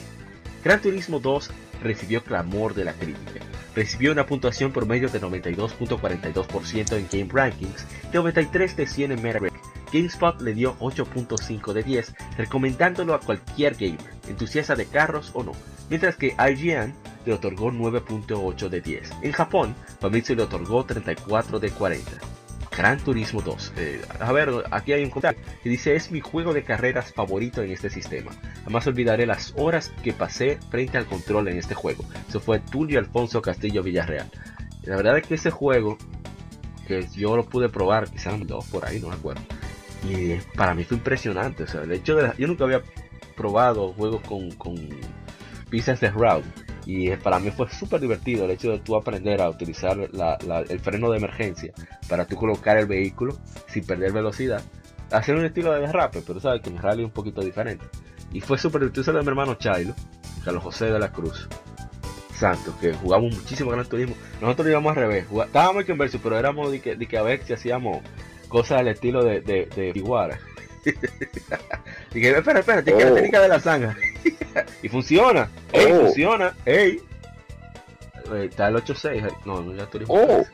Gran 0.63 0.81
Turismo 0.81 1.19
2 1.19 1.51
recibió 1.83 2.23
clamor 2.23 2.75
de 2.75 2.85
la 2.85 2.93
crítica. 2.93 3.41
Recibió 3.75 4.13
una 4.13 4.25
puntuación 4.25 4.71
por 4.71 4.87
medio 4.87 5.09
de 5.09 5.21
92.42% 5.21 6.97
en 6.97 7.09
Game 7.11 7.29
Rankings 7.33 7.85
y 8.13 8.15
93 8.15 8.77
de 8.77 8.87
100 8.87 9.13
en 9.13 9.23
Metacritic. 9.23 9.61
GameSpot 9.93 10.41
le 10.41 10.55
dio 10.55 10.79
8.5 10.79 11.73
de 11.73 11.83
10, 11.83 12.15
recomendándolo 12.39 13.15
a 13.15 13.21
cualquier 13.21 13.75
gamer, 13.75 13.99
entusiasta 14.29 14.77
de 14.77 14.87
carros 14.87 15.33
o 15.35 15.43
no, 15.43 15.53
mientras 15.91 16.15
que 16.15 16.37
IGN 16.39 16.95
le 17.27 17.33
otorgó 17.33 17.73
9.8 17.73 18.69
de 18.69 18.81
10. 18.81 19.11
En 19.23 19.33
Japón, 19.33 19.75
Famitsu 20.01 20.37
le 20.37 20.45
otorgó 20.45 20.85
34 20.85 21.59
de 21.59 21.71
40. 21.71 22.34
Gran 22.77 22.99
Turismo 22.99 23.41
2. 23.41 23.73
Eh, 23.77 24.03
a 24.21 24.33
ver, 24.33 24.51
aquí 24.71 24.93
hay 24.93 25.05
un 25.05 25.11
comentario 25.11 25.41
que 25.63 25.69
dice 25.69 25.95
es 25.95 26.11
mi 26.11 26.21
juego 26.21 26.53
de 26.53 26.65
carreras 26.65 27.13
favorito 27.13 27.63
en 27.63 27.71
este 27.71 27.91
sistema. 27.91 28.33
Jamás 28.65 28.87
olvidaré 28.87 29.27
las 29.27 29.55
horas 29.57 29.93
que 30.03 30.13
pasé 30.13 30.59
frente 30.71 30.99
al 30.99 31.07
control 31.07 31.49
en 31.49 31.59
este 31.59 31.75
juego. 31.75 32.05
Eso 32.29 32.41
fue 32.41 32.59
Tulio 32.61 32.99
Alfonso 32.99 33.41
Castillo 33.41 33.83
Villarreal. 33.83 34.31
La 34.83 34.97
verdad 34.97 35.19
es 35.19 35.27
que 35.27 35.35
ese 35.35 35.51
juego, 35.51 35.97
que 36.87 37.07
yo 37.15 37.37
lo 37.37 37.45
pude 37.47 37.69
probar, 37.69 38.11
quizás 38.11 38.35
dos 38.47 38.67
por 38.67 38.85
ahí, 38.85 39.01
no 39.01 39.09
me 39.09 39.15
acuerdo. 39.15 39.43
Y 40.09 40.35
para 40.57 40.75
mí 40.75 40.85
fue 40.85 40.99
impresionante. 40.99 41.63
O 41.63 41.67
sea, 41.67 41.83
el 41.83 41.93
hecho 41.93 42.17
de 42.17 42.33
yo 42.37 42.47
nunca 42.47 42.65
había 42.65 42.83
probado 43.37 43.93
juegos 43.93 44.21
con, 44.23 44.51
con 44.53 44.75
de 45.71 46.11
route 46.11 46.64
y 46.87 47.11
para 47.17 47.39
mí 47.39 47.51
fue 47.51 47.69
súper 47.71 48.01
divertido 48.01 48.45
el 48.45 48.51
hecho 48.51 48.71
de 48.71 48.79
tú 48.79 48.97
aprender 48.97 49.41
a 49.41 49.49
utilizar 49.49 49.99
el 49.99 50.81
freno 50.81 51.11
de 51.11 51.19
emergencia 51.19 51.73
para 52.09 52.27
tú 52.27 52.37
colocar 52.37 52.77
el 52.77 52.87
vehículo 52.87 53.39
sin 53.69 53.85
perder 53.85 54.13
velocidad. 54.13 54.63
Hacer 55.11 55.37
un 55.37 55.45
estilo 55.45 55.73
de 55.73 55.81
derrape, 55.81 56.23
pero 56.27 56.41
sabes 56.41 56.61
que 56.63 56.71
en 56.71 56.79
rally 56.79 57.03
es 57.03 57.07
un 57.07 57.13
poquito 57.13 57.41
diferente. 57.41 57.87
Y 58.33 58.41
fue 58.41 58.59
súper 58.59 58.81
divertido 58.81 59.13
de 59.13 59.23
mi 59.23 59.29
hermano 59.29 59.55
Chailo, 59.55 59.95
Carlos 60.45 60.63
José 60.63 60.87
de 60.87 60.99
la 60.99 61.13
Cruz. 61.13 61.49
Santos, 62.35 62.75
que 62.81 62.93
jugamos 62.93 63.35
muchísimo 63.35 63.71
Gran 63.71 63.87
Turismo. 63.87 64.17
Nosotros 64.41 64.69
íbamos 64.69 64.91
al 64.91 64.97
revés, 64.97 65.27
estábamos 65.45 65.89
en 65.89 65.99
verso, 65.99 66.19
pero 66.23 66.37
éramos 66.37 66.73
de 66.73 66.81
que, 66.81 66.97
de 66.97 67.07
que 67.07 67.17
a 67.17 67.23
ver 67.23 67.45
si 67.45 67.53
hacíamos 67.53 68.03
cosas 68.49 68.81
al 68.81 68.89
estilo 68.89 69.25
de, 69.25 69.41
de, 69.41 69.67
de 69.67 69.93
Iguara. 69.95 70.39
Dije, 72.13 72.37
espera, 72.37 72.61
espera, 72.61 72.83
la 72.83 73.11
oh. 73.11 73.15
técnica 73.15 73.41
de 73.41 73.49
la 73.49 73.61
zanja. 73.61 73.97
Y 74.83 74.89
funciona. 74.89 75.49
¡Ey, 75.73 75.93
oh. 75.93 76.01
funciona! 76.07 76.55
¡Ey! 76.65 77.01
Eh, 78.33 78.47
está 78.51 78.69
el 78.69 78.77
8.6. 78.77 79.27
Eh, 79.27 79.29
no, 79.45 79.63
no 79.63 79.75
ya 79.75 79.87
turismo. 79.87 80.15
Oh. 80.15 80.45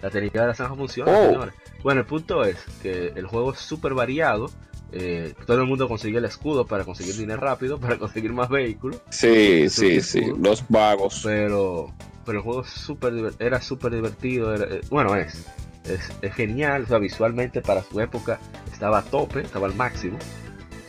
La 0.00 0.10
técnica 0.10 0.42
de 0.42 0.48
la 0.48 0.54
zanja 0.54 0.74
funciona, 0.74 1.26
señores. 1.26 1.54
Bueno, 1.82 2.00
el 2.00 2.06
punto 2.06 2.44
es 2.44 2.56
que 2.82 3.12
el 3.14 3.26
juego 3.26 3.52
es 3.52 3.58
súper 3.58 3.94
variado. 3.94 4.50
Eh, 4.90 5.34
todo 5.46 5.60
el 5.60 5.66
mundo 5.66 5.86
consigue 5.86 6.16
el 6.18 6.24
escudo 6.24 6.66
para 6.66 6.84
conseguir 6.84 7.14
dinero 7.14 7.40
rápido, 7.40 7.78
para 7.80 7.98
conseguir 7.98 8.32
más 8.32 8.48
vehículos. 8.48 9.00
Sí, 9.10 9.68
sí, 9.68 10.00
sí, 10.00 10.32
los 10.38 10.64
vagos. 10.68 11.20
Pero, 11.24 11.92
pero 12.24 12.38
el 12.38 12.44
juego 12.44 12.64
super, 12.64 13.12
era 13.38 13.60
súper 13.60 13.94
divertido. 13.94 14.54
bueno, 14.90 15.14
es, 15.16 15.46
es, 15.84 16.10
es, 16.22 16.34
genial. 16.34 16.84
O 16.84 16.86
sea, 16.86 16.98
visualmente 16.98 17.60
para 17.60 17.82
su 17.82 18.00
época 18.00 18.38
estaba 18.72 18.98
a 18.98 19.02
tope, 19.02 19.40
estaba 19.40 19.66
al 19.66 19.74
máximo. 19.74 20.18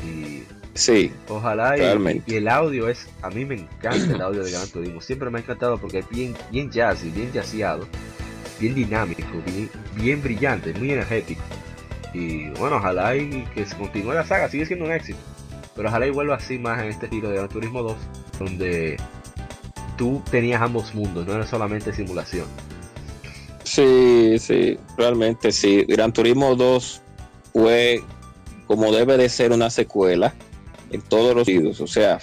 Y 0.04 0.44
sí, 0.80 1.12
ojalá 1.28 1.78
y, 1.78 2.36
el 2.36 2.48
audio 2.48 2.88
es, 2.90 3.08
a 3.22 3.30
mí 3.30 3.46
me 3.46 3.56
encanta 3.56 4.16
el 4.16 4.22
audio 4.22 4.44
de 4.44 4.52
Gran 4.52 4.68
Turismo, 4.70 5.02
siempre 5.02 5.30
me 5.30 5.40
ha 5.40 5.42
encantado 5.42 5.78
porque 5.78 6.00
es 6.00 6.10
bien, 6.10 6.36
bien 6.52 6.72
jazzy, 6.72 7.10
bien 7.10 7.32
jazzeado. 7.34 7.88
bien 8.60 8.76
dinámico, 8.76 9.22
bien, 9.96 10.22
brillante, 10.22 10.74
muy 10.74 10.92
energético. 10.92 11.42
Y 12.14 12.50
bueno, 12.52 12.78
ojalá 12.78 13.16
y 13.16 13.46
que 13.54 13.66
se 13.66 13.76
continúe 13.76 14.14
la 14.14 14.26
saga, 14.26 14.50
sigue 14.50 14.66
siendo 14.66 14.86
un 14.86 14.92
éxito. 14.92 15.20
Pero 15.76 15.90
ojalá 15.90 16.08
y 16.08 16.10
vuelva 16.10 16.36
así 16.36 16.58
más 16.58 16.82
en 16.82 16.90
este 16.90 17.06
estilo 17.06 17.30
de 17.30 17.36
Gran 17.36 17.50
Turismo 17.50 17.84
2, 17.84 17.96
donde 18.40 18.98
tú 19.98 20.22
tenías 20.30 20.62
ambos 20.62 20.94
mundos, 20.94 21.26
no 21.26 21.34
era 21.34 21.46
solamente 21.46 21.94
simulación. 21.94 22.48
Sí, 23.64 24.38
sí, 24.40 24.78
realmente 24.98 25.52
sí. 25.52 25.86
Gran 25.88 26.12
Turismo 26.12 26.56
2 26.56 27.02
fue 27.54 28.02
como 28.68 28.92
debe 28.92 29.18
de 29.18 29.30
ser 29.30 29.52
una 29.52 29.70
secuela 29.70 30.34
en 30.92 31.02
todos 31.02 31.36
los 31.36 31.46
sentidos, 31.46 31.82
o 31.82 31.88
sea, 31.88 32.20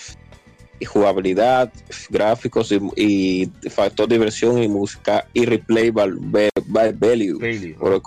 jugabilidad, 0.85 1.73
gráficos 2.11 2.71
y, 2.97 3.51
factor 3.71 4.09
de 4.09 4.17
diversión 4.17 4.63
y 4.63 4.69
música 4.69 5.27
y 5.33 5.47
replay 5.47 5.91
value, 5.91 7.39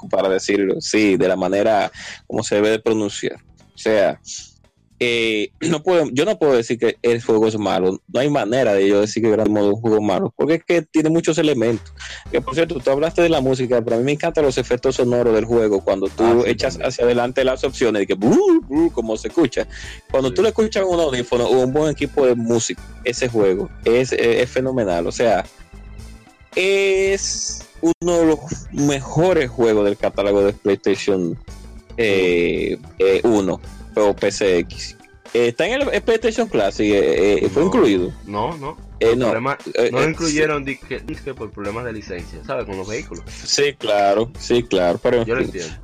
para 0.10 0.30
decirlo, 0.30 0.80
sí, 0.80 1.18
de 1.18 1.28
la 1.28 1.36
manera 1.36 1.92
como 2.28 2.44
se 2.44 2.56
debe 2.56 2.70
de 2.70 2.80
pronunciar. 2.80 3.38
O 3.74 3.78
sea, 3.78 4.20
eh, 5.00 5.52
no 5.62 5.82
puedo, 5.82 6.10
yo 6.12 6.26
no 6.26 6.38
puedo 6.38 6.54
decir 6.54 6.78
que 6.78 6.98
el 7.02 7.22
juego 7.22 7.48
es 7.48 7.58
malo. 7.58 8.02
No 8.08 8.20
hay 8.20 8.30
manera 8.30 8.74
de 8.74 8.88
yo 8.88 9.02
decir 9.02 9.24
que 9.24 9.30
Gran 9.30 9.52
Modo 9.52 9.70
es 9.70 9.76
un 9.76 9.82
juego 9.82 10.02
malo, 10.02 10.34
porque 10.36 10.56
es 10.56 10.64
que 10.64 10.82
tiene 10.82 11.10
muchos 11.10 11.38
elementos. 11.38 11.94
Que 12.32 12.42
por 12.42 12.56
cierto, 12.56 12.80
tú 12.80 12.90
hablaste 12.92 13.22
de 13.22 13.30
la 13.30 13.42
música, 13.42 13.82
pero 13.82 13.96
a 13.96 14.00
mí 14.00 14.06
me 14.06 14.12
encantan 14.14 14.46
los 14.46 14.58
efectos 14.58 14.96
sonoros 14.96 15.34
del 15.34 15.46
juego 15.46 15.84
cuando 15.84 16.08
tú 16.08 16.24
ah, 16.24 16.44
echas 16.46 16.78
hacia 16.82 17.06
adelante 17.06 17.44
las 17.44 17.64
opciones 17.64 18.04
y 18.04 18.08
que 18.08 18.18
como 18.94 19.18
se 19.18 19.30
escucha. 19.30 19.68
Cuando 20.12 20.34
tú 20.34 20.42
le 20.42 20.50
escuchas 20.50 20.84
un 20.88 21.00
audífono 21.00 21.46
o 21.46 21.64
un 21.64 21.74
buen 21.74 21.92
equipo 21.92 22.26
de 22.26 22.36
música, 22.36 22.82
ese 23.04 23.30
juego 23.30 23.70
es, 23.86 24.12
es 24.12 24.50
fenomenal. 24.50 25.08
O 25.08 25.12
sea, 25.12 25.46
es 26.56 27.66
uno 27.82 28.20
de 28.20 28.26
los 28.26 28.40
mejores 28.72 29.50
juegos 29.50 29.86
del 29.86 29.98
catálogo 29.98 30.44
de 30.44 30.54
PlayStation 30.54 31.22
1 31.30 31.38
eh, 31.98 32.78
eh, 32.98 33.22
o 33.96 34.16
PCX. 34.16 34.96
está 35.34 35.68
en 35.68 35.82
el 35.82 36.02
PlayStation 36.02 36.48
Classic, 36.48 36.86
eh, 36.86 37.46
eh, 37.46 37.50
fue 37.50 37.64
incluido. 37.66 38.12
No, 38.26 38.58
no. 38.58 38.78
Eh, 39.00 39.16
no, 39.16 39.34
no 39.34 39.58
lo 39.92 40.10
incluyeron 40.10 40.66
disque, 40.66 41.00
por 41.34 41.52
problemas 41.52 41.86
de 41.86 41.94
licencia, 41.94 42.44
¿sabes? 42.46 42.66
Con 42.66 42.76
los 42.78 42.88
vehículos. 42.88 43.24
Sí, 43.28 43.74
claro, 43.78 44.30
sí, 44.38 44.64
claro. 44.64 45.00
Pero 45.02 45.24
Yo 45.26 45.36
lo 45.36 45.42
entiendo. 45.42 45.74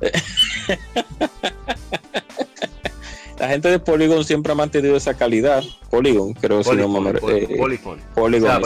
La 3.38 3.48
gente 3.48 3.68
de 3.68 3.78
Polygon 3.78 4.24
siempre 4.24 4.52
ha 4.52 4.54
mantenido 4.54 4.96
esa 4.96 5.14
calidad. 5.14 5.62
Polygon, 5.90 6.32
creo 6.34 6.58
que 6.58 6.64
si 6.64 6.76
no 6.76 6.88
me 6.88 7.12
Polygon. 7.14 8.00
Polygon. 8.14 8.50
O 8.50 8.56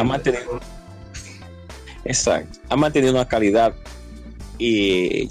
ha 0.00 0.04
mantenido. 0.04 0.60
Exacto. 2.04 2.58
Ha 2.68 2.76
mantenido 2.76 3.12
una 3.12 3.26
calidad 3.26 3.74
y 4.58 5.30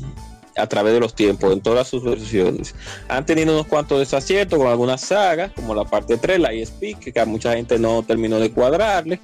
a 0.59 0.67
través 0.67 0.93
de 0.93 0.99
los 0.99 1.13
tiempos, 1.13 1.53
en 1.53 1.61
todas 1.61 1.87
sus 1.87 2.03
versiones. 2.03 2.75
Han 3.07 3.25
tenido 3.25 3.53
unos 3.53 3.67
cuantos 3.67 3.99
desaciertos 3.99 4.59
con 4.59 4.67
algunas 4.67 5.01
sagas, 5.01 5.51
como 5.53 5.73
la 5.73 5.85
parte 5.85 6.17
3, 6.17 6.39
la 6.39 6.53
ESP, 6.53 6.99
que 6.99 7.19
a 7.19 7.25
mucha 7.25 7.53
gente 7.53 7.79
no 7.79 8.03
terminó 8.03 8.39
de 8.39 8.51
cuadrarle, 8.51 9.19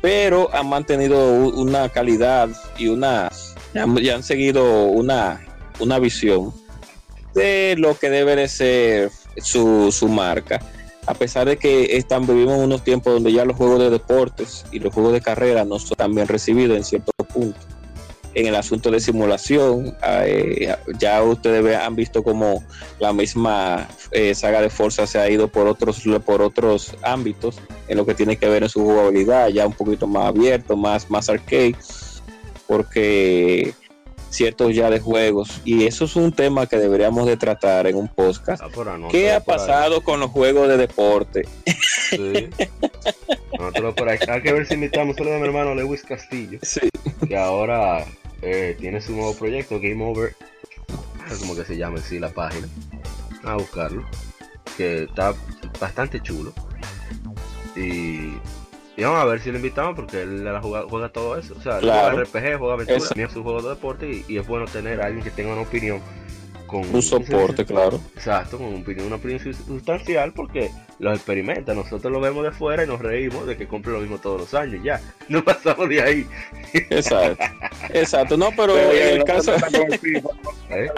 pero 0.00 0.54
han 0.54 0.68
mantenido 0.68 1.32
una 1.50 1.88
calidad 1.88 2.48
y 2.78 2.88
una 2.88 3.30
ya 4.00 4.14
han 4.14 4.22
seguido 4.22 4.84
una, 4.84 5.44
una 5.80 5.98
visión 5.98 6.54
de 7.34 7.74
lo 7.76 7.98
que 7.98 8.08
debe 8.08 8.36
de 8.36 8.48
ser 8.48 9.10
su, 9.36 9.92
su 9.92 10.08
marca. 10.08 10.60
A 11.06 11.14
pesar 11.14 11.46
de 11.46 11.56
que 11.56 11.96
están, 11.96 12.26
vivimos 12.26 12.58
unos 12.58 12.82
tiempos 12.82 13.12
donde 13.12 13.32
ya 13.32 13.44
los 13.44 13.56
juegos 13.56 13.78
de 13.78 13.90
deportes 13.90 14.64
y 14.72 14.80
los 14.80 14.92
juegos 14.92 15.12
de 15.12 15.20
carrera 15.20 15.64
no 15.64 15.78
son 15.78 15.96
tan 15.96 16.14
bien 16.14 16.26
recibidos 16.26 16.76
en 16.76 16.84
ciertos 16.84 17.14
puntos 17.32 17.75
en 18.36 18.46
el 18.46 18.54
asunto 18.54 18.90
de 18.90 19.00
simulación. 19.00 19.96
Eh, 20.04 20.72
ya 20.98 21.22
ustedes 21.22 21.76
han 21.76 21.96
visto 21.96 22.22
como 22.22 22.62
la 23.00 23.12
misma 23.14 23.88
eh, 24.12 24.34
saga 24.34 24.60
de 24.60 24.68
Forza 24.68 25.06
se 25.06 25.18
ha 25.18 25.28
ido 25.30 25.48
por 25.48 25.66
otros, 25.66 26.02
por 26.24 26.42
otros 26.42 26.94
ámbitos 27.02 27.58
en 27.88 27.96
lo 27.96 28.04
que 28.04 28.14
tiene 28.14 28.36
que 28.36 28.46
ver 28.46 28.62
en 28.62 28.68
su 28.68 28.80
jugabilidad, 28.80 29.48
ya 29.48 29.66
un 29.66 29.72
poquito 29.72 30.06
más 30.06 30.26
abierto, 30.26 30.76
más, 30.76 31.10
más 31.10 31.30
arcade, 31.30 31.76
porque 32.66 33.72
ciertos 34.28 34.74
ya 34.74 34.90
de 34.90 35.00
juegos 35.00 35.62
y 35.64 35.86
eso 35.86 36.04
es 36.04 36.14
un 36.14 36.30
tema 36.30 36.66
que 36.66 36.76
deberíamos 36.76 37.26
de 37.26 37.38
tratar 37.38 37.86
en 37.86 37.96
un 37.96 38.08
podcast. 38.08 38.62
Ah, 38.62 38.98
¿Qué 39.10 39.32
ha 39.32 39.40
pasado 39.40 40.02
con 40.02 40.20
los 40.20 40.30
juegos 40.30 40.68
de 40.68 40.76
deporte? 40.76 41.48
Sí. 42.10 42.50
Hay 44.28 44.42
que 44.42 44.52
ver 44.52 44.66
si 44.66 44.74
invitamos 44.74 45.18
a 45.18 45.22
mi 45.24 45.30
hermano 45.30 45.74
Lewis 45.74 46.02
Castillo, 46.02 46.58
sí. 46.62 46.88
que 47.26 47.36
ahora 47.36 48.04
eh, 48.42 48.76
tiene 48.78 49.00
su 49.00 49.12
nuevo 49.12 49.34
proyecto, 49.36 49.80
Game 49.80 50.04
Over, 50.04 50.34
como 51.40 51.54
que 51.54 51.64
se 51.64 51.76
llama 51.76 51.98
así 51.98 52.18
la 52.18 52.30
página, 52.30 52.68
a 53.44 53.54
buscarlo, 53.54 54.04
que 54.76 55.04
está 55.04 55.34
bastante 55.80 56.20
chulo. 56.20 56.52
Y, 57.74 58.32
vamos 59.02 59.20
a 59.20 59.24
ver 59.26 59.40
si 59.40 59.50
lo 59.50 59.56
invitamos 59.56 59.94
porque 59.94 60.22
él 60.22 60.44
la 60.44 60.60
juega, 60.60 61.08
todo 61.10 61.36
eso. 61.38 61.54
O 61.58 61.62
sea, 61.62 61.80
juega 61.80 62.10
RPG, 62.12 62.58
juega 62.58 62.74
aventura, 62.74 63.08
también 63.08 63.30
su 63.30 63.42
juego 63.42 63.62
de 63.62 63.68
deporte 63.70 64.24
y, 64.28 64.38
es 64.38 64.46
bueno 64.46 64.66
tener 64.66 65.00
a 65.00 65.06
alguien 65.06 65.24
que 65.24 65.30
tenga 65.30 65.52
una 65.52 65.62
opinión 65.62 66.00
con 66.66 66.94
un 66.94 67.02
soporte, 67.02 67.64
claro. 67.64 68.00
Exacto, 68.14 68.58
con 68.58 68.84
una 69.06 69.16
opinión 69.16 69.40
sustancial 69.66 70.32
porque 70.32 70.70
los 70.98 71.14
experimenta. 71.14 71.74
Nosotros 71.74 72.12
lo 72.12 72.20
vemos 72.20 72.44
de 72.44 72.52
fuera 72.52 72.84
y 72.84 72.86
nos 72.86 73.00
reímos 73.00 73.46
de 73.46 73.56
que 73.56 73.66
compre 73.66 73.92
lo 73.92 74.00
mismo 74.00 74.18
todos 74.18 74.40
los 74.40 74.54
años. 74.54 74.82
Ya, 74.82 75.00
no 75.28 75.44
pasamos 75.44 75.88
de 75.88 76.02
ahí. 76.02 76.26
Exacto, 76.72 77.44
exacto. 77.90 78.36
No, 78.36 78.50
pero, 78.56 78.78
en 78.78 79.18
el 79.18 79.24
caso. 79.24 79.54
¿Eh? 80.70 80.88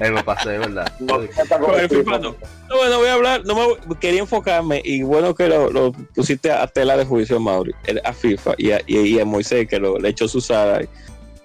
Ahí 0.00 0.12
me 0.12 0.22
pasé, 0.22 0.58
¿verdad? 0.58 0.92
No, 1.00 1.18
bueno, 1.18 2.98
voy 2.98 3.08
a 3.08 3.14
hablar. 3.14 3.44
No 3.44 3.54
me, 3.54 3.96
quería 3.98 4.20
enfocarme 4.20 4.80
y 4.84 5.02
bueno 5.02 5.34
que 5.34 5.48
lo, 5.48 5.92
pusiste 6.14 6.50
a 6.50 6.66
tela 6.66 6.96
de 6.96 7.04
juicio, 7.04 7.40
Mauri, 7.40 7.74
a 8.04 8.12
FIFA 8.12 8.54
y 8.56 8.70
a, 8.70 8.80
y, 8.86 9.18
a 9.18 9.24
Moisés 9.24 9.66
que 9.68 9.78
lo, 9.78 9.98
le 9.98 10.10
echó 10.10 10.28
su 10.28 10.40
sala. 10.40 10.82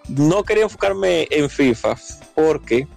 No 0.07 0.43
quería 0.43 0.63
enfocarme 0.63 1.27
en 1.31 1.49
FIFA 1.49 1.95
porque 2.35 2.87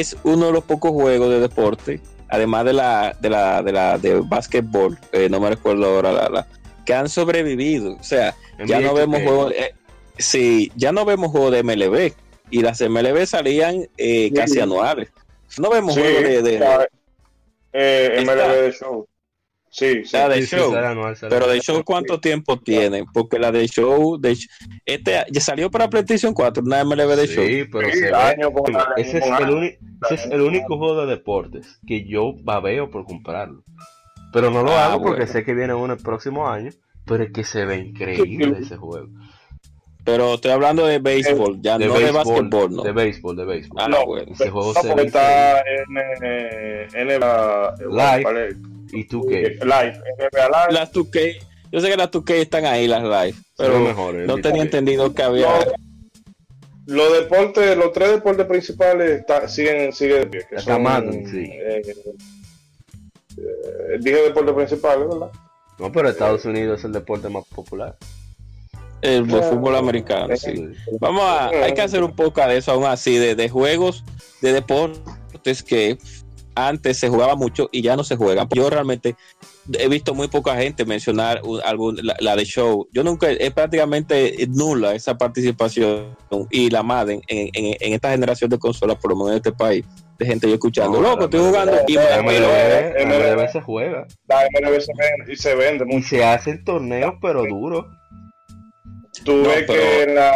es 0.00 0.16
uno 0.24 0.46
de 0.46 0.52
los 0.52 0.64
pocos 0.64 0.92
juegos 0.92 1.30
de 1.30 1.40
deporte, 1.40 2.00
además 2.28 2.64
de 2.64 2.72
la 2.72 3.16
de 3.20 3.30
la 3.30 3.62
de 3.62 3.72
la 3.72 3.98
de 3.98 4.20
básquetbol, 4.20 4.98
eh, 5.12 5.28
no 5.30 5.40
me 5.40 5.50
recuerdo 5.50 5.86
ahora 5.86 6.12
la, 6.12 6.28
la, 6.28 6.46
que 6.84 6.94
han 6.94 7.08
sobrevivido. 7.08 7.96
O 7.96 8.02
sea, 8.02 8.34
ya 8.66 8.80
no 8.80 8.94
vemos 8.94 9.22
juegos, 9.22 9.52
eh, 9.52 9.74
sí, 10.18 10.70
ya 10.76 10.92
no 10.92 11.04
vemos 11.04 11.30
juegos 11.30 11.52
de 11.52 11.62
MLB 11.62 12.12
y 12.50 12.62
las 12.62 12.80
MLB 12.80 13.26
salían 13.26 13.88
eh, 13.96 14.32
casi 14.34 14.60
anuales. 14.60 15.10
No 15.58 15.70
vemos 15.70 15.94
juegos 15.94 16.22
de, 16.22 16.42
de, 16.42 16.88
eh, 17.72 18.24
MLB 18.24 18.62
de 18.62 18.72
show. 18.72 19.06
Sí, 19.74 20.04
La 20.12 20.28
de 20.28 20.46
show. 20.46 20.72
pero 21.28 21.48
de 21.48 21.58
show, 21.58 21.82
¿cuánto 21.84 22.20
tiempo 22.20 22.60
tiene? 22.60 23.04
Porque 23.12 23.40
la 23.40 23.50
de 23.50 23.66
show, 23.66 24.16
de 24.20 24.38
este 24.84 25.24
ya 25.28 25.40
salió 25.40 25.68
para 25.68 25.90
PlayStation 25.90 26.32
4, 26.32 26.62
una 26.62 26.84
MLB 26.84 27.16
de 27.16 27.26
show. 27.26 27.44
Sí, 27.44 27.64
pero 27.72 27.90
se 27.90 28.12
ese, 28.98 29.18
es 29.18 29.24
el 29.40 29.78
ese 30.08 30.14
es 30.14 30.26
el 30.26 30.42
único 30.42 30.78
juego 30.78 31.04
de 31.04 31.06
deportes 31.16 31.80
que 31.88 32.04
yo 32.04 32.34
babeo 32.44 32.88
por 32.88 33.04
comprarlo. 33.04 33.64
Pero 34.32 34.52
no 34.52 34.62
lo 34.62 34.70
ah, 34.70 34.86
hago 34.86 35.02
porque 35.02 35.26
sé 35.26 35.44
que 35.44 35.54
viene 35.54 35.74
uno 35.74 35.94
el 35.94 36.00
próximo 36.00 36.48
año. 36.48 36.70
Pero 37.04 37.24
es 37.24 37.32
que 37.32 37.42
se 37.42 37.64
ve 37.64 37.78
increíble 37.78 38.56
ese 38.62 38.76
juego. 38.76 39.08
Pero 40.04 40.34
estoy 40.34 40.52
hablando 40.52 40.86
de 40.86 41.00
béisbol, 41.00 41.60
ya 41.60 41.78
no 41.78 41.98
de 41.98 42.12
básquetbol, 42.12 42.76
¿no? 42.76 42.82
De 42.84 42.92
béisbol, 42.92 43.36
de 43.36 43.44
béisbol. 43.44 43.82
Ah, 43.82 43.88
no, 43.88 44.06
bueno. 44.06 44.30
Ese 44.32 44.50
juego 44.50 44.72
se 44.72 44.94
ve 44.94 45.02
está 45.02 45.58
en, 45.62 45.98
eh, 46.22 46.86
en, 46.92 47.20
la, 47.20 47.74
live 47.90 48.56
y 48.94 49.06
2K. 49.06 49.64
Live, 49.64 50.02
live. 50.18 50.72
Las 50.72 50.92
2K, 50.92 51.36
yo 51.72 51.80
sé 51.80 51.88
que 51.90 51.96
las 51.96 52.10
2K 52.10 52.34
están 52.34 52.64
ahí, 52.64 52.86
las 52.86 53.02
live, 53.02 53.34
pero 53.56 54.14
no 54.26 54.38
tenía 54.38 54.62
entendido 54.62 55.12
que 55.14 55.22
había... 55.22 55.48
Los 56.86 57.12
deportes, 57.14 57.76
los 57.78 57.92
tres 57.92 58.10
deportes 58.10 58.46
principales 58.46 59.24
siguen, 59.46 59.92
siguen 59.92 60.20
de 60.20 60.26
pie. 60.26 60.46
Que 60.50 60.58
son, 60.60 60.84
sí. 61.26 61.48
Eh, 61.50 61.82
eh, 63.38 63.98
dije 64.00 64.16
deporte 64.16 64.52
principal, 64.52 65.08
¿verdad? 65.08 65.30
No, 65.78 65.90
pero 65.90 66.10
Estados 66.10 66.44
Unidos 66.44 66.80
es 66.80 66.84
el 66.84 66.92
deporte 66.92 67.28
más 67.30 67.44
popular. 67.46 67.96
El 69.00 69.28
fútbol 69.28 69.76
americano, 69.76 70.36
sí. 70.36 70.72
Vamos 71.00 71.22
a, 71.22 71.48
hay 71.48 71.74
que 71.74 71.82
hacer 71.82 72.02
un 72.02 72.14
poco 72.14 72.40
de 72.46 72.58
eso 72.58 72.72
aún 72.72 72.84
así, 72.84 73.16
de, 73.16 73.34
de 73.34 73.48
juegos, 73.48 74.04
de 74.40 74.52
deportes 74.52 75.62
que 75.62 75.98
antes 76.54 76.98
se 76.98 77.08
jugaba 77.08 77.36
mucho 77.36 77.68
y 77.72 77.82
ya 77.82 77.96
no 77.96 78.04
se 78.04 78.16
juega. 78.16 78.46
Yo 78.54 78.70
realmente 78.70 79.16
he 79.72 79.88
visto 79.88 80.14
muy 80.14 80.28
poca 80.28 80.56
gente 80.56 80.84
mencionar 80.84 81.40
algún, 81.64 81.98
la, 82.02 82.36
de 82.36 82.44
show. 82.44 82.88
Yo 82.92 83.02
nunca, 83.02 83.30
es 83.30 83.52
prácticamente 83.52 84.46
nula 84.48 84.94
esa 84.94 85.16
participación 85.16 86.16
y 86.50 86.70
la 86.70 86.82
Madden 86.82 87.22
en, 87.28 87.50
en, 87.54 87.92
esta 87.92 88.10
generación 88.10 88.50
de 88.50 88.58
consolas, 88.58 88.96
por 88.98 89.10
lo 89.10 89.16
menos 89.16 89.30
en 89.32 89.36
este 89.36 89.52
país, 89.52 89.84
de 90.18 90.26
gente 90.26 90.48
yo 90.48 90.54
escuchando. 90.54 91.00
Loco, 91.00 91.24
estoy 91.24 91.40
jugando. 91.40 91.72
Y 91.86 91.96
MLB, 91.96 93.48
se 93.50 93.60
juega. 93.60 94.06
La 94.28 94.42
MLB 94.52 94.80
se 94.80 94.92
vende 94.96 95.32
y 95.32 95.36
se 95.36 95.54
vende 95.54 95.84
mucho. 95.84 95.98
Y 95.98 96.02
se 96.02 96.24
hacen 96.24 96.64
torneos, 96.64 97.14
pero 97.20 97.44
duros. 97.44 97.86
tú 99.24 99.42
ves 99.42 99.64
que 99.66 100.02
en, 100.02 100.14
la, 100.14 100.32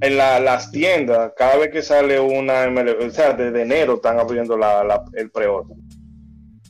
en 0.00 0.16
la, 0.16 0.40
las 0.40 0.70
tiendas, 0.70 1.32
cada 1.36 1.56
vez 1.56 1.70
que 1.70 1.82
sale 1.82 2.20
una 2.20 2.68
MLB, 2.68 3.06
o 3.06 3.10
sea, 3.10 3.32
desde 3.32 3.62
enero 3.62 3.94
están 3.94 4.18
abriendo 4.18 4.56
la, 4.56 5.04
el 5.14 5.30
pre-order. 5.30 5.76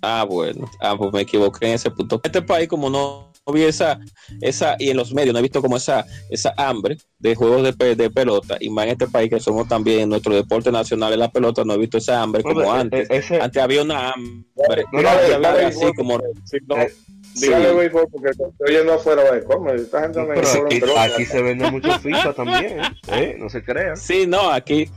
Ah, 0.02 0.26
bueno. 0.28 0.70
Ah, 0.80 0.94
pues 0.98 1.12
me 1.12 1.22
equivoqué 1.22 1.66
en 1.66 1.72
ese 1.74 1.90
punto. 1.90 2.20
Este 2.22 2.42
país, 2.42 2.68
como 2.68 2.90
no, 2.90 3.32
vi 3.52 3.62
esa, 3.62 3.98
esa, 4.40 4.76
y 4.78 4.90
en 4.90 4.98
los 4.98 5.14
medios 5.14 5.32
no 5.32 5.38
he 5.38 5.42
visto 5.42 5.62
como 5.62 5.76
esa, 5.76 6.05
esa 6.30 6.52
hambre 6.56 6.98
de 7.18 7.34
juegos 7.34 7.62
de, 7.62 7.96
de 7.96 8.10
pelota, 8.10 8.59
y 8.60 8.68
más 8.68 8.84
en 8.84 8.92
este 8.92 9.09
país 9.09 9.30
que 9.30 9.40
somos 9.40 9.66
también 9.66 10.09
nuestro 10.09 10.34
deporte 10.34 10.70
nacional 10.70 11.12
en 11.14 11.20
la 11.20 11.30
pelota, 11.30 11.64
no 11.64 11.74
he 11.74 11.78
visto 11.78 11.98
esa 11.98 12.22
hambre 12.22 12.42
como 12.42 12.62
e, 12.62 12.68
antes. 12.68 13.30
Antes 13.30 13.62
había 13.62 13.82
una 13.82 14.10
hambre. 14.10 14.84
No, 14.92 15.09
había 15.09 15.68
así 15.68 15.92
como. 15.96 16.20
Dígale 17.35 17.74
béisbol 17.74 18.09
porque 18.11 18.31
estoy 18.31 18.51
oyendo 18.66 18.94
afuera 18.94 19.31
béisbol. 19.31 19.77
Esta 19.77 20.02
gente 20.02 20.20
no, 20.20 20.28
pero 20.69 20.98
aquí, 20.98 21.24
se 21.24 21.43
vende 21.43 21.70
mucho 21.70 21.98
FIFA 21.98 22.32
también, 22.32 22.81
¿eh? 23.09 23.36
No 23.39 23.48
se 23.48 23.65
crean. 23.65 23.97
Sí, 23.97 24.27
no, 24.27 24.51
aquí 24.51 24.89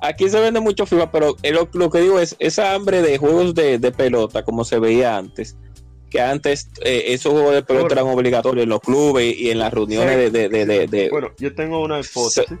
aquí 0.00 0.28
se 0.28 0.40
vende 0.40 0.60
mucho 0.60 0.86
FIFA, 0.86 1.10
pero 1.10 1.36
lo, 1.72 1.90
que 1.90 2.00
digo 2.00 2.20
es 2.20 2.36
esa 2.38 2.74
hambre 2.74 3.02
de 3.02 3.18
juegos 3.18 3.54
de, 3.54 3.92
pelota, 3.96 4.44
como 4.44 4.64
se 4.64 4.78
veía 4.78 5.16
antes, 5.16 5.56
que 6.10 6.20
antes 6.20 6.70
eh, 6.82 7.04
esos 7.08 7.32
juegos 7.32 7.54
de 7.54 7.62
pelota 7.62 7.94
eran 7.94 8.06
obligatorios 8.06 8.64
en 8.64 8.70
los 8.70 8.80
clubes 8.80 9.36
y 9.36 9.50
en 9.50 9.58
las 9.58 9.72
reuniones 9.72 10.32
de, 10.32 10.48
de, 10.48 11.08
Bueno, 11.10 11.30
yo 11.38 11.54
tengo 11.54 11.82
una 11.82 12.00
hipótesis. 12.00 12.58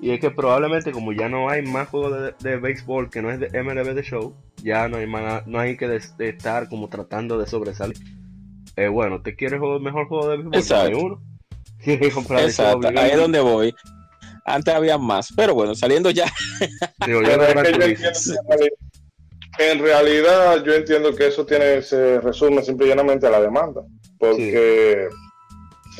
y 0.00 0.10
es 0.10 0.20
que 0.20 0.30
probablemente 0.30 0.92
como 0.92 1.12
ya 1.12 1.28
no 1.28 1.48
hay 1.48 1.62
más 1.62 1.88
juegos 1.88 2.34
de, 2.38 2.56
béisbol 2.56 3.10
que 3.10 3.22
no 3.22 3.30
es 3.30 3.40
de 3.40 3.62
MLB 3.62 3.94
de 3.94 4.02
show, 4.02 4.34
ya 4.62 4.88
no 4.88 4.98
hay 4.98 5.06
más, 5.06 5.46
no 5.46 5.58
hay 5.58 5.76
que 5.76 6.00
estar 6.18 6.68
como 6.68 6.88
tratando 6.88 7.38
de 7.38 7.46
sobresalir. 7.46 7.98
Eh, 8.76 8.88
bueno, 8.88 9.22
¿te 9.22 9.34
quieres 9.36 9.60
jugar 9.60 9.80
mejor 9.80 10.08
juego 10.08 10.28
de 10.28 10.36
béisbol? 10.38 10.54
Exacto. 10.54 10.98
Uno. 10.98 11.22
Exacto. 11.84 12.88
Ahí 12.88 13.10
es 13.10 13.16
donde 13.16 13.40
voy. 13.40 13.74
Antes 14.44 14.74
había 14.74 14.98
más, 14.98 15.32
pero 15.36 15.54
bueno, 15.54 15.74
saliendo 15.74 16.10
ya. 16.10 16.26
en 19.58 19.78
realidad 19.78 20.64
yo 20.64 20.74
entiendo 20.74 21.14
que 21.14 21.28
eso 21.28 21.46
tiene 21.46 21.82
se 21.82 22.20
resume 22.20 22.62
simplemente 22.62 23.26
a 23.26 23.30
la 23.30 23.40
demanda, 23.40 23.82
porque 24.18 25.08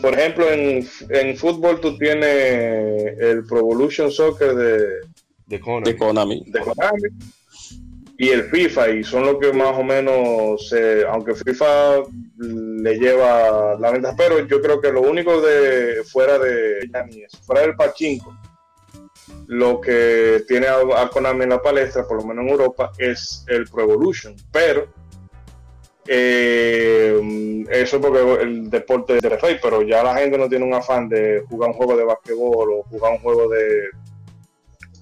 por 0.00 0.14
ejemplo 0.14 0.50
en, 0.50 0.88
en, 1.10 1.36
fútbol 1.36 1.80
tú 1.80 1.96
tienes 1.98 3.16
el 3.20 3.44
Pro 3.46 3.58
Evolution 3.60 4.10
Soccer 4.10 4.56
de, 4.56 5.00
de 5.46 5.60
Konami. 5.60 6.42
De 6.46 6.60
Konami 6.60 7.08
y 8.18 8.28
el 8.28 8.44
FIFA 8.44 8.90
y 8.90 9.04
son 9.04 9.26
los 9.26 9.38
que 9.38 9.52
más 9.52 9.76
o 9.76 9.82
menos 9.82 10.74
aunque 11.08 11.34
FIFA 11.34 12.02
le 12.38 12.98
lleva 12.98 13.76
la 13.78 13.90
ventaja 13.90 14.14
pero 14.16 14.46
yo 14.46 14.60
creo 14.60 14.80
que 14.80 14.92
lo 14.92 15.02
único 15.02 15.40
de 15.40 16.02
fuera 16.04 16.38
de 16.38 16.88
fuera 17.44 17.62
del 17.62 17.74
pachinko 17.74 18.36
lo 19.48 19.80
que 19.80 20.44
tiene 20.46 20.66
a, 20.66 21.08
Konami 21.08 21.44
en 21.44 21.50
la 21.50 21.62
palestra 21.62 22.06
por 22.06 22.18
lo 22.18 22.26
menos 22.26 22.44
en 22.44 22.50
Europa 22.50 22.92
es 22.98 23.44
el 23.48 23.66
Pro 23.66 23.82
Evolution 23.82 24.36
pero 24.50 24.86
eh, 26.06 27.64
eso 27.70 28.00
porque 28.00 28.42
el 28.42 28.68
deporte 28.68 29.18
de 29.20 29.28
rey 29.28 29.58
pero 29.62 29.82
ya 29.82 30.02
la 30.02 30.16
gente 30.16 30.36
no 30.36 30.48
tiene 30.48 30.64
un 30.64 30.74
afán 30.74 31.08
de 31.08 31.44
jugar 31.48 31.70
un 31.70 31.76
juego 31.76 31.96
de 31.96 32.04
basquetbol 32.04 32.72
o 32.72 32.82
jugar 32.84 33.12
un 33.12 33.18
juego 33.18 33.48
de 33.48 33.90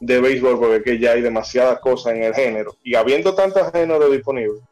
de 0.01 0.21
béisbol 0.21 0.59
porque 0.59 0.83
que 0.83 0.99
ya 0.99 1.13
hay 1.13 1.21
demasiadas 1.21 1.79
cosas 1.79 2.15
en 2.15 2.25
el 2.25 2.35
género. 2.35 2.77
Y 2.83 2.95
habiendo 2.95 3.35
tantos 3.35 3.71
géneros 3.71 4.11
disponibles, 4.11 4.63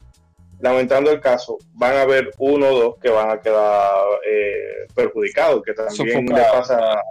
lamentando 0.60 1.10
el 1.10 1.20
caso, 1.20 1.58
van 1.74 1.96
a 1.96 2.02
haber 2.02 2.32
uno 2.38 2.68
o 2.68 2.78
dos 2.78 2.94
que 3.00 3.10
van 3.10 3.30
a 3.30 3.40
quedar 3.40 3.92
eh, 4.26 4.86
perjudicados, 4.94 5.62
que 5.62 5.74
también 5.74 6.26
le 6.26 6.42
pasa 6.42 7.02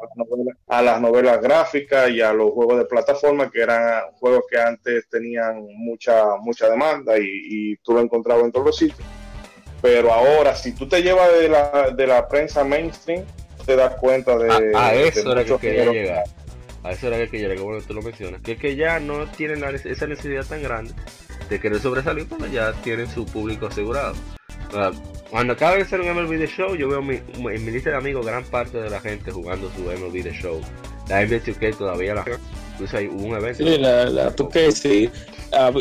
a 0.68 0.82
las, 0.82 1.00
novelas, 1.00 1.42
gráficas 1.42 2.10
y 2.10 2.22
a 2.22 2.34
los 2.34 2.52
juegos 2.52 2.80
de 2.80 2.86
plataforma, 2.86 3.50
que 3.50 3.62
eran 3.62 4.12
juegos 4.20 4.44
que 4.50 4.60
antes 4.60 5.08
tenían 5.10 5.66
mucha 5.78 6.36
mucha 6.42 6.70
demanda 6.70 7.14
y, 7.18 7.78
tú 7.78 7.94
lo 7.94 8.02
encontrabas 8.02 8.44
en 8.44 8.52
todos 8.52 8.66
los 8.66 8.78
sitios. 8.78 9.08
Pero 9.82 10.12
ahora, 10.12 10.56
si 10.56 10.74
tú 10.74 10.90
te 10.90 11.04
llevas 11.04 11.32
de 11.40 11.50
la, 11.50 11.92
de 11.96 12.08
la 12.08 12.28
prensa 12.28 12.64
mainstream, 12.64 13.24
te 13.66 13.76
das 13.76 13.96
cuenta 13.96 14.36
de... 14.38 14.76
A, 14.76 14.96
eso 14.96 15.32
era 15.32 15.46
que 15.46 15.56
quería 15.58 15.86
llegar 15.86 16.24
a 16.88 16.92
eso 16.92 17.08
era 17.08 17.28
que 17.28 17.40
yo 17.40 17.48
le 17.48 17.60
bueno 17.60 17.84
tú 17.86 17.94
lo 17.94 18.02
mencionas, 18.02 18.42
que 18.42 18.54
es 18.54 18.60
que 18.60 18.76
ya 18.76 19.00
no 19.00 19.28
tienen 19.32 19.64
esa 19.64 20.08
necesidad 20.08 20.46
tan 20.46 20.64
grande 20.64 20.94
de 21.50 21.60
querer 21.60 21.80
sobresalir 21.80 22.28
cuando 22.28 22.48
ya 22.48 22.72
tienen 22.84 23.10
su 23.10 23.26
público 23.26 23.68
asegurado. 23.68 24.16
cuando 25.30 25.54
acaba 25.54 25.76
de 25.76 25.86
ser 25.86 26.02
un 26.02 26.14
MLB 26.14 26.38
de 26.38 26.48
Show, 26.48 26.76
yo 26.76 26.90
veo 26.90 27.02
mi, 27.02 27.16
en 27.16 27.66
mi 27.66 27.72
lista 27.72 27.90
de 27.90 27.98
amigos 27.98 28.26
gran 28.26 28.44
parte 28.46 28.78
de 28.78 28.90
la 28.90 29.00
gente 29.00 29.32
jugando 29.32 29.70
su 29.76 29.82
MLB 29.82 30.24
de 30.24 30.34
Show. 30.34 30.62
La 31.10 31.26
NBA 31.26 31.44
2K 31.44 31.78
todavía 31.78 32.14
la 32.14 32.26
incluso 32.74 32.98
hay 32.98 33.08
un 33.08 33.36
evento. 33.36 33.64
Sí, 33.64 33.78
la, 33.78 34.06
la 34.06 34.36
2K 34.36 34.72
sí. 34.72 35.10
Ah, 35.54 35.72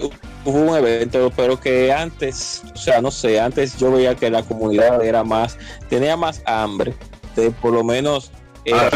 hubo 0.45 0.59
un 0.59 0.77
evento, 0.77 1.33
pero 1.37 1.59
que 1.59 1.93
antes, 1.93 2.63
o 2.73 2.77
sea, 2.77 3.01
no 3.01 3.11
sé, 3.11 3.41
antes 3.41 3.77
yo 3.77 3.91
veía 3.91 4.15
que 4.15 4.31
la 4.31 4.45
comunidad 4.45 5.05
era 5.05 5.25
más, 5.25 5.59
tenía 5.89 6.17
más 6.17 6.43
hambre. 6.47 6.95
De 7.35 7.51
por 7.51 7.73
lo 7.73 7.85
menos 7.85 8.31
el 8.65 8.75
ah, 8.75 8.91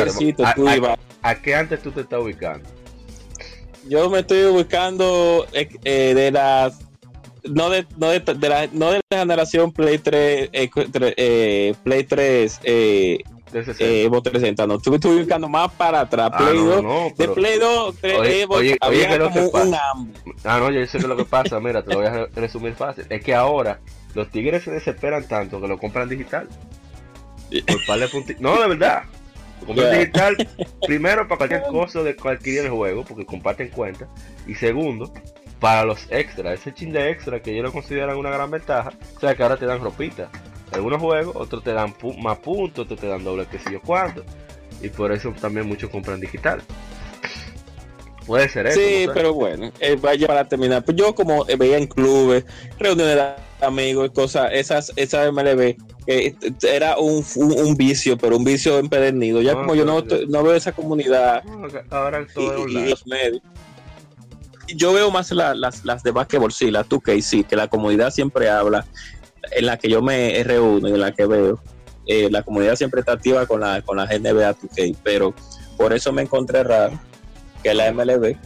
tú 0.55 0.69
ibas 0.69 0.99
¿A 1.23 1.35
qué 1.35 1.55
antes 1.55 1.83
tú 1.83 1.91
te 1.91 2.01
estás 2.01 2.21
ubicando? 2.21 2.69
Yo 3.89 4.09
me 4.11 4.21
estoy 4.21 4.45
ubicando 4.45 5.47
eh, 5.53 5.69
eh, 5.85 6.15
de 6.15 6.31
las 6.31 6.79
no 7.45 7.71
de, 7.71 7.87
no 7.97 8.09
de, 8.09 8.49
la, 8.49 8.69
no 8.73 8.91
de 8.91 9.01
la 9.11 9.19
generación 9.19 9.73
Play 9.73 9.99
3 9.99 10.51
eh, 10.53 10.71
eh, 11.17 11.75
Play 11.83 12.05
3 12.05 12.61
eh, 12.65 13.19
Evo 13.53 14.23
360 14.23 14.67
no 14.67 14.77
estoy, 14.77 14.95
estoy 14.95 15.17
ubicando 15.17 15.49
más 15.49 15.73
para 15.73 16.01
atrás 16.01 16.31
ah, 16.33 16.39
Play 16.39 16.59
2 16.59 16.83
no, 16.83 17.13
de 17.17 17.29
Play 17.29 17.59
2 17.59 17.95
oye, 18.03 18.43
Evo 18.43 18.55
oye, 18.57 18.77
había 18.81 19.19
como 19.19 19.49
un 19.49 19.75
ah 19.75 20.59
no 20.59 20.71
yo 20.71 20.87
sé 20.87 20.99
que 20.99 21.09
lo 21.09 21.17
que 21.17 21.25
pasa 21.25 21.59
mira 21.61 21.83
te 21.83 21.93
lo 21.93 22.01
voy 22.01 22.07
a 22.07 22.27
resumir 22.35 22.75
fácil. 22.75 23.07
Es 23.09 23.25
que 23.25 23.35
ahora 23.35 23.81
los 24.15 24.31
tigres 24.31 24.65
se 24.65 24.71
desesperan 24.71 25.27
tanto 25.27 25.61
que 25.61 25.69
lo 25.69 25.79
compran 25.79 26.09
digital. 26.09 26.49
No 28.39 28.61
de 28.61 28.69
verdad 28.69 29.05
Digital, 29.67 30.49
primero 30.87 31.29
para 31.29 31.39
cualquier 31.39 31.63
cosa 31.63 32.03
de 32.03 32.17
cualquier 32.17 32.69
juego, 32.71 33.05
porque 33.05 33.25
comparten 33.25 33.69
cuenta. 33.69 34.09
Y 34.47 34.55
segundo, 34.55 35.13
para 35.61 35.85
los 35.85 36.07
extras, 36.11 36.61
ese 36.61 36.73
chin 36.73 36.93
de 36.93 37.11
extra 37.11 37.41
que 37.41 37.53
ellos 37.53 37.65
lo 37.65 37.73
consideran 37.73 38.17
una 38.17 38.31
gran 38.31 38.51
ventaja. 38.51 38.93
O 39.17 39.21
sea 39.21 39.35
que 39.35 39.43
ahora 39.43 39.57
te 39.57 39.67
dan 39.67 39.81
ropita. 39.81 40.31
Algunos 40.73 41.01
juegos, 41.01 41.37
otros 41.37 41.63
te 41.63 41.73
dan 41.73 41.95
más 42.19 42.39
puntos, 42.39 42.85
otros 42.85 43.01
te 43.01 43.07
dan 43.07 43.25
doble 43.25 43.47
que 43.47 43.59
sé 43.59 43.73
yo 43.73 43.81
cuánto. 43.81 44.25
Y 44.83 44.89
por 44.89 45.13
eso 45.13 45.33
también 45.41 45.67
muchos 45.67 45.91
compran 45.91 46.21
digital. 46.21 46.63
Puede 48.27 48.49
ser 48.49 48.69
eso. 48.69 48.79
Sí, 48.79 49.09
pero 49.13 49.35
bueno, 49.35 49.73
eh, 49.81 49.97
vaya 50.01 50.27
para 50.27 50.49
terminar. 50.49 50.85
Pues 50.85 50.97
yo 50.97 51.15
como 51.15 51.45
veía 51.45 51.77
en 51.77 51.87
clubes, 51.87 52.45
reuniones 52.79 53.17
de 53.17 53.50
amigos, 53.61 54.11
cosas, 54.13 54.51
esas, 54.53 54.93
esas 54.97 55.33
MLB, 55.33 55.77
que 56.07 56.35
era 56.63 56.99
un, 56.99 57.25
un, 57.37 57.77
vicio, 57.77 58.17
pero 58.17 58.37
un 58.37 58.45
vicio 58.45 58.79
empedernido. 58.79 59.43
Ya 59.43 59.55
como 59.55 59.75
yo 59.75 59.85
no, 59.85 60.03
no, 60.29 60.43
veo 60.43 60.55
esa 60.55 60.73
comunidad 60.73 61.43
ahora 61.91 62.27
todo 62.33 62.69
y, 62.69 62.91
los 62.91 63.07
medios. 63.07 63.43
Yo 64.69 64.93
veo 64.93 65.11
más 65.11 65.31
las, 65.33 65.85
las 65.85 66.03
de 66.03 66.11
basquetbol, 66.11 66.53
sí, 66.53 66.71
las 66.71 66.89
2K, 66.89 67.21
sí, 67.21 67.45
que 67.45 67.57
la 67.57 67.69
comunidad 67.69 68.11
siempre 68.13 68.49
habla, 68.49 68.87
en 69.51 69.67
la 69.67 69.77
que 69.77 69.89
yo 69.89 70.01
me 70.01 70.43
reúno 70.45 70.89
y 70.89 70.93
en 70.93 71.01
la 71.01 71.13
que 71.13 71.27
veo. 71.27 71.61
Eh, 72.07 72.29
la 72.31 72.43
comunidad 72.43 72.77
siempre 72.77 73.01
está 73.01 73.13
activa 73.13 73.47
con 73.47 73.61
la, 73.61 73.83
con 73.83 73.97
la 73.97 74.07
NBA 74.07 74.57
2K, 74.57 74.97
pero 75.03 75.35
por 75.77 75.93
eso 75.93 76.13
me 76.13 76.23
encontré 76.23 76.63
raro 76.63 76.99
que 77.63 77.75
la 77.75 77.93
MLB 77.93 78.37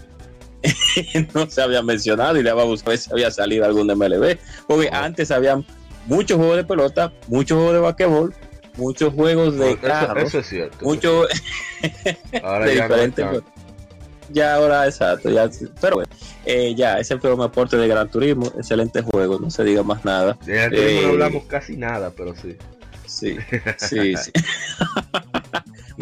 no 1.35 1.49
se 1.49 1.63
había 1.63 1.83
mencionado 1.83 2.39
y 2.39 2.43
le 2.43 2.51
iba 2.51 2.63
a 2.63 2.67
buscar 2.67 2.97
si 2.97 3.11
había 3.13 3.31
salido 3.31 3.65
algún 3.65 3.87
MLB. 3.87 4.39
Porque 4.67 4.89
antes 4.93 5.31
habían 5.31 5.65
muchos 6.07 6.37
juegos 6.37 6.57
de 6.57 6.65
pelota, 6.65 7.13
muchos 7.29 7.57
juegos 7.57 7.75
de 7.75 7.81
basquetbol, 7.81 8.35
muchos 8.77 9.15
juegos 9.15 9.59
de 9.59 9.77
carros. 9.79 10.29
Eso, 10.29 10.39
es 10.41 10.47
cierto. 10.47 10.85
Muchos 10.85 11.29
ahora 12.43 12.67
ya 12.67 12.83
diferentes. 12.83 13.27
ya 14.31 14.55
ahora, 14.55 14.87
exacto. 14.87 15.31
Ya, 15.31 15.51
pero 15.81 15.97
bueno, 15.97 16.11
eh, 16.45 16.75
ya, 16.77 16.99
ese 16.99 17.19
fue 17.19 17.33
un 17.33 17.43
aporte 17.43 17.77
de 17.77 17.89
Gran 17.89 18.11
Turismo. 18.11 18.47
Excelente 18.57 19.03
juego, 19.03 19.39
no 19.39 19.51
se 19.51 19.65
diga 19.65 19.83
más 19.83 20.05
nada. 20.05 20.39
De 20.45 20.55
Gran 20.55 20.71
Turismo 20.71 21.01
no 21.03 21.09
eh, 21.09 21.11
hablamos 21.11 21.45
casi 21.45 21.77
nada, 21.77 22.11
pero 22.11 22.35
sí. 22.35 22.57
Sí, 23.07 23.37
sí, 23.79 24.17
sí. 24.17 24.33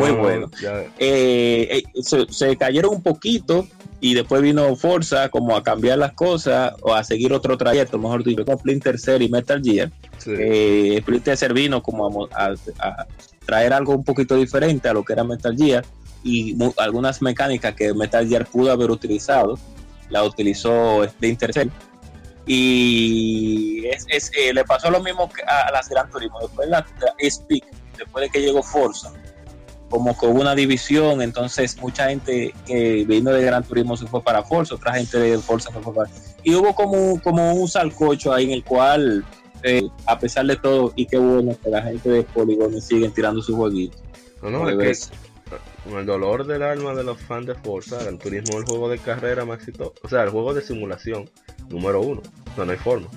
Muy 0.02 0.20
bueno. 0.20 0.50
Eh, 0.98 1.82
se, 2.30 2.56
cayeron 2.56 2.94
un 2.94 3.02
poquito 3.02 3.66
y 4.00 4.14
después 4.14 4.42
vino 4.42 4.74
Forza 4.76 5.28
como 5.28 5.56
a 5.56 5.62
cambiar 5.62 5.98
las 5.98 6.12
cosas 6.12 6.74
o 6.82 6.92
a 6.92 7.04
seguir 7.04 7.32
otro 7.32 7.56
trayecto, 7.56 7.98
mejor 7.98 8.24
dicho, 8.24 8.44
como 8.44 8.58
Splinter 8.58 8.98
Cell 8.98 9.22
y 9.22 9.28
Metal 9.28 9.62
Gear. 9.62 9.90
Eh, 10.26 10.98
Splinter 11.00 11.36
Cell 11.36 11.52
vino 11.52 11.82
como 11.82 12.28
a, 12.32 12.54
traer 13.46 13.72
algo 13.72 13.94
un 13.94 14.04
poquito 14.04 14.36
diferente 14.36 14.88
a 14.88 14.92
lo 14.92 15.04
que 15.04 15.12
era 15.12 15.24
Metal 15.24 15.56
Gear 15.56 15.84
y 16.24 16.56
algunas 16.78 17.22
mecánicas 17.22 17.74
que 17.74 17.94
Metal 17.94 18.26
Gear 18.28 18.46
pudo 18.46 18.72
haber 18.72 18.90
utilizado, 18.90 19.58
la 20.10 20.24
utilizó 20.24 21.06
Splinter 21.08 21.52
Cell. 21.52 21.68
Y 22.46 23.86
es, 23.86 24.32
eh, 24.36 24.52
le 24.52 24.64
pasó 24.64 24.90
lo 24.90 25.00
mismo 25.00 25.30
a, 25.46 25.70
las 25.70 25.88
Gran 25.88 26.10
Turismo. 26.10 26.40
Después 26.40 26.68
la, 26.68 26.84
Speak, 27.30 27.64
después 27.96 28.24
de 28.24 28.30
que 28.30 28.40
llegó 28.40 28.62
Forza, 28.62 29.12
como 29.92 30.18
que 30.18 30.24
hubo 30.24 30.40
una 30.40 30.54
división, 30.54 31.20
entonces 31.20 31.76
mucha 31.76 32.08
gente 32.08 32.54
que 32.66 33.04
vino 33.06 33.30
de 33.30 33.44
Gran 33.44 33.62
Turismo 33.62 33.94
se 33.94 34.06
fue 34.06 34.22
para 34.22 34.42
Forza, 34.42 34.74
otra 34.74 34.94
gente 34.94 35.18
de 35.18 35.36
Forza 35.36 35.70
se 35.70 35.80
fue 35.80 35.94
para... 35.94 36.10
Y 36.42 36.54
hubo 36.54 36.74
como, 36.74 37.20
como 37.20 37.52
un 37.52 37.68
salcocho 37.68 38.32
ahí 38.32 38.44
en 38.44 38.52
el 38.52 38.64
cual, 38.64 39.22
eh, 39.62 39.86
a 40.06 40.18
pesar 40.18 40.46
de 40.46 40.56
todo, 40.56 40.94
y 40.96 41.04
qué 41.04 41.18
bueno 41.18 41.54
que 41.62 41.68
la 41.68 41.82
gente 41.82 42.08
de 42.08 42.22
Polygon 42.22 42.80
siguen 42.80 43.12
tirando 43.12 43.42
sus 43.42 43.54
jueguitos. 43.54 44.02
No, 44.40 44.48
no, 44.48 44.66
es 44.80 45.10
que 45.10 45.90
con 45.90 46.00
el 46.00 46.06
dolor 46.06 46.46
del 46.46 46.62
alma 46.62 46.94
de 46.94 47.04
los 47.04 47.20
fans 47.20 47.48
de 47.48 47.54
Forza, 47.54 48.02
Gran 48.02 48.16
Turismo 48.16 48.54
es 48.54 48.60
el 48.60 48.64
juego 48.64 48.88
de 48.88 48.96
carrera 48.96 49.44
más 49.44 49.58
exitoso, 49.58 49.92
o 50.02 50.08
sea, 50.08 50.22
el 50.22 50.30
juego 50.30 50.54
de 50.54 50.62
simulación 50.62 51.28
número 51.68 52.00
uno, 52.00 52.22
no, 52.56 52.64
no 52.64 52.72
hay 52.72 52.78
forma 52.78 53.08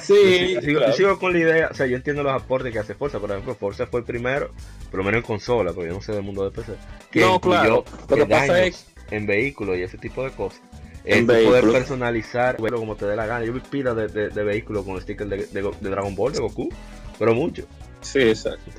sí, 0.00 0.58
yo 0.62 0.92
sigo, 0.92 1.18
con 1.18 1.32
la 1.32 1.38
idea, 1.38 1.68
o 1.70 1.74
sea, 1.74 1.86
yo 1.86 1.96
entiendo 1.96 2.22
los 2.22 2.32
aportes 2.32 2.72
que 2.72 2.78
hace 2.78 2.94
Forza, 2.94 3.18
por 3.18 3.30
ejemplo, 3.30 3.54
Forza 3.54 3.86
fue 3.86 4.00
el 4.00 4.06
primero, 4.06 4.50
por 4.90 4.98
lo 4.98 5.04
menos 5.04 5.18
en 5.18 5.26
consola, 5.26 5.72
porque 5.72 5.88
yo 5.88 5.94
no 5.94 6.02
sé 6.02 6.12
del 6.12 6.22
mundo 6.22 6.44
de 6.44 6.50
PC, 6.50 6.72
que 7.10 7.20
no, 7.20 7.40
claro. 7.40 7.84
lo 8.08 8.16
que 8.16 8.26
pasa 8.26 8.64
es 8.64 8.86
en 9.10 9.26
vehículos 9.26 9.76
y 9.76 9.82
ese 9.82 9.98
tipo 9.98 10.22
de 10.24 10.30
cosas. 10.30 10.60
En 11.04 11.26
poder 11.26 11.64
personalizar 11.70 12.56
como 12.56 12.94
te 12.94 13.06
dé 13.06 13.16
la 13.16 13.26
gana. 13.26 13.44
Yo 13.44 13.52
vi 13.52 13.60
pila 13.60 13.94
de, 13.94 14.08
de, 14.28 14.44
vehículos 14.44 14.84
con 14.84 15.00
stickers 15.00 15.30
de, 15.30 15.46
de, 15.46 15.90
Dragon 15.90 16.14
Ball, 16.14 16.32
de 16.32 16.40
Goku, 16.40 16.68
pero 17.18 17.34
mucho. 17.34 17.64
Sí, 18.02 18.20
exacto. 18.20 18.70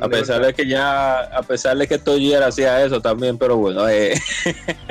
A 0.00 0.08
pesar 0.08 0.44
de 0.44 0.54
que 0.54 0.66
ya, 0.66 1.20
a 1.20 1.42
pesar 1.42 1.76
de 1.76 1.86
que 1.86 1.98
Toyera 1.98 2.48
hacía 2.48 2.84
eso 2.84 3.00
también, 3.00 3.38
pero 3.38 3.56
bueno, 3.56 3.88
eh. 3.88 4.14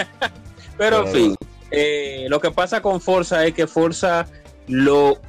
pero, 0.77 1.05
en 1.05 1.13
fin, 1.13 1.35
eh, 1.71 2.25
lo 2.29 2.39
que 2.39 2.51
pasa 2.51 2.81
con 2.81 2.99
Forza 3.01 3.45
es 3.45 3.53
que 3.53 3.67
Forza 3.67 4.27
lo 4.67 5.19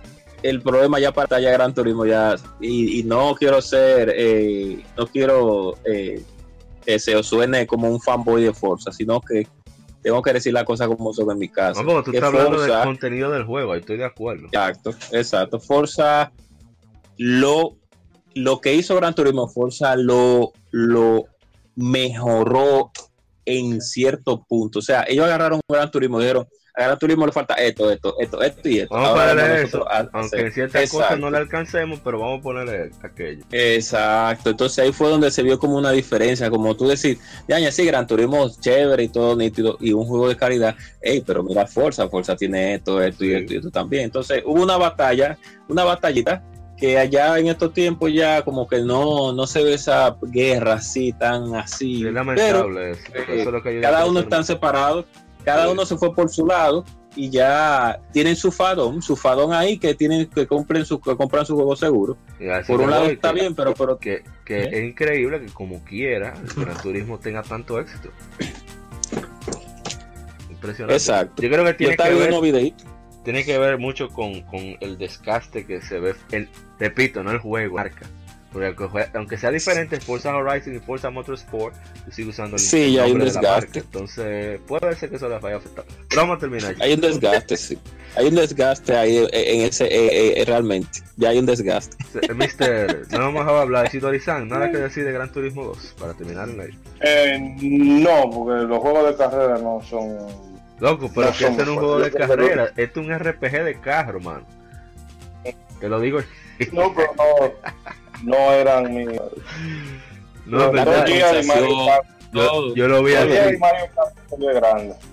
el 0.42 0.62
problema 0.62 1.00
ya 1.00 1.12
para 1.12 1.40
ya 1.40 1.50
Gran 1.50 1.74
Turismo 1.74 2.06
ya 2.06 2.36
y, 2.60 3.02
no 3.04 3.34
quiero 3.34 3.60
ser 3.60 4.12
eh, 4.16 4.84
no 4.96 5.06
quiero 5.06 5.76
eh, 5.84 6.22
que 6.84 6.98
se 6.98 7.16
os 7.16 7.26
suene 7.26 7.66
como 7.66 7.88
un 7.88 8.00
fanboy 8.00 8.44
de 8.44 8.54
Forza 8.54 8.92
sino 8.92 9.20
que 9.20 9.46
tengo 10.02 10.22
que 10.22 10.32
decir 10.32 10.52
la 10.52 10.64
cosa 10.64 10.86
como 10.86 11.12
son 11.12 11.32
en 11.32 11.38
mi 11.38 11.48
caso. 11.48 11.82
No, 11.82 12.02
tú 12.04 12.12
estás 12.12 12.32
hablando 12.32 12.60
del 12.60 12.82
contenido 12.84 13.30
del 13.32 13.44
juego 13.44 13.74
estoy 13.74 13.96
de 13.96 14.04
acuerdo. 14.04 14.46
Exacto 14.46 14.94
exacto. 15.12 15.60
Forza 15.60 16.32
lo 17.16 17.76
lo 18.34 18.60
que 18.60 18.74
hizo 18.74 18.94
Gran 18.94 19.14
Turismo 19.14 19.48
Forza 19.48 19.96
lo 19.96 20.52
lo 20.70 21.24
mejoró 21.74 22.92
en 23.44 23.80
cierto 23.80 24.44
punto. 24.48 24.78
O 24.78 24.82
sea 24.82 25.04
ellos 25.08 25.24
agarraron 25.24 25.60
Gran 25.68 25.90
Turismo 25.90 26.20
y 26.20 26.22
dijeron 26.22 26.46
a 26.78 26.84
Gran 26.84 26.98
Turismo 26.98 27.26
le 27.26 27.32
falta 27.32 27.54
esto, 27.54 27.90
esto, 27.90 28.14
esto, 28.20 28.40
esto 28.40 28.68
y 28.68 28.78
esto. 28.80 28.94
Vamos 28.94 29.10
a 29.10 29.14
ponerle 29.14 29.62
eso, 29.62 29.84
aunque 30.12 30.50
ciertas 30.52 30.90
cosas 30.90 31.18
no 31.18 31.30
le 31.30 31.38
alcancemos, 31.38 32.00
pero 32.04 32.20
vamos 32.20 32.38
a 32.38 32.42
ponerle 32.42 32.90
aquello. 33.02 33.44
Exacto, 33.50 34.50
entonces 34.50 34.78
ahí 34.84 34.92
fue 34.92 35.08
donde 35.08 35.30
se 35.30 35.42
vio 35.42 35.58
como 35.58 35.76
una 35.76 35.90
diferencia, 35.90 36.48
como 36.50 36.76
tú 36.76 36.86
decir, 36.86 37.18
ya, 37.48 37.58
sí, 37.72 37.84
Gran 37.84 38.06
Turismo 38.06 38.48
chévere 38.60 39.02
y 39.02 39.08
todo 39.08 39.34
nítido, 39.34 39.76
y 39.80 39.92
un 39.92 40.06
juego 40.06 40.28
de 40.28 40.36
calidad, 40.36 40.76
hey, 41.02 41.22
pero 41.26 41.42
mira 41.42 41.66
Forza, 41.66 42.08
Forza 42.08 42.36
tiene 42.36 42.74
esto, 42.74 43.02
esto 43.02 43.24
y 43.24 43.34
esto 43.34 43.54
y 43.54 43.56
esto 43.56 43.70
también. 43.70 44.04
Entonces 44.04 44.42
hubo 44.46 44.62
una 44.62 44.76
batalla, 44.76 45.36
una 45.68 45.82
batallita, 45.82 46.44
que 46.76 46.96
allá 46.96 47.36
en 47.38 47.48
estos 47.48 47.72
tiempos 47.72 48.12
ya 48.12 48.42
como 48.42 48.68
que 48.68 48.80
no, 48.82 49.32
no 49.32 49.48
se 49.48 49.64
ve 49.64 49.74
esa 49.74 50.16
guerra 50.22 50.74
así, 50.74 51.12
tan 51.12 51.56
así. 51.56 52.06
Es 52.06 52.12
lamentable 52.12 52.92
eso. 52.92 53.02
Eh, 53.14 53.80
cada 53.82 54.06
uno 54.06 54.20
están 54.20 54.44
separados 54.44 55.06
cada 55.48 55.70
uno 55.70 55.86
se 55.86 55.96
fue 55.96 56.14
por 56.14 56.28
su 56.28 56.46
lado 56.46 56.84
y 57.16 57.30
ya 57.30 58.00
tienen 58.12 58.36
su 58.36 58.52
fadón, 58.52 59.00
su 59.00 59.16
fadón 59.16 59.52
ahí 59.52 59.78
que 59.78 59.94
tienen 59.94 60.26
que 60.26 60.46
compren 60.46 60.84
su 60.84 61.00
que 61.00 61.16
compran 61.16 61.46
su 61.46 61.56
juego 61.56 61.74
seguro. 61.74 62.18
Por 62.66 62.80
un 62.80 62.90
lado 62.90 63.06
está 63.06 63.32
bien, 63.32 63.54
pero 63.54 63.74
pero 63.74 63.98
que, 63.98 64.22
que 64.44 64.64
es 64.64 64.84
increíble 64.84 65.40
que 65.40 65.46
como 65.46 65.82
quiera 65.84 66.34
el 66.42 66.64
Gran 66.64 66.76
Turismo 66.82 67.18
tenga 67.18 67.42
tanto 67.42 67.80
éxito. 67.80 68.10
Impresionante. 70.50 70.94
Exacto. 70.94 71.42
Yo 71.42 71.48
creo 71.48 71.64
que 71.64 71.74
tiene 71.74 71.96
que 71.96 72.14
ver 72.14 72.74
tiene 73.24 73.44
que 73.44 73.58
ver 73.58 73.78
mucho 73.78 74.08
con, 74.08 74.42
con 74.42 74.76
el 74.80 74.96
desgaste 74.96 75.66
que 75.66 75.82
se 75.82 75.98
ve, 75.98 76.14
el, 76.30 76.48
repito, 76.78 77.22
no 77.22 77.30
el 77.30 77.38
juego, 77.38 77.76
marca 77.76 78.06
porque 78.52 78.74
aunque 79.12 79.36
sea 79.36 79.50
diferente 79.50 80.00
Forza 80.00 80.34
Horizon 80.34 80.74
y 80.74 80.78
Forza 80.78 81.10
Motorsport, 81.10 81.74
yo 82.06 82.12
sigo 82.12 82.30
usando 82.30 82.56
el 82.56 82.62
sí, 82.62 82.94
ya 82.94 83.04
hay 83.04 83.12
un 83.12 83.18
desgaste. 83.18 83.80
Entonces, 83.80 84.60
puede 84.66 84.96
ser 84.96 85.10
que 85.10 85.16
eso 85.16 85.28
les 85.28 85.40
vaya 85.40 85.56
a 85.56 85.58
afectar. 85.58 85.84
Pero 86.08 86.22
vamos 86.22 86.38
a 86.38 86.40
terminar. 86.40 86.74
Hay 86.80 86.94
un 86.94 87.00
desgaste, 87.00 87.56
sí. 87.58 87.78
Hay 88.16 88.26
un 88.26 88.34
desgaste 88.34 88.96
ahí 88.96 89.18
en 89.18 89.60
ese, 89.66 89.84
eh, 89.84 90.40
eh, 90.40 90.44
realmente. 90.46 91.00
Ya 91.16 91.28
hay 91.28 91.38
un 91.38 91.46
desgaste. 91.46 91.96
Mister, 92.34 93.06
no 93.10 93.18
vamos 93.18 93.46
a 93.46 93.60
hablar 93.60 93.84
de 93.84 93.90
Sidorizan, 93.90 94.48
nada 94.48 94.70
que 94.70 94.78
decir 94.78 95.04
de 95.04 95.12
Gran 95.12 95.30
Turismo 95.30 95.64
2 95.64 95.96
para 95.98 96.14
terminar 96.14 96.48
el 96.48 96.56
live. 96.56 96.74
Eh, 97.00 97.38
no, 97.60 98.30
porque 98.30 98.66
los 98.66 98.78
juegos 98.78 99.10
de 99.10 99.16
carrera 99.16 99.58
no 99.58 99.82
son. 99.88 100.16
Loco, 100.80 101.10
pero 101.14 101.32
que 101.36 101.48
este 101.48 101.62
es 101.62 101.68
un 101.68 101.76
juego 101.76 101.98
de 101.98 102.10
carrera, 102.12 102.70
este 102.76 103.00
es 103.00 103.06
un 103.06 103.12
RPG 103.12 103.64
de 103.64 103.80
carro, 103.80 104.20
man. 104.20 104.42
Te 105.80 105.88
lo 105.88 106.00
digo. 106.00 106.20
No, 106.72 106.92
pero 106.94 107.14
no 107.16 107.52
no 108.22 108.52
eran 108.52 108.94
mi. 108.94 109.04
No, 110.46 110.72
verdad, 110.72 111.06
yo, 112.32 112.74
yo, 112.74 112.88
lo 112.88 113.02
vi 113.02 113.14
así. 113.14 113.58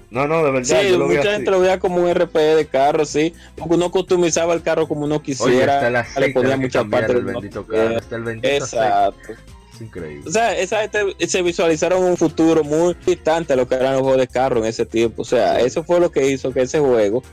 No, 0.09 0.27
no, 0.27 0.43
de 0.43 0.51
verdad. 0.51 0.81
Sí, 0.81 0.97
mucha 0.97 1.31
gente 1.33 1.51
lo 1.51 1.59
veía 1.59 1.79
como 1.79 1.97
un 1.97 2.13
RP 2.13 2.35
de 2.35 2.65
carro, 2.65 3.05
sí. 3.05 3.33
Porque 3.55 3.75
uno 3.75 3.91
customizaba 3.91 4.53
el 4.53 4.61
carro 4.61 4.87
como 4.87 5.05
uno 5.05 5.21
quisiera. 5.21 5.79
Oye, 5.79 6.27
le 6.27 6.33
ponía 6.33 6.57
mucha 6.57 6.83
parte 6.83 7.13
del 7.13 7.23
bendito 7.23 7.65
carro. 7.65 7.97
Hasta 7.97 8.15
el 8.15 8.23
bendito 8.23 8.47
Exacto. 8.47 9.33
Es 9.73 9.81
increíble. 9.81 10.23
O 10.27 10.31
sea, 10.31 10.57
esa 10.57 10.81
gente 10.81 11.15
se 11.27 11.41
visualizaron 11.41 12.03
un 12.03 12.15
futuro 12.15 12.63
muy 12.63 12.95
distante 13.05 13.53
a 13.53 13.55
lo 13.55 13.67
que 13.67 13.75
eran 13.75 13.93
los 13.93 14.01
juegos 14.01 14.19
de 14.19 14.27
carro 14.27 14.59
en 14.59 14.65
ese 14.65 14.85
tiempo. 14.85 15.21
O 15.21 15.25
sea, 15.25 15.59
eso 15.59 15.83
fue 15.83 15.99
lo 15.99 16.11
que 16.11 16.29
hizo 16.29 16.53
que 16.53 16.61
ese 16.61 16.79
juego, 16.79 17.23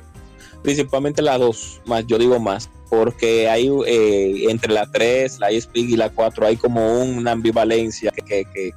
principalmente 0.62 1.22
la 1.22 1.38
2, 1.38 1.82
más, 1.86 2.06
yo 2.06 2.18
digo 2.18 2.38
más, 2.38 2.70
porque 2.88 3.48
hay 3.48 3.68
eh, 3.86 4.44
entre 4.48 4.72
la 4.72 4.90
3, 4.90 5.38
la 5.40 5.50
Speed 5.50 5.88
y 5.88 5.96
la 5.96 6.10
4 6.10 6.46
hay 6.46 6.56
como 6.56 7.02
una 7.02 7.32
ambivalencia 7.32 8.10
que, 8.10 8.44
que, 8.44 8.72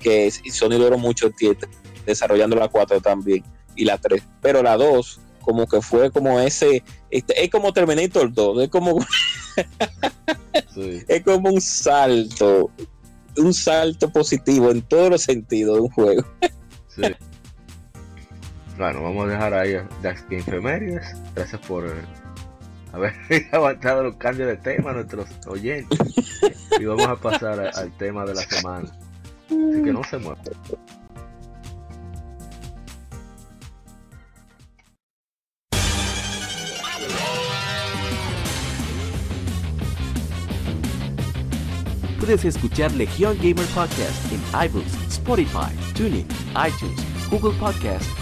que, 0.00 0.30
Sony 0.30 0.78
duró 0.78 0.98
mucho 0.98 1.30
tiempo 1.30 1.66
desarrollando 2.04 2.56
la 2.56 2.68
4 2.68 3.00
también 3.00 3.44
y 3.76 3.84
la 3.84 3.98
3, 3.98 4.22
pero 4.40 4.62
la 4.62 4.76
2 4.76 5.20
como 5.40 5.66
que 5.66 5.80
fue 5.80 6.10
como 6.10 6.38
ese, 6.38 6.84
este, 7.10 7.42
es 7.42 7.50
como 7.50 7.72
Terminator 7.72 8.32
2, 8.32 8.64
es 8.64 8.68
como 8.68 8.98
es 11.08 11.22
como 11.24 11.50
un 11.50 11.60
salto, 11.60 12.70
un 13.36 13.54
salto 13.54 14.10
positivo 14.10 14.70
en 14.70 14.82
todos 14.82 15.10
los 15.10 15.22
sentidos 15.22 15.76
de 15.76 15.80
un 15.82 15.90
juego. 15.90 16.24
sí. 16.88 17.02
Bueno, 18.78 19.02
vamos 19.02 19.26
a 19.26 19.28
dejar 19.28 19.54
ahí 19.54 19.76
las 20.02 20.24
infemérides. 20.30 21.14
Gracias 21.34 21.60
por 21.66 21.84
haber 22.92 23.14
aguantado 23.52 24.04
los 24.04 24.16
cambios 24.16 24.48
de 24.48 24.56
tema 24.56 24.90
a 24.90 24.94
nuestros 24.94 25.28
oyentes. 25.46 25.98
y 26.78 26.84
vamos 26.84 27.06
a 27.06 27.16
pasar 27.16 27.60
al 27.74 27.96
tema 27.98 28.24
de 28.24 28.34
la 28.34 28.42
semana. 28.42 28.88
Así 29.46 29.82
que 29.82 29.92
no 29.92 30.02
se 30.04 30.18
muevan. 30.18 30.42
Puedes 42.18 42.44
escuchar 42.44 42.92
Legion 42.92 43.36
Gamer 43.38 43.66
Podcast 43.74 44.32
en 44.32 44.40
iBooks, 44.66 44.94
Spotify, 45.08 45.74
TuneIn, 45.94 46.26
iTunes, 46.54 47.04
Google 47.28 47.52
Podcast 47.58 48.21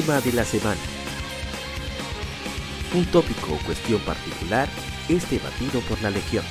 Tema 0.00 0.20
de 0.20 0.32
la 0.32 0.44
semana. 0.44 0.80
Un 2.94 3.04
tópico 3.06 3.52
o 3.52 3.58
cuestión 3.66 4.00
particular 4.00 4.66
es 5.08 5.30
debatido 5.30 5.80
por 5.82 6.00
la 6.00 6.10
Legión. 6.10 6.44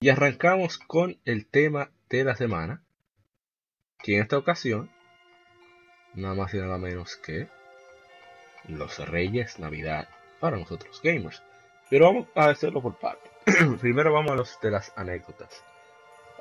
Y 0.00 0.08
arrancamos 0.10 0.78
con 0.78 1.18
el 1.24 1.46
tema 1.46 1.90
de 2.08 2.24
la 2.24 2.36
semana, 2.36 2.84
que 3.98 4.16
en 4.16 4.22
esta 4.22 4.38
ocasión, 4.38 4.90
nada 6.14 6.34
más 6.34 6.54
y 6.54 6.58
nada 6.58 6.78
menos 6.78 7.16
que 7.16 7.48
los 8.68 8.98
Reyes 9.08 9.58
Navidad 9.58 10.08
para 10.40 10.56
nosotros 10.56 11.00
gamers. 11.02 11.42
Pero 11.90 12.06
vamos 12.06 12.26
a 12.34 12.48
hacerlo 12.48 12.80
por 12.82 12.94
parte. 12.94 13.30
Primero 13.80 14.12
vamos 14.12 14.32
a 14.32 14.36
los 14.36 14.58
de 14.60 14.70
las 14.70 14.92
anécdotas. 14.96 15.62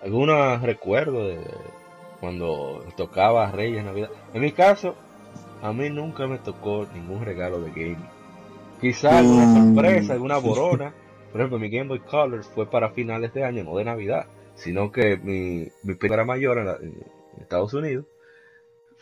¿Alguna 0.01 0.57
recuerdo 0.57 1.27
de 1.27 1.39
cuando 2.19 2.83
tocaba 2.97 3.51
Reyes 3.51 3.83
Navidad? 3.83 4.09
En 4.33 4.41
mi 4.41 4.51
caso, 4.51 4.95
a 5.61 5.71
mí 5.73 5.89
nunca 5.89 6.27
me 6.27 6.39
tocó 6.39 6.87
ningún 6.93 7.23
regalo 7.25 7.59
de 7.61 7.71
gaming. 7.71 8.09
Quizás 8.81 9.13
alguna 9.13 9.45
Mm. 9.45 9.75
sorpresa, 9.75 10.13
alguna 10.13 10.37
borona. 10.39 10.93
Por 11.31 11.41
ejemplo, 11.41 11.57
mi 11.59 11.69
Game 11.69 11.87
Boy 11.89 11.99
Color 11.99 12.43
fue 12.43 12.69
para 12.69 12.91
finales 12.91 13.33
de 13.33 13.43
año, 13.43 13.63
no 13.63 13.75
de 13.77 13.85
Navidad. 13.85 14.25
Sino 14.55 14.91
que 14.91 15.17
mi, 15.17 15.67
mi 15.83 15.95
primera 15.95 16.23
mayor 16.25 16.59
en, 16.59 16.65
la- 16.65 16.75
en 16.75 16.93
Estados 17.41 17.73
Unidos 17.73 18.05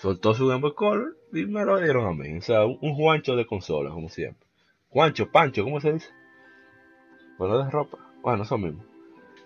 soltó 0.01 0.33
su 0.33 0.47
Game 0.47 0.61
Boy 0.61 0.73
Color 0.73 1.15
y 1.31 1.45
me 1.45 1.63
lo 1.63 1.79
dieron 1.79 2.07
a 2.07 2.13
mí. 2.13 2.37
O 2.37 2.41
sea, 2.41 2.65
un, 2.65 2.79
un 2.81 2.95
Juancho 2.95 3.35
de 3.35 3.45
consola, 3.45 3.91
como 3.91 4.09
siempre. 4.09 4.47
Juancho, 4.89 5.31
Pancho, 5.31 5.63
¿cómo 5.63 5.79
se 5.79 5.93
dice? 5.93 6.09
Bueno, 7.37 7.63
de 7.63 7.69
ropa. 7.69 7.99
Bueno, 8.21 8.43
eso 8.43 8.57
mismo. 8.57 8.83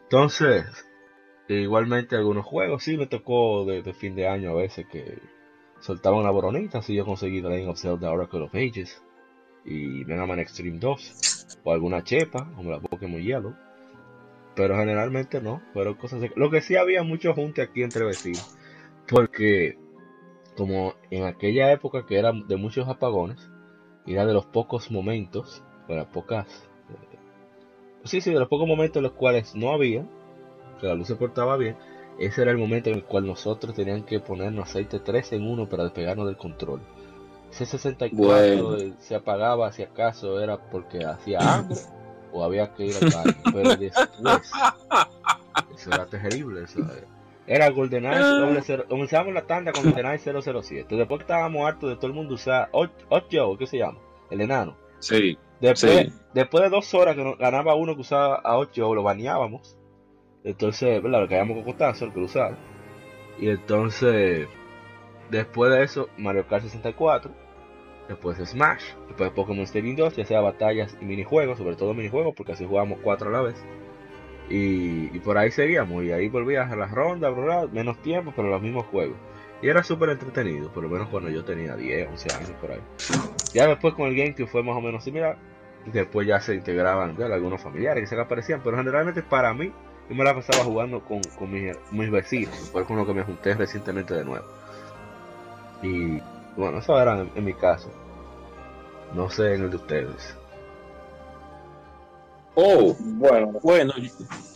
Entonces, 0.03 0.65
igualmente 1.49 2.15
algunos 2.15 2.45
juegos, 2.45 2.83
sí 2.83 2.97
me 2.97 3.05
tocó 3.05 3.65
de, 3.65 3.93
fin 3.93 4.15
de 4.15 4.27
año 4.27 4.51
a 4.51 4.55
veces 4.55 4.85
que 4.87 5.19
soltaban 5.81 6.21
una 6.21 6.31
boronita. 6.31 6.79
Así 6.79 6.95
yo 6.95 7.05
conseguí 7.05 7.41
Legend 7.41 7.69
of 7.69 7.79
Zelda 7.79 8.11
Oracle 8.11 8.43
of 8.43 8.55
Ages 8.55 9.03
y 9.65 10.05
Mega 10.05 10.25
Man 10.25 10.39
Extreme 10.39 10.79
2 10.79 11.57
o 11.63 11.73
alguna 11.73 12.03
chepa, 12.03 12.49
como 12.55 12.71
la 12.71 12.79
Pokémon 12.79 13.21
Yellow. 13.21 13.53
Pero 14.55 14.77
generalmente 14.77 15.41
no, 15.41 15.61
fueron 15.73 15.95
cosas. 15.95 16.23
Lo 16.37 16.49
que 16.49 16.61
sí 16.61 16.77
había 16.77 17.03
mucho 17.03 17.33
junte 17.33 17.61
aquí 17.61 17.83
entre 17.83 18.05
vecinos. 18.05 18.57
Porque 19.07 19.77
como 20.55 20.93
en 21.11 21.25
aquella 21.25 21.71
época 21.71 22.05
que 22.05 22.17
era 22.17 22.31
de 22.31 22.55
muchos 22.55 22.87
apagones, 22.87 23.49
y 24.05 24.13
era 24.13 24.25
de 24.25 24.33
los 24.33 24.45
pocos 24.45 24.91
momentos, 24.91 25.63
de 25.87 25.95
las 25.95 26.07
pocas... 26.07 26.47
eh, 26.89 27.17
sí, 28.03 28.21
sí, 28.21 28.31
de 28.31 28.39
los 28.39 28.47
pocos 28.47 28.67
momentos 28.67 28.97
en 28.97 29.03
los 29.03 29.13
cuales 29.13 29.55
no 29.55 29.71
había, 29.71 30.05
que 30.79 30.87
la 30.87 30.95
luz 30.95 31.07
se 31.07 31.15
portaba 31.15 31.57
bien, 31.57 31.75
ese 32.19 32.43
era 32.43 32.51
el 32.51 32.57
momento 32.57 32.89
en 32.89 32.95
el 32.95 33.03
cual 33.03 33.25
nosotros 33.27 33.75
tenían 33.75 34.03
que 34.03 34.19
ponernos 34.19 34.69
aceite 34.69 34.99
3 34.99 35.33
en 35.33 35.47
1 35.47 35.69
para 35.69 35.83
despegarnos 35.83 36.27
del 36.27 36.37
control. 36.37 36.81
Ese 37.51 37.65
64 37.65 38.17
Bueno. 38.17 38.77
eh, 38.77 38.93
se 38.99 39.15
apagaba 39.15 39.71
si 39.71 39.83
acaso 39.83 40.39
era 40.41 40.57
porque 40.69 41.05
hacía 41.05 41.39
hambre 41.39 41.79
o 42.31 42.43
había 42.43 42.73
que 42.73 42.85
ir 42.85 42.95
al 43.01 43.09
baño, 43.13 43.35
pero 43.53 43.69
después 43.69 43.93
eso 45.75 45.91
era 45.91 46.05
terrible, 46.05 46.63
eso 46.63 46.79
era. 46.79 47.14
Era 47.47 47.69
GoldenEye 47.69 48.17
doble 48.19 48.61
cero- 48.63 48.85
Comenzamos 48.89 49.33
la 49.33 49.45
tanda 49.45 49.71
con 49.71 49.83
GoldenEye 49.83 50.17
007. 50.19 50.95
Después 50.95 51.19
que 51.19 51.23
estábamos 51.23 51.67
hartos 51.67 51.89
de 51.89 51.95
todo 51.95 52.07
el 52.07 52.13
mundo 52.13 52.33
usar 52.35 52.69
8, 52.71 53.55
¿qué 53.59 53.67
se 53.67 53.77
llama? 53.77 53.99
El 54.29 54.41
enano. 54.41 54.75
Sí, 54.99 55.37
Después, 55.61 56.07
Sí. 56.07 56.13
después 56.33 56.63
de 56.63 56.69
dos 56.69 56.93
horas 56.93 57.15
que 57.15 57.23
nos 57.23 57.37
ganaba 57.37 57.75
uno 57.75 57.95
que 57.95 58.01
usaba 58.01 58.35
a 58.43 58.57
8, 58.57 58.93
lo 58.93 59.03
baneábamos. 59.03 59.77
Entonces, 60.43 61.01
¿verdad? 61.01 61.21
Lo 61.21 61.27
caíamos 61.29 61.55
con 61.55 61.63
cotazo, 61.71 62.05
el 62.05 62.17
usaba. 62.17 62.57
Y 63.39 63.49
entonces, 63.49 64.47
después 65.31 65.71
de 65.71 65.83
eso, 65.83 66.09
Mario 66.17 66.45
Kart 66.47 66.63
64. 66.63 67.31
Después 68.09 68.37
Smash. 68.37 68.83
Después 69.07 69.31
Pokémon 69.31 69.61
Stadium 69.63 69.95
2, 69.95 70.15
ya 70.17 70.25
sea 70.25 70.41
batallas 70.41 70.97
y 71.01 71.05
minijuegos, 71.05 71.57
sobre 71.57 71.75
todo 71.75 71.93
minijuegos, 71.93 72.33
porque 72.35 72.51
así 72.51 72.65
jugábamos 72.65 72.99
cuatro 73.01 73.29
a 73.29 73.31
la 73.31 73.41
vez. 73.41 73.65
Y, 74.49 75.07
por 75.19 75.37
ahí 75.37 75.51
seguíamos, 75.51 76.03
y 76.03 76.11
ahí 76.11 76.29
volvías 76.29 76.71
a 76.71 76.75
las 76.75 76.91
rondas, 76.91 77.33
menos 77.71 77.97
tiempo, 78.01 78.31
pero 78.35 78.49
los 78.49 78.61
mismos 78.61 78.85
juegos. 78.87 79.17
Y 79.61 79.69
era 79.69 79.83
súper 79.83 80.09
entretenido, 80.09 80.71
por 80.71 80.83
lo 80.83 80.89
menos 80.89 81.07
cuando 81.09 81.29
yo 81.29 81.43
tenía 81.43 81.75
10, 81.75 82.09
11 82.09 82.33
años 82.35 82.51
por 82.61 82.71
ahí. 82.71 82.81
Ya 83.53 83.67
después 83.67 83.93
con 83.93 84.07
el 84.07 84.15
GameCube 84.15 84.47
fue 84.47 84.61
más 84.61 84.75
o 84.75 84.81
menos 84.81 85.03
similar. 85.03 85.37
Después 85.85 86.27
ya 86.27 86.39
se 86.39 86.55
integraban 86.55 87.15
¿verdad? 87.15 87.35
algunos 87.35 87.61
familiares 87.61 88.03
que 88.03 88.15
se 88.15 88.19
aparecían. 88.19 88.61
Pero 88.63 88.77
generalmente 88.77 89.23
para 89.23 89.53
mí, 89.53 89.71
yo 90.09 90.15
me 90.15 90.23
la 90.23 90.35
pasaba 90.35 90.63
jugando 90.63 90.99
con, 91.03 91.21
con 91.37 91.51
mis, 91.51 92.11
vecinos. 92.11 92.69
Fue 92.71 92.85
con 92.85 92.97
los 92.97 93.07
que 93.07 93.13
me 93.13 93.23
junté 93.23 93.53
recientemente 93.53 94.13
de 94.13 94.25
nuevo. 94.25 94.45
Y 95.81 96.21
bueno, 96.57 96.79
eso 96.79 96.99
era 96.99 97.21
en, 97.21 97.31
en 97.33 97.45
mi 97.45 97.53
caso. 97.53 97.89
No 99.13 99.29
sé 99.29 99.55
en 99.55 99.63
el 99.63 99.69
de 99.69 99.77
ustedes. 99.77 100.37
Oh, 102.55 102.95
Bueno, 102.99 103.59
bueno, 103.61 103.93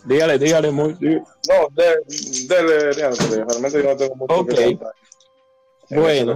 dígale, 0.05 0.39
dígale 0.39 0.71
muy. 0.71 0.93
no, 0.93 1.67
de- 1.71 2.47
dele, 2.47 2.93
Leandro, 2.93 3.17
porque 3.27 3.43
realmente 3.43 3.83
yo 3.83 3.89
no 3.89 3.97
tengo 3.97 4.15
mucho 4.15 4.33
Ok. 4.35 4.49
que 4.49 4.63
contar. 4.65 4.93
Bueno, 5.89 6.35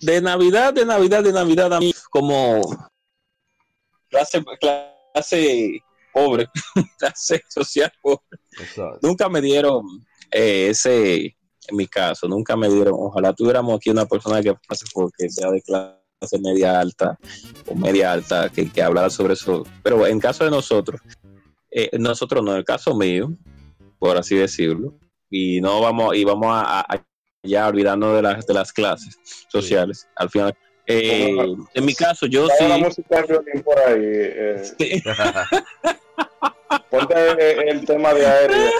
de 0.00 0.20
Navidad, 0.22 0.72
de 0.72 0.86
Navidad, 0.86 1.22
de 1.22 1.32
Navidad, 1.32 1.72
a 1.74 1.80
mí 1.80 1.92
como 2.10 2.60
clase, 4.08 4.42
clase 4.60 5.82
pobre, 6.12 6.48
clase 6.98 7.42
social 7.48 7.92
pobre, 8.00 8.22
nunca 9.02 9.28
me 9.28 9.40
dieron 9.40 9.82
eh, 10.30 10.68
ese, 10.70 11.16
en 11.68 11.76
mi 11.76 11.86
caso, 11.86 12.26
nunca 12.28 12.56
me 12.56 12.68
dieron, 12.68 12.94
ojalá 12.96 13.32
tuviéramos 13.32 13.76
aquí 13.76 13.90
una 13.90 14.06
persona 14.06 14.40
que 14.42 14.54
pase 14.66 14.86
porque 14.94 15.28
sea 15.28 15.50
de 15.50 15.60
clase 15.60 15.99
media 16.42 16.78
alta 16.80 17.18
o 17.66 17.74
media 17.74 18.12
alta 18.12 18.48
que, 18.50 18.70
que 18.70 18.82
hablara 18.82 19.08
sobre 19.10 19.34
eso, 19.34 19.64
pero 19.82 20.06
en 20.06 20.20
caso 20.20 20.44
de 20.44 20.50
nosotros, 20.50 21.00
eh, 21.70 21.90
nosotros 21.98 22.44
no, 22.44 22.52
en 22.52 22.58
el 22.58 22.64
caso 22.64 22.94
mío, 22.94 23.32
por 23.98 24.16
así 24.16 24.34
decirlo, 24.36 24.94
y 25.30 25.60
no 25.60 25.80
vamos, 25.80 26.14
y 26.16 26.24
vamos 26.24 26.48
a, 26.50 26.80
a- 26.80 27.06
ya 27.42 27.66
olvidando 27.68 28.14
de 28.14 28.20
las 28.22 28.46
de 28.46 28.52
las 28.52 28.70
clases 28.72 29.18
sociales, 29.48 30.06
al 30.16 30.28
final. 30.28 30.54
eh, 30.86 31.34
en 31.74 31.84
mi 31.86 31.94
caso, 31.94 32.26
yo 32.26 32.46
la 32.48 32.54
sí. 32.76 32.82
música 32.82 33.22
de 33.22 33.26
violín 33.28 33.62
por 33.62 33.78
ahí. 33.78 34.02
eh, 34.02 34.62
sí. 34.78 35.02
ponte 36.90 37.14
el, 37.30 37.68
el 37.68 37.84
tema 37.86 38.12
de 38.12 38.26
aéreo. 38.26 38.70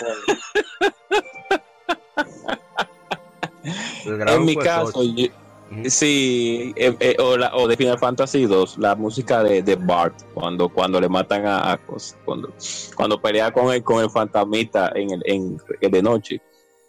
en 4.04 4.44
mi 4.44 4.56
caso, 4.56 4.92
8. 5.00 5.02
yo-. 5.16 5.49
Sí, 5.86 6.72
eh, 6.76 6.96
eh, 7.00 7.16
o, 7.18 7.36
la- 7.36 7.54
o 7.54 7.66
de 7.68 7.76
Final 7.76 7.98
Fantasy 7.98 8.46
2, 8.46 8.78
la 8.78 8.94
música 8.96 9.42
de, 9.42 9.62
de 9.62 9.76
Bart, 9.76 10.14
cuando, 10.34 10.68
cuando 10.68 11.00
le 11.00 11.08
matan 11.08 11.46
a, 11.46 11.72
a 11.72 11.78
cuando, 12.24 12.52
cuando 12.96 13.20
pelea 13.20 13.52
con 13.52 13.72
el, 13.72 13.82
con 13.82 14.02
el 14.02 14.10
fantasmita 14.10 14.92
en 14.94 15.10
el, 15.12 15.22
en, 15.24 15.56
de 15.80 16.02
noche, 16.02 16.40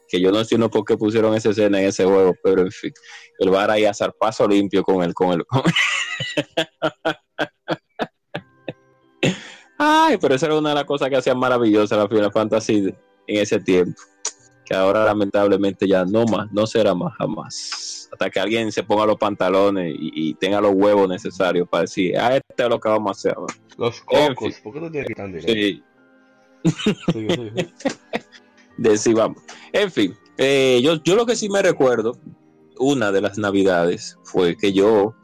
que 0.08 0.20
yo 0.20 0.32
no 0.32 0.40
entiendo 0.40 0.70
por 0.70 0.84
qué 0.84 0.98
pusieron 0.98 1.34
esa 1.36 1.52
escena 1.52 1.80
en 1.80 1.88
ese 1.88 2.04
juego, 2.06 2.34
pero 2.44 2.62
en 2.64 2.72
fin, 2.72 2.92
el 3.40 3.50
Bart 3.50 3.70
ahí 3.72 3.86
a 3.86 3.94
zarpazo 3.94 4.48
limpio 4.48 4.84
con 4.84 5.04
el, 5.04 5.14
con 5.14 5.32
el, 5.32 5.44
Ay, 9.78 10.18
pero 10.20 10.36
esa 10.36 10.46
era 10.46 10.58
una 10.58 10.70
de 10.70 10.76
las 10.76 10.84
cosas 10.86 11.10
que 11.10 11.18
hacían 11.18 11.40
maravillosas 11.40 11.98
la 11.98 12.08
Final 12.08 12.32
Fantasy 12.32 12.94
en 13.28 13.40
ese 13.42 13.60
tiempo. 13.60 14.00
Que 14.66 14.76
ahora 14.76 15.04
lamentablemente 15.06 15.88
ya 15.88 16.06
no 16.06 16.24
más, 16.26 16.52
no 16.52 16.68
será 16.68 16.94
más 16.94 17.14
jamás. 17.18 17.91
Hasta 18.12 18.30
que 18.30 18.40
alguien 18.40 18.72
se 18.72 18.84
ponga 18.84 19.06
los 19.06 19.18
pantalones 19.18 19.96
y, 19.98 20.12
y 20.30 20.34
tenga 20.36 20.60
los 20.60 20.74
huevos 20.76 21.08
necesarios 21.08 21.68
para 21.70 21.82
decir, 21.84 22.18
ah, 22.18 22.36
este 22.36 22.64
es 22.64 22.70
lo 22.70 22.80
que 22.80 22.90
vamos 22.90 23.10
a 23.10 23.12
hacer. 23.12 23.34
ahora". 23.38 23.54
Los 23.78 24.04
En 24.10 24.34
cocos. 24.36 24.54
fin. 24.56 24.64
¿Por 24.64 24.74
qué 24.74 24.80
tú 24.82 24.92
tienes 24.92 25.08
que 25.08 25.14
estar 25.14 25.28
directo? 25.28 25.54
Sí, 25.54 25.84
Sigue, 27.14 27.36
sigue. 27.36 27.74
decir, 28.78 29.16
vamos. 29.16 29.42
En 29.74 29.92
fin, 29.92 30.14
eh, 30.38 30.80
yo, 30.84 31.02
yo 31.04 31.16
lo 31.16 31.26
que 31.26 31.36
sí 31.36 31.50
me 31.50 31.62
recuerdo, 31.62 32.18
una 32.78 33.12
de 33.12 33.22
las 33.22 33.38
navidades, 33.38 34.18
fue 34.24 34.58
que 34.58 34.74
yo, 34.74 35.16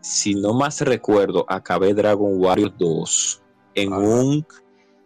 si 0.00 0.34
no 0.34 0.52
más 0.52 0.80
recuerdo, 0.82 1.46
acabé 1.48 1.94
Dragon 1.94 2.34
Warriors 2.36 2.74
2 2.78 3.42
en 3.74 3.92
Ah. 3.92 3.98
un 3.98 4.46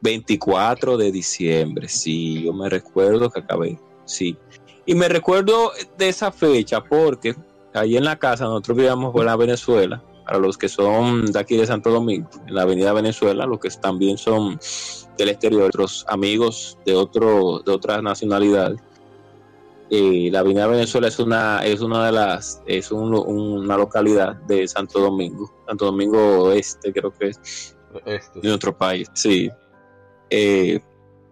24 0.03 0.97
de 0.97 1.13
diciembre. 1.13 1.89
Sí, 1.89 2.43
yo 2.45 2.53
me 2.53 2.69
recuerdo 2.69 3.31
que 3.31 3.41
acabé, 3.41 3.79
sí. 4.05 4.37
Y 4.87 4.95
me 4.95 5.09
recuerdo 5.09 5.73
de 5.99 6.09
esa 6.09 6.31
fecha 6.31 6.83
porque 6.83 7.35
ahí 7.75 7.97
en 7.97 8.05
la 8.05 8.17
casa 8.17 8.45
nosotros 8.45 8.77
vivíamos 8.77 9.15
en 9.17 9.27
la 9.27 9.37
Venezuela, 9.37 10.03
para 10.25 10.39
los 10.39 10.57
que 10.57 10.69
son 10.69 11.27
de 11.27 11.39
aquí 11.39 11.57
de 11.57 11.67
Santo 11.67 11.91
Domingo, 11.91 12.29
en 12.47 12.55
la 12.55 12.63
avenida 12.63 12.93
Venezuela, 12.93 13.47
los 13.47 13.59
que 13.59 13.69
también 13.71 14.17
son 14.17 14.59
del 15.19 15.29
exterior, 15.29 15.65
otros 15.65 16.05
amigos 16.09 16.79
de, 16.87 16.95
otro, 16.95 17.61
de 17.65 17.73
otras 17.73 18.03
nacionalidades. 18.03 18.81
Eh, 19.89 20.31
la 20.33 20.41
Avenida 20.41 20.67
Venezuela 20.67 21.07
es 21.07 21.19
una, 21.21 21.65
es 21.65 21.81
una 21.81 22.07
de 22.07 22.13
las, 22.13 22.61
es 22.67 22.91
una 22.91 23.77
localidad 23.77 24.35
de 24.35 24.67
Santo 24.67 24.99
Domingo, 24.99 25.49
Santo 25.65 25.85
Domingo 25.85 26.51
Este, 26.51 26.93
creo 26.93 27.13
que 27.13 27.29
es, 27.29 27.77
de 28.35 28.53
otro 28.53 28.77
país, 28.77 29.09
sí. 29.15 29.49
Eh, 30.29 30.81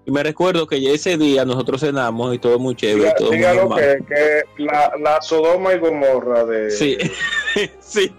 y 0.06 0.10
me 0.10 0.22
recuerdo 0.22 0.66
que 0.66 0.92
ese 0.92 1.16
día 1.16 1.44
nosotros 1.44 1.80
cenamos 1.80 2.34
y 2.34 2.38
todo 2.38 2.58
muy 2.58 2.74
chévere. 2.74 3.14
todo 3.16 3.30
que, 3.30 3.38
que 3.38 4.62
la, 4.62 4.92
la, 5.00 5.22
Sodoma 5.22 5.72
y 5.72 5.78
Gomorra 5.78 6.44
de. 6.44 6.70
Sí, 6.70 6.98
sí. 7.80 8.14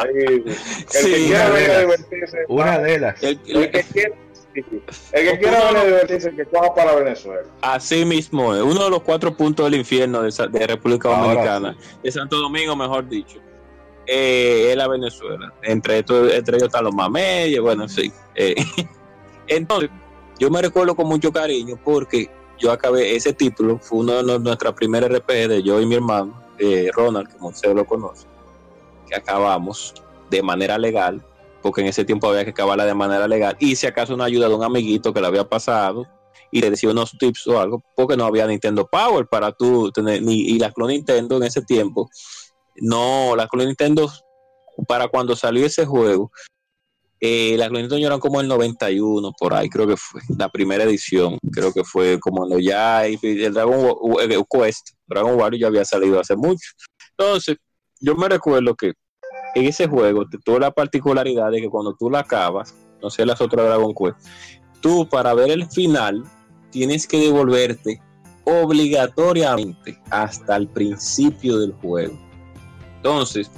el 0.00 0.44
que 0.44 1.26
quiera 1.26 1.50
venir 1.50 1.70
a 1.70 1.80
divertirse. 1.80 2.38
Una 2.48 2.78
de 2.78 2.98
las. 3.00 3.22
El, 3.22 3.38
que 3.40 3.82
quiera. 3.92 4.14
El 4.54 5.30
que 5.30 5.38
quiera 5.38 5.64
venir 5.64 5.76
a 5.76 5.84
divertirse, 5.84 6.34
que 6.34 6.44
coja 6.46 6.74
para 6.74 6.94
Venezuela. 6.94 7.42
Así 7.60 8.06
mismo, 8.06 8.54
es 8.54 8.62
uno 8.62 8.84
de 8.84 8.90
los 8.90 9.02
cuatro 9.02 9.36
puntos 9.36 9.66
del 9.66 9.78
infierno 9.78 10.22
de, 10.22 10.48
de 10.48 10.66
República 10.66 11.10
Dominicana, 11.10 11.76
de 12.02 12.12
Santo 12.12 12.36
Domingo, 12.36 12.74
mejor 12.76 13.06
dicho, 13.08 13.40
eh, 14.06 14.68
es 14.70 14.76
la 14.76 14.88
Venezuela. 14.88 15.52
Entre, 15.62 15.98
entre 15.98 16.56
ellos 16.56 16.68
están 16.68 16.84
los 16.84 16.94
mameyes, 16.94 17.60
bueno, 17.60 17.82
en 17.82 17.88
fin. 17.90 18.12
Eh, 18.34 18.54
entonces, 19.48 19.90
yo 20.38 20.50
me 20.50 20.62
recuerdo 20.62 20.94
con 20.94 21.06
mucho 21.06 21.32
cariño 21.32 21.78
porque 21.82 22.30
yo 22.58 22.72
acabé 22.72 23.14
ese 23.14 23.32
título, 23.32 23.78
fue 23.78 24.00
uno 24.00 24.22
de 24.22 24.38
nuestras 24.38 24.74
primeras 24.74 25.10
RPG 25.10 25.48
de 25.48 25.62
yo 25.62 25.80
y 25.80 25.86
mi 25.86 25.96
hermano, 25.96 26.40
eh, 26.58 26.90
Ronald, 26.92 27.32
como 27.32 27.48
usted 27.48 27.74
lo 27.74 27.84
conoce, 27.84 28.26
que 29.08 29.16
acabamos 29.16 29.94
de 30.30 30.42
manera 30.42 30.78
legal, 30.78 31.24
porque 31.62 31.80
en 31.80 31.88
ese 31.88 32.04
tiempo 32.04 32.28
había 32.28 32.44
que 32.44 32.50
acabarla 32.50 32.84
de 32.84 32.94
manera 32.94 33.26
legal, 33.26 33.56
y 33.58 33.76
si 33.76 33.86
acaso 33.86 34.14
una 34.14 34.24
ayuda 34.24 34.48
de 34.48 34.54
un 34.54 34.62
amiguito 34.62 35.12
que 35.12 35.20
le 35.20 35.26
había 35.26 35.48
pasado 35.48 36.06
y 36.50 36.60
le 36.60 36.70
decía 36.70 36.90
unos 36.90 37.16
tips 37.18 37.46
o 37.48 37.60
algo, 37.60 37.82
porque 37.96 38.16
no 38.16 38.24
había 38.24 38.46
Nintendo 38.46 38.86
Power 38.86 39.26
para 39.26 39.52
tú 39.52 39.90
tener, 39.90 40.22
ni, 40.22 40.40
y 40.40 40.58
la 40.58 40.70
Clone 40.70 40.94
Nintendo 40.94 41.36
en 41.36 41.44
ese 41.44 41.62
tiempo, 41.62 42.08
no, 42.76 43.34
la 43.36 43.48
Clone 43.48 43.66
Nintendo 43.66 44.10
para 44.88 45.08
cuando 45.08 45.36
salió 45.36 45.66
ese 45.66 45.86
juego, 45.86 46.30
eh, 47.26 47.56
las 47.56 47.70
Clone 47.70 47.88
eran 48.04 48.20
como 48.20 48.42
el 48.42 48.48
91, 48.48 49.32
por 49.38 49.54
ahí 49.54 49.70
creo 49.70 49.86
que 49.86 49.96
fue, 49.96 50.20
la 50.36 50.50
primera 50.50 50.84
edición, 50.84 51.38
creo 51.50 51.72
que 51.72 51.82
fue 51.82 52.20
como 52.20 52.40
cuando 52.40 52.58
ya 52.58 53.06
el 53.06 53.54
Dragon 53.54 53.80
Quest, 54.50 54.90
Dragon 55.06 55.34
Warrior 55.34 55.58
ya 55.58 55.66
había 55.68 55.84
salido 55.86 56.20
hace 56.20 56.36
mucho. 56.36 56.68
Entonces, 57.16 57.56
yo 57.98 58.14
me 58.14 58.28
recuerdo 58.28 58.74
que 58.74 58.92
en 59.54 59.64
ese 59.64 59.86
juego 59.86 60.26
tuvo 60.44 60.58
la 60.58 60.70
particularidad 60.70 61.50
de 61.50 61.62
que 61.62 61.70
cuando 61.70 61.94
tú 61.94 62.10
la 62.10 62.18
acabas, 62.18 62.74
no 63.00 63.08
sé 63.08 63.24
las 63.24 63.40
otras 63.40 63.64
Dragon 63.64 63.94
Quest, 63.94 64.18
tú 64.82 65.08
para 65.08 65.32
ver 65.32 65.50
el 65.50 65.66
final 65.70 66.24
tienes 66.70 67.06
que 67.06 67.18
devolverte 67.18 68.02
obligatoriamente 68.44 69.98
hasta 70.10 70.56
el 70.56 70.68
principio 70.68 71.58
del 71.58 71.72
juego. 71.72 72.18
Entonces, 72.96 73.50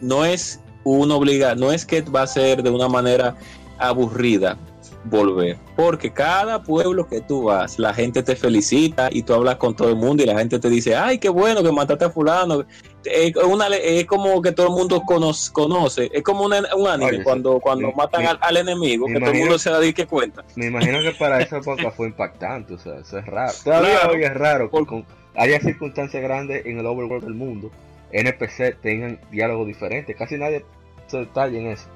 no 0.00 0.24
es 0.24 0.60
uno 0.84 1.16
obliga, 1.16 1.54
no 1.54 1.72
es 1.72 1.84
que 1.84 2.02
va 2.02 2.22
a 2.22 2.26
ser 2.26 2.62
de 2.62 2.70
una 2.70 2.88
manera 2.88 3.36
aburrida 3.78 4.56
volver, 5.04 5.56
porque 5.76 6.12
cada 6.12 6.62
pueblo 6.62 7.06
que 7.08 7.20
tú 7.20 7.44
vas, 7.44 7.78
la 7.78 7.94
gente 7.94 8.22
te 8.22 8.36
felicita 8.36 9.08
y 9.10 9.22
tú 9.22 9.34
hablas 9.34 9.56
con 9.56 9.74
todo 9.74 9.88
el 9.88 9.96
mundo 9.96 10.22
y 10.22 10.26
la 10.26 10.38
gente 10.38 10.58
te 10.58 10.68
dice, 10.68 10.94
ay, 10.94 11.18
qué 11.18 11.28
bueno 11.28 11.62
que 11.62 11.72
mataste 11.72 12.04
a 12.06 12.10
fulano. 12.10 12.64
Es, 13.04 13.34
una, 13.36 13.68
es 13.68 14.04
como 14.04 14.42
que 14.42 14.52
todo 14.52 14.66
el 14.66 14.72
mundo 14.74 15.00
conoce, 15.02 15.50
conoce. 15.52 16.10
es 16.12 16.22
como 16.22 16.44
un 16.44 16.52
anime 16.52 17.22
cuando, 17.22 17.58
cuando 17.60 17.92
matan 17.92 18.38
al, 18.40 18.56
enemigo, 18.58 19.06
que 19.06 19.20
todo 19.20 19.30
el 19.30 19.38
mundo 19.38 19.58
se 19.58 19.70
da 19.70 19.80
de 19.80 19.94
que 19.94 20.06
cuenta. 20.06 20.44
Me 20.54 20.66
imagino 20.66 21.00
que 21.00 21.12
para 21.12 21.40
esa 21.40 21.58
época 21.58 21.90
fue 21.90 22.08
impactante, 22.08 22.74
o 22.74 22.78
sea, 22.78 22.98
eso 22.98 23.18
es 23.18 23.26
raro. 23.26 23.52
Todavía 23.64 24.10
hoy 24.10 24.22
es 24.22 24.34
raro 24.34 24.70
que 24.70 25.04
haya 25.36 25.60
circunstancias 25.60 26.22
grandes 26.22 26.66
en 26.66 26.78
el 26.78 26.84
overworld 26.84 27.24
del 27.24 27.34
mundo 27.34 27.70
NPC 28.12 28.80
tengan 28.82 29.20
diálogos 29.30 29.66
diferentes. 29.66 30.16
Casi 30.16 30.36
nadie 30.36 30.64
se 31.06 31.18
detalla 31.18 31.58
en 31.58 31.66
eso. 31.68 31.86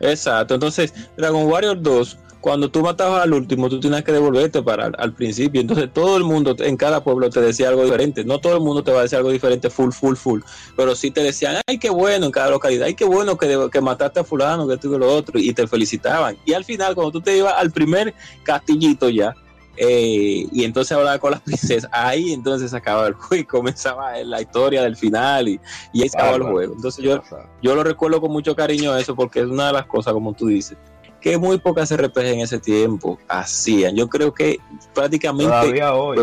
Exacto, 0.00 0.54
entonces 0.54 0.94
Dragon 1.16 1.44
Warrior 1.44 1.80
2, 1.80 2.18
cuando 2.40 2.70
tú 2.70 2.80
matabas 2.80 3.22
al 3.22 3.34
último, 3.34 3.68
tú 3.68 3.80
tenías 3.80 4.02
que 4.02 4.12
devolverte 4.12 4.62
para 4.62 4.86
al, 4.86 5.12
principio. 5.12 5.60
Entonces 5.60 5.92
todo 5.92 6.16
el 6.16 6.24
mundo 6.24 6.56
en 6.58 6.76
cada 6.76 7.04
pueblo 7.04 7.28
te 7.28 7.40
decía 7.40 7.68
algo 7.68 7.84
diferente. 7.84 8.24
No 8.24 8.40
todo 8.40 8.54
el 8.54 8.62
mundo 8.62 8.82
te 8.82 8.92
va 8.92 9.00
a 9.00 9.02
decir 9.02 9.18
algo 9.18 9.30
diferente, 9.30 9.68
full, 9.68 9.90
full, 9.90 10.16
full. 10.16 10.40
Pero 10.74 10.96
sí 10.96 11.10
te 11.10 11.22
decían, 11.22 11.56
ay, 11.66 11.78
qué 11.78 11.90
bueno 11.90 12.26
en 12.26 12.32
cada 12.32 12.50
localidad, 12.50 12.86
ay, 12.86 12.94
qué 12.94 13.04
bueno 13.04 13.36
que, 13.36 13.68
que 13.70 13.80
mataste 13.82 14.20
a 14.20 14.24
fulano, 14.24 14.66
que 14.66 14.78
y 14.82 14.88
lo 14.88 15.12
otro, 15.12 15.38
y 15.38 15.52
te 15.52 15.66
felicitaban. 15.66 16.38
Y 16.46 16.54
al 16.54 16.64
final, 16.64 16.94
cuando 16.94 17.12
tú 17.12 17.20
te 17.20 17.36
ibas 17.36 17.54
al 17.58 17.70
primer 17.70 18.14
castillito 18.42 19.10
ya, 19.10 19.34
eh, 19.76 20.46
y 20.50 20.64
entonces 20.64 20.96
hablaba 20.96 21.18
con 21.18 21.32
las 21.32 21.40
princesas. 21.42 21.90
Ahí 21.92 22.32
entonces 22.32 22.74
acababa 22.74 23.08
el 23.08 23.14
juego 23.14 23.42
y 23.42 23.44
comenzaba 23.44 24.16
la 24.18 24.40
historia 24.40 24.82
del 24.82 24.96
final 24.96 25.48
y, 25.48 25.60
y 25.92 26.02
ahí 26.02 26.08
se 26.08 26.16
acababa 26.16 26.36
el 26.36 26.52
juego. 26.52 26.74
Entonces 26.74 27.04
yo, 27.04 27.22
yo 27.62 27.74
lo 27.74 27.84
recuerdo 27.84 28.20
con 28.20 28.32
mucho 28.32 28.54
cariño 28.54 28.96
eso 28.96 29.14
porque 29.14 29.40
es 29.40 29.46
una 29.46 29.68
de 29.68 29.72
las 29.74 29.86
cosas, 29.86 30.12
como 30.12 30.32
tú 30.32 30.46
dices, 30.46 30.76
que 31.20 31.38
muy 31.38 31.58
pocas 31.58 31.94
RPG 31.94 32.24
en 32.24 32.40
ese 32.40 32.58
tiempo 32.58 33.18
hacían. 33.28 33.94
Yo 33.96 34.08
creo 34.08 34.32
que 34.32 34.58
prácticamente 34.94 35.72
Dragon 35.72 36.16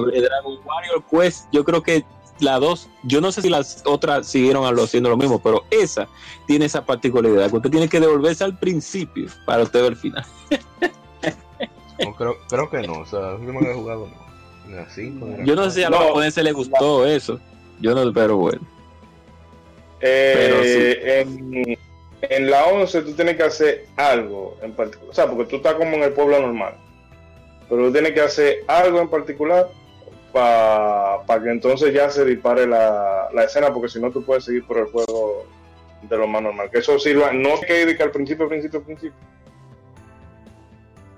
Warrior 0.66 1.04
Quest, 1.10 1.46
yo 1.52 1.64
creo 1.64 1.82
que 1.84 2.04
la 2.40 2.60
dos, 2.60 2.90
yo 3.04 3.22
no 3.22 3.32
sé 3.32 3.42
si 3.42 3.50
las 3.50 3.82
otras 3.86 4.28
siguieron 4.28 4.64
haciendo 4.80 5.10
lo 5.10 5.18
mismo, 5.18 5.40
pero 5.40 5.64
esa 5.72 6.08
tiene 6.46 6.66
esa 6.66 6.86
particularidad, 6.86 7.50
que 7.50 7.58
usted 7.58 7.72
tiene 7.72 7.90
que 7.90 8.00
devolverse 8.00 8.44
al 8.44 8.58
principio 8.58 9.28
para 9.46 9.64
usted 9.64 9.82
ver 9.82 9.92
el 9.94 9.98
final. 9.98 10.26
creo, 12.18 12.38
creo 12.50 12.70
que 12.70 12.82
no, 12.82 13.00
o 13.00 13.06
sea, 13.06 13.38
que 13.40 13.70
he 13.70 13.74
jugado 13.74 14.08
no. 14.08 14.28
Yo 15.46 15.56
no 15.56 15.66
sé 15.66 15.72
si 15.72 15.84
a 15.84 15.90
los 15.90 16.00
japoneses 16.00 16.44
les 16.44 16.54
gustó 16.54 17.06
eso. 17.06 17.40
Yo 17.80 17.94
no, 17.96 18.12
pero 18.14 18.38
bueno. 18.38 18.62
Eh, 20.02 21.26
en, 21.26 21.78
en, 22.22 22.50
la 22.50 22.66
11 22.66 23.02
tú 23.02 23.14
tienes 23.14 23.38
que 23.38 23.44
hacer 23.44 23.86
algo 23.96 24.58
en 24.62 24.74
particular. 24.74 25.10
O 25.10 25.14
sea, 25.14 25.28
porque 25.28 25.46
tú 25.46 25.58
estás 25.58 25.76
como 25.76 25.96
en 25.96 26.04
el 26.04 26.14
pueblo 26.14 26.40
normal. 26.40 26.76
Pero 27.70 27.86
tú 27.86 27.94
tienes 27.94 28.12
que 28.14 28.22
hacer 28.22 28.64
algo 28.68 29.00
en 29.00 29.10
particular 29.10 29.70
para 30.32 31.42
que 31.44 31.50
entonces 31.50 31.94
ya 31.94 32.10
se 32.10 32.24
dispare 32.26 32.68
la, 32.68 33.30
la 33.34 33.44
escena, 33.44 33.74
porque 33.74 33.90
si 33.90 34.00
no 34.00 34.12
tú 34.12 34.24
puedes 34.24 34.44
seguir 34.44 34.66
por 34.66 34.78
el 34.78 34.86
juego 34.86 35.46
de 36.04 36.18
lo 36.18 36.28
más 36.28 36.42
normal. 36.42 36.70
Que 36.70 36.80
eso 36.80 37.00
sirva, 37.00 37.32
no 37.32 37.60
que 37.62 37.82
ir 37.82 38.02
al 38.02 38.12
principio, 38.12 38.44
al 38.44 38.50
principio, 38.50 38.80
al 38.80 38.86
principio 38.86 39.18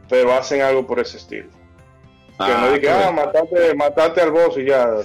pero 0.10 0.34
hacen 0.34 0.61
algo 0.61 0.86
por 0.86 0.99
ese 0.99 1.15
estilo. 1.18 1.48
que 1.48 2.38
no 2.38 2.45
ah, 2.45 2.69
diga, 2.72 3.07
ah, 3.07 3.11
matate, 3.11 3.73
matate 3.76 4.22
al 4.22 4.31
boss 4.31 4.57
y 4.57 4.65
ya. 4.65 5.02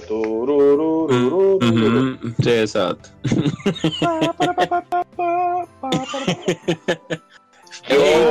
sí, 2.41 2.51
exacto. 2.51 3.09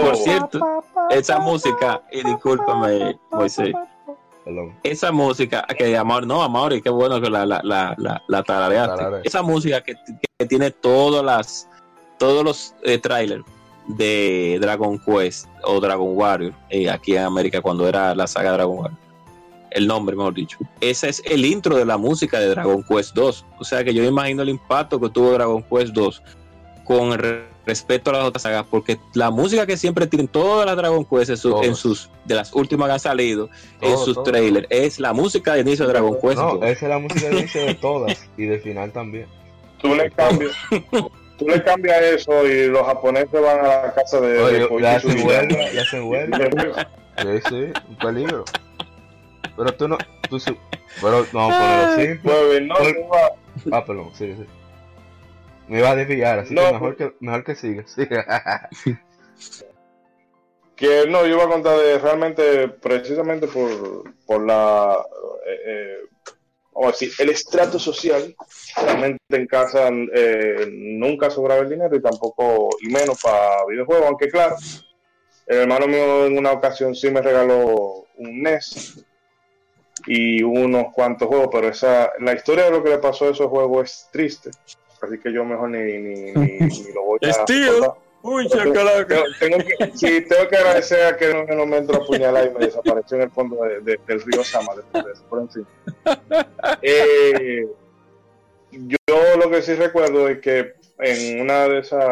por 0.03 0.17
cierto, 0.17 0.85
esa 1.11 1.39
música, 1.39 2.03
y 2.11 2.25
discúlpame, 2.25 3.17
Moisés. 3.31 3.73
Esa 4.83 5.11
música 5.11 5.67
que 5.79 5.97
amor, 5.97 6.27
no, 6.27 6.43
amor, 6.43 6.75
y 6.75 6.83
qué 6.83 6.91
bueno 6.91 7.19
que 7.21 7.31
la, 7.31 7.47
la, 7.47 7.61
la, 7.63 7.95
la, 8.29 8.43
tarareaste. 8.43 9.23
Esa 9.25 9.43
música 9.43 9.83
que, 9.83 9.95
que, 10.39 10.47
tiene 10.47 10.71
todas 10.71 11.25
las, 11.25 11.69
todos 12.19 12.45
los 12.45 12.75
eh, 12.83 12.99
trailers 12.99 13.45
de 13.87 14.59
Dragon 14.61 14.99
Quest 14.99 15.47
o 15.63 15.81
Dragon 15.81 16.17
Warrior 16.17 16.53
eh, 16.71 16.91
aquí 16.91 17.17
en 17.17 17.25
América 17.25 17.61
cuando 17.61 17.89
era 17.89 18.15
la 18.15 18.27
saga 18.27 18.53
Dragon 18.53 18.79
Warrior. 18.79 19.05
El 19.71 19.89
nombre, 19.89 20.15
mejor 20.15 20.35
dicho. 20.35 20.57
Ese 20.81 21.09
es 21.09 21.23
el 21.27 21.45
intro 21.45 21.77
de 21.77 21.85
la 21.85 21.99
música 21.99 22.39
de 22.39 22.49
Dragon 22.49 22.85
Quest 22.85 23.15
2. 23.15 23.47
O 23.59 23.65
sea 23.65 23.83
que 23.83 23.93
yo 23.93 24.05
imagino 24.05 24.43
el 24.43 24.49
impacto 24.49 25.01
que 25.01 25.11
tuvo 25.11 25.33
Dragon 25.33 25.63
Quest 25.65 25.93
2 25.93 26.23
con 26.85 27.19
respecto 27.67 28.11
a 28.11 28.13
las 28.13 28.25
otras 28.25 28.43
sagas, 28.43 28.67
porque 28.71 28.99
la 29.15 29.31
música 29.31 29.67
que 29.67 29.77
siempre 29.77 30.07
tienen 30.07 30.29
todas 30.29 30.67
las 30.67 30.77
Dragon 30.77 31.05
Quest 31.05 31.31
en, 31.31 31.75
sus, 31.75 32.11
de 32.25 32.35
las 32.35 32.53
últimas 32.53 32.87
que 32.89 32.93
han 32.93 33.01
salido, 33.01 33.49
en 33.81 33.99
sus 33.99 34.23
trailers, 34.23 34.67
es 34.71 35.01
la 35.01 35.13
música 35.13 35.55
de 35.55 35.63
inicio 35.63 35.87
de 35.87 35.93
Dragon 35.93 36.17
Quest. 36.21 36.37
No, 36.37 36.63
esa 36.63 36.67
es 36.67 36.83
la 36.83 36.99
música 36.99 37.29
de 37.29 37.39
inicio 37.39 37.61
de 37.63 37.75
todas 37.75 38.29
y 38.37 38.45
de 38.45 38.59
final 38.61 38.93
también. 38.93 39.27
Tú 39.81 39.95
le 39.95 40.11
cambias. 40.11 40.53
tú 41.39 41.49
le 41.49 41.63
cambias 41.63 42.01
eso 42.03 42.47
y 42.47 42.67
los 42.69 42.87
japoneses 42.87 43.41
van 43.41 43.61
a 43.61 43.69
la 43.69 43.95
casa 43.95 44.21
de, 44.21 44.39
Oye, 44.39 44.59
de 44.61 44.81
ya 44.81 44.97
hacen 44.97 45.27
huelga, 45.27 45.73
ya 45.73 45.83
hacen 45.83 46.03
huelga. 46.05 46.89
sí, 47.19 47.41
sí, 47.49 47.73
un 47.89 47.97
peligro. 47.97 48.45
Pero 49.57 49.73
tú 49.75 49.89
no, 49.89 49.99
tú 50.29 50.41
sí, 50.41 50.57
pero 51.01 51.27
no, 51.33 51.49
ponerlo 51.49 51.97
simple. 51.97 52.33
Pues, 52.33 52.63
no, 52.63 52.75
no 52.75 53.77
Ah, 53.77 53.85
perdón, 53.85 54.11
sí, 54.15 54.35
sí. 54.37 54.45
Me 55.69 55.79
iba 55.79 55.91
a 55.91 55.97
desviar, 55.97 56.41
así 56.41 56.55
que 56.55 56.73
mejor 56.73 56.97
que 56.97 57.15
mejor 57.21 57.45
que 57.45 57.55
sigas. 57.55 57.95
que 60.77 61.07
no, 61.09 61.25
yo 61.27 61.37
iba 61.37 61.45
a 61.45 61.49
contar 61.49 61.79
de 61.79 61.99
realmente, 61.99 62.69
precisamente 62.69 63.47
por, 63.47 64.13
por 64.27 64.45
la 64.45 64.99
eh, 65.47 65.61
eh, 65.67 65.99
o 66.75 66.89
así, 66.89 67.11
el 67.19 67.31
estrato 67.31 67.79
social, 67.79 68.35
realmente 68.77 69.21
en 69.31 69.47
casa 69.47 69.89
eh, 70.13 70.69
nunca 70.71 71.31
sobraba 71.31 71.63
el 71.63 71.69
dinero 71.69 71.97
y 71.97 72.03
tampoco, 72.03 72.71
y 72.81 72.93
menos 72.93 73.21
para 73.23 73.65
videojuegos, 73.67 74.07
aunque 74.07 74.29
claro, 74.29 74.57
el 75.47 75.59
hermano 75.59 75.87
mío 75.87 76.27
en 76.27 76.39
una 76.39 76.53
ocasión 76.53 76.95
sí 76.95 77.11
me 77.11 77.23
regaló 77.23 78.07
un 78.17 78.43
NES 78.43 79.05
y 80.07 80.43
unos 80.43 80.93
cuantos 80.93 81.29
juegos, 81.29 81.49
pero 81.53 81.69
esa 81.69 82.13
la 82.19 82.35
historia 82.35 82.65
de 82.65 82.71
lo 82.73 82.83
que 82.83 82.91
le 82.91 82.99
pasó 82.99 83.27
a 83.27 83.31
esos 83.31 83.49
juegos 83.49 83.91
es 83.91 84.09
triste, 84.11 84.51
así 85.01 85.19
que 85.19 85.33
yo 85.33 85.45
mejor 85.45 85.71
ni, 85.71 85.99
ni, 85.99 86.33
ni, 86.33 86.93
lo 86.93 87.05
voy 87.05 87.19
a... 87.23 88.04
Uy, 88.25 88.49
chacalaca. 88.49 89.23
Tengo, 89.39 89.59
que, 89.59 89.93
sí, 89.95 90.23
tengo 90.23 90.49
que 90.49 90.57
agradecer 90.57 91.05
a 91.05 91.17
que 91.17 91.35
no 91.35 91.67
me 91.67 91.77
entró 91.77 92.01
a 92.01 92.05
apuñalar 92.05 92.47
y 92.47 92.59
me 92.59 92.65
desapareció 92.65 93.19
en 93.19 93.25
el 93.25 93.31
fondo 93.31 93.59
del 93.63 94.23
río 94.23 94.43
Sama 94.43 94.75
después 94.75 95.05
de 95.05 95.13
eso, 95.13 95.25
por 95.29 95.41
encima. 95.43 95.67
Eh, 96.81 97.67
yo 98.71 98.97
lo 99.39 99.51
que 99.51 99.61
sí 99.61 99.75
recuerdo 99.75 100.27
es 100.29 100.41
que 100.41 100.73
en 101.01 101.43
una 101.43 101.69
de 101.69 101.81
esas, 101.81 102.03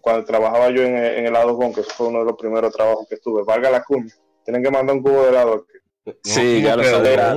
cuando 0.00 0.24
trabajaba 0.24 0.70
yo 0.70 0.82
en, 0.82 0.96
en 0.96 1.26
el 1.26 1.32
lado 1.32 1.56
con, 1.56 1.74
que 1.74 1.80
eso 1.80 1.90
fue 1.96 2.06
uno 2.06 2.20
de 2.20 2.26
los 2.26 2.36
primeros 2.36 2.72
trabajos 2.72 3.08
que 3.08 3.16
estuve, 3.16 3.42
valga 3.42 3.72
la 3.72 3.82
cumbia, 3.82 4.14
tienen 4.44 4.62
que 4.62 4.70
mandar 4.70 4.94
un 4.94 5.02
cubo 5.02 5.24
de 5.24 5.30
helado 5.30 5.64
aquí. 5.64 6.16
sí, 6.22 6.62
ya 6.62 6.76
lo 6.76 6.84
sabía. 6.84 7.34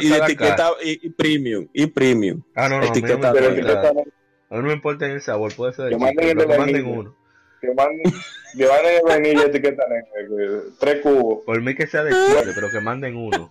y, 0.00 0.12
etiqueta 0.12 0.70
y, 0.80 1.10
premium, 1.10 1.66
y 1.72 1.86
premium. 1.86 2.40
Ah, 2.54 2.68
no, 2.68 2.78
no, 2.78 2.86
etiqueta, 2.86 3.32
pero 3.32 3.48
etiqueta, 3.48 3.88
a 3.88 3.92
mí 4.54 4.62
no 4.62 4.68
me 4.68 4.72
importa 4.74 5.06
el 5.06 5.20
sabor, 5.20 5.52
puede 5.56 5.72
ser 5.72 5.86
de 5.86 5.90
que 5.90 5.98
manden, 5.98 6.48
manden 6.56 6.86
uno. 6.86 7.17
Que 7.60 7.74
manden, 7.74 8.12
que 8.56 8.66
manden 8.66 9.02
vainilla 9.04 9.46
etiqueta 9.46 9.84
negra, 9.88 10.62
tres 10.78 11.00
cubos. 11.02 11.44
Por 11.44 11.60
mí 11.60 11.74
que 11.74 11.86
sea 11.86 12.04
de 12.04 12.12
chile, 12.12 12.52
pero 12.54 12.70
que 12.70 12.80
manden 12.80 13.16
uno. 13.16 13.50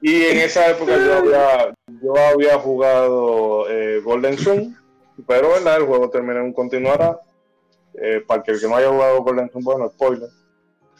Y 0.00 0.22
en 0.24 0.38
esa 0.38 0.70
época 0.70 0.96
yo 0.96 1.14
había, 1.18 1.74
yo 2.00 2.16
había 2.16 2.58
jugado 2.58 3.68
eh, 3.68 4.00
Golden 4.00 4.38
Sun, 4.38 4.76
pero 5.26 5.50
¿verdad? 5.50 5.78
el 5.78 5.84
juego 5.84 6.08
terminó 6.10 6.40
en 6.40 6.52
continuará. 6.52 7.20
Eh, 8.00 8.22
para 8.26 8.42
que 8.44 8.52
el 8.52 8.60
que 8.60 8.68
no 8.68 8.76
haya 8.76 8.90
jugado 8.90 9.22
Golden 9.22 9.50
Sun, 9.50 9.64
bueno, 9.64 9.88
spoiler. 9.88 10.28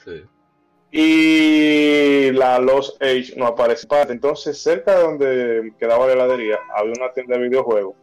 Sí. 0.04 0.24
Y 0.90 2.32
la 2.32 2.58
Lost 2.58 3.00
Age 3.00 3.34
no 3.36 3.46
aparece. 3.46 3.86
Entonces, 4.08 4.60
cerca 4.60 4.96
de 4.96 5.02
donde 5.02 5.72
quedaba 5.78 6.06
la 6.06 6.14
heladería, 6.14 6.58
había 6.74 6.94
una 6.96 7.12
tienda 7.12 7.36
de 7.36 7.48
videojuegos. 7.48 7.94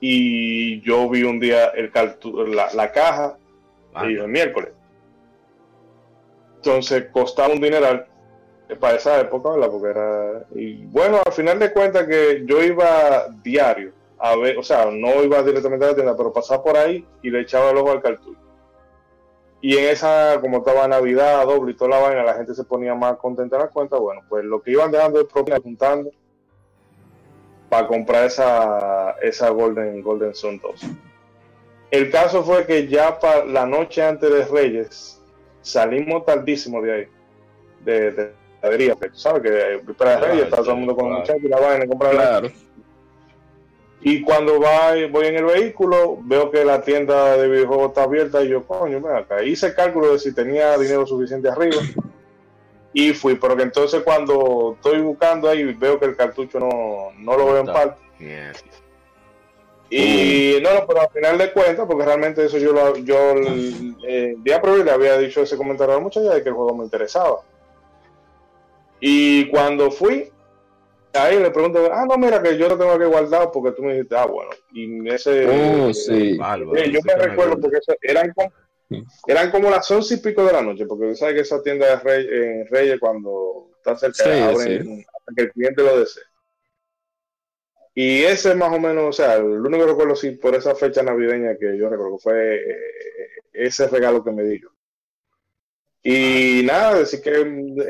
Y 0.00 0.80
yo 0.82 1.08
vi 1.08 1.22
un 1.22 1.40
día 1.40 1.66
el 1.68 1.90
la, 2.54 2.72
la 2.74 2.92
caja 2.92 3.38
y 4.02 4.16
el 4.16 4.28
miércoles. 4.28 4.72
Entonces 6.56 7.06
costaba 7.12 7.52
un 7.52 7.60
dineral 7.60 8.06
para 8.80 8.96
esa 8.96 9.20
época, 9.20 9.50
¿verdad? 9.50 9.70
Porque 9.70 9.88
era. 9.88 10.44
Y 10.54 10.84
bueno, 10.86 11.20
al 11.24 11.32
final 11.32 11.58
de 11.58 11.72
cuentas 11.72 12.06
que 12.06 12.42
yo 12.46 12.62
iba 12.62 13.28
diario 13.42 13.92
a 14.18 14.36
ver, 14.36 14.56
o 14.56 14.62
sea, 14.62 14.86
no 14.90 15.22
iba 15.22 15.42
directamente 15.42 15.84
a 15.84 15.88
la 15.88 15.94
tienda, 15.94 16.16
pero 16.16 16.32
pasaba 16.32 16.62
por 16.62 16.76
ahí 16.78 17.06
y 17.22 17.30
le 17.30 17.40
echaba 17.40 17.70
el 17.70 17.76
ojo 17.76 17.90
al 17.90 18.00
cartucho. 18.00 18.40
Y 19.60 19.76
en 19.76 19.84
esa, 19.84 20.38
como 20.40 20.58
estaba 20.58 20.88
Navidad, 20.88 21.44
doble 21.46 21.72
y 21.72 21.76
toda 21.76 21.90
la 21.90 21.98
vaina, 21.98 22.22
la 22.22 22.34
gente 22.34 22.54
se 22.54 22.64
ponía 22.64 22.94
más 22.94 23.16
contenta 23.16 23.56
en 23.56 23.62
la 23.62 23.68
cuenta. 23.68 23.96
Bueno, 23.98 24.22
pues 24.28 24.44
lo 24.44 24.62
que 24.62 24.72
iban 24.72 24.90
dejando 24.90 25.18
de 25.18 25.24
propia 25.26 25.60
juntando 25.60 26.10
para 27.74 27.88
comprar 27.88 28.26
esa, 28.26 29.16
esa 29.20 29.50
Golden, 29.50 30.00
Golden 30.00 30.32
Sun 30.32 30.60
2. 30.60 30.80
El 31.90 32.08
caso 32.08 32.44
fue 32.44 32.64
que 32.66 32.86
ya 32.86 33.18
para 33.18 33.44
la 33.44 33.66
noche 33.66 34.00
antes 34.00 34.30
de 34.30 34.44
Reyes 34.44 35.20
salimos 35.60 36.24
tardísimo 36.24 36.80
de 36.80 36.92
ahí, 36.92 37.08
de 37.84 38.30
porque 38.60 39.08
tú 39.10 39.18
sabes 39.18 39.42
que 39.42 39.92
para 39.94 40.18
claro, 40.18 40.34
está 40.34 40.58
todo 40.58 40.70
el 40.70 40.76
mundo 40.76 40.94
con 40.94 41.12
muchachos 41.14 41.42
y 41.42 41.48
la 41.48 41.58
vaina, 41.58 41.86
comprar 41.88 42.12
claro. 42.12 42.48
Y 44.02 44.22
cuando 44.22 44.60
va, 44.60 44.92
voy 45.10 45.26
en 45.26 45.36
el 45.36 45.44
vehículo, 45.44 46.18
veo 46.22 46.52
que 46.52 46.64
la 46.64 46.80
tienda 46.80 47.36
de 47.36 47.48
videojuegos 47.48 47.88
está 47.88 48.04
abierta 48.04 48.44
y 48.44 48.50
yo, 48.50 48.64
coño, 48.64 49.00
ven 49.00 49.16
acá. 49.16 49.42
Hice 49.42 49.66
el 49.66 49.74
cálculo 49.74 50.12
de 50.12 50.20
si 50.20 50.32
tenía 50.32 50.78
dinero 50.78 51.06
suficiente 51.06 51.48
arriba 51.48 51.78
y 52.94 53.12
fui, 53.12 53.34
pero 53.34 53.56
que 53.56 53.64
entonces 53.64 54.02
cuando 54.04 54.74
estoy 54.76 55.00
buscando 55.00 55.48
ahí 55.48 55.64
veo 55.74 55.98
que 55.98 56.06
el 56.06 56.16
cartucho 56.16 56.60
no, 56.60 57.10
no 57.18 57.36
lo 57.36 57.46
veo 57.46 57.58
en 57.58 57.66
parte. 57.66 58.00
Y 59.90 60.58
no, 60.62 60.74
no, 60.74 60.86
pero 60.86 61.02
al 61.02 61.10
final 61.10 61.36
de 61.36 61.52
cuentas, 61.52 61.86
porque 61.86 62.04
realmente 62.04 62.44
eso 62.44 62.56
yo, 62.56 62.72
lo, 62.72 62.96
yo 62.96 63.34
eh, 64.06 64.36
día 64.38 64.62
previo 64.62 64.84
le 64.84 64.92
había 64.92 65.18
dicho 65.18 65.42
ese 65.42 65.56
comentario 65.56 65.94
a 65.94 65.98
la 65.98 66.02
muchacha 66.02 66.34
de 66.34 66.42
que 66.42 66.48
el 66.48 66.54
juego 66.54 66.76
me 66.76 66.84
interesaba. 66.84 67.40
Y 69.00 69.48
cuando 69.48 69.90
fui, 69.90 70.30
ahí 71.12 71.38
le 71.38 71.50
pregunto, 71.50 71.90
ah, 71.92 72.06
no, 72.08 72.16
mira, 72.16 72.40
que 72.42 72.56
yo 72.56 72.68
lo 72.68 72.78
tengo 72.78 72.96
que 72.96 73.06
guardar 73.06 73.50
porque 73.52 73.72
tú 73.72 73.82
me 73.82 73.94
dijiste, 73.94 74.16
ah, 74.16 74.26
bueno. 74.26 74.50
Y 74.72 75.08
ese. 75.08 75.46
Oh, 75.46 75.92
sí. 75.92 76.38
Eh, 76.76 76.90
yo 76.90 77.00
me 77.04 77.14
recuerdo 77.16 77.60
porque 77.60 77.78
eran, 78.02 78.32
eran 79.26 79.50
como 79.50 79.70
las 79.70 79.90
once 79.90 80.14
y 80.14 80.18
pico 80.18 80.44
de 80.44 80.52
la 80.52 80.62
noche, 80.62 80.86
porque 80.86 81.08
tú 81.08 81.16
sabes 81.16 81.34
que 81.34 81.40
esa 81.40 81.62
tienda 81.62 81.86
de 81.86 81.96
Rey, 81.96 82.26
en 82.30 82.66
Reyes, 82.66 83.00
cuando 83.00 83.70
está 83.76 83.96
cerca, 83.96 84.28
de 84.28 84.42
abren 84.42 85.04
hasta 85.06 85.32
que 85.36 85.42
el 85.42 85.52
cliente 85.52 85.82
lo 85.82 85.98
desee. 85.98 86.22
Y 87.94 88.24
ese 88.24 88.54
más 88.54 88.72
o 88.72 88.80
menos, 88.80 89.04
o 89.04 89.12
sea, 89.12 89.36
el 89.36 89.44
único 89.44 89.86
recuerdo 89.86 90.16
sí 90.16 90.32
por 90.32 90.54
esa 90.54 90.74
fecha 90.74 91.02
navideña 91.02 91.56
que 91.56 91.78
yo 91.78 91.88
recuerdo 91.88 92.18
fue 92.18 92.56
eh, 92.56 92.76
ese 93.52 93.86
regalo 93.86 94.24
que 94.24 94.32
me 94.32 94.42
dio. 94.42 94.74
Y 96.06 96.62
nada, 96.64 96.98
decir 96.98 97.22
que 97.22 97.40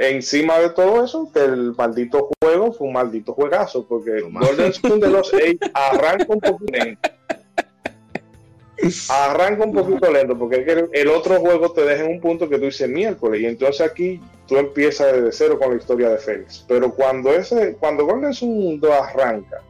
encima 0.09 0.61
de 0.61 0.71
todo 0.71 1.05
eso, 1.05 1.33
que 1.33 1.41
el 1.41 1.75
maldito 1.75 2.31
juego 2.41 2.73
fue 2.73 2.87
un 2.87 2.93
maldito 2.93 3.33
juegazo, 3.33 3.89
porque 3.89 4.21
Golden 4.21 4.73
Spoon 4.73 5.01
de 5.01 5.11
los 5.11 5.35
8 5.35 5.45
arranca 5.75 6.27
un 6.29 6.41
poquito 6.41 6.73
lento. 6.73 7.11
Arranca 9.09 9.65
un 9.65 9.73
poquito 9.73 10.11
lento, 10.11 10.37
porque 10.37 10.87
el 10.93 11.09
otro 11.09 11.37
juego 11.37 11.73
te 11.73 11.85
deja 11.85 12.05
en 12.05 12.13
un 12.13 12.21
punto 12.21 12.49
que 12.49 12.59
tú 12.59 12.65
dices 12.65 12.89
miércoles, 12.89 13.41
y 13.41 13.47
entonces 13.47 13.81
aquí 13.81 14.21
tú 14.47 14.57
empiezas 14.57 15.13
desde 15.13 15.33
cero 15.33 15.59
con 15.59 15.71
la 15.71 15.77
historia 15.77 16.09
de 16.11 16.19
Félix. 16.19 16.65
Pero 16.67 16.93
cuando 16.93 17.33
ese, 17.33 17.77
cuando 17.79 18.05
Golden 18.05 18.33
2 18.81 18.91
arranca, 18.91 19.63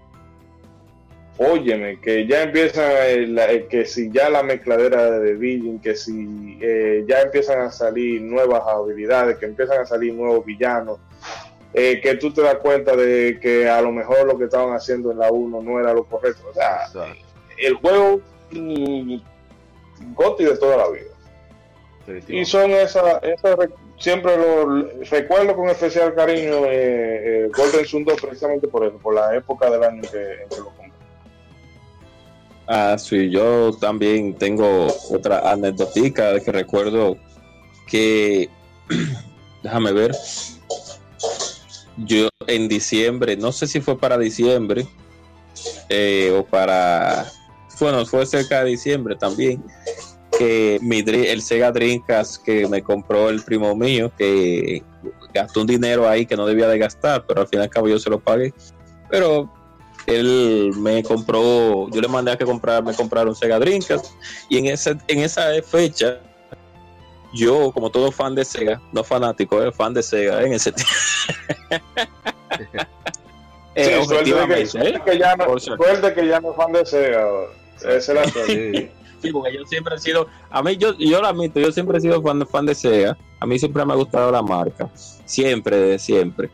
óyeme, 1.39 2.01
que 2.01 2.27
ya 2.27 2.43
empieza 2.43 3.07
el, 3.09 3.67
que 3.69 3.85
si 3.85 4.11
ya 4.11 4.31
la 4.31 4.43
mezcladera 4.43 5.19
de 5.19 5.35
Billing, 5.35 5.81
que 5.81 5.95
si 5.95 6.59
eh, 6.61 7.05
ya 7.07 7.23
empiezan 7.23 7.61
a 7.61 7.71
salir 7.71 8.23
nuevas 8.23 8.63
habilidades, 8.67 9.37
que 9.39 9.47
empiezan 9.47 9.83
a 9.83 9.87
salir 9.87 10.15
nuevos 10.15 10.45
villanos, 10.45 10.99
eh, 11.73 12.01
que 12.01 12.15
tú 12.15 12.33
te 12.33 12.41
das 12.41 12.57
cuenta 12.57 12.95
de 12.95 13.39
que 13.41 13.69
a 13.69 13.81
lo 13.81 13.91
mejor 13.91 14.27
lo 14.27 14.39
que 14.39 14.45
estaban 14.45 14.75
haciendo 14.75 15.11
en 15.11 15.19
la 15.19 15.31
1 15.31 15.63
no 15.63 15.81
era 15.81 15.93
lo 15.93 16.05
correcto. 16.05 16.49
O 16.51 16.55
sea, 16.55 16.87
el 17.59 17.75
juego 17.75 18.21
mm, 18.51 19.17
Goti 20.15 20.45
de 20.45 20.57
toda 20.57 20.77
la 20.77 20.91
vida. 20.91 21.11
Y 22.29 22.45
son 22.45 22.71
esas, 22.71 23.23
esa, 23.23 23.57
siempre 23.99 24.37
lo 24.37 24.89
recuerdo 25.11 25.57
con 25.57 25.71
especial 25.71 26.15
cariño 26.15 26.67
eh, 26.67 27.49
Golden 27.57 27.87
Sun 27.87 28.05
2 28.05 28.21
precisamente 28.21 28.69
por 28.69 28.85
eso, 28.85 28.99
por 28.99 29.15
la 29.15 29.35
época 29.35 29.71
del 29.71 29.83
año 29.83 30.03
que, 30.03 30.43
en 30.43 30.49
que 30.49 30.57
lo 30.59 30.73
Ah, 32.67 32.97
sí, 32.99 33.31
yo 33.31 33.77
también 33.79 34.35
tengo 34.35 34.87
otra 35.11 35.51
anecdotica 35.51 36.41
que 36.41 36.51
recuerdo 36.51 37.19
que, 37.87 38.49
déjame 39.63 39.93
ver, 39.93 40.13
yo 41.99 42.29
en 42.47 42.69
diciembre, 42.69 43.37
no 43.37 43.53
sé 43.53 43.67
si 43.67 43.81
fue 43.81 43.99
para 43.99 44.17
diciembre 44.17 44.87
eh, 45.91 46.35
o 46.39 46.45
para, 46.45 47.27
bueno, 47.81 48.05
fue 48.07 48.27
cerca 48.27 48.63
de 48.63 48.71
diciembre 48.71 49.17
también, 49.17 49.63
que 50.39 50.79
mi, 50.83 50.99
el 51.01 51.43
Sega 51.43 51.73
Dreamcast 51.73 52.43
que 52.43 52.67
me 52.69 52.83
compró 52.83 53.31
el 53.31 53.43
primo 53.43 53.75
mío, 53.75 54.11
que 54.17 54.83
gastó 55.33 55.61
un 55.61 55.67
dinero 55.67 56.09
ahí 56.09 56.27
que 56.27 56.37
no 56.37 56.47
debía 56.47 56.69
de 56.69 56.79
gastar, 56.79 57.25
pero 57.27 57.43
al 57.43 57.49
fin 57.49 57.61
y 57.61 57.63
al 57.63 57.71
cabo 57.71 57.89
yo 57.89 57.99
se 57.99 58.11
lo 58.11 58.21
pagué. 58.21 58.53
Pero 59.11 59.53
él 60.07 60.73
me 60.77 61.03
compró, 61.03 61.89
yo 61.91 62.01
le 62.01 62.09
mandé 62.09 62.33
a 62.33 62.39
que 62.39 62.45
comprar, 62.45 62.83
me 62.85 62.95
compraron 62.95 63.35
Sega 63.35 63.59
Dreamcast 63.59 64.07
y 64.49 64.59
en 64.59 64.67
ese, 64.67 64.97
en 65.09 65.21
esa 65.21 65.49
fecha 65.63 66.21
yo 67.35 67.73
como 67.73 67.91
todo 67.91 68.13
fan 68.13 68.35
de 68.35 68.45
Sega, 68.45 68.81
no 68.93 69.03
fanático, 69.03 69.63
eh, 69.63 69.73
fan 69.73 69.93
de 69.93 70.03
Sega 70.03 70.43
en 70.43 70.53
ese 70.53 70.73
tiempo. 70.73 70.93
eh, 73.75 74.01
sí, 74.01 74.07
suerte, 74.07 74.25
que, 75.05 75.19
ya 75.19 75.37
no, 75.37 75.59
suerte 75.59 76.15
que 76.15 76.27
ya 76.29 76.41
no 76.41 76.51
es 76.53 76.57
fan 76.57 76.73
de 76.73 76.87
Sega. 76.87 77.27
Esa 77.79 77.97
es 77.97 78.09
la 78.09 78.25
sí. 78.25 78.91
sí, 79.23 79.33
porque 79.33 79.55
yo 79.55 79.65
siempre 79.67 79.97
he 79.97 79.99
sido, 79.99 80.27
a 80.51 80.63
mí 80.63 80.77
yo, 80.77 80.97
yo 80.99 81.21
lo 81.21 81.29
admito, 81.29 81.61
yo 81.61 81.73
siempre 81.73 81.99
he 81.99 82.01
sido 82.01 82.23
fan, 82.23 82.47
fan 82.47 82.67
de 82.67 82.75
Sega. 82.75 83.17
A 83.41 83.47
mí 83.47 83.59
siempre 83.59 83.85
me 83.85 83.93
ha 83.93 83.97
gustado 83.97 84.31
la 84.33 84.43
marca, 84.43 84.89
siempre, 84.95 85.99
siempre. 85.99 86.51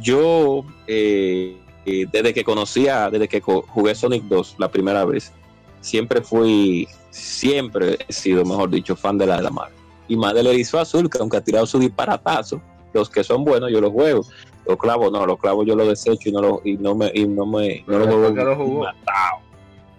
Yo 0.00 0.64
eh, 0.86 1.56
desde 1.84 2.32
que 2.32 2.44
conocía, 2.44 3.10
desde 3.10 3.28
que 3.28 3.40
jugué 3.40 3.94
Sonic 3.94 4.24
2 4.24 4.56
la 4.58 4.70
primera 4.70 5.04
vez, 5.04 5.32
siempre 5.80 6.22
fui, 6.22 6.88
siempre 7.10 7.98
he 8.08 8.12
sido, 8.12 8.44
mejor 8.44 8.70
dicho, 8.70 8.96
fan 8.96 9.18
de 9.18 9.26
la 9.26 9.36
de 9.36 9.42
la 9.42 9.50
marca. 9.50 9.74
Y 10.08 10.16
más 10.16 10.34
del 10.34 10.46
erizo 10.46 10.78
azul, 10.78 11.08
que 11.08 11.18
aunque 11.18 11.36
ha 11.36 11.44
tirado 11.44 11.66
su 11.66 11.78
disparatazo, 11.78 12.60
los 12.92 13.08
que 13.08 13.24
son 13.24 13.44
buenos 13.44 13.70
yo 13.70 13.80
los 13.80 13.92
juego. 13.92 14.24
Los 14.66 14.76
clavos 14.78 15.10
no, 15.10 15.26
los 15.26 15.38
clavos 15.38 15.66
yo 15.66 15.74
los 15.74 15.88
desecho 15.88 16.28
y 16.28 16.32
no, 16.32 16.40
los, 16.40 16.60
y 16.64 16.76
no 16.76 16.94
me, 16.94 17.10
y 17.14 17.26
no 17.26 17.46
me, 17.46 17.84
no 17.86 17.98
los 17.98 18.08
juego 18.08 18.86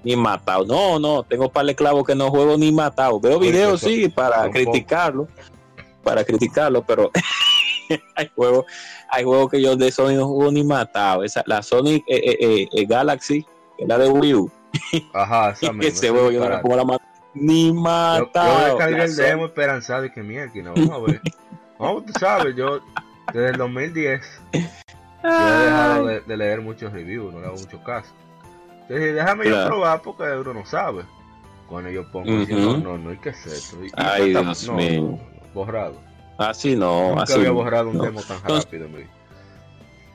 ni 0.04 0.16
matado. 0.16 0.66
Matado. 0.66 0.66
No, 0.66 1.00
no, 1.00 1.24
tengo 1.24 1.50
par 1.50 1.66
de 1.66 1.76
clavos 1.76 2.06
que 2.06 2.16
no 2.16 2.30
juego 2.30 2.58
ni 2.58 2.72
matado. 2.72 3.20
Veo 3.20 3.40
videos, 3.40 3.82
sí, 3.82 4.10
para 4.10 4.50
criticarlo, 4.50 5.28
para 6.04 6.24
criticarlo, 6.24 6.84
pero 6.84 7.12
hay 8.16 8.30
juegos 8.36 8.66
hay 9.10 9.24
juegos 9.24 9.52
que 9.52 9.62
yo 9.62 9.76
de 9.76 9.92
Sony 9.92 10.14
no 10.16 10.28
juego 10.28 10.52
ni 10.52 10.64
matado. 10.64 11.24
Esa, 11.24 11.44
la 11.46 11.62
Sony 11.62 12.02
eh, 12.08 12.38
eh, 12.40 12.68
eh, 12.72 12.86
Galaxy, 12.86 13.44
que 13.78 13.84
es 13.84 13.88
la 13.88 13.98
de 14.00 14.10
Wii 14.10 14.34
U. 14.36 14.52
Ajá, 15.14 15.50
esa 15.62 15.72
misma. 15.72 15.88
Ese 15.88 16.10
juego 16.10 16.32
yo 16.32 16.40
no 16.40 16.50
lo 16.50 16.62
pongo 16.62 16.76
la 16.78 16.84
mano 16.84 17.00
ni 17.36 17.68
Yo, 17.68 17.74
matado. 17.76 18.60
yo 18.60 18.66
descargué 18.66 18.98
La 18.98 19.04
el 19.06 19.12
Sony- 19.12 19.24
demo 19.26 19.46
esperanzado 19.46 20.06
y 20.06 20.12
que 20.12 20.22
mierda, 20.24 20.52
no, 20.64 20.74
vamos 20.74 20.92
a 20.92 21.12
ver. 21.12 21.22
Vamos, 21.80 22.06
tú 22.06 22.14
sabes, 22.20 22.56
yo 22.56 22.80
desde 23.34 23.50
el 23.50 23.58
2010 23.58 24.22
yo 24.54 24.60
he 25.30 25.64
dejado 25.64 26.06
de, 26.08 26.22
de 26.22 26.38
leer 26.38 26.62
muchos 26.62 26.92
reviews, 26.92 27.34
no 27.34 27.40
le 27.40 27.48
hago 27.48 27.58
mucho 27.58 27.84
caso. 27.84 28.10
Entonces 28.94 29.16
déjame 29.16 29.46
yo 29.46 29.52
Claro. 29.52 29.70
probar 29.70 30.02
porque 30.02 30.24
uno 30.24 30.54
no 30.54 30.66
sabe. 30.66 31.04
Cuando 31.68 31.90
yo 31.90 32.10
pongo, 32.12 32.42
así, 32.44 32.54
no, 32.54 32.78
no, 32.78 32.98
no 32.98 33.10
hay 33.10 33.18
que 33.18 33.30
hacer 33.30 33.54
esto. 33.54 33.78
Ay, 33.96 34.30
Dios 34.30 34.68
no, 34.68 34.74
mío. 34.74 35.20
borrado. 35.54 35.96
Así 36.38 36.76
no, 36.76 37.10
Nunca 37.10 37.24
así 37.24 37.34
había 37.34 37.52
borrado 37.52 37.90
un 37.90 37.98
no. 37.98 38.04
demo 38.04 38.22
tan 38.22 38.38
Entonces- 38.38 38.66
rápido 38.66 38.86
en 38.86 38.92
mi 38.92 38.98
vida. 39.00 39.10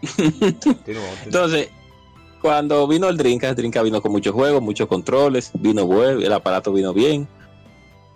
Continúa, 0.01 0.55
continúa. 0.63 1.07
Entonces, 1.25 1.71
cuando 2.41 2.87
vino 2.87 3.09
el 3.09 3.17
Dreamcast, 3.17 3.51
el 3.51 3.57
Dreamcast 3.57 3.85
vino 3.85 4.01
con 4.01 4.13
muchos 4.13 4.33
juegos, 4.35 4.63
muchos 4.63 4.87
controles, 4.89 5.51
vino 5.55 5.87
bueno, 5.87 6.21
el 6.21 6.33
aparato 6.33 6.73
vino 6.73 6.93
bien. 6.93 7.27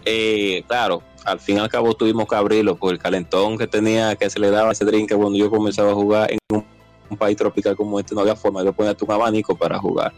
Eh, 0.04 0.62
claro, 0.68 1.02
al 1.24 1.40
fin 1.40 1.56
y 1.56 1.60
al 1.60 1.68
cabo 1.68 1.94
tuvimos 1.94 2.26
que 2.28 2.34
abrirlo 2.36 2.76
por 2.76 2.92
el 2.92 2.98
calentón 2.98 3.56
que 3.58 3.66
tenía, 3.66 4.14
que 4.16 4.28
se 4.30 4.38
le 4.38 4.50
daba 4.50 4.68
a 4.70 4.72
ese 4.72 4.84
Dreamcast 4.84 5.20
cuando 5.20 5.38
yo 5.38 5.50
comenzaba 5.50 5.90
a 5.92 5.94
jugar 5.94 6.30
en 6.30 6.38
un, 6.52 6.64
un 7.10 7.16
país 7.16 7.36
tropical 7.36 7.74
como 7.76 7.98
este, 7.98 8.14
no 8.14 8.20
había 8.20 8.36
forma 8.36 8.62
de 8.62 8.72
ponerte 8.72 9.04
un 9.04 9.10
abanico 9.12 9.56
para 9.56 9.78
jugar. 9.78 10.12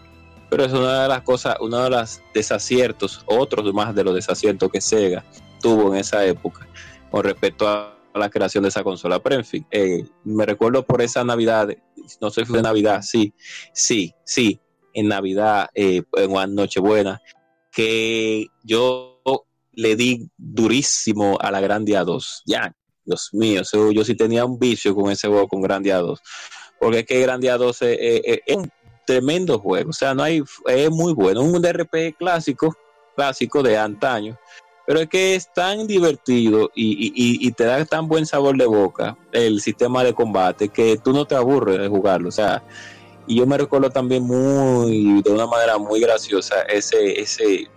Pero 0.55 0.67
es 0.67 0.73
una 0.73 1.03
de 1.03 1.09
las 1.09 1.23
cosas, 1.23 1.57
uno 1.59 1.83
de 1.83 1.91
los 1.91 2.23
desaciertos, 2.33 3.25
otros 3.27 3.75
más 3.75 3.93
de 3.93 4.05
los 4.05 4.15
desaciertos 4.15 4.71
que 4.71 4.81
Sega 4.81 5.25
tuvo 5.61 5.93
en 5.93 5.99
esa 5.99 6.25
época 6.25 6.69
con 7.11 7.25
respecto 7.25 7.67
a 7.67 7.99
la 8.15 8.31
creación 8.31 8.63
de 8.63 8.69
esa 8.69 8.85
consola. 8.85 9.21
Pero 9.21 9.35
en 9.35 9.45
fin, 9.45 9.67
eh, 9.73 10.05
me 10.23 10.47
recuerdo 10.47 10.87
por 10.87 11.03
esa 11.03 11.25
Navidad, 11.25 11.71
no 12.21 12.31
soy 12.31 12.45
de 12.45 12.63
Navidad, 12.63 13.03
sí, 13.03 13.35
sí, 13.73 14.15
sí, 14.23 14.61
en 14.93 15.09
Navidad, 15.09 15.71
eh, 15.75 16.05
en 16.13 16.55
Nochebuena, 16.55 17.21
que 17.73 18.47
yo 18.63 19.21
le 19.73 19.97
di 19.97 20.31
durísimo 20.37 21.37
a 21.41 21.51
la 21.51 21.61
Grandia 21.61 22.05
2. 22.05 22.45
Ya, 22.47 22.73
Dios 23.05 23.31
mío, 23.33 23.63
yo 23.91 24.05
sí 24.05 24.15
tenía 24.15 24.45
un 24.45 24.61
vicio 24.61 24.95
con 24.95 25.11
ese 25.11 25.27
juego, 25.27 25.49
con 25.49 25.63
Grandia 25.63 25.97
2. 25.97 26.21
Porque 26.79 27.01
es 27.01 27.07
que 27.07 27.21
Grandia 27.23 27.57
2 27.57 27.83
es, 27.83 28.41
tremendo 29.07 29.59
juego. 29.59 29.91
O 29.91 29.93
sea, 29.93 30.15
no 30.15 30.23
hay, 30.23 30.43
es 30.67 30.91
muy 30.91 31.13
bueno. 31.13 31.43
Un 31.43 31.61
DRP 31.61 32.17
clásico, 32.19 32.75
clásico 33.17 33.63
de 33.63 33.77
antaño. 33.77 34.39
Pero 34.87 35.01
es 35.01 35.09
que 35.09 35.35
es 35.35 35.51
tan 35.53 35.87
divertido 35.87 36.71
y 36.75 37.51
te 37.53 37.65
da 37.65 37.83
tan 37.87 38.07
buen 38.07 38.27
sabor 38.27 38.59
de 38.59 38.67
boca 38.67 39.17
el 39.33 39.63
sistema 39.63 40.05
de 40.05 40.13
combate 40.13 40.69
que 40.69 40.99
tú 40.99 41.15
no 41.15 41.25
te 41.25 41.35
aburres 41.35 41.79
de 41.79 41.89
jugarlo. 41.89 42.29
O 42.29 42.33
sea, 42.33 42.63
y 43.27 43.37
yo 43.37 43.47
me 43.47 43.57
recuerdo 43.57 43.91
también 43.91 44.23
muy, 44.23 45.23
de 45.23 45.31
una 45.31 45.47
manera 45.47 45.79
muy 45.79 46.01
graciosa, 46.01 46.63
ese, 46.63 47.21
ese, 47.21 47.69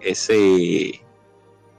ese, 0.00 1.04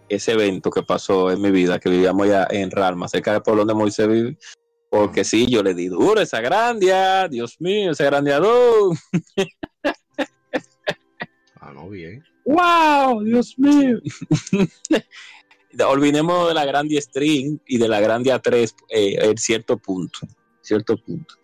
ese 0.10 0.32
evento 0.32 0.70
que 0.70 0.84
pasó 0.84 1.32
en 1.32 1.42
mi 1.42 1.50
vida, 1.50 1.80
que 1.80 1.90
vivíamos 1.90 2.28
ya 2.28 2.48
en 2.50 2.70
Ralma, 2.70 3.08
cerca 3.08 3.34
del 3.34 3.42
pueblo 3.42 3.62
donde 3.62 3.74
Moisés 3.74 4.08
vive. 4.08 4.38
Porque 4.92 5.24
sí, 5.24 5.48
yo 5.48 5.64
le 5.64 5.74
di 5.74 5.88
duro 5.88 6.20
a 6.20 6.24
esa 6.24 6.42
grandia, 6.42 7.26
Dios 7.30 7.56
mío, 7.62 7.92
esa 7.92 8.04
grandiador. 8.04 8.94
Ah, 11.62 11.72
no, 11.74 11.90
bien. 11.90 12.22
¡Wow! 12.44 13.24
Dios 13.24 13.58
mío. 13.58 14.02
Olvidemos 15.88 16.50
de 16.50 16.54
la 16.54 16.66
Grandia 16.66 17.00
String 17.00 17.58
y 17.68 17.78
de 17.78 17.88
la 17.88 18.02
Grandia 18.02 18.40
3 18.40 18.76
eh, 18.90 19.16
en 19.22 19.38
cierto 19.38 19.78
punto. 19.78 20.20
Cierto 20.60 20.98
punto. 20.98 21.36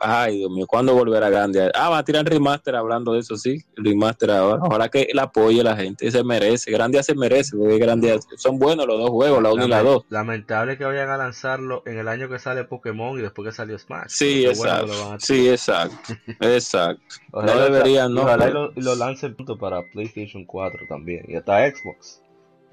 Ay, 0.00 0.38
Dios 0.38 0.50
mío, 0.50 0.66
¿cuándo 0.66 0.94
volverá 0.94 1.28
Grandia? 1.30 1.70
Ah, 1.74 1.88
va 1.90 1.98
a 1.98 2.04
tirar 2.04 2.24
remaster 2.26 2.76
hablando 2.76 3.12
de 3.12 3.20
eso, 3.20 3.36
sí. 3.36 3.58
El 3.76 3.84
remaster 3.84 4.30
ahora. 4.30 4.62
Ojalá 4.62 4.88
que 4.88 5.08
la 5.12 5.22
apoye 5.22 5.62
la 5.62 5.76
gente. 5.76 6.10
Se 6.10 6.22
merece. 6.24 6.70
Grandia 6.70 7.02
se 7.02 7.14
merece. 7.14 7.56
Porque 7.56 7.78
Grandia 7.78 8.18
son 8.36 8.58
buenos 8.58 8.86
los 8.86 8.98
dos 8.98 9.10
juegos, 9.10 9.42
la 9.42 9.52
1 9.52 9.64
y 9.66 9.68
la 9.68 9.82
Lame- 9.82 9.88
2. 9.90 10.04
Lamentable 10.10 10.78
que 10.78 10.84
vayan 10.84 11.08
a 11.10 11.16
lanzarlo 11.16 11.82
en 11.86 11.98
el 11.98 12.08
año 12.08 12.28
que 12.28 12.38
sale 12.38 12.64
Pokémon 12.64 13.18
y 13.18 13.22
después 13.22 13.48
que 13.48 13.52
salió 13.54 13.78
Smash. 13.78 14.08
Sí, 14.08 14.46
bueno 14.56 14.62
exacto. 14.72 14.86
lo 15.12 15.20
Sí, 15.20 15.48
exacto. 15.48 15.96
Exacto. 16.40 17.02
Ojalá 17.32 17.54
No 17.54 17.60
deberían, 17.62 18.14
no, 18.14 18.22
Ojalá 18.22 18.48
lo, 18.50 18.72
lo 18.74 18.94
lancen 18.94 19.36
para 19.58 19.82
PlayStation 19.92 20.44
4 20.44 20.80
también. 20.88 21.24
Y 21.28 21.36
hasta 21.36 21.68
Xbox. 21.70 22.20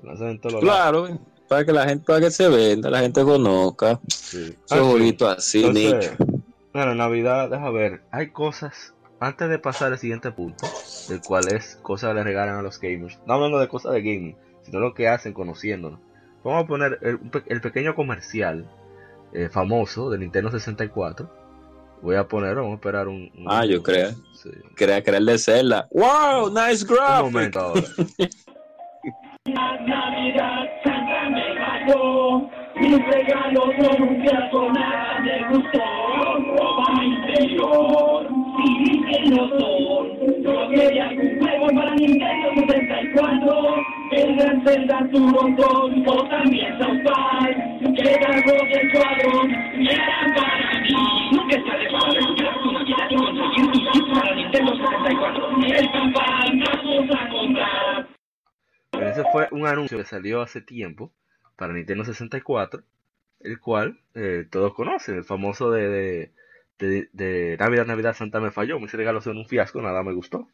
Lo 0.02 0.10
lancen 0.10 0.28
en 0.30 0.40
todos 0.42 0.54
los 0.56 0.64
lados. 0.64 1.08
Claro, 1.08 1.20
para 1.48 1.66
que 1.66 1.72
la 1.74 1.86
gente, 1.86 2.04
para 2.06 2.20
que 2.22 2.32
se 2.32 2.48
venda, 2.48 2.90
la 2.90 3.00
gente 3.00 3.24
conozca. 3.24 4.00
Sí. 4.08 4.56
Esos 4.66 4.72
Ah, 4.72 4.96
sí. 4.98 5.26
así, 5.26 5.64
Entonces, 5.66 6.12
nicho. 6.18 6.33
Bueno, 6.74 6.96
Navidad, 6.96 7.50
deja 7.50 7.70
ver. 7.70 8.02
Hay 8.12 8.30
cosas. 8.32 8.94
Antes 9.20 9.50
de 9.50 9.60
pasar 9.60 9.92
al 9.94 10.00
siguiente 10.00 10.32
punto, 10.32 10.68
el 11.10 11.22
cual 11.22 11.48
es 11.48 11.78
cosas 11.82 12.10
que 12.10 12.16
le 12.16 12.24
regalan 12.24 12.58
a 12.58 12.62
los 12.62 12.80
gamers. 12.80 13.20
No 13.26 13.36
hablando 13.36 13.60
de 13.60 13.68
cosas 13.70 13.94
de 13.94 14.02
gaming, 14.02 14.36
sino 14.64 14.80
lo 14.80 14.94
que 14.94 15.08
hacen 15.08 15.34
conociéndonos. 15.34 16.00
Vamos 16.44 16.64
a 16.64 16.68
poner 16.68 17.00
el, 17.02 17.16
un 17.16 17.30
pe- 17.30 17.44
el 17.48 17.62
pequeño 17.62 17.96
comercial 17.96 18.68
eh, 19.32 19.48
famoso 19.50 20.10
de 20.10 20.18
Nintendo 20.18 20.52
64. 20.52 21.30
Voy 22.02 22.18
a 22.18 22.28
poner, 22.28 22.56
vamos 22.56 22.72
a 22.72 22.76
esperar 22.76 23.08
un. 23.08 23.32
un- 23.38 23.46
Ah, 23.48 23.66
yo 23.66 23.82
creo. 23.82 24.10
Sí. 24.34 24.50
Quería 24.76 25.02
creer 25.02 25.24
de 25.24 25.38
Zelda. 25.38 25.88
¡Wow! 25.92 26.50
¡Nice 26.50 26.84
Un 26.86 26.96
graphic! 26.96 27.24
momento 27.24 27.60
ahora. 27.62 27.82
Mis 32.76 33.06
regalos 33.06 33.70
son 33.78 34.02
un 34.02 34.74
nada 34.74 35.20
me 35.20 35.48
gustó. 35.50 35.80
Ropa 36.58 37.04
interior, 37.04 38.28
sí 38.58 39.02
que 39.06 39.30
no 39.30 39.48
son. 39.50 40.44
Yo 40.44 40.70
quería 40.70 41.10
un 41.10 41.40
juego 41.40 41.68
para 41.76 41.96
Nintendo 41.96 42.50
64, 42.56 43.76
el 44.12 44.36
Gran 44.36 44.66
Zelda 44.66 45.08
Turbo 45.12 45.42
Son, 45.56 46.04
o 46.08 46.30
también 46.30 46.80
South 46.80 47.04
Park, 47.04 47.58
que 47.96 48.20
cargó 48.20 48.66
del 48.66 48.92
cuadro, 48.92 49.48
y 49.78 49.88
eran 49.90 50.34
para 50.36 50.82
mí. 50.82 51.30
Nunca 51.32 51.56
está 51.56 51.78
de 51.78 51.92
más 51.92 52.16
recuperar 52.16 52.62
tu 52.64 52.72
Navidad 52.72 53.08
y 53.10 53.16
conseguir 53.16 53.72
tus 53.72 53.92
chips 53.92 54.20
para 54.20 54.36
Nintendo 54.36 54.76
64. 54.76 55.50
El 55.68 55.92
campán, 55.92 56.64
vamos 56.66 57.16
a 57.16 57.30
comprar. 57.30 58.08
Pero 58.92 59.10
ese 59.10 59.24
fue 59.32 59.48
un 59.52 59.68
anuncio 59.68 59.98
que 60.00 60.06
salió 60.06 60.42
hace 60.42 60.62
tiempo 60.62 61.12
para 61.56 61.74
Nintendo 61.74 62.04
64, 62.06 62.84
el 63.42 63.60
cual 63.60 64.00
eh, 64.16 64.46
todos 64.50 64.74
conocen, 64.74 65.16
el 65.18 65.24
famoso 65.26 65.72
de, 65.72 66.32
de, 66.80 67.10
de- 67.14 67.58
Navidad, 67.60 67.86
Navidad, 67.88 68.16
Santa 68.16 68.40
me 68.40 68.52
falló, 68.52 68.80
mis 68.80 68.94
regalos 68.94 69.24
son 69.26 69.38
un 69.38 69.48
fiasco, 69.48 69.82
nada 69.82 70.04
me 70.04 70.14
gustó. 70.14 70.48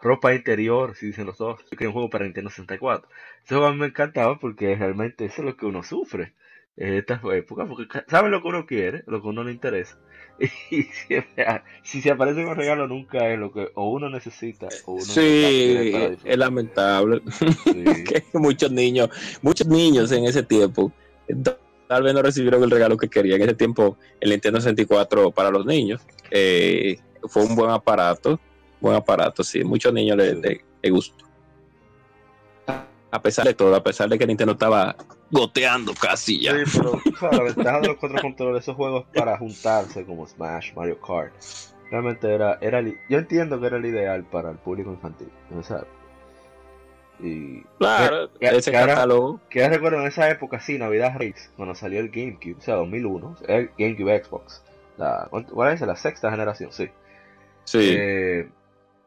Ropa 0.00 0.34
interior, 0.34 0.94
si 0.96 1.06
dicen 1.06 1.26
los 1.26 1.38
dos, 1.38 1.60
yo 1.62 1.70
quería 1.70 1.88
un 1.88 1.92
juego 1.92 2.10
para 2.10 2.24
Nintendo 2.24 2.50
64. 2.50 3.08
Ese 3.44 3.54
juego 3.54 3.66
a 3.66 3.72
mí 3.72 3.78
me 3.78 3.86
encantaba 3.86 4.38
porque 4.38 4.74
realmente 4.74 5.24
eso 5.26 5.42
es 5.42 5.46
lo 5.46 5.56
que 5.56 5.66
uno 5.66 5.82
sufre 5.82 6.34
en 6.80 6.94
estas 6.94 7.20
épocas, 7.34 7.66
porque 7.68 7.86
saben 8.08 8.30
lo 8.30 8.40
que 8.40 8.48
uno 8.48 8.64
quiere, 8.66 9.02
lo 9.06 9.20
que 9.20 9.28
uno 9.28 9.44
le 9.44 9.52
interesa. 9.52 9.98
Y 10.70 10.84
siempre, 10.84 11.44
si 11.82 12.00
se 12.00 12.10
aparece 12.12 12.44
un 12.44 12.54
regalo 12.54 12.86
nunca 12.86 13.28
es 13.28 13.38
lo 13.38 13.52
que 13.52 13.68
o 13.74 13.90
uno 13.90 14.08
necesita 14.08 14.68
o 14.86 14.92
uno 14.92 15.02
Sí, 15.04 15.90
es 16.24 16.38
lamentable 16.38 17.20
Sí. 17.32 17.50
que 18.04 18.22
muchos 18.34 18.70
niños, 18.70 19.10
muchos 19.42 19.66
niños 19.66 20.12
en 20.12 20.24
ese 20.26 20.42
tiempo, 20.44 20.92
tal 21.88 22.02
vez 22.04 22.14
no 22.14 22.22
recibieron 22.22 22.62
el 22.62 22.70
regalo 22.70 22.96
que 22.96 23.08
querían. 23.08 23.40
En 23.42 23.48
ese 23.48 23.56
tiempo, 23.56 23.98
el 24.20 24.30
Nintendo 24.30 24.60
64 24.60 25.30
para 25.32 25.50
los 25.50 25.66
niños 25.66 26.00
eh, 26.30 26.98
fue 27.24 27.44
un 27.44 27.56
buen 27.56 27.70
aparato, 27.70 28.38
buen 28.80 28.94
aparato, 28.94 29.42
sí. 29.42 29.64
Muchos 29.64 29.92
niños 29.92 30.16
le, 30.16 30.34
le- 30.36 30.64
le 30.82 30.90
gustó. 30.90 31.24
A 33.10 33.22
pesar 33.22 33.46
de 33.46 33.54
todo, 33.54 33.74
a 33.74 33.82
pesar 33.82 34.08
de 34.08 34.18
que 34.18 34.26
Nintendo 34.26 34.52
estaba 34.52 34.94
goteando 35.30 35.92
casi 35.94 36.42
ya. 36.42 36.52
Sí, 36.64 36.78
pero 36.78 36.92
o 37.14 37.18
sea, 37.18 37.30
la 37.32 37.42
ventaja 37.44 37.80
de 37.80 37.88
los 37.88 37.96
cuatro 37.96 38.20
controles, 38.20 38.62
esos 38.62 38.76
juegos 38.76 39.04
para 39.14 39.38
juntarse 39.38 40.04
como 40.04 40.26
Smash, 40.26 40.74
Mario 40.74 41.00
Kart, 41.00 41.32
realmente 41.90 42.32
era, 42.34 42.58
era 42.60 42.82
yo 42.82 43.18
entiendo 43.18 43.58
que 43.60 43.66
era 43.66 43.78
el 43.78 43.86
ideal 43.86 44.24
para 44.24 44.50
el 44.50 44.58
público 44.58 44.90
infantil, 44.90 45.30
¿no 45.50 45.62
sabes? 45.62 45.86
Y 47.20 47.62
Claro, 47.78 48.30
que- 48.38 48.46
ese 48.46 48.70
que 48.70 48.76
catálogo. 48.76 49.40
que 49.50 49.58
yo 49.60 49.68
recuerdo 49.68 50.00
en 50.00 50.06
esa 50.06 50.30
época, 50.30 50.60
sí, 50.60 50.78
Navidad 50.78 51.14
Race, 51.14 51.50
cuando 51.56 51.74
salió 51.74 51.98
el 52.00 52.10
GameCube, 52.10 52.56
o 52.58 52.60
sea, 52.60 52.76
2001, 52.76 53.36
el 53.48 53.70
GameCube 53.76 54.22
Xbox, 54.24 54.62
la, 54.98 55.26
¿cuánto- 55.30 55.52
¿cuál 55.54 55.72
es? 55.74 55.80
La 55.80 55.96
sexta 55.96 56.30
generación, 56.30 56.70
sí. 56.72 56.88
Sí. 57.64 57.78
Eh, 57.98 58.48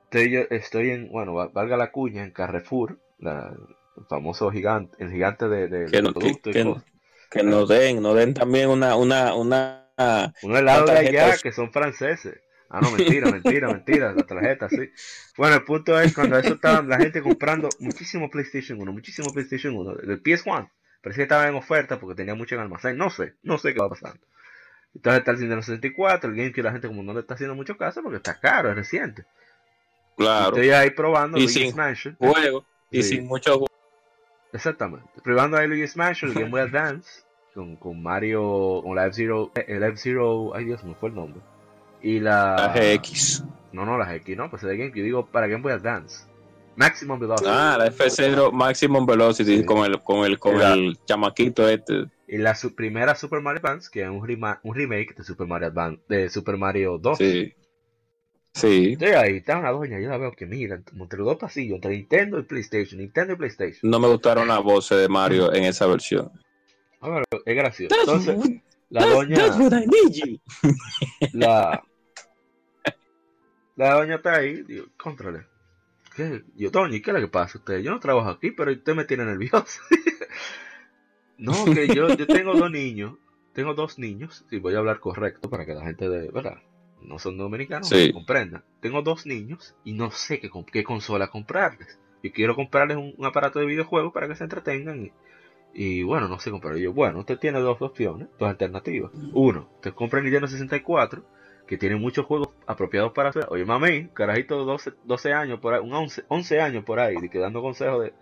estoy, 0.05 0.29
yo- 0.31 0.41
estoy 0.49 0.89
en, 0.89 1.09
bueno, 1.11 1.33
va- 1.33 1.47
valga 1.47 1.77
la 1.77 1.91
cuña, 1.91 2.23
en 2.23 2.31
Carrefour, 2.31 2.97
la- 3.19 3.53
el 3.97 4.05
famoso 4.07 4.49
gigante, 4.51 4.95
el 5.03 5.11
gigante 5.11 5.47
de, 5.47 5.67
de, 5.67 5.91
Que 5.91 6.01
no- 6.01 6.13
que- 6.13 6.81
que 7.29 7.43
nos 7.43 7.69
den, 7.69 8.01
nos 8.01 8.15
den 8.15 8.33
también 8.33 8.69
una, 8.69 8.95
una, 8.95 9.33
una, 9.35 9.87
Un 10.41 10.55
helado 10.57 10.85
de 10.85 10.97
allá 10.97 11.37
que 11.37 11.51
son 11.51 11.71
franceses. 11.71 12.39
Ah, 12.69 12.79
no, 12.81 12.91
mentira, 12.91 13.29
mentira, 13.31 13.67
mentira. 13.67 14.13
La 14.13 14.23
tarjeta, 14.23 14.69
sí. 14.69 14.89
Bueno, 15.37 15.55
el 15.55 15.63
punto 15.63 15.99
es 15.99 16.13
cuando 16.13 16.37
eso 16.37 16.53
estaba 16.53 16.81
la 16.81 16.97
gente 16.97 17.21
comprando 17.21 17.67
muchísimo 17.79 18.29
PlayStation 18.29 18.79
1, 18.81 18.91
muchísimo 18.93 19.31
PlayStation 19.33 19.75
1, 19.75 19.95
del 19.95 20.23
PS1, 20.23 20.69
Parece 21.03 21.17
que 21.17 21.23
estaba 21.23 21.47
en 21.47 21.55
oferta 21.55 21.99
porque 21.99 22.15
tenía 22.15 22.35
mucho 22.35 22.55
en 22.55 22.61
almacén. 22.61 22.95
No 22.95 23.09
sé, 23.09 23.33
no 23.43 23.57
sé 23.57 23.73
qué 23.73 23.79
va 23.79 23.89
pasando. 23.89 24.19
Entonces 24.93 25.19
está 25.19 25.31
el 25.31 25.39
Nintendo 25.39 25.63
64, 25.63 26.29
el 26.29 26.35
GameCube, 26.37 26.63
la 26.63 26.71
gente 26.73 26.87
como 26.87 27.01
no 27.03 27.13
le 27.13 27.21
está 27.21 27.33
haciendo 27.33 27.55
mucho 27.55 27.75
caso 27.77 28.01
porque 28.03 28.17
está 28.17 28.39
caro, 28.39 28.69
es 28.69 28.75
reciente. 28.75 29.25
Claro. 30.17 30.49
Estoy 30.55 30.69
ahí 30.71 30.91
probando 30.91 31.37
Y 31.37 31.43
Luigi's 31.43 31.63
sin 31.69 31.75
Mansion. 31.75 32.15
Juego. 32.19 32.65
Y 32.91 33.03
sin 33.03 33.25
mucho. 33.25 33.65
Exactamente. 34.53 35.07
Probando 35.23 35.57
ahí 35.57 35.67
Luigi's 35.67 35.95
Mansion, 35.95 36.31
el 36.31 36.37
Game 36.37 36.49
Boy 36.49 36.61
Advance, 36.61 37.23
con, 37.53 37.75
con 37.77 38.01
Mario, 38.01 38.81
con 38.83 38.95
la 38.95 39.07
F-Zero, 39.07 39.51
el 39.55 39.83
F-Zero, 39.83 40.55
ay 40.55 40.65
Dios, 40.65 40.83
me 40.83 40.93
fue 40.95 41.09
el 41.09 41.15
nombre. 41.15 41.41
Y 42.01 42.19
la... 42.19 42.55
La 42.55 42.73
GX. 42.73 43.43
No, 43.73 43.85
no, 43.85 43.97
la 43.97 44.05
GX, 44.05 44.35
no, 44.37 44.49
pues 44.49 44.63
es 44.63 44.69
de 44.69 44.77
GameCube, 44.77 45.03
digo 45.03 45.25
para 45.25 45.47
Game 45.47 45.61
Boy 45.63 45.73
Advance. 45.73 46.25
Maximum 46.75 47.19
Velocity. 47.19 47.49
Ah, 47.51 47.75
la 47.77 47.87
F0 47.91 48.51
Maximum 48.53 49.05
Velocity 49.05 49.57
Sí. 49.59 49.65
con 49.65 49.85
el 49.85 50.01
con 50.01 50.25
el 50.25 50.39
con 50.39 50.55
Era- 50.55 50.73
el 50.73 50.97
chamaquito 51.05 51.67
este. 51.67 52.05
Y 52.29 52.37
la 52.37 52.55
su- 52.55 52.73
primera 52.73 53.13
Super 53.13 53.41
Mario 53.41 53.59
Advance, 53.63 53.89
que 53.91 54.03
es 54.03 54.09
un, 54.09 54.17
un 54.63 54.75
remake 54.75 55.13
de 55.15 55.23
Super 55.23 55.47
Mario 55.47 55.67
Advance, 55.67 56.01
de 56.07 56.29
Super 56.29 56.55
Mario 56.57 56.97
2. 56.97 57.17
Sí. 57.17 57.53
Sí. 58.53 58.93
Estoy 58.93 59.09
ahí, 59.09 59.37
está 59.37 59.57
una 59.57 59.71
doña, 59.71 59.99
yo 59.99 60.09
la 60.09 60.17
veo 60.17 60.33
que 60.33 60.45
mira, 60.45 60.75
entre 60.75 61.19
los 61.19 61.27
dos 61.27 61.37
pasillos, 61.37 61.75
entre 61.75 61.91
Nintendo 61.91 62.39
y 62.39 62.43
PlayStation, 62.43 62.99
Nintendo 62.99 63.33
y 63.33 63.37
PlayStation. 63.37 63.89
No 63.89 63.99
me 63.99 64.07
gustaron 64.07 64.47
las 64.47 64.61
voces 64.61 64.99
de 64.99 65.07
Mario 65.07 65.53
en 65.53 65.63
esa 65.63 65.87
versión. 65.87 66.31
A 66.99 67.09
ver, 67.09 67.23
es 67.45 67.55
gracioso. 67.55 67.95
Entonces, 67.99 68.61
la 68.89 69.05
doña, 69.05 69.35
that's 69.37 69.57
what 69.57 69.71
I 69.71 69.87
need 69.87 70.11
you. 70.11 70.39
la, 71.33 71.81
la 73.77 73.93
doña 73.93 74.15
está 74.15 74.35
ahí, 74.35 74.63
digo, 74.63 74.85
contrale. 74.97 75.45
¿Qué? 76.15 76.43
Yo, 76.55 76.69
doña, 76.71 76.97
¿y 76.97 77.01
qué 77.01 77.11
es 77.11 77.15
lo 77.15 77.21
que 77.21 77.27
pasa 77.29 77.57
a 77.57 77.61
usted? 77.61 77.79
Yo 77.79 77.91
no 77.91 77.99
trabajo 78.01 78.29
aquí, 78.29 78.51
pero 78.51 78.71
usted 78.71 78.93
me 78.93 79.05
tiene 79.05 79.23
nervioso. 79.23 79.81
no, 81.37 81.53
que 81.73 81.87
yo, 81.87 82.09
yo 82.09 82.27
tengo 82.27 82.53
dos 82.53 82.69
niños, 82.69 83.15
tengo 83.53 83.73
dos 83.73 83.97
niños, 83.97 84.45
y 84.51 84.59
voy 84.59 84.75
a 84.75 84.79
hablar 84.79 84.99
correcto 84.99 85.49
para 85.49 85.65
que 85.65 85.73
la 85.73 85.85
gente 85.85 86.09
de, 86.09 86.29
¿verdad? 86.29 86.57
No 87.01 87.19
son 87.19 87.37
dominicanos, 87.37 87.89
Sí. 87.89 88.11
comprendan. 88.11 88.63
Tengo 88.79 89.01
dos 89.01 89.25
niños 89.25 89.75
y 89.83 89.93
no 89.93 90.11
sé 90.11 90.39
qué, 90.39 90.49
qué 90.71 90.83
consola 90.83 91.27
comprarles. 91.29 91.99
Yo 92.23 92.31
quiero 92.31 92.55
comprarles 92.55 92.97
un, 92.97 93.13
un 93.17 93.25
aparato 93.25 93.59
de 93.59 93.65
videojuegos 93.65 94.13
para 94.13 94.27
que 94.27 94.35
se 94.35 94.43
entretengan 94.43 95.05
y, 95.05 95.11
y 95.73 96.03
bueno, 96.03 96.27
no 96.27 96.39
sé 96.39 96.51
comprar. 96.51 96.75
Yo, 96.77 96.93
bueno, 96.93 97.19
usted 97.19 97.37
tiene 97.39 97.59
dos 97.59 97.81
opciones, 97.81 98.27
dos 98.37 98.49
alternativas. 98.49 99.11
Uno, 99.33 99.69
te 99.81 99.91
compra 99.93 100.19
el 100.19 100.25
Nintendo 100.25 100.47
64, 100.47 101.23
que 101.67 101.77
tiene 101.77 101.95
muchos 101.95 102.25
juegos 102.25 102.49
apropiados 102.67 103.13
para 103.13 103.29
hacer. 103.29 103.45
Oye, 103.49 103.65
mami, 103.65 104.09
carajito 104.13 104.59
de 104.59 104.65
12, 104.65 104.93
12 105.05 105.33
años 105.33 105.59
por 105.59 105.73
ahí, 105.73 105.81
un 105.81 105.93
11, 105.93 106.23
11 106.27 106.59
años 106.61 106.83
por 106.83 106.99
ahí, 106.99 107.15
y 107.21 107.29
que 107.29 107.39
dando 107.39 107.61
consejos 107.61 108.03
de 108.03 108.13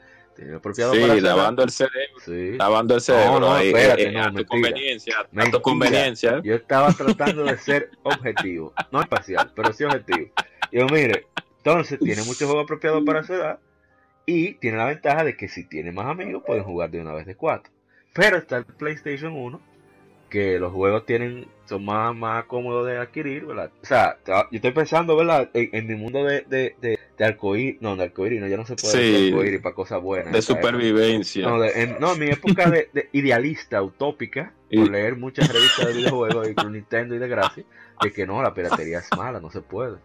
apropiado 0.55 0.91
para 0.93 1.03
Sí, 1.05 1.09
hacer. 1.11 1.23
lavando 1.23 1.63
el 1.63 1.69
cerebro. 1.69 2.19
Sí. 2.25 2.51
Lavando 2.57 2.95
el 2.95 3.01
cerebro. 3.01 3.39
no, 3.39 3.53
ahí, 3.53 3.67
espérate, 3.67 4.03
eh, 4.07 4.11
no, 4.11 4.19
a 4.19 4.23
tu 4.27 4.33
mentira. 4.33 4.47
conveniencia. 4.49 5.15
A 5.19 5.23
Mentira. 5.31 5.51
tu 5.51 5.61
conveniencia. 5.61 6.41
Yo 6.43 6.55
estaba 6.55 6.91
tratando 6.93 7.43
de 7.43 7.57
ser 7.57 7.89
objetivo, 8.03 8.73
no 8.91 9.01
imparcial, 9.01 9.51
pero 9.55 9.73
sí 9.73 9.83
objetivo. 9.83 10.29
Yo, 10.71 10.85
mire, 10.87 11.25
entonces 11.57 11.99
tiene 11.99 12.21
muchos 12.23 12.43
juegos 12.47 12.63
apropiados 12.63 13.03
para 13.05 13.23
su 13.23 13.33
edad 13.33 13.59
y 14.25 14.53
tiene 14.55 14.77
la 14.77 14.85
ventaja 14.85 15.23
de 15.23 15.35
que 15.35 15.47
si 15.47 15.67
tiene 15.67 15.91
más 15.91 16.05
amigos 16.07 16.43
pueden 16.45 16.63
jugar 16.63 16.91
de 16.91 17.01
una 17.01 17.13
vez 17.13 17.25
de 17.25 17.35
cuatro. 17.35 17.71
Pero 18.13 18.37
está 18.37 18.57
el 18.57 18.65
PlayStation 18.65 19.33
1, 19.33 19.61
que 20.29 20.59
los 20.59 20.71
juegos 20.73 21.05
tienen 21.05 21.47
son 21.65 21.85
más, 21.85 22.15
más 22.15 22.45
cómodos 22.45 22.87
de 22.87 22.97
adquirir, 22.97 23.45
¿verdad? 23.45 23.71
O 23.81 23.85
sea, 23.85 24.17
yo 24.25 24.35
estoy 24.51 24.71
pensando, 24.71 25.15
¿verdad? 25.15 25.49
En, 25.53 25.69
en 25.73 25.87
mi 25.87 25.95
mundo 25.95 26.23
de, 26.23 26.41
de, 26.41 26.75
de, 26.81 26.99
de 27.17 27.25
arcoíris, 27.25 27.81
no, 27.81 27.95
de 27.95 28.03
arcoíris, 28.05 28.39
no, 28.41 28.47
ya 28.47 28.57
no 28.57 28.65
se 28.65 28.75
puede 28.75 28.93
Sí. 28.93 29.11
decir 29.11 29.33
arcoíris 29.33 29.61
para 29.61 29.75
cosas 29.75 30.01
buenas. 30.01 30.27
en 30.27 30.33
De 30.33 30.41
supervivencia. 30.41 31.47
No, 31.47 31.59
de- 31.59 31.83
en, 31.83 31.99
no, 31.99 32.13
en 32.13 32.19
mi 32.19 32.27
época 32.29 32.69
de, 32.69 32.89
de 32.93 33.09
idealista, 33.11 33.81
utópica, 33.81 34.53
Y- 34.69 34.77
por 34.77 34.91
leer 34.91 35.15
muchas 35.15 35.51
revistas 35.51 35.87
de 35.87 35.93
videojuegos 35.93 36.47
y 36.49 36.53
con 36.55 36.71
Nintendo 36.73 37.15
y 37.15 37.19
de 37.19 37.27
gracia, 37.27 37.63
de 38.01 38.13
que 38.13 38.25
no, 38.27 38.41
la 38.43 38.53
piratería 38.53 38.99
es 38.99 39.09
mala, 39.17 39.39
no 39.39 39.49
se 39.51 39.61
puede. 39.61 39.97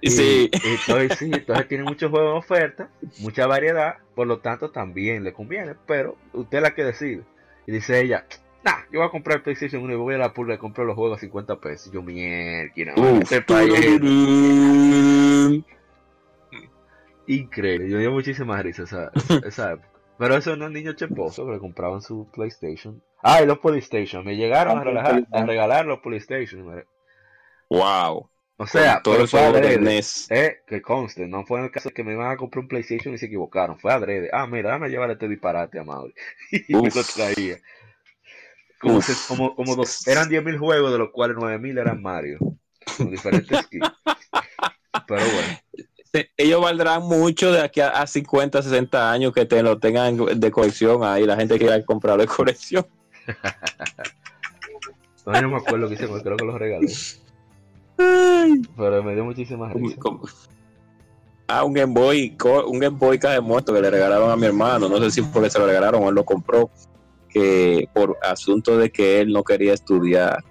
Y 0.00 0.10
sí. 0.10 0.50
y 0.52 0.68
entonces, 0.68 1.18
sí, 1.18 1.30
entonces 1.32 1.68
tiene 1.68 1.84
muchos 1.84 2.10
juegos 2.10 2.30
en 2.32 2.36
oferta, 2.38 2.90
mucha 3.20 3.46
variedad, 3.46 3.96
por 4.16 4.26
lo 4.26 4.38
tanto 4.38 4.70
también 4.70 5.22
le 5.22 5.32
conviene, 5.32 5.74
pero 5.86 6.16
usted 6.32 6.58
es 6.58 6.62
la 6.62 6.74
que 6.74 6.82
decide. 6.84 7.22
Y 7.66 7.72
dice 7.72 8.00
ella, 8.00 8.24
nah, 8.64 8.78
yo 8.92 9.00
voy 9.00 9.08
a 9.08 9.10
comprar 9.10 9.38
el 9.38 9.42
PlayStation 9.42 9.82
1 9.82 9.92
y 9.92 9.96
voy 9.96 10.14
a 10.14 10.18
la 10.18 10.32
pulga 10.32 10.54
y 10.54 10.58
compro 10.58 10.84
los 10.84 10.96
juegos 10.96 11.18
a 11.18 11.20
50 11.20 11.56
pesos. 11.60 11.88
Y 11.88 11.90
yo, 11.92 12.02
mierda, 12.02 12.72
este 13.20 13.42
país 13.42 13.72
increíble. 17.28 17.88
Yo 17.88 17.98
dio 17.98 18.10
muchísima 18.10 18.60
risa 18.62 18.82
esa, 19.44 19.72
época. 19.72 19.88
Pero 20.18 20.36
eso 20.36 20.56
no 20.56 20.66
es 20.66 20.72
niño 20.72 20.94
cheposo 20.94 21.46
que 21.46 21.52
le 21.52 21.58
compraban 21.58 22.02
su 22.02 22.28
PlayStation. 22.32 23.02
Ah, 23.22 23.42
y 23.42 23.46
los 23.46 23.58
PlayStation. 23.58 24.24
Me 24.24 24.36
llegaron 24.36 24.78
a 24.78 24.84
regalar, 24.84 25.26
a 25.30 25.44
regalar 25.44 25.86
los 25.86 26.00
PlayStation. 26.00 26.84
Wow. 27.68 28.28
O 28.60 28.66
sea, 28.66 29.00
todo 29.02 29.14
pero 29.14 29.26
fue 29.28 29.40
adrede. 29.40 29.78
NES. 29.78 30.28
Eh, 30.30 30.62
que 30.66 30.82
conste, 30.82 31.28
no 31.28 31.44
fue 31.46 31.60
en 31.60 31.66
el 31.66 31.70
caso 31.70 31.90
de 31.90 31.94
que 31.94 32.02
me 32.02 32.14
iban 32.14 32.32
a 32.32 32.36
comprar 32.36 32.62
un 32.62 32.68
PlayStation 32.68 33.14
y 33.14 33.18
se 33.18 33.26
equivocaron. 33.26 33.78
Fue 33.78 33.92
adrede. 33.92 34.30
Ah, 34.32 34.48
mira, 34.48 34.70
déjame 34.70 34.88
llevar 34.88 35.10
este 35.12 35.28
disparate 35.28 35.78
a 35.78 35.84
Mauri. 35.84 36.12
y 36.50 36.74
me 36.74 36.90
lo 36.90 37.02
traía. 37.04 37.58
Como, 38.80 39.02
se- 39.02 39.14
como, 39.26 39.54
como 39.56 39.74
dos, 39.76 40.06
eran 40.06 40.28
10.000 40.28 40.58
juegos, 40.58 40.92
de 40.92 40.98
los 40.98 41.10
cuales 41.10 41.36
9.000 41.36 41.78
eran 41.78 42.00
Mario. 42.02 42.38
Con 42.96 43.10
diferentes 43.10 43.58
skins. 43.64 43.88
Pero 45.06 45.20
bueno. 45.20 45.58
Ellos 46.36 46.60
valdrán 46.62 47.02
mucho 47.02 47.52
de 47.52 47.60
aquí 47.60 47.80
a, 47.80 47.90
a 47.90 48.06
50, 48.06 48.62
60 48.62 49.12
años 49.12 49.32
que 49.32 49.44
te 49.44 49.62
lo 49.62 49.78
tengan 49.78 50.16
de 50.40 50.50
colección 50.50 51.04
ahí. 51.04 51.26
La 51.26 51.36
gente 51.36 51.58
quiera 51.58 51.84
comprarlo 51.84 52.22
de 52.22 52.28
colección. 52.28 52.86
No, 55.26 55.42
no 55.42 55.48
me 55.50 55.56
acuerdo 55.56 55.88
que 55.88 55.94
hice, 55.94 56.06
creo 56.22 56.36
que 56.36 56.44
los 56.44 56.58
regalé. 56.58 56.88
Pero 57.96 59.02
me 59.02 59.14
dio 59.14 59.24
muchísimas 59.24 59.74
Ah, 61.46 61.64
un 61.64 61.72
Game 61.72 61.92
Boy, 61.92 62.36
un 62.66 62.78
Game 62.78 62.96
Boy 62.98 63.18
caja 63.18 63.34
de 63.34 63.40
muerto 63.40 63.72
que 63.74 63.80
le 63.80 63.90
regalaron 63.90 64.30
a 64.30 64.36
mi 64.36 64.46
hermano. 64.46 64.88
No 64.88 64.98
sé 64.98 65.10
si 65.10 65.22
porque 65.22 65.50
se 65.50 65.58
lo 65.58 65.66
regalaron 65.66 66.02
o 66.02 66.08
él 66.08 66.14
lo 66.14 66.24
compró. 66.24 66.70
Que 67.28 67.88
por 67.94 68.16
asunto 68.22 68.78
de 68.78 68.90
que 68.90 69.20
él 69.20 69.32
no 69.32 69.42
quería 69.42 69.74
estudiar, 69.74 70.42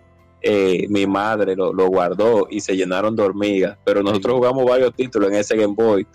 eh, 0.42 0.86
mi 0.90 1.08
madre 1.08 1.56
lo, 1.56 1.74
lo 1.74 1.88
guardó 1.88 2.48
y 2.50 2.60
se 2.60 2.76
llenaron 2.76 3.16
de 3.16 3.24
hormigas. 3.24 3.78
Pero 3.84 4.04
nosotros 4.04 4.36
jugamos 4.36 4.66
varios 4.66 4.94
títulos 4.96 5.32
en 5.32 5.38
ese 5.38 5.58
Game 5.58 5.74
Boy. 5.76 6.06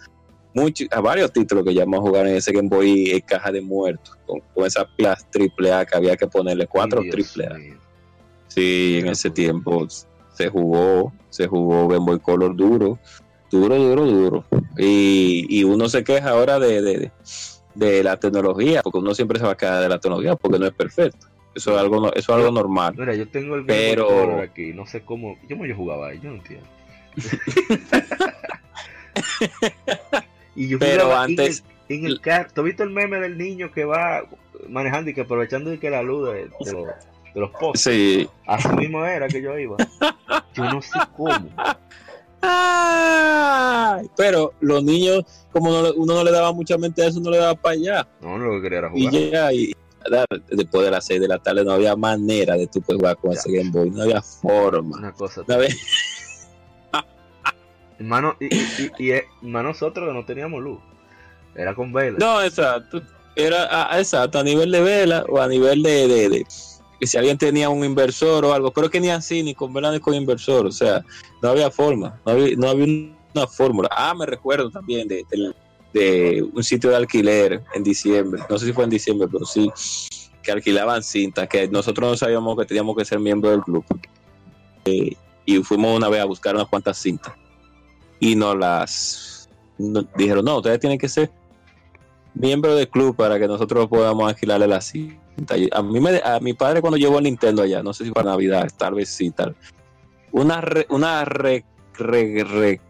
Muchos, 0.54 0.86
a 0.90 1.00
varios 1.00 1.32
títulos 1.32 1.64
que 1.64 1.72
ya 1.74 1.84
vamos 1.84 2.00
a 2.00 2.02
jugar 2.02 2.26
en 2.26 2.36
ese 2.36 2.52
Game 2.52 2.68
Boy 2.68 3.10
en 3.10 3.20
caja 3.20 3.50
de 3.50 3.60
muertos. 3.60 4.16
Con, 4.26 4.40
con 4.54 4.66
esas 4.66 4.86
pilas 4.96 5.28
triple 5.30 5.72
A 5.72 5.84
que 5.84 5.96
había 5.96 6.16
que 6.16 6.26
ponerle, 6.26 6.66
cuatro 6.66 7.00
Dios 7.00 7.12
triple 7.12 7.46
A. 7.46 7.56
Sí, 8.48 8.98
en 9.00 9.08
ese 9.08 9.30
tiempo 9.30 9.86
se 10.34 10.48
jugó, 10.48 11.12
se 11.30 11.46
jugó 11.46 11.88
Game 11.88 12.04
Boy 12.04 12.18
Color 12.18 12.54
duro, 12.54 12.98
duro, 13.50 13.76
duro, 13.76 14.04
duro. 14.04 14.44
Y, 14.76 15.46
y 15.48 15.64
uno 15.64 15.88
se 15.88 16.04
queja 16.04 16.30
ahora 16.30 16.58
de, 16.58 16.82
de, 16.82 16.98
de 16.98 17.12
la 17.74 18.16
tecnología, 18.18 18.82
porque 18.82 18.98
uno 18.98 19.14
siempre 19.14 19.38
se 19.38 19.44
va 19.44 19.52
a 19.52 19.56
quedar 19.56 19.82
de 19.82 19.88
la 19.88 19.98
tecnología 19.98 20.36
porque 20.36 20.58
no 20.58 20.66
es 20.66 20.72
perfecto. 20.72 21.26
Eso 21.54 21.72
es 21.72 21.78
algo, 21.78 22.08
eso 22.14 22.32
es 22.32 22.38
algo 22.38 22.50
normal. 22.50 22.94
Mira, 22.96 23.14
yo 23.14 23.28
tengo 23.28 23.56
el 23.56 23.66
Pero- 23.66 24.40
aquí, 24.40 24.72
no 24.72 24.86
sé 24.86 25.02
cómo. 25.02 25.36
¿Cómo 25.48 25.66
yo 25.66 25.76
jugaba 25.76 26.08
ahí? 26.08 26.20
Yo 26.22 26.30
no 26.30 26.36
entiendo. 26.36 26.66
y 30.54 30.68
yo 30.68 30.78
Pero 30.78 31.16
antes- 31.16 31.62
En 31.88 31.96
el, 31.98 32.04
en 32.06 32.06
el 32.06 32.20
carro. 32.20 32.48
¿Tú 32.54 32.60
has 32.62 32.64
visto 32.66 32.82
el 32.82 32.90
meme 32.90 33.18
del 33.20 33.36
niño 33.36 33.70
que 33.72 33.84
va 33.84 34.22
manejando 34.68 35.10
y 35.10 35.14
que 35.14 35.22
aprovechando 35.22 35.70
de 35.70 35.78
que 35.78 35.90
la 35.90 36.02
luz 36.02 36.28
de, 36.32 36.34
de 36.64 36.72
los, 36.72 36.86
de 37.34 37.40
los 37.40 37.50
postes? 37.50 37.82
Sí. 37.82 38.28
Así 38.46 38.68
mismo 38.68 39.04
era 39.04 39.28
que 39.28 39.42
yo 39.42 39.58
iba. 39.58 39.76
Yo 40.54 40.64
no 40.64 40.80
sé 40.82 40.98
cómo. 41.16 41.50
Ay, 42.42 44.10
Pero 44.16 44.52
los 44.60 44.82
niños, 44.82 45.24
como 45.52 45.70
no 45.70 45.92
uno 45.94 46.14
no 46.14 46.24
le 46.24 46.30
daba 46.32 46.52
mucha 46.52 46.76
mente 46.78 47.02
a 47.02 47.08
eso, 47.08 47.20
no 47.20 47.30
le 47.30 47.38
daba 47.38 47.54
para 47.54 47.74
allá. 47.74 48.08
No, 48.20 48.36
lo 48.38 48.56
que 48.56 48.62
quería 48.62 48.78
era 48.78 48.90
Y 48.94 49.06
jugar. 49.06 49.22
ya, 49.30 49.52
y 49.52 49.72
después 50.50 50.84
de 50.84 50.90
las 50.90 51.04
6 51.06 51.20
de 51.20 51.28
la 51.28 51.38
tarde 51.38 51.64
no 51.64 51.72
había 51.72 51.94
manera 51.94 52.56
de 52.56 52.66
tú 52.66 52.80
poder 52.82 53.00
jugar 53.00 53.16
con 53.18 53.32
ese 53.32 53.52
Game 53.52 53.70
Boy, 53.70 53.90
no 53.90 54.02
había 54.02 54.20
forma. 54.20 54.98
Una 54.98 55.12
cosa. 55.12 55.42
Una 55.46 55.56
vez- 55.58 55.76
Hermano, 57.98 58.34
y, 58.40 58.46
y, 58.54 58.58
y, 58.78 58.90
y, 59.06 59.10
hermano, 59.12 59.68
nosotros 59.70 60.12
no 60.12 60.24
teníamos 60.24 60.60
luz. 60.62 60.80
Era 61.54 61.74
con 61.74 61.92
vela. 61.92 62.16
No, 62.18 62.42
exacto. 62.42 63.00
Era 63.36 63.68
ah, 63.70 63.98
exacto, 63.98 64.38
a 64.40 64.42
nivel 64.42 64.70
de 64.72 64.80
vela 64.82 65.24
o 65.28 65.40
a 65.40 65.46
nivel 65.48 65.82
de, 65.82 66.08
de, 66.08 66.28
de- 66.28 66.46
que 67.02 67.08
si 67.08 67.18
alguien 67.18 67.36
tenía 67.36 67.68
un 67.68 67.84
inversor 67.84 68.44
o 68.44 68.52
algo, 68.52 68.70
pero 68.70 68.88
que 68.88 69.00
ni 69.00 69.10
así, 69.10 69.42
ni 69.42 69.56
con 69.56 69.72
vela 69.72 69.90
ni 69.90 69.98
con 69.98 70.14
inversor, 70.14 70.66
o 70.66 70.70
sea, 70.70 71.04
no 71.42 71.48
había 71.48 71.68
forma, 71.68 72.20
no 72.24 72.30
había, 72.30 72.56
no 72.56 72.68
había 72.68 73.10
una 73.34 73.46
fórmula. 73.48 73.88
Ah, 73.90 74.14
me 74.14 74.24
recuerdo 74.24 74.70
también 74.70 75.08
de, 75.08 76.48
un 76.52 76.62
sitio 76.62 76.90
de 76.90 76.96
alquiler 76.96 77.60
en 77.74 77.82
diciembre, 77.82 78.44
no 78.48 78.56
sé 78.56 78.66
si 78.66 78.72
fue 78.72 78.84
en 78.84 78.90
diciembre, 78.90 79.26
pero 79.32 79.44
sí, 79.44 79.68
que 80.44 80.52
alquilaban 80.52 81.02
cintas, 81.02 81.48
que 81.48 81.66
nosotros 81.66 82.08
no 82.08 82.16
sabíamos 82.16 82.56
que 82.56 82.66
teníamos 82.66 82.96
que 82.96 83.04
ser 83.04 83.18
miembros 83.18 83.50
del 83.54 83.62
club. 83.62 83.84
Eh, 84.84 85.16
y 85.44 85.56
fuimos 85.64 85.96
una 85.96 86.08
vez 86.08 86.20
a 86.20 86.24
buscar 86.24 86.54
unas 86.54 86.68
cuantas 86.68 86.98
cintas. 86.98 87.34
Y 88.20 88.36
nos 88.36 88.56
las 88.56 89.48
dijeron, 90.16 90.44
no, 90.44 90.58
ustedes 90.58 90.78
tienen 90.78 91.00
que 91.00 91.08
ser 91.08 91.32
miembro 92.32 92.76
del 92.76 92.88
club 92.88 93.16
para 93.16 93.40
que 93.40 93.48
nosotros 93.48 93.88
podamos 93.88 94.28
alquilarle 94.28 94.68
la 94.68 94.80
cinta. 94.80 95.20
A 95.72 95.82
mí 95.82 96.00
me, 96.00 96.20
a 96.22 96.40
mi 96.40 96.52
padre 96.52 96.80
cuando 96.80 96.96
llevó 96.96 97.18
el 97.18 97.24
Nintendo 97.24 97.62
allá, 97.62 97.82
no 97.82 97.92
sé 97.92 98.04
si 98.04 98.10
para 98.10 98.30
Navidad, 98.30 98.70
tal 98.76 98.94
vez 98.94 99.08
sí, 99.08 99.30
tal. 99.30 99.56
Una 100.30 100.60
re, 100.60 100.86
una 100.90 101.24
re, 101.24 101.64
re, 101.94 102.80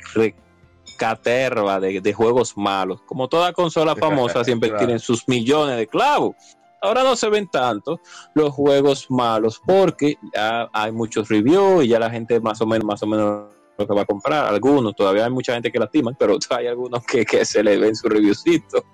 caterva 0.99 1.81
de, 1.81 2.01
de, 2.01 2.13
juegos 2.13 2.57
malos. 2.57 3.01
Como 3.03 3.29
toda 3.29 3.53
consola 3.53 3.97
famosa 3.97 4.45
siempre 4.45 4.71
tienen 4.71 4.99
sus 4.99 5.29
millones 5.29 5.77
de 5.77 5.87
clavos. 5.87 6.35
Ahora 6.81 7.05
no 7.05 7.15
se 7.15 7.29
ven 7.29 7.49
tanto 7.49 8.01
los 8.35 8.53
juegos 8.53 9.07
malos 9.09 9.61
porque 9.65 10.19
ya 10.35 10.69
hay 10.73 10.91
muchos 10.91 11.29
reviews 11.29 11.85
y 11.85 11.89
ya 11.89 12.01
la 12.01 12.11
gente 12.11 12.41
más 12.41 12.61
o 12.61 12.67
menos, 12.67 12.85
más 12.85 13.03
o 13.05 13.07
menos 13.07 13.51
lo 13.79 13.87
que 13.87 13.95
va 13.95 14.03
a 14.03 14.05
comprar. 14.05 14.47
Algunos, 14.47 14.95
todavía 14.97 15.25
hay 15.25 15.31
mucha 15.31 15.55
gente 15.55 15.71
que 15.71 15.79
lastiman, 15.79 16.17
pero 16.19 16.37
hay 16.51 16.67
algunos 16.67 17.05
que, 17.05 17.25
que 17.25 17.45
se 17.45 17.63
le 17.63 17.79
ven 17.79 17.95
su 17.95 18.09
reviewcito. 18.09 18.85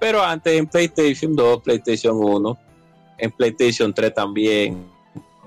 Pero 0.00 0.22
antes 0.22 0.54
en 0.54 0.66
PlayStation 0.66 1.36
2, 1.36 1.62
PlayStation 1.62 2.16
1, 2.16 2.58
en 3.18 3.30
PlayStation 3.30 3.92
3 3.94 4.14
también, 4.14 4.84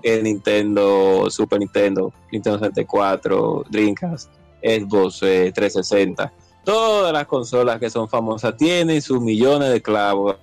en 0.04 0.24
Nintendo, 0.24 1.30
Super 1.30 1.60
Nintendo, 1.60 2.14
Nintendo 2.32 2.60
64, 2.60 3.66
Dreamcast, 3.70 4.30
Xbox 4.62 5.20
360. 5.20 6.24
Eh, 6.24 6.32
Todas 6.64 7.12
las 7.12 7.26
consolas 7.28 7.80
que 7.80 7.90
son 7.90 8.08
famosas 8.08 8.56
tienen 8.56 9.02
sus 9.02 9.20
millones 9.20 9.70
de 9.74 9.82
clavos 9.82 10.38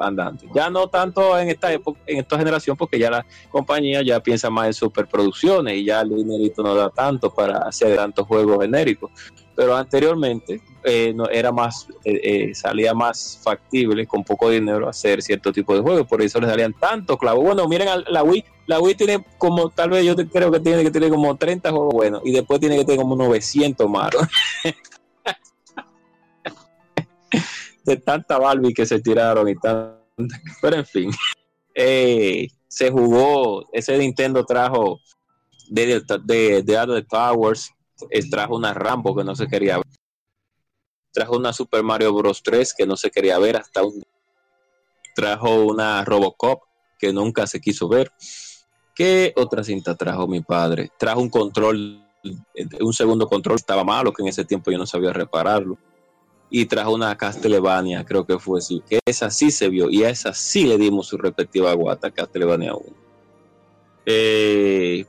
andante. 0.00 0.48
Ya 0.54 0.70
no 0.70 0.88
tanto 0.88 1.38
en 1.38 1.48
esta 1.48 1.72
época, 1.72 2.00
en 2.06 2.18
esta 2.18 2.38
generación, 2.38 2.76
porque 2.76 2.98
ya 2.98 3.10
la 3.10 3.26
compañía 3.50 4.02
ya 4.02 4.20
piensa 4.20 4.50
más 4.50 4.66
en 4.66 4.74
superproducciones 4.74 5.74
y 5.76 5.84
ya 5.84 6.00
el 6.02 6.10
dinerito 6.10 6.62
no 6.62 6.74
da 6.74 6.90
tanto 6.90 7.32
para 7.32 7.58
hacer 7.58 7.96
tantos 7.96 8.26
juegos 8.26 8.60
genéricos. 8.60 9.10
Pero 9.56 9.74
anteriormente 9.74 10.60
eh, 10.84 11.16
era 11.32 11.50
más, 11.50 11.88
eh, 12.04 12.20
eh, 12.22 12.54
salía 12.54 12.94
más 12.94 13.40
factible 13.42 14.06
con 14.06 14.22
poco 14.22 14.50
dinero 14.50 14.88
hacer 14.88 15.22
cierto 15.22 15.50
tipo 15.50 15.74
de 15.74 15.80
juegos, 15.80 16.06
por 16.06 16.22
eso 16.22 16.38
le 16.40 16.46
salían 16.46 16.74
tantos 16.74 17.16
clavos. 17.16 17.42
Bueno, 17.42 17.66
miren 17.66 17.88
la 18.08 18.22
Wii, 18.22 18.44
la 18.66 18.78
Wii 18.78 18.94
tiene 18.94 19.24
como, 19.38 19.70
tal 19.70 19.90
vez 19.90 20.04
yo 20.04 20.14
creo 20.14 20.52
que 20.52 20.60
tiene 20.60 20.84
que 20.84 20.90
tener 20.90 21.10
como 21.10 21.34
30 21.34 21.70
juegos 21.70 21.94
buenos 21.94 22.22
y 22.24 22.32
después 22.32 22.60
tiene 22.60 22.76
que 22.76 22.84
tener 22.84 23.00
como 23.00 23.16
900 23.16 23.88
malos. 23.88 24.22
de 27.84 27.96
tanta 27.96 28.38
Barbie 28.38 28.74
que 28.74 28.84
se 28.84 29.00
tiraron 29.00 29.48
y 29.48 29.54
tanta, 29.54 30.02
pero 30.60 30.76
en 30.76 30.86
fin, 30.86 31.10
eh, 31.74 32.48
se 32.68 32.90
jugó, 32.90 33.68
ese 33.72 33.96
Nintendo 33.96 34.44
trajo 34.44 35.00
de, 35.68 36.02
de, 36.24 36.62
de 36.62 36.78
Other 36.78 37.06
Towers, 37.06 37.70
trajo 38.30 38.56
una 38.56 38.74
Rambo 38.74 39.14
que 39.14 39.24
no 39.24 39.34
se 39.34 39.46
quería 39.46 39.76
ver, 39.76 39.86
trajo 41.12 41.36
una 41.36 41.52
Super 41.52 41.82
Mario 41.82 42.12
Bros. 42.12 42.42
3 42.42 42.74
que 42.74 42.86
no 42.86 42.96
se 42.96 43.10
quería 43.10 43.38
ver 43.38 43.56
hasta 43.56 43.82
un 43.82 44.02
trajo 45.14 45.64
una 45.64 46.04
Robocop 46.04 46.62
que 46.98 47.12
nunca 47.12 47.46
se 47.46 47.60
quiso 47.60 47.88
ver. 47.88 48.12
¿Qué 48.94 49.32
otra 49.36 49.64
cinta 49.64 49.94
trajo 49.94 50.26
mi 50.26 50.40
padre? 50.40 50.90
Trajo 50.98 51.20
un 51.20 51.30
control, 51.30 52.02
un 52.80 52.92
segundo 52.92 53.26
control, 53.26 53.56
estaba 53.56 53.84
malo, 53.84 54.12
que 54.12 54.22
en 54.22 54.28
ese 54.28 54.44
tiempo 54.44 54.70
yo 54.70 54.78
no 54.78 54.86
sabía 54.86 55.12
repararlo 55.12 55.78
y 56.50 56.66
trajo 56.66 56.94
una 56.94 57.16
Castlevania, 57.16 58.04
creo 58.04 58.24
que 58.24 58.38
fue 58.38 58.58
así, 58.58 58.82
que 58.88 59.00
esa 59.04 59.30
sí 59.30 59.50
se 59.50 59.68
vio 59.68 59.90
y 59.90 60.04
a 60.04 60.10
esa 60.10 60.32
sí 60.32 60.64
le 60.64 60.78
dimos 60.78 61.08
su 61.08 61.16
respectiva 61.16 61.72
guata, 61.74 62.10
Castlevania 62.10 62.74
1. 62.74 62.84
Eh, 64.06 65.04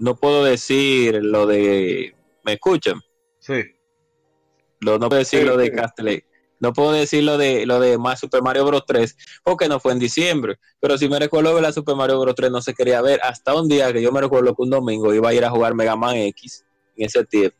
no 0.00 0.16
puedo 0.16 0.44
decir 0.44 1.22
lo 1.22 1.46
de... 1.46 2.14
¿Me 2.42 2.54
escuchan? 2.54 3.00
Sí. 3.38 3.62
no 4.80 4.98
puedo 4.98 5.18
decir 5.18 5.46
lo 5.46 5.56
de 5.56 5.70
Castlevania. 5.70 6.24
No 6.58 6.72
puedo 6.72 6.92
decir 6.92 7.22
lo 7.22 7.38
de, 7.38 7.64
lo 7.64 7.80
de 7.80 7.96
más 7.96 8.20
Super 8.20 8.42
Mario 8.42 8.64
Bros. 8.66 8.84
3 8.86 9.16
porque 9.44 9.68
no 9.68 9.78
fue 9.78 9.92
en 9.92 9.98
diciembre. 9.98 10.58
Pero 10.80 10.98
si 10.98 11.08
me 11.08 11.18
recuerdo 11.18 11.54
que 11.54 11.62
la 11.62 11.72
Super 11.72 11.96
Mario 11.96 12.18
Bros. 12.18 12.34
3 12.34 12.50
no 12.50 12.62
se 12.62 12.74
quería 12.74 13.00
ver 13.02 13.20
hasta 13.22 13.54
un 13.54 13.68
día 13.68 13.92
que 13.92 14.02
yo 14.02 14.10
me 14.10 14.20
recuerdo 14.20 14.54
que 14.54 14.62
un 14.62 14.70
domingo 14.70 15.14
iba 15.14 15.28
a 15.28 15.34
ir 15.34 15.44
a 15.44 15.50
jugar 15.50 15.74
Mega 15.74 15.96
Man 15.96 16.16
X 16.16 16.64
en 16.96 17.06
ese 17.06 17.24
tiempo. 17.24 17.56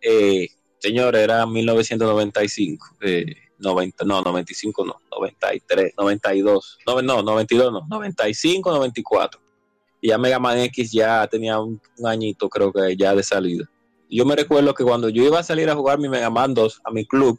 Eh, 0.00 0.48
Señor, 0.78 1.16
era 1.16 1.44
1995. 1.44 2.96
Eh, 3.00 3.34
90, 3.58 4.04
no, 4.04 4.20
95 4.22 4.84
no, 4.84 4.96
93, 5.10 5.94
92, 5.96 6.78
no, 6.86 7.02
no, 7.02 7.22
92 7.22 7.72
no, 7.72 7.86
95, 7.88 8.70
94. 8.70 9.43
Y 10.04 10.08
ya 10.08 10.18
Mega 10.18 10.38
Man 10.38 10.58
X 10.58 10.92
ya 10.92 11.26
tenía 11.26 11.58
un, 11.58 11.80
añito, 12.04 12.50
creo 12.50 12.70
que 12.70 12.94
ya 12.94 13.14
de 13.14 13.22
salida. 13.22 13.64
Yo 14.10 14.26
me 14.26 14.36
recuerdo 14.36 14.74
que 14.74 14.84
cuando 14.84 15.08
yo 15.08 15.24
iba 15.24 15.38
a 15.38 15.42
salir 15.42 15.70
a 15.70 15.74
jugar 15.74 15.98
mi 15.98 16.10
Mega 16.10 16.28
Man 16.28 16.52
2 16.52 16.82
a 16.84 16.90
mi 16.90 17.06
club, 17.06 17.38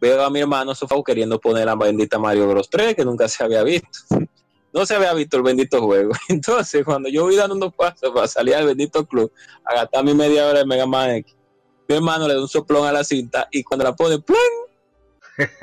veo 0.00 0.24
a 0.24 0.30
mi 0.30 0.40
hermano 0.40 0.74
Sofau 0.74 1.04
queriendo 1.04 1.38
poner 1.38 1.66
la 1.66 1.74
bendita 1.74 2.18
Mario 2.18 2.48
Bros 2.48 2.70
3, 2.70 2.94
que 2.94 3.04
nunca 3.04 3.28
se 3.28 3.44
había 3.44 3.62
visto. 3.62 3.88
No 4.72 4.86
se 4.86 4.94
había 4.94 5.12
visto 5.12 5.36
el 5.36 5.42
bendito 5.42 5.82
juego. 5.82 6.12
Entonces, 6.30 6.82
cuando 6.82 7.10
yo 7.10 7.24
voy 7.24 7.36
dando 7.36 7.56
unos 7.56 7.74
pasos 7.74 8.10
para 8.14 8.26
salir 8.26 8.54
al 8.54 8.64
bendito 8.64 9.04
club, 9.04 9.30
a 9.66 9.74
gastar 9.74 10.02
mi 10.02 10.14
media 10.14 10.46
hora 10.46 10.60
de 10.60 10.64
Mega 10.64 10.86
Man 10.86 11.10
X, 11.10 11.36
mi 11.86 11.96
hermano 11.96 12.26
le 12.26 12.32
da 12.36 12.40
un 12.40 12.48
soplón 12.48 12.86
a 12.86 12.92
la 12.92 13.04
cinta 13.04 13.48
y 13.52 13.62
cuando 13.62 13.84
la 13.84 13.94
pone, 13.94 14.18
¡plum! 14.18 14.38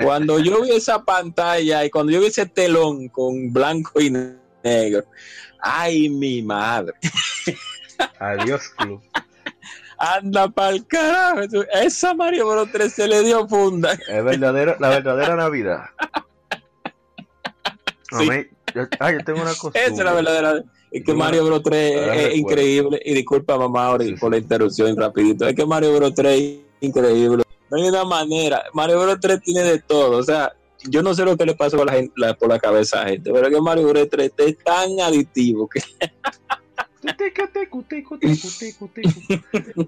Cuando 0.04 0.38
yo 0.38 0.62
vi 0.62 0.74
esa 0.74 1.04
pantalla 1.04 1.84
y 1.84 1.90
cuando 1.90 2.12
yo 2.12 2.20
vi 2.20 2.28
ese 2.28 2.46
telón 2.46 3.08
con 3.08 3.52
blanco 3.52 4.00
y 4.00 4.12
negro, 4.12 5.06
¡ay, 5.62 6.10
mi 6.10 6.42
madre! 6.42 6.94
Adiós, 8.20 8.70
club. 8.78 9.02
Anda 9.98 10.48
pa'l 10.50 10.86
carajo. 10.88 11.64
Esa 11.74 12.14
Mario 12.16 12.48
Bros 12.48 12.72
3 12.72 12.92
se 12.92 13.08
le 13.08 13.22
dio 13.22 13.48
funda. 13.48 13.94
Es 13.94 14.24
verdadero, 14.24 14.76
la 14.80 14.90
verdadera 14.90 15.36
Navidad. 15.36 15.86
Sí. 18.10 18.28
yo, 18.74 18.88
ah, 19.00 19.12
yo 19.12 19.24
tengo 19.24 19.42
una 19.42 19.54
cosa. 19.54 19.78
Esa 19.80 19.94
es 19.94 20.04
la 20.04 20.14
verdadera. 20.14 20.64
Es 20.90 21.04
que 21.06 21.14
Mario 21.14 21.46
Bros 21.46 21.62
3 21.64 22.18
es, 22.18 22.36
increíble. 22.36 23.00
Y 23.06 23.14
disculpa, 23.14 23.58
mamá, 23.58 23.96
por 24.20 24.32
la 24.32 24.38
interrupción 24.38 24.98
rapidito. 24.98 25.48
Es 25.48 25.56
que 25.56 25.66
Mario 25.66 25.96
Bros 25.96 26.14
3 26.16 26.42
es 26.42 26.60
increíble. 26.82 27.44
No 27.70 27.78
hay 27.78 27.88
una 27.88 28.04
manera. 28.04 28.64
Mario 28.74 29.02
Bros 29.02 29.20
3 29.22 29.40
tiene 29.42 29.64
de 29.64 29.80
todo. 29.80 30.18
O 30.18 30.24
sea, 30.24 30.52
yo 30.90 31.04
no 31.04 31.14
sé 31.14 31.26
lo 31.26 31.38
que 31.38 31.46
le 31.46 31.56
pasó 31.56 31.78
por 31.78 31.86
la, 31.86 31.94
gente, 31.94 32.14
por 32.40 32.50
la 32.50 32.60
cabeza 32.60 33.02
a 33.02 33.04
la 33.04 33.10
gente, 33.12 33.32
pero 33.32 33.48
es 33.48 33.54
que 33.54 33.62
Mario 33.62 33.90
Bros 33.90 34.10
3 34.10 34.32
es 34.38 34.58
tan 34.60 35.00
adictivo 35.00 35.68
que... 35.68 35.82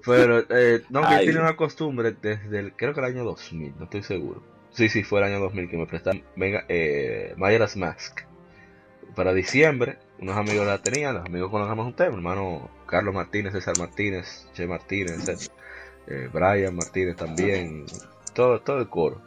pero 0.04 0.44
eh, 0.48 0.82
no, 0.90 1.08
que 1.08 1.18
tiene 1.18 1.40
una 1.40 1.56
costumbre 1.56 2.14
desde 2.20 2.58
el, 2.58 2.72
creo 2.72 2.92
que 2.92 3.00
el 3.00 3.06
año 3.06 3.24
2000, 3.24 3.74
no 3.78 3.84
estoy 3.84 4.02
seguro. 4.02 4.42
Sí, 4.72 4.88
sí, 4.88 5.04
fue 5.04 5.20
el 5.20 5.26
año 5.26 5.40
2000 5.40 5.70
que 5.70 5.76
me 5.76 5.86
prestaron 5.86 6.22
venga, 6.34 6.64
eh, 6.68 7.34
Majora's 7.36 7.76
Mask. 7.76 8.22
Para 9.14 9.32
diciembre, 9.32 9.98
unos 10.18 10.36
amigos 10.36 10.66
la 10.66 10.82
tenían, 10.82 11.14
los 11.14 11.24
amigos 11.24 11.50
conocemos 11.50 11.86
a 11.86 11.90
usted, 11.90 12.08
mi 12.08 12.16
hermano 12.16 12.68
Carlos 12.86 13.14
Martínez, 13.14 13.52
César 13.52 13.78
Martínez, 13.78 14.48
Che 14.54 14.66
Martínez, 14.66 15.50
eh, 16.08 16.28
Brian 16.32 16.74
Martínez 16.74 17.16
también, 17.16 17.86
todo, 18.34 18.60
todo 18.60 18.80
el 18.80 18.88
coro. 18.88 19.22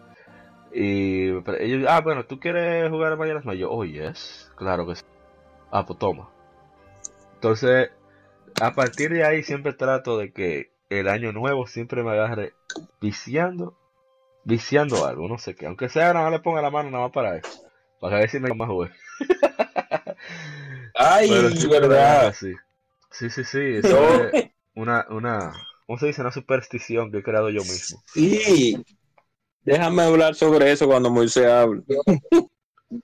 Y 0.79 1.29
ellos, 1.59 1.87
ah, 1.89 2.01
bueno, 2.01 2.27
¿tú 2.27 2.39
quieres 2.39 2.87
jugar 2.91 3.11
a 3.11 3.15
Mayoras 3.15 3.43
Mayo? 3.43 3.71
Oh, 3.71 3.83
yes, 3.83 4.51
claro 4.55 4.85
que 4.85 4.95
sí. 4.95 5.03
Ah, 5.71 5.87
pues 5.87 5.97
toma. 5.97 6.29
Entonces, 7.33 7.89
a 8.61 8.75
partir 8.75 9.11
de 9.11 9.25
ahí 9.25 9.41
siempre 9.41 9.73
trato 9.73 10.19
de 10.19 10.31
que 10.31 10.69
el 10.91 11.07
año 11.07 11.31
nuevo 11.31 11.65
siempre 11.65 12.03
me 12.03 12.11
agarre 12.11 12.53
viciando, 13.01 13.75
viciando 14.43 15.03
algo, 15.07 15.27
no 15.27 15.39
sé 15.39 15.55
qué. 15.55 15.65
Aunque 15.65 15.89
sea, 15.89 16.13
nada 16.13 16.25
más 16.25 16.33
le 16.33 16.39
ponga 16.41 16.61
la 16.61 16.69
mano 16.69 16.91
nada 16.91 17.05
más 17.05 17.11
para 17.11 17.37
eso. 17.37 17.59
Para 17.99 18.19
ver 18.19 18.29
si 18.29 18.39
me 18.39 18.53
más 18.53 18.69
jugar. 18.69 18.91
Ay, 20.93 21.27
verdad. 21.71 22.33
Sí, 22.33 22.53
sí, 23.09 23.31
sí. 23.31 23.43
sí. 23.43 23.59
Eso 23.77 24.29
es 24.31 24.51
una, 24.75 25.07
una, 25.09 25.53
¿cómo 25.87 25.97
se 25.97 26.05
dice? 26.05 26.21
Una 26.21 26.31
superstición 26.31 27.11
que 27.11 27.17
he 27.17 27.23
creado 27.23 27.49
yo 27.49 27.61
mismo. 27.61 28.03
Sí. 28.13 28.77
Déjame 29.67 30.01
hablar 30.03 30.33
sobre 30.33 30.71
eso 30.71 30.87
cuando 30.87 31.09
Moisés 31.09 31.45
hable. 31.45 31.83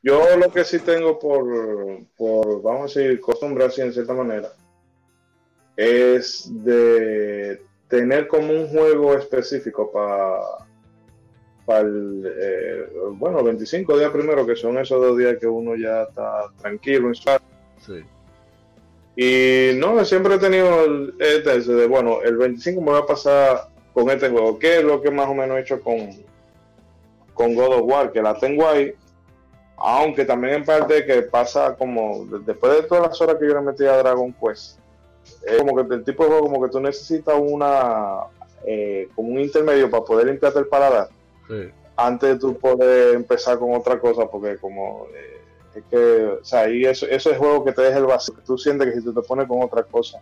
Yo 0.02 0.38
lo 0.38 0.50
que 0.50 0.64
sí 0.64 0.80
tengo 0.80 1.20
por, 1.20 1.46
por 2.16 2.62
vamos 2.62 2.96
a 2.96 3.00
decir, 3.00 3.20
costumbre 3.20 3.66
así 3.66 3.82
en 3.82 3.92
cierta 3.92 4.14
manera, 4.14 4.48
es 5.76 6.50
de 6.64 7.62
tener 7.90 8.30
como 8.30 8.54
un 8.54 8.70
juego 8.70 9.14
específico 9.14 9.92
para 9.92 10.40
para 11.66 11.82
el, 11.82 12.34
eh, 12.34 12.90
bueno, 13.12 13.44
25 13.44 13.98
días 13.98 14.12
primero, 14.12 14.46
que 14.46 14.56
son 14.56 14.78
esos 14.78 15.02
dos 15.02 15.18
días 15.18 15.38
que 15.40 15.48
uno 15.48 15.76
ya 15.76 16.04
está 16.04 16.46
tranquilo 16.62 17.10
en 17.10 17.16
su 17.16 17.30
sí. 17.86 18.06
Y 19.18 19.78
no, 19.78 20.04
siempre 20.06 20.36
he 20.36 20.40
tenido 20.40 20.86
el, 20.86 21.14
este, 21.20 21.60
de, 21.60 21.88
bueno, 21.88 22.22
el 22.22 22.38
25 22.38 22.82
me 22.82 22.92
va 22.92 23.00
a 23.00 23.06
pasar 23.06 23.68
con 23.94 24.10
este 24.10 24.30
juego, 24.30 24.58
que 24.58 24.78
es 24.78 24.84
lo 24.84 25.02
que 25.02 25.12
más 25.12 25.28
o 25.28 25.34
menos 25.34 25.58
he 25.58 25.62
hecho 25.62 25.82
con, 25.82 26.10
con 27.34 27.56
God 27.56 27.74
of 27.74 27.82
War, 27.84 28.12
que 28.12 28.22
la 28.22 28.38
tengo 28.38 28.68
ahí, 28.68 28.94
aunque 29.78 30.26
también 30.26 30.56
en 30.56 30.66
parte 30.66 31.06
que 31.06 31.24
pasa 31.24 31.76
como, 31.76 32.26
después 32.46 32.74
de 32.74 32.84
todas 32.84 33.08
las 33.08 33.22
horas 33.22 33.38
que 33.40 33.48
yo 33.48 33.54
le 33.54 33.62
metí 33.62 33.86
a 33.86 33.98
Dragon 33.98 34.34
Quest, 34.34 34.80
es 35.46 35.58
como 35.58 35.76
que 35.76 35.96
el 35.96 36.04
tipo 36.04 36.24
de 36.24 36.30
juego 36.30 36.48
como 36.48 36.64
que 36.64 36.72
tú 36.72 36.80
necesitas 36.80 37.36
una, 37.38 38.22
eh, 38.66 39.10
como 39.16 39.30
un 39.30 39.40
intermedio 39.40 39.90
para 39.90 40.04
poder 40.04 40.28
limpiarte 40.28 40.60
el 40.60 40.68
paladar. 40.68 41.10
antes 41.96 42.30
de 42.30 42.40
tú 42.40 42.58
poder 42.58 43.16
empezar 43.16 43.60
con 43.60 43.76
otra 43.76 44.00
cosa, 44.00 44.26
porque 44.26 44.58
como 44.58 45.06
eh, 45.14 45.42
es 45.76 45.84
que, 45.90 46.26
o 46.42 46.44
sea, 46.44 46.70
y 46.70 46.86
eso, 46.86 47.06
eso 47.08 47.32
es 47.32 47.38
juego 47.38 47.64
que 47.64 47.72
te 47.72 47.82
deja 47.82 47.98
el 47.98 48.06
vacío, 48.06 48.36
que 48.36 48.42
tú 48.42 48.58
sientes 48.58 48.88
que 48.88 49.00
si 49.00 49.04
tú 49.04 49.14
te 49.14 49.22
pones 49.22 49.48
con 49.48 49.62
otra 49.62 49.84
cosa, 49.84 50.20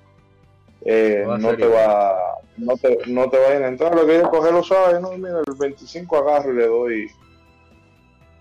eh, 0.83 1.25
no, 1.27 1.55
te 1.55 1.67
va, 1.67 2.37
no, 2.57 2.77
te, 2.77 2.99
no 3.07 3.29
te 3.29 3.37
vayan 3.37 3.63
a 3.63 3.67
entrar. 3.67 3.95
Lo 3.95 4.05
que 4.05 4.17
es 4.17 4.27
cogerlo 4.27 4.63
suave, 4.63 4.99
no, 4.99 5.11
mira, 5.17 5.39
el 5.39 5.55
25 5.57 6.17
agarro 6.17 6.51
y 6.51 6.55
le 6.55 6.67
doy 6.67 7.07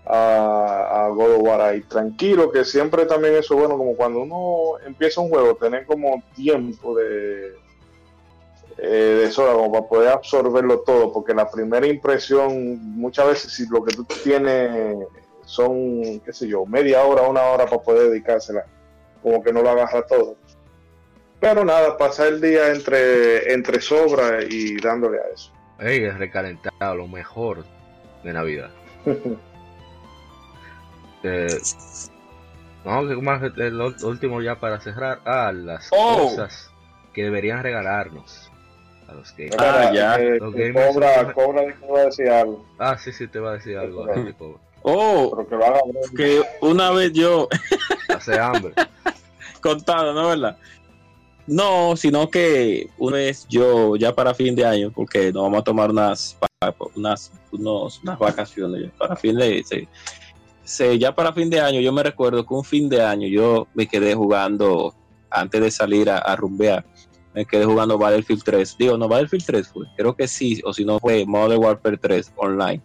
a, 0.05 1.05
a 1.05 1.09
God 1.09 1.35
of 1.35 1.41
War 1.41 1.61
ahí. 1.61 1.81
Tranquilo, 1.81 2.51
que 2.51 2.65
siempre 2.65 3.05
también 3.05 3.35
eso 3.35 3.53
es 3.53 3.59
bueno, 3.59 3.77
como 3.77 3.95
cuando 3.95 4.21
uno 4.21 4.79
empieza 4.85 5.21
un 5.21 5.29
juego, 5.29 5.55
tener 5.55 5.85
como 5.85 6.23
tiempo 6.35 6.95
de, 6.95 7.53
eh, 8.77 9.19
de 9.21 9.31
sobra 9.31 9.53
como 9.53 9.71
para 9.71 9.87
poder 9.87 10.09
absorberlo 10.09 10.79
todo, 10.79 11.13
porque 11.13 11.33
la 11.33 11.49
primera 11.49 11.85
impresión, 11.85 12.79
muchas 12.95 13.27
veces 13.27 13.53
si 13.53 13.67
lo 13.67 13.83
que 13.83 13.95
tú 13.95 14.05
tienes 14.23 15.07
son, 15.45 16.19
qué 16.21 16.33
sé 16.33 16.47
yo, 16.47 16.65
media 16.65 17.03
hora, 17.03 17.23
una 17.23 17.43
hora 17.43 17.65
para 17.65 17.81
poder 17.81 18.09
dedicársela, 18.09 18.65
como 19.21 19.43
que 19.43 19.53
no 19.53 19.61
lo 19.61 19.69
agarra 19.69 20.05
todo. 20.07 20.35
Pero 21.41 21.65
nada, 21.65 21.97
pasar 21.97 22.27
el 22.27 22.39
día 22.39 22.71
entre, 22.71 23.51
entre 23.51 23.81
sobra 23.81 24.43
y 24.47 24.77
dándole 24.79 25.17
a 25.19 25.23
eso. 25.33 25.51
Ey, 25.79 26.03
es 26.05 26.17
recalentado, 26.17 26.95
lo 26.95 27.07
mejor 27.07 27.65
de 28.23 28.31
Navidad. 28.33 28.69
Eh, 31.23 31.55
no, 32.83 33.07
que 33.07 33.15
más 33.17 33.43
el 33.43 33.79
último 34.03 34.41
ya 34.41 34.55
para 34.59 34.81
cerrar. 34.81 35.19
Ah, 35.23 35.51
las 35.53 35.87
Oh. 35.91 36.29
cosas 36.29 36.71
que 37.13 37.23
deberían 37.23 37.61
regalarnos 37.61 38.51
a 39.07 39.13
los 39.13 39.31
gamers. 39.37 39.55
Ah, 39.59 39.91
ya. 39.93 40.15
eh, 40.15 40.39
Los 40.39 40.51
gamers 40.55 40.95
cobra, 40.95 41.15
son- 41.21 41.33
cobra 41.33 41.61
dijo 41.61 41.79
que 41.85 41.91
va 41.93 41.99
a 41.99 42.05
decir 42.05 42.27
algo, 42.29 42.65
Ah, 42.79 42.97
sí, 42.97 43.11
sí, 43.13 43.27
te 43.27 43.39
va 43.39 43.51
a 43.51 43.53
decir 43.53 43.77
algo. 43.77 44.07
Oh, 44.81 45.29
pero 45.35 45.47
que 45.47 45.55
lo 45.57 45.63
haga 45.65 45.79
breve. 45.85 46.07
que 46.17 46.41
una 46.65 46.89
vez 46.89 47.13
yo 47.13 47.47
Hace 48.09 48.39
hambre. 48.39 48.73
contado, 49.61 50.11
¿no? 50.15 50.29
¿Verdad? 50.29 50.57
No, 51.51 51.97
sino 51.97 52.29
que 52.29 52.89
una 52.97 53.17
vez 53.17 53.45
yo, 53.49 53.97
ya 53.97 54.15
para 54.15 54.33
fin 54.33 54.55
de 54.55 54.63
año, 54.63 54.89
porque 54.89 55.33
nos 55.33 55.43
vamos 55.43 55.59
a 55.59 55.63
tomar 55.63 55.89
unas, 55.91 56.37
unas, 56.95 57.29
unos, 57.51 57.99
unas 58.01 58.17
vacaciones 58.17 58.89
para 58.97 59.17
fin 59.17 59.35
de 59.35 59.61
se- 59.65 59.85
se- 60.63 60.97
ya 60.97 61.13
para 61.13 61.33
fin 61.33 61.49
de 61.49 61.59
año, 61.59 61.81
yo 61.81 61.91
me 61.91 62.03
recuerdo 62.03 62.45
que 62.45 62.53
un 62.53 62.63
fin 62.63 62.87
de 62.87 63.01
año 63.01 63.27
yo 63.27 63.67
me 63.73 63.85
quedé 63.85 64.15
jugando, 64.15 64.95
antes 65.29 65.59
de 65.59 65.71
salir 65.71 66.09
a, 66.09 66.19
a 66.19 66.37
rumbear, 66.37 66.85
me 67.33 67.45
quedé 67.45 67.65
jugando 67.65 67.97
Battlefield 67.97 68.43
3. 68.43 68.77
Digo, 68.77 68.97
no, 68.97 69.09
Battlefield 69.09 69.45
3 69.45 69.67
fue, 69.67 69.85
creo 69.97 70.15
que 70.15 70.29
sí, 70.29 70.61
o 70.63 70.71
si 70.71 70.85
no 70.85 70.99
fue 70.99 71.25
Modern 71.25 71.61
Warfare 71.61 71.97
3 71.97 72.31
online 72.37 72.81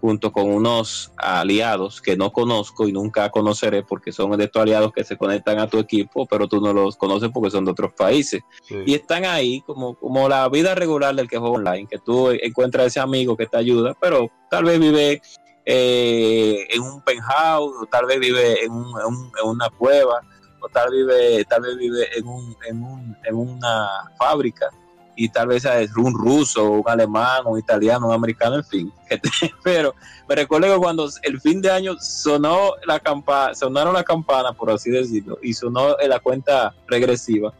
junto 0.00 0.30
con 0.30 0.50
unos 0.50 1.10
aliados 1.16 2.00
que 2.02 2.16
no 2.16 2.30
conozco 2.32 2.86
y 2.86 2.92
nunca 2.92 3.30
conoceré 3.30 3.82
porque 3.82 4.12
son 4.12 4.30
de 4.36 4.44
estos 4.44 4.62
aliados 4.62 4.92
que 4.92 5.04
se 5.04 5.16
conectan 5.16 5.58
a 5.58 5.66
tu 5.68 5.78
equipo, 5.78 6.26
pero 6.26 6.46
tú 6.48 6.60
no 6.60 6.72
los 6.72 6.96
conoces 6.96 7.30
porque 7.32 7.50
son 7.50 7.64
de 7.64 7.70
otros 7.72 7.92
países. 7.94 8.42
Sí. 8.62 8.76
Y 8.86 8.94
están 8.94 9.24
ahí 9.24 9.62
como, 9.62 9.94
como 9.94 10.28
la 10.28 10.48
vida 10.48 10.74
regular 10.74 11.14
del 11.14 11.28
que 11.28 11.38
juega 11.38 11.54
online, 11.56 11.88
que 11.90 11.98
tú 11.98 12.30
encuentras 12.30 12.86
ese 12.88 13.00
amigo 13.00 13.36
que 13.36 13.46
te 13.46 13.56
ayuda, 13.56 13.96
pero 14.00 14.30
tal 14.50 14.64
vez 14.64 14.78
vive 14.78 15.22
eh, 15.64 16.66
en 16.70 16.80
un 16.82 17.00
penthouse, 17.02 17.74
o 17.82 17.86
tal 17.86 18.06
vez 18.06 18.20
vive 18.20 18.64
en, 18.64 18.70
un- 18.72 19.00
en 19.00 19.06
un- 19.06 19.32
en 19.42 19.48
una 19.48 19.68
cueva, 19.70 20.20
o 20.60 20.68
tal, 20.68 20.90
vive, 20.92 21.44
tal 21.46 21.62
vez 21.62 21.76
vive 21.76 22.06
en, 22.16 22.26
un, 22.26 22.56
en, 22.68 22.82
un- 22.82 23.16
en 23.24 23.34
una 23.34 23.88
fábrica 24.18 24.68
y 25.16 25.30
tal 25.30 25.48
vez 25.48 25.64
es 25.64 25.96
un 25.96 26.12
ruso, 26.12 26.70
un 26.70 26.84
alemán, 26.86 27.42
un 27.46 27.58
italiano, 27.58 28.08
un 28.08 28.12
americano, 28.12 28.56
en 28.56 28.64
fin. 28.64 28.92
Pero 29.64 29.94
me 30.28 30.34
recuerdo 30.34 30.72
que 30.72 30.78
cuando 30.78 31.08
el 31.22 31.40
fin 31.40 31.62
de 31.62 31.70
año 31.70 31.96
sonó 31.98 32.72
la 32.86 33.00
campana, 33.00 33.54
sonaron 33.54 33.94
la 33.94 34.04
campana, 34.04 34.52
por 34.52 34.70
así 34.70 34.90
decirlo, 34.90 35.38
y 35.42 35.54
sonó 35.54 35.96
la 36.06 36.20
cuenta 36.20 36.74
regresiva. 36.86 37.52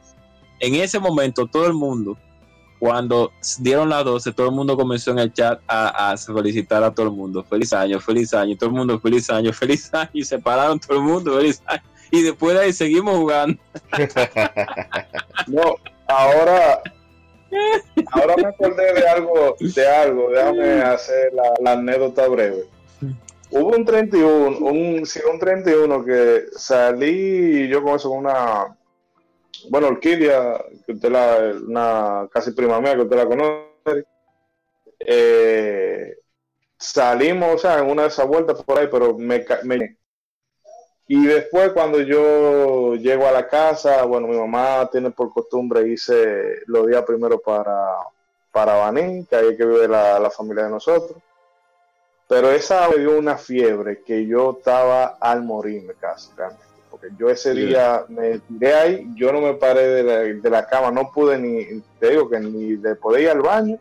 En 0.60 0.74
ese 0.74 0.98
momento 0.98 1.46
todo 1.46 1.66
el 1.66 1.72
mundo, 1.72 2.18
cuando 2.78 3.32
dieron 3.58 3.88
las 3.88 4.04
12, 4.04 4.32
todo 4.32 4.48
el 4.48 4.54
mundo 4.54 4.76
comenzó 4.76 5.10
en 5.12 5.18
el 5.18 5.32
chat 5.32 5.58
a, 5.66 6.12
a 6.12 6.16
felicitar 6.18 6.84
a 6.84 6.92
todo 6.92 7.06
el 7.06 7.12
mundo. 7.12 7.42
Feliz 7.42 7.72
año, 7.72 7.98
feliz 8.00 8.34
año, 8.34 8.54
todo 8.56 8.68
el 8.68 8.76
mundo 8.76 9.00
feliz 9.00 9.30
año, 9.30 9.50
feliz 9.52 9.88
año, 9.94 10.10
y 10.12 10.24
se 10.24 10.38
pararon 10.38 10.78
todo 10.78 10.98
el 10.98 11.02
mundo, 11.02 11.36
feliz 11.36 11.62
año. 11.66 11.82
Y 12.10 12.22
después 12.22 12.54
de 12.54 12.64
ahí 12.64 12.72
seguimos 12.72 13.16
jugando. 13.16 13.58
No, 15.46 15.76
ahora, 16.08 16.82
ahora 18.12 18.36
me 18.36 18.46
acordé 18.46 18.94
de 18.94 19.08
algo, 19.08 19.56
de 19.58 19.88
algo, 19.88 20.30
déjame 20.30 20.82
hacer 20.82 21.32
la, 21.32 21.54
la 21.60 21.72
anécdota 21.72 22.26
breve. 22.28 22.64
Hubo 23.50 23.76
un 23.76 23.84
31, 23.84 24.58
un, 24.58 25.06
sí, 25.06 25.20
un 25.30 25.38
31 25.38 26.04
que 26.04 26.46
salí 26.56 27.68
yo 27.68 27.82
con 27.82 27.96
eso, 27.96 28.08
con 28.08 28.18
una, 28.18 28.76
bueno, 29.70 29.88
Orquídea, 29.88 30.64
que 30.84 30.92
usted 30.92 31.10
la, 31.10 31.54
una 31.66 32.28
casi 32.30 32.52
prima 32.52 32.80
mía, 32.80 32.94
que 32.94 33.02
usted 33.02 33.16
la 33.16 33.26
conoce. 33.26 34.04
Eh, 34.98 36.16
salimos, 36.78 37.54
o 37.54 37.58
sea, 37.58 37.78
en 37.78 37.90
una 37.90 38.02
de 38.02 38.08
esas 38.08 38.26
vueltas 38.26 38.62
por 38.62 38.78
ahí, 38.78 38.88
pero 38.90 39.16
me, 39.16 39.44
me 39.64 39.96
y 41.08 41.24
después 41.26 41.72
cuando 41.72 42.00
yo 42.00 42.94
llego 42.96 43.26
a 43.26 43.32
la 43.32 43.46
casa, 43.48 44.04
bueno, 44.04 44.26
mi 44.26 44.36
mamá 44.36 44.88
tiene 44.90 45.10
por 45.10 45.32
costumbre 45.32 45.86
irse 45.86 46.62
los 46.66 46.86
días 46.86 47.02
primero 47.04 47.38
para, 47.38 47.92
para 48.50 48.74
Baní, 48.74 49.24
que 49.26 49.36
ahí 49.36 49.48
es 49.50 49.56
que 49.56 49.64
vive 49.64 49.86
la, 49.88 50.18
la 50.18 50.30
familia 50.30 50.64
de 50.64 50.70
nosotros. 50.70 51.18
Pero 52.28 52.50
esa 52.50 52.88
me 52.88 52.98
dio 52.98 53.16
una 53.16 53.36
fiebre 53.38 54.02
que 54.02 54.26
yo 54.26 54.56
estaba 54.58 55.16
al 55.20 55.44
morirme 55.44 55.94
casi, 55.94 56.32
realmente. 56.36 56.64
Porque 56.90 57.08
yo 57.16 57.28
ese 57.30 57.54
Sí. 57.54 57.66
día 57.66 58.04
me 58.08 58.40
tiré 58.40 58.74
ahí, 58.74 59.06
yo 59.14 59.32
no 59.32 59.40
me 59.40 59.54
paré 59.54 59.86
de 59.86 60.02
la, 60.02 60.18
de 60.18 60.50
la 60.50 60.66
cama, 60.66 60.90
no 60.90 61.12
pude 61.12 61.38
ni, 61.38 61.80
te 62.00 62.10
digo 62.10 62.28
que 62.28 62.40
ni 62.40 62.76
de 62.76 62.96
poder 62.96 63.22
ir 63.22 63.28
al 63.30 63.42
baño, 63.42 63.78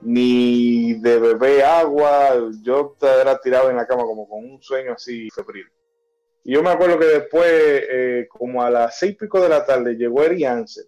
ni 0.00 0.94
de 0.94 1.18
beber 1.18 1.64
agua, 1.64 2.34
yo 2.62 2.94
era 3.00 3.38
tirado 3.38 3.70
en 3.70 3.76
la 3.76 3.86
cama 3.86 4.04
como 4.04 4.28
con 4.28 4.44
un 4.44 4.62
sueño 4.62 4.92
así 4.92 5.28
febril. 5.30 5.66
Y 6.44 6.52
yo 6.54 6.62
me 6.62 6.70
acuerdo 6.70 6.98
que 6.98 7.06
después, 7.06 7.50
eh, 7.50 8.26
como 8.28 8.62
a 8.62 8.70
las 8.70 8.98
seis 8.98 9.12
y 9.12 9.16
pico 9.16 9.40
de 9.40 9.48
la 9.48 9.64
tarde, 9.64 9.94
llegó 9.94 10.22
Eri 10.22 10.44
Ansel. 10.44 10.86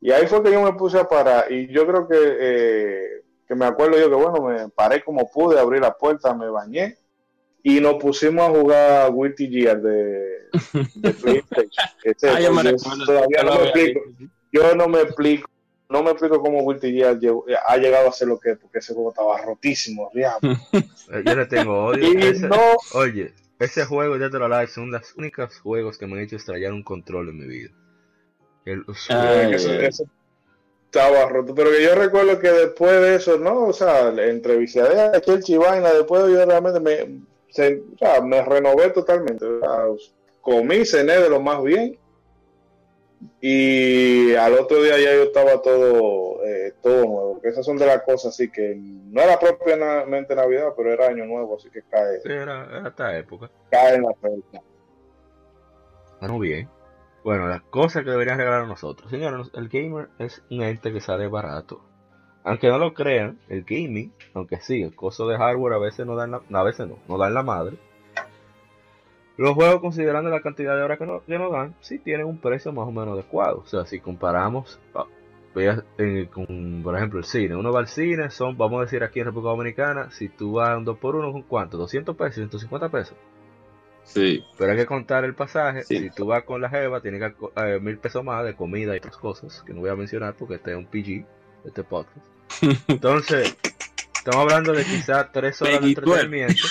Y 0.00 0.10
ahí 0.10 0.26
fue 0.26 0.42
que 0.42 0.52
yo 0.52 0.62
me 0.62 0.72
puse 0.72 0.98
a 0.98 1.04
parar. 1.08 1.50
Y 1.52 1.68
yo 1.72 1.86
creo 1.86 2.08
que, 2.08 2.16
eh, 2.18 3.22
que 3.46 3.54
me 3.54 3.66
acuerdo 3.66 3.98
yo 3.98 4.08
que, 4.08 4.14
bueno, 4.16 4.40
me 4.42 4.68
paré 4.70 5.02
como 5.02 5.30
pude, 5.30 5.58
abrí 5.60 5.80
la 5.80 5.92
puerta, 5.96 6.34
me 6.34 6.48
bañé. 6.48 6.96
Y 7.62 7.80
nos 7.80 7.94
pusimos 7.94 8.46
a 8.48 8.50
jugar 8.52 9.12
Guilty 9.12 9.48
Gear 9.48 9.80
de, 9.80 10.48
de 10.94 11.14
PlayStation. 11.20 11.84
Ese- 12.02 12.28
Ah, 12.28 12.40
yo 12.40 12.52
me 12.52 12.62
yo 12.64 12.70
recuerdo. 12.72 13.04
todavía 13.06 13.42
no 13.42 13.54
me 13.54 13.62
explico 13.64 14.00
yo 14.52 14.74
no 14.76 14.86
me 14.88 15.00
explico, 15.00 15.48
no 15.88 16.02
me 16.04 16.10
explico 16.12 16.40
cómo 16.40 16.64
Guilty 16.70 16.92
Gear 16.92 17.18
ha 17.66 17.76
llegado 17.76 18.08
a 18.08 18.12
ser 18.12 18.28
lo 18.28 18.38
que 18.38 18.52
es, 18.52 18.58
porque 18.58 18.78
ese 18.78 18.94
juego 18.94 19.10
estaba 19.10 19.40
rotísimo. 19.42 20.10
Eh, 20.14 20.24
Yo 21.24 21.34
le 21.34 21.46
tengo 21.46 21.86
odio. 21.86 22.06
Y 22.06 22.22
Ese- 22.26 22.46
no, 22.48 22.56
Oye, 22.94 23.32
ese 23.58 23.84
juego 23.84 24.14
de 24.14 24.20
Dead 24.28 24.34
or 24.34 24.42
Alive 24.52 24.68
son 24.68 24.90
los 24.90 25.14
únicos 25.16 25.58
juegos 25.60 25.98
que 25.98 26.06
me 26.06 26.14
han 26.14 26.24
hecho 26.24 26.36
estrellar 26.36 26.72
un 26.72 26.82
control 26.82 27.28
en 27.28 27.38
mi 27.38 27.46
vida. 27.46 27.70
El, 28.64 28.84
Ay, 29.10 29.52
eso, 29.52 29.72
eso 29.72 30.04
estaba 30.86 31.28
roto, 31.28 31.54
pero 31.54 31.70
que 31.70 31.82
yo 31.82 31.94
recuerdo 31.94 32.38
que 32.38 32.50
después 32.50 33.00
de 33.00 33.16
eso, 33.16 33.36
no, 33.38 33.66
o 33.66 33.72
sea, 33.72 34.08
entre 34.24 34.56
viciadera, 34.56 35.20
Chelsea 35.20 35.56
y 35.56 35.58
vaina, 35.58 35.92
después 35.92 36.22
yo 36.32 36.44
realmente 36.46 36.80
me, 36.80 37.20
se- 37.50 37.82
o 37.94 37.98
sea, 37.98 38.20
me 38.20 38.42
renové 38.42 38.90
totalmente, 38.90 39.44
o 39.44 39.60
sea, 39.60 39.84
comí, 40.40 40.84
cené 40.86 41.18
de 41.18 41.28
lo 41.30 41.40
más 41.40 41.62
bien. 41.62 41.98
Y 43.40 44.34
al 44.34 44.54
otro 44.54 44.82
día 44.82 44.98
ya 44.98 45.14
yo 45.14 45.22
estaba 45.24 45.60
todo, 45.62 46.33
todo 46.84 47.04
nuevo. 47.04 47.40
Que 47.42 47.48
esas 47.48 47.66
son 47.66 47.76
de 47.78 47.86
las 47.86 48.02
cosas 48.02 48.26
así 48.34 48.48
que 48.50 48.74
no 48.76 49.20
era 49.20 49.38
propiamente 49.40 50.36
Navidad, 50.36 50.68
pero 50.76 50.92
era 50.92 51.08
Año 51.08 51.24
Nuevo, 51.26 51.56
así 51.56 51.68
que 51.70 51.82
cae, 51.90 52.20
Sí, 52.20 52.28
era, 52.30 52.64
era 52.78 52.88
esta 52.88 53.18
época. 53.18 53.50
cae 53.70 53.96
en 53.96 54.02
la 54.02 54.14
fecha. 54.14 54.62
Bueno, 56.20 56.38
bien. 56.38 56.68
Bueno, 57.24 57.48
las 57.48 57.62
cosas 57.62 58.04
que 58.04 58.10
deberían 58.10 58.38
regalar 58.38 58.62
a 58.62 58.66
nosotros. 58.66 59.10
Señores, 59.10 59.50
el 59.54 59.68
gamer 59.68 60.08
es 60.18 60.42
un 60.50 60.62
ente 60.62 60.92
que 60.92 61.00
sale 61.00 61.26
barato. 61.26 61.80
Aunque 62.44 62.68
no 62.68 62.76
lo 62.78 62.92
crean, 62.92 63.40
el 63.48 63.64
gaming, 63.64 64.12
aunque 64.34 64.58
sí, 64.60 64.82
el 64.82 64.94
costo 64.94 65.26
de 65.26 65.38
hardware 65.38 65.72
a 65.74 65.78
veces 65.78 66.04
no 66.06 66.14
dan 66.14 66.32
la, 66.32 66.42
a 66.52 66.62
veces 66.62 66.86
no, 66.86 66.98
no 67.08 67.16
dan 67.16 67.32
la 67.32 67.42
madre. 67.42 67.78
Los 69.38 69.54
juegos, 69.54 69.80
considerando 69.80 70.30
la 70.30 70.42
cantidad 70.42 70.76
de 70.76 70.82
horas 70.82 70.98
que, 70.98 71.06
no- 71.06 71.24
que 71.24 71.38
nos 71.38 71.50
dan, 71.50 71.74
sí 71.80 71.98
tienen 71.98 72.26
un 72.26 72.38
precio 72.38 72.72
más 72.72 72.86
o 72.86 72.92
menos 72.92 73.14
adecuado. 73.14 73.60
O 73.64 73.66
sea, 73.66 73.84
si 73.86 73.98
comparamos, 73.98 74.78
eh, 75.56 76.28
con, 76.32 76.82
por 76.82 76.96
ejemplo, 76.96 77.18
el 77.18 77.24
cine. 77.24 77.56
Uno 77.56 77.72
va 77.72 77.80
al 77.80 77.88
cine, 77.88 78.30
son, 78.30 78.56
vamos 78.56 78.78
a 78.78 78.84
decir 78.84 79.02
aquí 79.02 79.20
en 79.20 79.26
República 79.26 79.50
Dominicana, 79.50 80.10
si 80.10 80.28
tú 80.28 80.54
vas 80.54 80.70
a 80.70 80.78
un 80.78 80.86
2x1, 80.86 81.32
¿con 81.32 81.42
cuánto? 81.42 81.78
¿200 81.78 82.16
pesos? 82.16 82.64
¿150 82.64 82.90
pesos? 82.90 83.16
Sí. 84.02 84.44
Pero 84.58 84.72
hay 84.72 84.78
que 84.78 84.86
contar 84.86 85.24
el 85.24 85.34
pasaje. 85.34 85.82
Sí. 85.82 85.98
Si 85.98 86.10
tú 86.10 86.26
vas 86.26 86.44
con 86.44 86.60
la 86.60 86.68
jeva, 86.68 87.00
tienes 87.00 87.20
que 87.20 87.46
eh, 87.56 87.80
mil 87.80 87.98
pesos 87.98 88.22
más 88.22 88.44
de 88.44 88.54
comida 88.54 88.94
y 88.94 88.98
otras 88.98 89.16
cosas 89.16 89.62
que 89.66 89.72
no 89.72 89.80
voy 89.80 89.90
a 89.90 89.96
mencionar 89.96 90.34
porque 90.34 90.56
este 90.56 90.72
es 90.72 90.76
un 90.76 90.86
PG, 90.86 91.26
este 91.64 91.84
podcast. 91.84 92.26
Entonces, 92.88 93.56
Estamos 94.24 94.40
hablando 94.40 94.72
de 94.72 94.84
quizás 94.84 95.30
3 95.32 95.62
horas 95.62 95.80
de 95.82 95.88
entretenimiento 95.88 96.62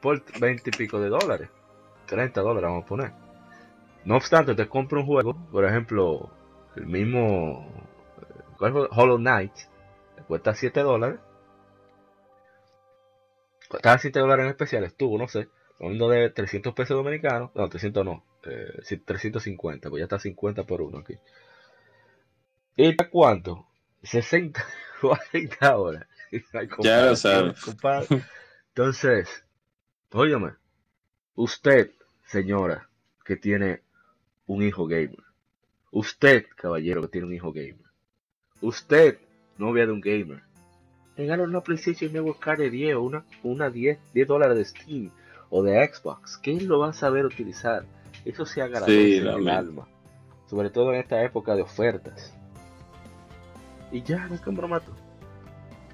por 0.00 0.20
20 0.40 0.68
y 0.68 0.76
pico 0.76 0.98
de 0.98 1.08
dólares. 1.08 1.48
30 2.06 2.40
dólares 2.40 2.68
vamos 2.68 2.82
a 2.82 2.88
poner. 2.88 3.12
No 4.04 4.16
obstante, 4.16 4.52
te 4.56 4.66
compro 4.66 4.98
un 4.98 5.06
juego, 5.06 5.36
por 5.52 5.64
ejemplo, 5.64 6.28
el 6.76 6.86
mismo 6.86 7.66
Hollow 8.58 9.18
Knight, 9.18 9.52
cuesta 10.28 10.54
7 10.54 10.80
dólares. 10.80 11.20
Estaba 13.70 13.98
7 13.98 14.18
dólares 14.20 14.44
en 14.44 14.50
especial, 14.50 14.84
estuvo, 14.84 15.18
no 15.18 15.28
sé, 15.28 15.48
hablando 15.80 16.08
de 16.08 16.30
300 16.30 16.72
pesos 16.74 16.96
dominicanos, 16.96 17.50
no, 17.54 17.68
300 17.68 18.04
no, 18.04 18.24
eh, 18.44 19.00
350, 19.04 19.90
pues 19.90 20.00
ya 20.00 20.04
está 20.04 20.18
50 20.18 20.64
por 20.64 20.82
uno 20.82 20.98
aquí. 20.98 21.18
¿Y 22.76 22.94
cuánto? 23.10 23.66
60, 24.02 24.64
40 25.00 25.76
horas. 25.76 26.06
ya 26.80 27.06
lo 27.06 27.16
sabes. 27.16 27.56
Entonces, 28.68 29.44
óyeme, 30.12 30.52
usted, 31.34 31.90
señora, 32.24 32.88
que 33.24 33.36
tiene 33.36 33.82
un 34.46 34.62
hijo 34.62 34.86
gamer. 34.86 35.25
Usted, 35.90 36.46
caballero, 36.56 37.02
que 37.02 37.08
tiene 37.08 37.26
un 37.26 37.34
hijo 37.34 37.52
gamer. 37.52 37.86
Usted, 38.60 39.18
novia 39.58 39.86
de 39.86 39.92
un 39.92 40.00
gamer. 40.00 40.42
Regala 41.16 41.44
una 41.44 41.62
PlayStation 41.62 42.12
Network 42.12 42.40
Card 42.40 42.58
de 42.58 42.70
10 42.70 42.96
o 42.96 43.02
una, 43.02 43.24
una 43.42 43.70
10, 43.70 43.98
10 44.12 44.28
dólares 44.28 44.58
de 44.58 44.64
Steam 44.64 45.10
o 45.48 45.62
de 45.62 45.86
Xbox. 45.86 46.38
¿Quién 46.38 46.68
lo 46.68 46.80
va 46.80 46.90
a 46.90 46.92
saber 46.92 47.24
utilizar? 47.24 47.84
Eso 48.24 48.44
se 48.44 48.60
agradece 48.60 49.18
en 49.18 49.26
el 49.26 49.48
alma. 49.48 49.88
Sobre 50.46 50.70
todo 50.70 50.92
en 50.92 51.00
esta 51.00 51.22
época 51.22 51.54
de 51.54 51.62
ofertas. 51.62 52.34
Y 53.92 54.02
ya, 54.02 54.26
no 54.26 54.40
comprometo. 54.42 54.92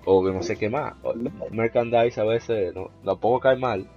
O 0.05 0.24
que 0.24 0.32
no 0.32 0.43
sé 0.43 0.56
qué 0.56 0.69
más. 0.69 0.94
Merchandise 1.51 2.20
a 2.20 2.24
veces 2.24 2.74
no, 2.74 2.90
tampoco 3.05 3.40
cae 3.40 3.56
mal 3.56 3.89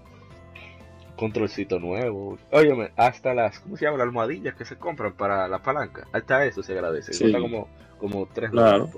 controlcito 1.15 1.79
nuevo. 1.79 2.37
Óyeme, 2.51 2.91
hasta 2.95 3.33
las, 3.33 3.59
¿cómo 3.59 3.77
se 3.77 3.85
llama? 3.85 3.97
Las 3.97 4.07
almohadillas 4.07 4.55
que 4.55 4.65
se 4.65 4.75
compran 4.75 5.13
para 5.13 5.47
la 5.47 5.59
palanca. 5.59 6.07
Hasta 6.11 6.45
eso 6.45 6.63
se 6.63 6.73
agradece. 6.73 7.13
Sí. 7.13 7.31
como, 7.31 7.67
como 7.97 8.27
tres 8.33 8.51
claro. 8.51 8.89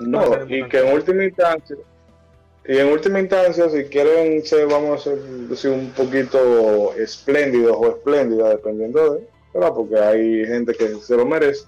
No, 0.00 0.24
y 0.48 0.66
que 0.68 0.78
en 0.80 0.94
última 0.94 1.24
instancia, 1.24 1.76
y 2.66 2.76
en 2.76 2.88
última 2.88 3.20
instancia, 3.20 3.68
si 3.68 3.84
quieren 3.84 4.44
ser, 4.44 4.66
vamos 4.66 5.06
a 5.06 5.56
ser 5.56 5.70
un 5.70 5.90
poquito 5.90 6.94
espléndidos 6.94 7.76
o 7.78 7.88
espléndida, 7.88 8.50
dependiendo 8.50 9.14
de, 9.14 9.28
¿verdad? 9.52 9.72
Porque 9.74 9.98
hay 9.98 10.46
gente 10.46 10.72
que 10.74 10.94
se 10.96 11.16
lo 11.16 11.26
merece. 11.26 11.66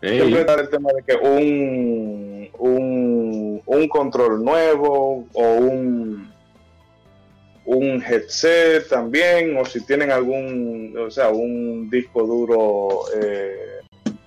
Siempre 0.00 0.54
el 0.60 0.68
tema 0.68 0.90
de 0.92 1.02
que 1.02 1.16
un, 1.16 2.48
un, 2.58 3.62
un 3.64 3.88
control 3.88 4.44
nuevo 4.44 5.26
o 5.32 5.54
un 5.54 6.25
un 7.66 8.02
headset 8.02 8.88
también, 8.88 9.56
o 9.56 9.64
si 9.64 9.80
tienen 9.80 10.10
algún, 10.10 10.96
o 10.96 11.10
sea, 11.10 11.30
un 11.30 11.90
disco 11.90 12.24
duro 12.24 13.02
eh, 13.20 13.80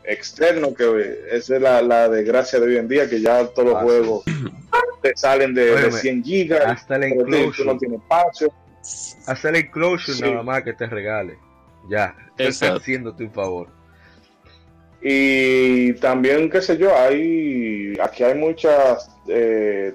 externo, 0.04 0.74
que 0.74 1.22
esa 1.32 1.56
es 1.56 1.62
la, 1.62 1.82
la, 1.82 2.10
desgracia 2.10 2.60
de 2.60 2.68
hoy 2.68 2.78
en 2.78 2.88
día, 2.88 3.10
que 3.10 3.22
ya 3.22 3.48
todos 3.48 3.70
los 3.70 3.78
ah, 3.78 3.82
juegos 3.82 4.24
te 5.02 5.14
salen 5.16 5.54
de, 5.54 5.74
de, 5.74 5.92
100 5.92 6.24
gigas, 6.24 6.66
hasta 6.66 6.98
la 6.98 7.08
inclusion, 7.08 7.68
no 7.68 7.78
tiene 7.78 7.96
espacio. 7.96 8.52
Hasta 9.26 9.52
la 9.52 9.60
inclusion 9.60 10.18
sí. 10.18 10.24
nada 10.24 10.44
más 10.44 10.64
que 10.64 10.74
te 10.74 10.88
regale. 10.88 11.38
Ya, 11.90 12.16
está 12.38 12.76
haciéndote 12.76 13.24
un 13.24 13.32
favor. 13.32 13.70
Y 15.02 15.94
también, 15.94 16.50
qué 16.50 16.62
sé 16.62 16.78
yo, 16.78 16.94
hay 16.96 17.98
aquí 18.04 18.24
hay 18.24 18.36
muchas 18.36 19.10
eh, 19.30 19.94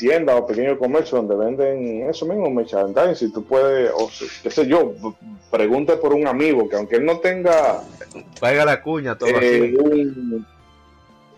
tiendas 0.00 0.40
o 0.40 0.46
pequeños 0.46 0.78
comercios 0.78 1.12
donde 1.12 1.36
venden 1.36 2.08
eso 2.08 2.24
mismo, 2.24 2.50
merchandising. 2.50 3.14
Si 3.14 3.32
tú 3.32 3.44
puedes, 3.44 3.90
o 3.94 4.10
qué 4.42 4.50
sé 4.50 4.66
yo, 4.66 4.94
pregunte 5.50 5.96
por 5.98 6.14
un 6.14 6.26
amigo 6.26 6.68
que 6.68 6.76
aunque 6.76 6.96
él 6.96 7.04
no 7.04 7.18
tenga. 7.18 7.82
Paiga 8.40 8.64
la 8.64 8.82
cuña, 8.82 9.16
todo 9.16 9.28
eh, 9.28 9.76
un, 9.78 10.46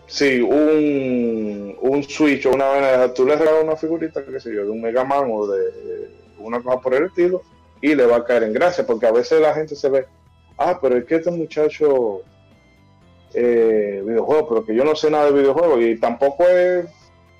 Sí, 0.07 0.41
un, 0.41 1.75
un 1.81 2.03
Switch 2.03 2.45
o 2.45 2.51
una 2.51 2.69
vena, 2.69 3.13
tú 3.13 3.25
le 3.25 3.35
regalas 3.35 3.63
una 3.63 3.75
figurita, 3.75 4.23
qué 4.23 4.39
sé 4.39 4.53
yo, 4.53 4.63
de 4.63 4.69
un 4.69 4.81
Mega 4.81 5.03
Man 5.03 5.27
o 5.29 5.47
de 5.47 6.09
una 6.37 6.61
cosa 6.61 6.79
por 6.79 6.93
el 6.93 7.05
estilo 7.05 7.41
y 7.81 7.95
le 7.95 8.05
va 8.05 8.17
a 8.17 8.23
caer 8.23 8.43
en 8.43 8.53
gracia, 8.53 8.85
porque 8.85 9.07
a 9.07 9.11
veces 9.11 9.41
la 9.41 9.53
gente 9.53 9.75
se 9.75 9.89
ve, 9.89 10.05
ah, 10.57 10.77
pero 10.81 10.97
es 10.97 11.05
que 11.05 11.15
este 11.15 11.31
muchacho 11.31 12.21
eh, 13.33 14.03
videojuegos, 14.05 14.45
pero 14.49 14.65
que 14.65 14.75
yo 14.75 14.83
no 14.83 14.95
sé 14.95 15.09
nada 15.09 15.25
de 15.25 15.39
videojuegos 15.39 15.81
y 15.81 15.95
tampoco 15.95 16.47
es 16.47 16.85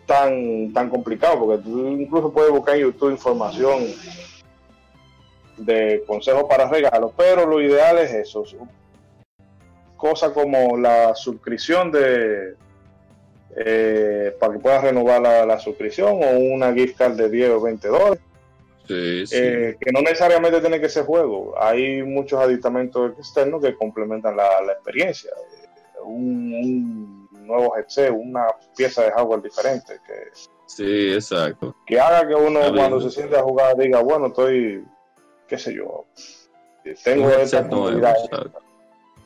tan, 0.05 0.73
tan 0.73 0.89
complicado, 0.89 1.39
porque 1.39 1.63
tú 1.63 1.87
incluso 1.87 2.31
puedes 2.31 2.51
buscar 2.51 2.75
en 2.75 2.81
YouTube 2.81 3.11
información 3.11 3.85
de 5.57 6.03
consejos 6.07 6.45
para 6.49 6.67
regalos, 6.67 7.11
pero 7.15 7.45
lo 7.45 7.61
ideal 7.61 7.97
es 7.99 8.13
eso. 8.13 8.43
Cosas 9.97 10.31
como 10.31 10.77
la 10.77 11.15
suscripción 11.15 11.91
de 11.91 12.55
eh, 13.55 14.35
para 14.39 14.53
que 14.53 14.59
puedas 14.59 14.83
renovar 14.83 15.21
la, 15.21 15.45
la, 15.45 15.59
suscripción 15.59 16.19
o 16.23 16.39
una 16.39 16.73
gift 16.73 16.97
card 16.97 17.13
de 17.13 17.29
10 17.29 17.49
o 17.51 17.61
20 17.61 17.87
dólares. 17.87 18.19
Sí, 18.87 19.27
sí. 19.27 19.35
Eh, 19.37 19.77
que 19.79 19.91
no 19.91 20.01
necesariamente 20.01 20.59
tiene 20.59 20.81
que 20.81 20.89
ser 20.89 21.05
juego. 21.05 21.53
Hay 21.61 22.01
muchos 22.01 22.39
aditamentos 22.39 23.17
externos 23.17 23.61
que 23.61 23.75
complementan 23.75 24.35
la, 24.35 24.61
la 24.61 24.73
experiencia. 24.73 25.31
Un, 26.03 26.53
un 26.53 27.22
nuevo 27.45 27.75
headset, 27.77 28.11
una 28.11 28.45
pieza 28.75 29.03
de 29.03 29.11
hardware 29.11 29.41
diferente. 29.41 29.99
Que, 30.05 30.13
sí, 30.65 31.13
exacto. 31.13 31.75
Que 31.85 31.99
haga 31.99 32.27
que 32.27 32.35
uno 32.35 32.59
cuando 32.73 32.99
se 33.01 33.11
siente 33.11 33.37
a 33.37 33.43
jugar 33.43 33.77
diga, 33.77 34.01
bueno, 34.01 34.27
estoy, 34.27 34.83
qué 35.47 35.57
sé 35.57 35.73
yo, 35.73 36.05
tengo 37.03 37.29
esta 37.29 37.67
comunidad. 37.67 38.15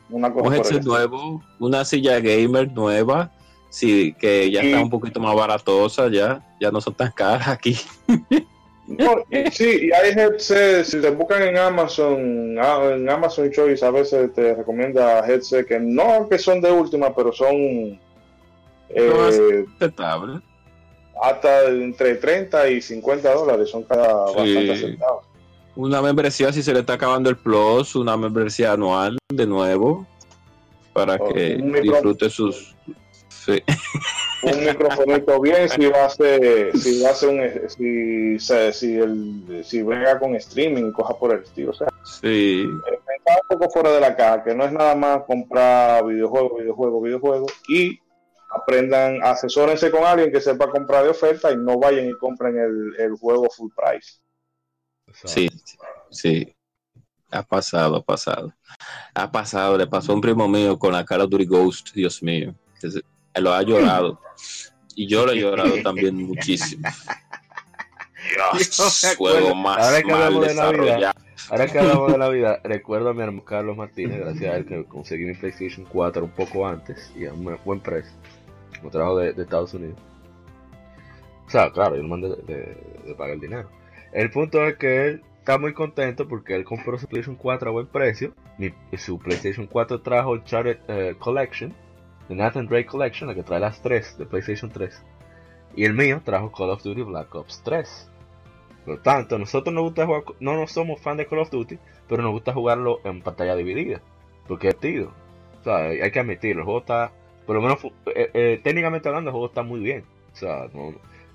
Una 0.10 0.32
cosa 0.32 0.48
un 0.48 0.56
headset 0.56 0.84
nuevo, 0.84 1.44
una 1.60 1.84
silla 1.84 2.20
gamer 2.20 2.72
nueva, 2.72 3.32
sí, 3.70 4.16
que 4.20 4.50
ya 4.50 4.64
y, 4.64 4.68
está 4.68 4.82
un 4.82 4.90
poquito 4.90 5.20
más 5.20 5.36
baratosa, 5.36 6.08
ya, 6.10 6.42
ya 6.62 6.72
no 6.72 6.80
son 6.80 6.94
tan 6.94 7.12
caras 7.12 7.48
aquí. 7.48 7.78
No, 8.88 9.18
sí, 9.52 9.80
y 9.82 9.92
hay 9.92 10.12
headsets, 10.12 10.92
si 10.92 11.02
te 11.02 11.10
buscan 11.10 11.44
en 11.44 11.58
Amazon, 11.58 12.56
ah, 12.58 12.92
en 12.94 13.10
Amazon 13.10 13.52
Choice 13.52 13.86
a 13.86 13.92
veces 13.92 14.32
te 14.34 14.56
recomienda 14.56 15.28
headsets 15.28 15.68
que 15.68 15.78
no 15.78 16.30
que 16.30 16.40
son 16.40 16.62
de 16.62 16.72
última, 16.72 17.14
pero 17.14 17.34
son 17.34 18.00
eh, 18.90 19.66
hasta 21.22 21.66
entre 21.66 22.16
30 22.16 22.70
y 22.70 22.82
50 22.82 23.34
dólares 23.34 23.70
son 23.70 23.84
cada 23.84 24.28
sí. 24.28 24.36
bastante 24.36 24.78
centavos. 24.78 25.26
Una 25.76 26.02
membresía 26.02 26.52
si 26.52 26.64
se 26.64 26.74
le 26.74 26.80
está 26.80 26.94
acabando 26.94 27.30
el 27.30 27.38
plus, 27.38 27.96
una 27.96 28.18
membresía 28.18 28.72
anual 28.72 29.18
de 29.32 29.46
nuevo 29.46 30.06
para 30.94 31.16
oh, 31.16 31.32
que 31.32 31.58
disfrute 31.84 32.28
sus 32.30 32.76
sí. 33.30 33.62
un 34.42 34.66
microfonito 34.66 35.40
bien 35.40 35.70
si 35.70 35.86
va 35.86 36.06
a 36.06 36.10
ser 36.10 36.76
si 36.76 37.04
va 37.04 37.12
a 37.12 37.14
ser 37.14 37.30
un 37.30 37.70
si 37.70 38.40
si 38.40 38.98
el 38.98 39.64
si 39.64 39.84
venga 39.84 40.18
con 40.18 40.36
streaming 40.36 40.92
coja 40.92 41.16
por 41.16 41.36
el 41.36 41.44
estilo 41.44 41.70
o 41.70 41.74
sea 41.74 41.88
sí 42.04 42.68
está 43.18 43.40
un 43.50 43.60
poco 43.60 43.72
fuera 43.72 43.92
de 43.92 44.00
la 44.00 44.16
caja 44.16 44.44
que 44.44 44.56
no 44.56 44.66
es 44.66 44.72
nada 44.72 44.96
más 44.96 45.24
comprar 45.26 46.04
videojuegos 46.06 46.60
videojuegos 46.60 47.04
videojuegos 47.04 47.54
y 47.70 48.00
aprendan, 48.58 49.24
asesórense 49.24 49.90
con 49.92 50.04
alguien 50.04 50.32
que 50.32 50.42
sepa 50.42 50.70
comprar 50.70 51.04
de 51.04 51.10
oferta 51.10 51.52
y 51.52 51.58
no 51.58 51.80
vayan 51.80 52.10
y 52.10 52.18
compren 52.18 52.58
el, 52.58 52.96
el 53.00 53.14
juego 53.14 53.48
full 53.50 53.72
price. 53.76 54.20
Sí, 55.14 55.50
sí. 56.12 56.54
Ha 57.32 57.44
pasado, 57.44 57.98
ha 57.98 58.04
pasado. 58.04 58.54
Ha 59.14 59.32
pasado, 59.32 59.78
le 59.78 59.88
pasó 59.88 60.12
a 60.12 60.16
un 60.16 60.22
primo 60.22 60.48
mío 60.48 60.78
con 60.78 60.94
la 60.94 61.04
Call 61.04 61.22
of 61.22 61.30
Duty 61.30 61.46
Ghost, 61.46 61.94
Dios 61.94 62.24
mío. 62.24 62.56
Lo 63.36 63.54
ha 63.54 63.62
llorado. 63.62 64.20
Y 64.96 65.08
yo 65.08 65.26
lo 65.26 65.34
he 65.34 65.40
llorado 65.40 65.82
también 65.84 66.16
muchísimo. 66.28 66.88
Dios, 68.54 69.16
juego 69.18 69.56
más 69.56 69.78
ahora 69.78 70.02
que 70.02 70.12
mal 70.12 70.40
de 70.40 70.48
desarrollado. 70.48 71.20
Ahora 71.50 71.68
que 71.68 71.80
hablamos 71.80 72.12
de 72.12 72.18
la 72.18 72.30
vida, 72.30 72.60
recuerdo 72.64 73.10
a 73.10 73.14
mi 73.14 73.22
hermano 73.22 73.46
Carlos 73.46 73.78
Martínez, 73.78 74.20
gracias 74.20 74.54
a 74.54 74.58
él 74.58 74.66
que 74.66 74.86
conseguí 74.86 75.26
mi 75.26 75.34
PlayStation 75.34 75.86
4 75.86 76.26
un 76.26 76.32
poco 76.32 76.68
antes 76.68 77.12
y 77.16 77.26
a 77.26 77.34
un 77.34 77.58
buen 77.64 77.80
precio 77.80 78.12
como 78.80 78.92
trabajo 78.92 79.18
de, 79.18 79.30
Estados 79.42 79.74
Unidos. 79.74 79.98
O 81.46 81.50
sea, 81.50 81.72
claro, 81.72 81.96
yo 81.96 82.04
le 82.04 82.08
mandé 82.08 82.30
de, 82.30 83.16
pagar 83.16 83.36
el 83.36 83.40
dinero. 83.40 83.70
El 84.12 84.30
punto 84.32 84.66
es 84.66 84.78
que 84.78 85.08
él 85.08 85.24
está 85.40 85.58
muy 85.58 85.74
contento 85.74 86.28
porque 86.28 86.56
él 86.56 86.66
compró 86.66 86.98
su 86.98 87.08
PlayStation 87.08 87.36
4 87.36 87.70
a 87.70 87.72
buen 87.72 87.88
precio. 87.88 88.34
Mi, 88.58 88.74
su 88.98 89.18
PlayStation 89.18 89.68
4 89.68 90.02
trajo 90.02 90.34
el 90.34 90.44
Charted 90.44 90.80
uh, 90.90 91.18
Collection, 91.18 91.74
The 92.28 92.36
Nathan 92.36 92.68
Drake 92.68 92.88
Collection, 92.88 93.30
la 93.30 93.36
que 93.36 93.44
trae 93.44 93.60
las 93.60 93.82
3 93.82 94.18
de 94.18 94.26
PlayStation 94.26 94.70
3. 94.70 95.02
Y 95.76 95.86
el 95.86 95.94
mío 95.94 96.22
trajo 96.24 96.52
Call 96.52 96.72
of 96.72 96.84
Duty 96.84 97.04
Black 97.04 97.34
Ops 97.34 97.62
3. 97.64 98.12
Por 98.84 98.96
lo 98.96 99.02
tanto, 99.02 99.38
nosotros 99.38 99.74
nos 99.74 99.84
gusta 99.84 100.06
jugar, 100.06 100.24
no, 100.40 100.56
no 100.56 100.68
somos 100.68 101.00
fan 101.00 101.18
de 101.18 101.28
Call 101.28 101.40
of 101.40 101.50
Duty, 101.50 101.78
pero 102.08 102.24
nos 102.24 102.32
gusta 102.32 102.54
jugarlo 102.54 103.00
en 103.04 103.22
pantalla 103.22 103.56
dividida. 103.56 104.02
Porque 104.48 104.70
es 104.70 104.78
tiro. 104.78 105.14
O 105.62 105.64
sea, 105.64 105.78
hay 105.78 106.12
que 106.12 106.20
admitirlo, 106.20 106.62
el 106.62 106.66
juego 106.66 106.80
está 106.80 107.12
por 107.48 107.56
lo 107.56 107.62
menos 107.62 107.84
eh, 108.14 108.30
eh, 108.34 108.62
técnicamente 108.62 109.08
hablando 109.08 109.30
el 109.30 109.32
juego 109.32 109.48
está 109.48 109.64
muy 109.64 109.80
bien. 109.80 110.04
O 110.34 110.36
sea, 110.36 110.68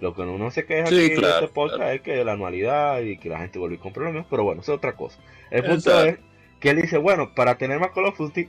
lo 0.00 0.14
que 0.14 0.22
uno 0.22 0.50
se 0.50 0.66
queja 0.66 0.84
aquí 0.84 1.06
en 1.06 1.24
este 1.24 1.48
podcast 1.48 1.94
es 1.94 2.00
que 2.02 2.22
la 2.22 2.32
anualidad 2.32 3.00
y 3.00 3.16
que 3.16 3.30
la 3.30 3.38
gente 3.38 3.58
vuelve 3.58 3.78
con 3.78 3.92
problemas, 3.92 4.26
pero 4.28 4.44
bueno, 4.44 4.60
eso 4.60 4.72
es 4.72 4.78
otra 4.78 4.92
cosa. 4.92 5.18
El 5.50 5.64
punto 5.64 6.04
es 6.04 6.18
que 6.60 6.70
él 6.70 6.82
dice, 6.82 6.98
bueno, 6.98 7.34
para 7.34 7.56
tener 7.56 7.80
más 7.80 7.90
Call 7.90 8.04
of 8.04 8.18
Duty, 8.18 8.46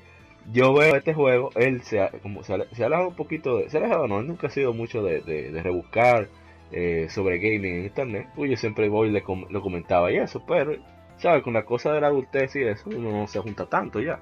yo 0.51 0.73
veo 0.73 0.95
este 0.95 1.13
juego, 1.13 1.51
él 1.55 1.81
se 1.83 2.01
ha, 2.01 2.09
como 2.09 2.43
se 2.43 2.53
ha, 2.53 2.65
se 2.73 2.83
ha 2.83 2.87
alejado 2.87 3.07
un 3.07 3.15
poquito 3.15 3.57
de, 3.57 3.69
se 3.69 3.77
ha 3.77 3.79
alejado, 3.79 4.07
no, 4.07 4.19
él 4.19 4.27
nunca 4.27 4.47
ha 4.47 4.49
sido 4.49 4.73
mucho 4.73 5.01
de, 5.01 5.21
de, 5.21 5.63
rebuscar 5.63 6.27
eh, 6.71 7.07
sobre 7.09 7.39
gaming 7.39 7.75
en 7.75 7.83
internet, 7.85 8.27
pues 8.35 8.51
yo 8.51 8.57
siempre 8.57 8.89
voy 8.89 9.07
y 9.07 9.11
le 9.11 9.23
lo 9.49 9.61
comentaba 9.61 10.11
y 10.11 10.17
eso, 10.17 10.43
pero, 10.45 10.75
¿sabes? 11.17 11.43
Con 11.43 11.53
la 11.53 11.63
cosa 11.63 11.93
de 11.93 12.01
la 12.01 12.07
adultez 12.07 12.55
y 12.57 12.63
eso, 12.63 12.89
uno 12.89 13.11
no 13.11 13.27
se 13.27 13.39
junta 13.39 13.65
tanto 13.67 14.01
ya. 14.01 14.19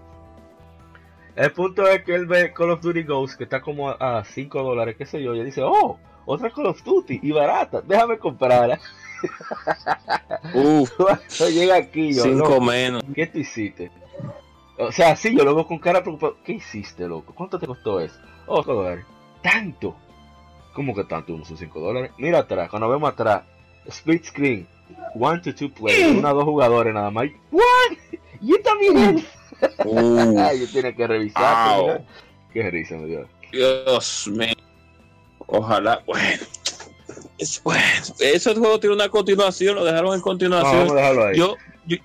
El 1.36 1.52
punto 1.52 1.88
es 1.88 2.04
que 2.04 2.14
él 2.14 2.26
ve 2.26 2.54
Call 2.54 2.72
of 2.72 2.82
Duty 2.82 3.04
Ghost, 3.04 3.38
que 3.38 3.46
está 3.46 3.62
como 3.62 3.90
a 3.90 4.24
5 4.24 4.64
dólares, 4.64 4.96
qué 4.98 5.06
sé 5.06 5.22
yo, 5.22 5.34
y 5.34 5.40
él 5.40 5.46
dice, 5.46 5.62
oh, 5.64 5.98
otra 6.26 6.50
Call 6.50 6.68
of 6.68 6.84
Duty, 6.84 7.20
y 7.24 7.32
barata, 7.32 7.82
déjame 7.82 8.18
comprarla. 8.18 8.80
Uf, 10.54 10.92
llega 11.50 11.76
aquí 11.78 12.14
yo, 12.14 12.24
5 12.24 12.62
menos. 12.62 13.04
¿Qué 13.16 13.28
tú 13.28 13.40
hiciste? 13.40 13.92
O 14.78 14.92
sea, 14.92 15.16
sí, 15.16 15.36
yo 15.38 15.44
lo 15.44 15.56
veo 15.56 15.68
con 15.68 15.80
cara 15.80 16.02
preocupado. 16.02 16.38
¿Qué 16.44 16.54
hiciste, 16.54 17.08
loco? 17.08 17.34
¿Cuánto 17.36 17.60
te 17.60 17.68
costó 17.68 18.00
eso? 18.00 18.20
Oh, 18.48 18.64
dólares. 18.64 19.06
¿Tanto? 19.42 19.96
¿Cómo 20.74 20.96
que 20.96 21.04
tanto? 21.04 21.34
¿Unos 21.34 21.48
5 21.48 21.80
dólares? 21.80 22.12
Mira 22.18 22.40
atrás, 22.40 22.70
cuando 22.70 22.90
vemos 22.90 23.10
atrás, 23.12 23.44
split 23.86 24.26
screen, 24.26 24.68
one 25.16 25.40
to 25.42 25.54
two 25.54 25.70
players, 25.70 26.18
una 26.18 26.32
dos 26.32 26.44
jugadores 26.44 26.94
nada 26.94 27.12
más. 27.12 27.28
¿What? 27.52 27.98
¿Y 28.42 28.60
también? 28.62 29.24
Uh, 29.86 30.58
yo 30.58 30.68
tiene 30.72 30.96
que 30.96 31.08
revisar. 31.08 32.04
Qué 32.54 32.70
risa 32.70 32.96
me 32.96 33.08
dio. 33.08 33.28
Dios 33.52 34.28
mío. 34.28 34.54
Ojalá, 35.48 36.02
bueno. 36.06 36.44
Es, 37.38 37.62
bueno, 37.64 37.82
ese 38.20 38.56
juego 38.56 38.80
tiene 38.80 38.96
una 38.96 39.10
continuación, 39.10 39.76
lo 39.76 39.84
dejaron 39.84 40.14
en 40.14 40.22
continuación. 40.22 40.88
vamos 40.88 40.92
a 40.92 40.96
dejarlo 40.96 41.26
ahí. 41.26 41.38
Yo, 41.38 41.56
yo, 41.88 41.98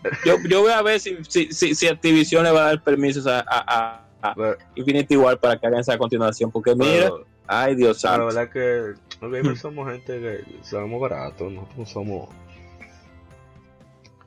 yo, 0.49 0.63
voy 0.63 0.73
a 0.73 0.83
ver 0.83 0.99
si, 0.99 1.19
si, 1.29 1.53
si, 1.53 1.87
Activision 1.87 2.43
le 2.43 2.51
va 2.51 2.61
a 2.61 2.67
dar 2.69 2.83
permisos 2.83 3.27
a, 3.27 3.45
a, 3.47 4.03
a, 4.23 4.57
Infinity 4.75 5.17
War 5.17 5.39
para 5.39 5.59
que 5.59 5.67
hagan 5.67 5.81
esa 5.81 5.99
continuación. 5.99 6.51
Porque 6.51 6.75
mira, 6.75 7.11
ay 7.47 7.75
Dios 7.75 8.01
santo. 8.01 8.19
La 8.19 8.25
verdad 8.25 8.51
que 8.51 8.95
los 9.21 9.33
gamers 9.33 9.61
somos 9.61 9.91
gente 9.91 10.21
que 10.21 10.45
somos 10.63 11.01
baratos, 11.01 11.53
nosotros 11.53 11.91
somos. 11.91 12.29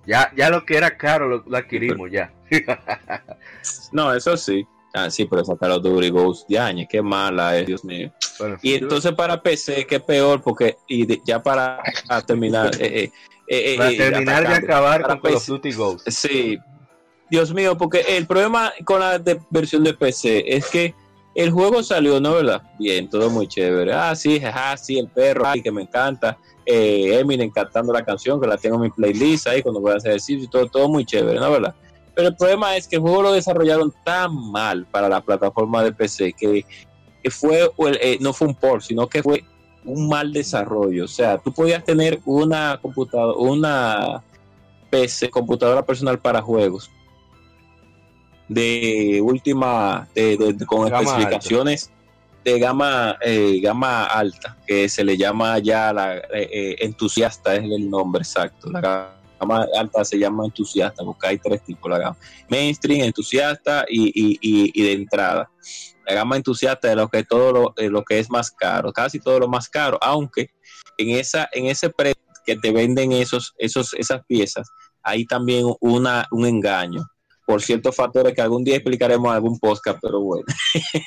Ya, 0.09 0.33
ya 0.35 0.49
lo 0.49 0.65
que 0.65 0.75
era 0.75 0.97
caro 0.97 1.43
lo, 1.45 1.55
adquirimos 1.55 2.09
ya. 2.09 2.33
no, 3.91 4.11
eso 4.11 4.35
sí. 4.35 4.65
Ah, 4.91 5.07
sí, 5.11 5.25
pero 5.25 5.45
sacar 5.45 5.69
los 5.69 5.83
Duty 5.83 6.09
Ghost 6.09 6.51
años, 6.55 6.87
qué 6.89 6.99
mala 6.99 7.55
es, 7.59 7.67
Dios 7.67 7.85
mío. 7.85 8.11
y 8.63 8.73
entonces 8.73 9.11
para 9.11 9.39
PC, 9.39 9.85
qué 9.85 9.99
peor, 9.99 10.41
porque 10.41 10.77
y 10.87 11.23
ya 11.23 11.43
para 11.43 11.79
terminar, 12.25 12.71
eh, 12.79 13.11
eh, 13.47 13.73
eh, 13.73 13.77
para 13.77 13.89
terminar 13.91 14.47
de 14.47 14.55
acabar 14.55 15.03
con 15.03 15.19
Call 15.19 15.35
of 15.35 15.45
Duty 15.45 15.73
Ghost. 15.73 16.09
Sí, 16.09 16.57
Dios 17.29 17.53
mío, 17.53 17.77
porque 17.77 18.03
el 18.07 18.25
problema 18.25 18.73
con 18.85 19.01
la 19.01 19.21
versión 19.51 19.83
de 19.83 19.93
PC 19.93 20.43
es 20.47 20.65
que 20.71 20.95
el 21.35 21.51
juego 21.51 21.83
salió, 21.83 22.19
¿no? 22.19 22.33
¿Verdad? 22.33 22.63
Bien, 22.77 23.09
todo 23.09 23.29
muy 23.29 23.47
chévere. 23.47 23.93
Ah, 23.93 24.15
sí, 24.15 24.39
jaja, 24.39 24.75
sí, 24.77 24.97
el 24.97 25.07
perro, 25.07 25.45
ay, 25.47 25.61
que 25.61 25.71
me 25.71 25.83
encanta. 25.83 26.37
Eh, 26.65 27.17
Eminem 27.19 27.49
cantando 27.49 27.93
la 27.93 28.03
canción, 28.03 28.39
que 28.41 28.47
la 28.47 28.57
tengo 28.57 28.75
en 28.75 28.81
mi 28.83 28.89
playlist 28.89 29.47
ahí 29.47 29.61
cuando 29.61 29.79
voy 29.79 29.93
a 29.93 29.95
hacer 29.95 30.19
todo, 30.51 30.67
todo 30.67 30.89
muy 30.89 31.05
chévere, 31.05 31.39
¿no? 31.39 31.51
¿Verdad? 31.51 31.73
Pero 32.15 32.29
el 32.29 32.35
problema 32.35 32.75
es 32.75 32.87
que 32.87 32.97
el 32.97 33.01
juego 33.01 33.21
lo 33.21 33.31
desarrollaron 33.31 33.93
tan 34.03 34.35
mal 34.51 34.85
para 34.85 35.07
la 35.07 35.21
plataforma 35.21 35.83
de 35.83 35.93
PC 35.93 36.33
que, 36.33 36.65
fue, 37.29 37.71
eh, 38.01 38.17
no 38.19 38.33
fue 38.33 38.47
un 38.47 38.55
port, 38.55 38.81
sino 38.83 39.07
que 39.07 39.23
fue 39.23 39.43
un 39.85 40.09
mal 40.09 40.33
desarrollo. 40.33 41.05
O 41.05 41.07
sea, 41.07 41.37
tú 41.37 41.53
podías 41.53 41.83
tener 41.83 42.19
una 42.25 42.79
computadora, 42.81 43.37
una 43.37 44.23
PC, 44.89 45.29
computadora 45.29 45.85
personal 45.85 46.19
para 46.19 46.41
juegos 46.41 46.91
de 48.49 49.21
última, 49.23 50.07
con 50.67 50.91
especificaciones 50.91 51.91
de 52.43 52.59
gama, 52.59 53.17
eh, 53.21 53.59
gama 53.61 54.05
alta, 54.05 54.57
que 54.65 54.89
se 54.89 55.03
le 55.03 55.17
llama 55.17 55.59
ya 55.59 55.93
la 55.93 56.17
eh, 56.17 56.75
entusiasta, 56.79 57.55
es 57.55 57.63
el 57.63 57.89
nombre 57.89 58.23
exacto, 58.23 58.69
la 58.71 59.13
gama 59.39 59.67
alta 59.77 60.03
se 60.03 60.17
llama 60.17 60.45
entusiasta, 60.45 61.03
porque 61.03 61.27
hay 61.27 61.37
tres 61.37 61.63
tipos, 61.63 61.89
la 61.89 61.99
gama 61.99 62.17
mainstream, 62.49 63.01
entusiasta 63.01 63.85
y, 63.87 64.83
de 64.83 64.91
entrada. 64.93 65.49
La 66.07 66.15
gama 66.15 66.37
entusiasta 66.37 66.87
de 66.87 66.95
lo 66.95 67.07
que 67.07 67.23
todo 67.23 67.51
lo, 67.51 67.73
lo, 67.77 68.03
que 68.03 68.17
es 68.17 68.31
más 68.31 68.49
caro, 68.49 68.91
casi 68.91 69.19
todo 69.19 69.39
lo 69.39 69.47
más 69.47 69.69
caro, 69.69 69.99
aunque 70.01 70.49
en 70.97 71.11
esa 71.11 71.47
en 71.51 71.67
ese 71.67 71.91
precio 71.91 72.21
que 72.45 72.55
te 72.55 72.71
venden 72.71 73.11
esos 73.11 73.53
esos 73.59 73.93
esas 73.93 74.25
piezas, 74.25 74.67
hay 75.03 75.25
también 75.25 75.67
una 75.79 76.27
un 76.31 76.47
engaño 76.47 77.05
por 77.49 77.63
ciertos 77.63 77.95
factores 77.95 78.35
que 78.35 78.41
algún 78.43 78.63
día 78.63 78.75
explicaremos 78.75 79.27
en 79.27 79.33
algún 79.33 79.57
podcast, 79.57 79.97
pero 79.99 80.19
bueno. 80.19 80.45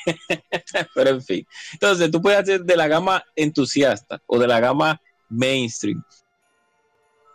pero 0.92 1.10
en 1.10 1.22
fin. 1.22 1.46
Entonces, 1.74 2.10
tú 2.10 2.20
puedes 2.20 2.40
hacer 2.40 2.64
de 2.64 2.76
la 2.76 2.88
gama 2.88 3.22
entusiasta 3.36 4.20
o 4.26 4.40
de 4.40 4.48
la 4.48 4.58
gama 4.58 5.00
mainstream 5.28 6.02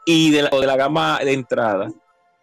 y 0.05 0.31
de 0.31 0.41
la, 0.41 0.49
de 0.49 0.67
la 0.67 0.75
gama 0.75 1.19
de 1.23 1.31
entrada. 1.31 1.89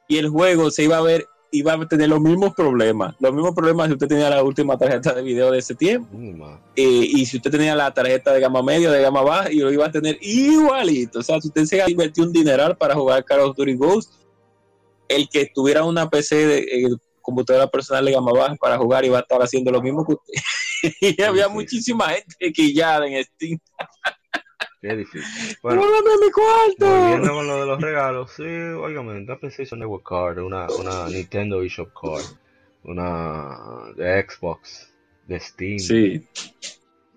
Y 0.09 0.17
el 0.17 0.31
juego 0.31 0.71
se 0.71 0.85
iba 0.85 0.97
a 0.97 1.03
ver, 1.03 1.27
iba 1.53 1.75
a 1.75 1.87
tener 1.87 2.09
los 2.09 2.23
mismos 2.23 2.55
problemas. 2.55 3.15
Los 3.21 3.35
mismos 3.35 3.55
problemas 3.55 3.89
si 3.89 3.93
usted 3.93 4.09
tenía 4.09 4.31
la 4.31 4.43
última 4.43 4.79
tarjeta 4.79 5.13
de 5.13 5.21
video 5.21 5.51
de 5.51 5.59
ese 5.59 5.75
tiempo. 5.75 6.17
Eh, 6.77 6.83
y 6.83 7.27
si 7.27 7.37
usted 7.37 7.51
tenía 7.51 7.77
la 7.77 7.93
tarjeta 7.93 8.33
de 8.33 8.41
gama 8.41 8.63
media, 8.63 8.91
de 8.91 9.03
gama 9.03 9.21
baja, 9.21 9.53
y 9.53 9.57
lo 9.57 9.71
iba 9.71 9.85
a 9.85 9.93
tener 9.93 10.17
igualito. 10.23 11.19
O 11.19 11.23
sea, 11.23 11.39
si 11.43 11.49
usted 11.49 11.67
se 11.67 11.91
invertido 11.91 12.27
un 12.27 12.33
dineral 12.33 12.75
para 12.75 12.95
jugar 12.95 13.23
Call 13.23 13.41
of 13.41 13.55
Duty 13.55 13.75
Ghost, 13.75 14.24
el 15.15 15.29
que 15.29 15.51
tuviera 15.55 15.85
una 15.85 16.09
PC 16.09 16.47
de 16.47 16.59
eh, 16.59 16.89
computadora 17.23 17.69
personal 17.69 18.05
de 18.05 18.13
gama 18.13 18.33
baja 18.33 18.55
para 18.57 18.77
jugar 18.77 19.05
iba 19.05 19.19
a 19.19 19.23
estar 19.23 19.41
haciendo 19.41 19.73
lo 19.73 19.83
mismo 19.83 20.07
que 20.07 20.13
usted. 20.13 20.35
y 21.01 21.23
había 21.23 21.49
muchísima 21.49 22.11
gente 22.11 22.53
que 22.53 22.73
ya 22.73 22.99
en 22.99 23.25
Steam. 23.25 23.59
Qué 24.85 24.97
difícil. 24.97 25.57
Bueno, 25.63 25.83
mi 25.83 26.31
cuarto! 26.31 26.87
Volviendo 26.87 27.33
con 27.33 27.47
lo 27.47 27.61
de 27.61 27.67
los 27.67 27.81
regalos, 27.81 28.33
sí, 28.37 28.43
óigame, 28.43 29.17
una 29.19 29.39
PlayStation 29.39 29.81
Network 29.81 30.07
Card, 30.07 30.39
una, 30.39 30.67
una 30.79 31.09
Nintendo 31.09 31.63
eShop 31.63 31.89
Card, 31.99 32.37
una 32.83 33.93
de 33.97 34.27
Xbox, 34.29 34.93
de 35.27 35.41
Steam. 35.41 35.79
Sí. 35.79 36.29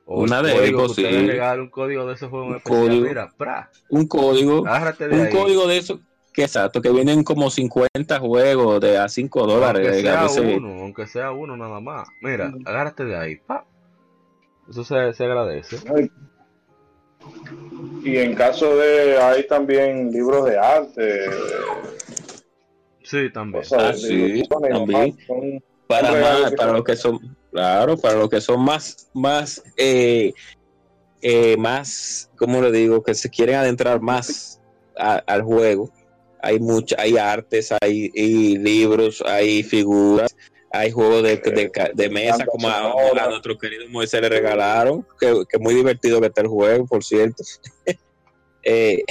O 0.05 0.21
una 0.21 0.41
de 0.41 0.69
Xbox, 0.69 0.95
sí. 0.95 1.03
Un 1.03 1.69
código 1.69 2.07
de 2.07 2.13
esos 2.13 2.29
juegos 2.29 2.55
especiales. 2.55 3.01
Mira, 3.01 3.33
pra. 3.35 3.69
Un 3.89 4.07
código. 4.07 4.61
un 4.61 5.29
código 5.29 5.67
de 5.67 5.77
eso. 5.77 5.99
Que 6.37 6.43
exacto, 6.43 6.83
que 6.83 6.91
vienen 6.91 7.23
como 7.23 7.49
50 7.49 8.19
juegos 8.19 8.79
de 8.79 8.95
a 8.95 9.09
5 9.09 9.47
dólares. 9.47 9.87
Aunque 9.87 10.29
sea 10.29 10.43
uno, 10.43 10.81
aunque 10.83 11.07
sea 11.07 11.31
uno 11.31 11.57
nada 11.57 11.79
más. 11.79 12.09
Mira, 12.21 12.53
agárrate 12.63 13.05
de 13.05 13.17
ahí, 13.17 13.37
pa. 13.37 13.65
Eso 14.69 14.83
se, 14.83 15.15
se 15.15 15.25
agradece. 15.25 15.77
Y 18.03 18.17
en 18.17 18.35
caso 18.35 18.77
de, 18.77 19.17
hay 19.17 19.47
también 19.47 20.11
libros 20.11 20.45
de 20.45 20.59
arte. 20.59 21.25
Sí, 23.01 23.31
también. 23.33 23.63
Ah, 23.75 23.93
sí, 23.93 24.43
también. 24.47 25.17
para 25.87 26.11
más, 26.11 26.53
para 26.53 26.73
los 26.73 26.83
que 26.83 26.95
son, 26.95 27.35
claro, 27.49 27.97
para 27.97 28.13
los 28.13 28.29
que 28.29 28.41
son 28.41 28.63
más, 28.63 29.09
más, 29.11 29.63
eh, 29.75 30.33
eh, 31.23 31.57
más, 31.57 32.29
¿cómo 32.37 32.61
le 32.61 32.71
digo? 32.71 33.01
Que 33.01 33.15
se 33.15 33.27
quieren 33.27 33.55
adentrar 33.55 33.99
más 34.01 34.61
al 34.95 35.41
juego. 35.41 35.89
Hay 36.41 36.59
mucha, 36.59 36.95
hay 36.99 37.17
artes, 37.17 37.73
hay, 37.81 38.11
hay 38.15 38.57
libros, 38.57 39.23
hay 39.25 39.63
figuras 39.63 40.35
hay 40.71 40.91
juegos 40.91 41.23
de, 41.23 41.71
de, 41.93 42.09
mesa 42.09 42.45
como 42.45 42.67
a, 42.67 43.27
nuestro 43.29 43.57
querido 43.57 43.87
Moisés 43.89 44.21
le 44.21 44.29
regalaron, 44.29 45.05
que, 45.19 45.43
que, 45.49 45.57
muy 45.57 45.73
divertido 45.73 46.19
que 46.19 46.27
está 46.27 46.41
el 46.41 46.47
juego, 46.47 46.85
por 46.85 47.03
cierto. 47.03 47.43
eh, 48.63 49.03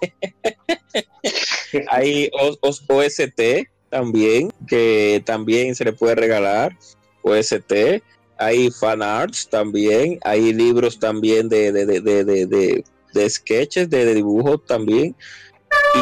hay 1.88 2.30
OST 2.32 3.40
también, 3.88 4.52
que 4.68 5.22
también 5.24 5.74
se 5.74 5.84
le 5.84 5.92
puede 5.92 6.14
regalar, 6.14 6.76
OST. 7.22 8.02
Hay 8.38 8.70
fan 8.70 9.02
arts 9.02 9.48
también, 9.48 10.18
hay 10.22 10.52
libros 10.52 10.98
también 10.98 11.48
de, 11.48 11.72
de, 11.72 11.84
de, 11.84 12.24
de, 12.24 12.84
de 13.12 13.30
sketches, 13.30 13.90
de 13.90 14.14
dibujos 14.14 14.64
también. 14.64 15.14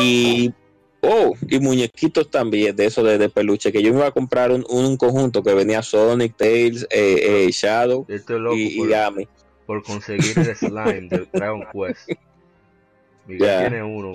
Y 0.01 0.53
Oh, 1.01 1.35
y 1.49 1.61
muñequitos 1.61 2.29
también 2.29 2.75
de 2.75 2.87
eso 2.87 3.05
de, 3.05 3.29
peluche, 3.29 3.71
que 3.71 3.83
yo 3.83 3.93
me 3.93 3.99
iba 3.99 4.09
a 4.09 4.13
comprar 4.13 4.51
un, 4.51 4.65
un 4.69 4.97
conjunto 4.97 5.43
que 5.43 5.55
venía 5.55 5.81
Sonic, 5.81 6.37
Tails, 6.37 6.83
eh, 6.91 7.47
eh, 7.47 7.51
Shadow 7.53 8.05
y, 8.09 8.79
por, 8.79 9.29
Por 9.67 9.83
conseguir 9.85 10.37
el 10.37 10.57
slime 10.57 11.09
de 11.09 11.29
Dragon 11.33 11.65
Quest. 11.73 12.11
Miguel 13.27 13.61
tiene 13.61 13.83
uno, 13.83 14.15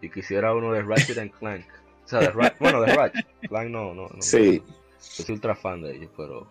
y 0.00 0.08
quisiera 0.08 0.54
uno 0.54 0.72
de 0.72 0.82
Ratchet 0.82 1.18
and 1.18 1.32
Clank. 1.32 1.66
O 2.04 2.08
sea, 2.08 2.20
de 2.20 2.30
bueno, 2.60 2.80
de 2.80 2.94
Ratchet. 2.94 3.26
Clank 3.48 3.70
no, 3.70 3.92
no, 3.92 4.08
no. 4.08 4.22
Sí. 4.22 4.62
soy 4.98 5.34
ultra 5.34 5.54
fan 5.54 5.82
de 5.82 5.96
ellos, 5.96 6.10
pero 6.16 6.46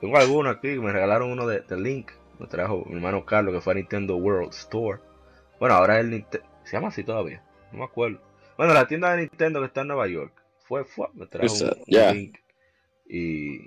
Tengo 0.00 0.16
algunos 0.16 0.56
aquí, 0.56 0.68
me 0.78 0.92
regalaron 0.92 1.30
uno 1.30 1.46
de, 1.46 1.60
de 1.60 1.80
Link, 1.80 2.12
me 2.38 2.46
trajo 2.46 2.84
mi 2.86 2.96
hermano 2.96 3.24
Carlos, 3.24 3.52
que 3.52 3.60
fue 3.60 3.72
a 3.72 3.76
Nintendo 3.76 4.16
World 4.16 4.52
Store. 4.52 5.00
Bueno, 5.58 5.74
ahora 5.74 5.98
el 5.98 6.10
Nintendo, 6.10 6.46
se 6.70 6.76
llama 6.76 6.88
así 6.88 7.02
todavía, 7.02 7.42
no 7.72 7.78
me 7.78 7.84
acuerdo. 7.84 8.20
Bueno, 8.56 8.72
la 8.74 8.86
tienda 8.86 9.10
de 9.10 9.22
Nintendo 9.22 9.58
que 9.58 9.66
está 9.66 9.80
en 9.80 9.88
Nueva 9.88 10.06
York, 10.06 10.32
fue, 10.68 10.84
fue, 10.84 11.08
me 11.14 11.26
trajo 11.26 11.52
un. 11.52 12.14
Link. 12.14 12.38
Y, 13.08 13.62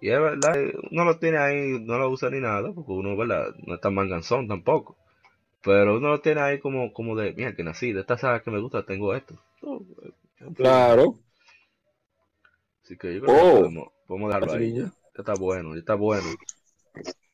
y 0.00 0.08
es 0.08 0.20
verdad, 0.20 0.56
uno 0.90 1.04
lo 1.04 1.18
tiene 1.18 1.38
ahí, 1.38 1.80
no 1.80 1.98
lo 1.98 2.10
usa 2.10 2.30
ni 2.30 2.38
nada, 2.40 2.72
porque 2.72 2.92
uno, 2.92 3.16
¿verdad? 3.16 3.54
No 3.66 3.74
es 3.74 3.80
tan 3.80 3.92
manganzón 3.94 4.46
tampoco. 4.46 4.96
Pero 5.64 5.96
uno 5.96 6.10
lo 6.10 6.20
tiene 6.20 6.40
ahí 6.42 6.60
como, 6.60 6.92
como 6.92 7.16
de, 7.16 7.32
mira, 7.32 7.56
que 7.56 7.64
nací, 7.64 7.92
de 7.92 8.00
esta 8.02 8.16
saga 8.18 8.40
que 8.42 8.50
me 8.52 8.60
gusta, 8.60 8.84
tengo 8.84 9.14
esto. 9.14 9.34
No, 9.62 9.80
eh, 10.04 10.12
Claro. 10.54 11.18
Así 12.84 12.96
que 12.96 13.14
yo 13.14 13.22
creo 13.22 13.34
que 13.34 13.40
Oh. 13.42 13.58
podemos, 13.60 13.88
podemos 14.06 14.28
dejarlo 14.28 14.52
ahí. 14.52 14.74
Ya 14.74 14.92
está 15.16 15.34
bueno, 15.34 15.74
ya 15.74 15.80
está 15.80 15.94
bueno. 15.94 16.28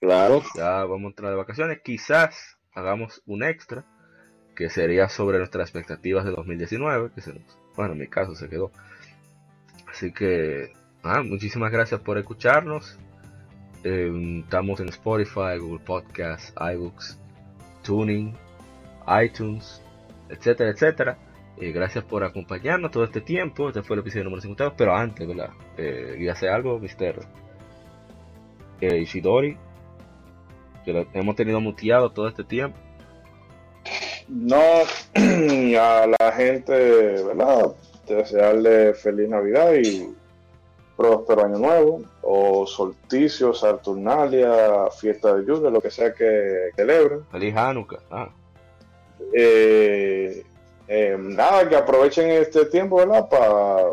Claro. 0.01 0.43
Ya 0.55 0.85
vamos 0.85 1.05
a 1.05 1.09
entrar 1.09 1.31
de 1.31 1.37
vacaciones. 1.37 1.81
Quizás 1.83 2.59
hagamos 2.73 3.23
un 3.27 3.43
extra 3.43 3.85
que 4.59 4.69
sería 4.71 5.09
sobre 5.09 5.39
nuestras 5.39 5.69
expectativas 5.69 6.25
de 6.25 6.33
2019, 6.33 7.13
que 7.15 7.21
se 7.21 7.33
nos, 7.33 7.43
bueno, 7.77 7.93
en 7.93 8.01
mi 8.01 8.09
caso 8.09 8.35
se 8.35 8.49
quedó. 8.49 8.73
Así 9.87 10.13
que, 10.13 10.73
ah, 11.05 11.23
muchísimas 11.23 11.71
gracias 11.71 12.01
por 12.01 12.19
escucharnos. 12.19 12.99
Eh, 13.85 14.41
estamos 14.43 14.81
en 14.81 14.89
Spotify, 14.89 15.59
Google 15.61 15.85
Podcasts, 15.87 16.53
iBooks, 16.75 17.21
Tuning, 17.85 18.35
iTunes, 19.25 19.81
etcétera, 20.29 20.71
etcétera. 20.71 21.19
Eh, 21.57 21.71
gracias 21.71 22.03
por 22.03 22.25
acompañarnos 22.25 22.91
todo 22.91 23.05
este 23.05 23.21
tiempo. 23.21 23.69
Este 23.69 23.85
fue 23.85 23.95
el 23.95 24.01
episodio 24.01 24.25
número 24.25 24.43
52. 24.43 24.75
Pero 24.77 24.97
antes, 24.97 25.29
¿verdad? 25.29 25.51
Eh, 25.77 26.17
y 26.19 26.27
hace 26.27 26.49
algo, 26.49 26.81
Mister 26.81 27.21
eh, 28.81 28.99
Ishidori, 28.99 29.57
que 30.85 31.07
hemos 31.15 31.37
tenido 31.37 31.61
muteado 31.61 32.11
todo 32.11 32.27
este 32.27 32.43
tiempo. 32.43 32.88
No, 34.29 34.83
a 35.81 36.07
la 36.19 36.33
gente, 36.33 36.73
¿verdad? 36.73 37.73
Desearle 38.07 38.95
feliz 38.95 39.29
Navidad 39.29 39.75
y 39.75 40.15
próspero 40.97 41.45
año 41.45 41.59
nuevo, 41.59 42.03
o 42.23 42.67
solsticio, 42.67 43.55
Saturnalia, 43.55 44.91
fiesta 44.91 45.35
de 45.35 45.45
lluvia, 45.45 45.71
lo 45.71 45.81
que 45.81 45.91
sea 45.91 46.13
que 46.13 46.71
celebren. 46.75 47.25
Feliz 47.31 47.55
Hanukkah. 47.57 48.01
Ah, 48.11 48.29
Eh, 49.33 50.45
eh, 50.89 51.17
nada, 51.19 51.69
que 51.69 51.77
aprovechen 51.77 52.31
este 52.31 52.65
tiempo, 52.67 52.97
¿verdad? 52.97 53.29
Para 53.29 53.93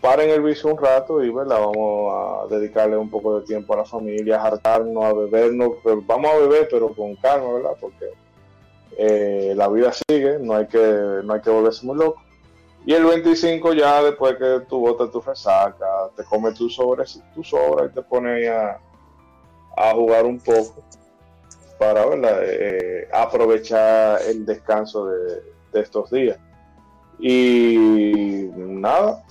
paren 0.00 0.30
el 0.30 0.42
vicio 0.42 0.70
un 0.70 0.78
rato 0.78 1.22
y, 1.24 1.30
¿verdad? 1.30 1.58
Vamos 1.60 2.12
a 2.50 2.54
dedicarle 2.54 2.96
un 2.96 3.10
poco 3.10 3.40
de 3.40 3.46
tiempo 3.46 3.74
a 3.74 3.78
la 3.78 3.84
familia, 3.84 4.40
a 4.40 4.46
hartarnos, 4.48 5.04
a 5.04 5.12
bebernos. 5.12 5.72
pero 5.82 6.02
vamos 6.02 6.30
a 6.30 6.38
beber, 6.38 6.68
pero 6.70 6.88
con 6.90 7.14
calma, 7.16 7.54
¿verdad? 7.54 7.76
Porque 7.80 8.06
eh, 8.96 9.52
la 9.56 9.68
vida 9.68 9.92
sigue, 9.92 10.38
no 10.40 10.54
hay 10.54 10.66
que, 10.66 11.20
no 11.24 11.34
hay 11.34 11.40
que 11.40 11.50
volverse 11.50 11.84
muy 11.86 11.96
loco. 11.96 12.22
Y 12.84 12.94
el 12.94 13.04
25 13.04 13.72
ya 13.74 14.02
después 14.02 14.36
que 14.36 14.60
tú 14.68 14.80
botas 14.80 15.10
tu 15.10 15.20
resaca, 15.20 15.86
te 16.16 16.22
comes 16.24 16.54
tus 16.54 16.76
sobres, 16.76 17.20
tu 17.34 17.42
sobra 17.42 17.86
y 17.86 17.88
te 17.88 18.00
pones 18.02 18.48
a, 18.48 18.78
a 19.76 19.92
jugar 19.92 20.24
un 20.24 20.38
poco 20.38 20.84
para. 21.78 22.04
Eh, 22.42 22.96
aprovechar 23.12 24.20
el 24.28 24.44
descanso 24.44 25.06
de, 25.06 25.42
estos 25.74 26.10
días. 26.10 26.38
Y 27.18 28.48
nada, 28.56 29.22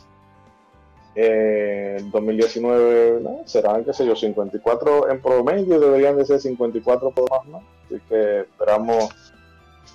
eh, 1.15 1.97
en 1.99 2.11
2019 2.11 3.21
¿no? 3.21 3.41
serán, 3.45 3.83
qué 3.83 3.93
sé 3.93 4.05
yo, 4.05 4.15
54 4.15 5.09
en 5.09 5.21
promedio, 5.21 5.79
deberían 5.79 6.17
de 6.17 6.25
ser 6.25 6.39
54 6.39 7.11
por 7.11 7.29
más, 7.31 7.45
¿no? 7.47 7.63
Así 7.85 7.99
que 8.07 8.41
esperamos 8.41 9.09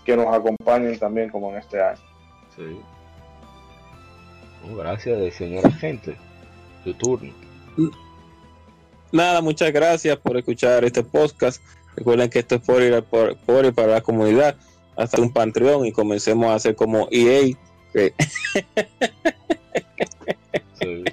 que 0.04 0.16
nos 0.16 0.26
acompañen 0.34 0.98
también 0.98 1.28
como 1.30 1.50
en 1.50 1.58
este 1.58 1.80
año. 1.82 1.98
sí. 2.56 2.78
Oh, 4.70 4.76
gracias, 4.76 5.34
señora 5.36 5.70
gente. 5.72 6.16
Tu 6.84 6.92
turno. 6.94 7.32
Nada, 9.10 9.40
muchas 9.40 9.72
gracias 9.72 10.18
por 10.18 10.36
escuchar 10.36 10.84
este 10.84 11.02
podcast. 11.02 11.62
Recuerden 11.96 12.28
que 12.28 12.40
esto 12.40 12.56
es 12.56 12.60
por 12.60 12.82
ir, 12.82 13.02
por, 13.04 13.36
por 13.38 13.64
ir 13.64 13.72
para 13.72 13.88
la 13.94 14.00
comunidad. 14.02 14.56
Hasta 14.96 15.22
un 15.22 15.32
Patreon 15.32 15.86
y 15.86 15.92
comencemos 15.92 16.46
a 16.50 16.54
hacer 16.56 16.76
como 16.76 17.08
EA. 17.10 17.56
que- 17.92 18.12
Sí. 20.78 21.04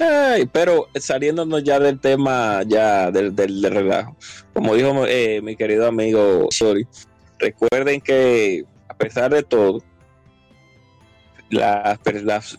Ay, 0.00 0.46
pero 0.52 0.88
saliéndonos 0.94 1.62
ya 1.64 1.78
del 1.78 1.98
tema, 2.00 2.62
ya 2.66 3.10
del, 3.10 3.34
del, 3.34 3.62
del 3.62 3.72
relajo. 3.72 4.16
Como 4.52 4.74
dijo 4.74 5.06
eh, 5.06 5.40
mi 5.42 5.56
querido 5.56 5.86
amigo 5.86 6.48
Sorry, 6.50 6.86
recuerden 7.38 8.00
que 8.00 8.64
a 8.88 8.94
pesar 8.94 9.32
de 9.32 9.42
todo, 9.42 9.82
las, 11.50 11.98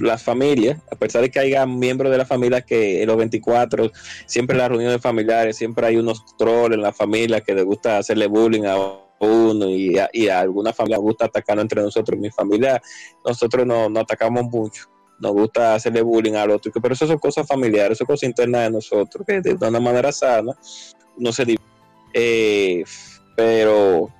las, 0.00 0.22
familias, 0.22 0.80
a 0.90 0.96
pesar 0.96 1.22
de 1.22 1.30
que 1.30 1.38
haya 1.38 1.66
miembros 1.66 2.10
de 2.10 2.18
la 2.18 2.24
familia 2.24 2.62
que 2.62 3.02
en 3.02 3.08
los 3.08 3.16
24, 3.16 3.90
siempre 4.26 4.54
en 4.54 4.58
las 4.58 4.68
reuniones 4.70 5.02
familiares, 5.02 5.56
siempre 5.56 5.86
hay 5.86 5.96
unos 5.96 6.24
trolls 6.38 6.74
en 6.74 6.82
la 6.82 6.92
familia 6.92 7.42
que 7.42 7.54
les 7.54 7.64
gusta 7.64 7.98
hacerle 7.98 8.26
bullying 8.26 8.64
a 8.64 8.76
uno 9.18 9.68
y 9.68 9.98
a, 9.98 10.08
y 10.12 10.28
a 10.28 10.40
alguna 10.40 10.72
familia 10.72 10.98
gusta 10.98 11.26
atacarnos 11.26 11.64
entre 11.64 11.82
nosotros. 11.82 12.18
Mi 12.18 12.30
familia, 12.30 12.80
nosotros 13.24 13.66
no, 13.66 13.88
no 13.88 14.00
atacamos 14.00 14.44
mucho 14.44 14.90
nos 15.18 15.32
gusta 15.32 15.74
hacerle 15.74 16.02
bullying 16.02 16.34
al 16.34 16.50
otro, 16.50 16.70
pero 16.80 16.94
eso 16.94 17.06
son 17.06 17.18
cosas 17.18 17.46
familiares, 17.46 17.98
son 17.98 18.06
cosas 18.06 18.28
internas 18.28 18.64
de 18.64 18.70
nosotros, 18.70 19.24
que 19.26 19.40
de 19.40 19.54
una 19.66 19.80
manera 19.80 20.12
sana 20.12 20.52
no 21.16 21.32
se 21.32 21.56
eh, 22.12 22.84
pero 23.36 24.10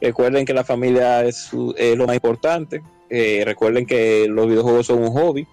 recuerden 0.00 0.44
que 0.44 0.54
la 0.54 0.62
familia 0.64 1.24
es, 1.24 1.50
es 1.76 1.96
lo 1.96 2.06
más 2.06 2.14
importante, 2.14 2.82
eh, 3.10 3.42
recuerden 3.44 3.86
que 3.86 4.26
los 4.28 4.46
videojuegos 4.46 4.86
son 4.86 5.02
un 5.02 5.10
hobby 5.10 5.46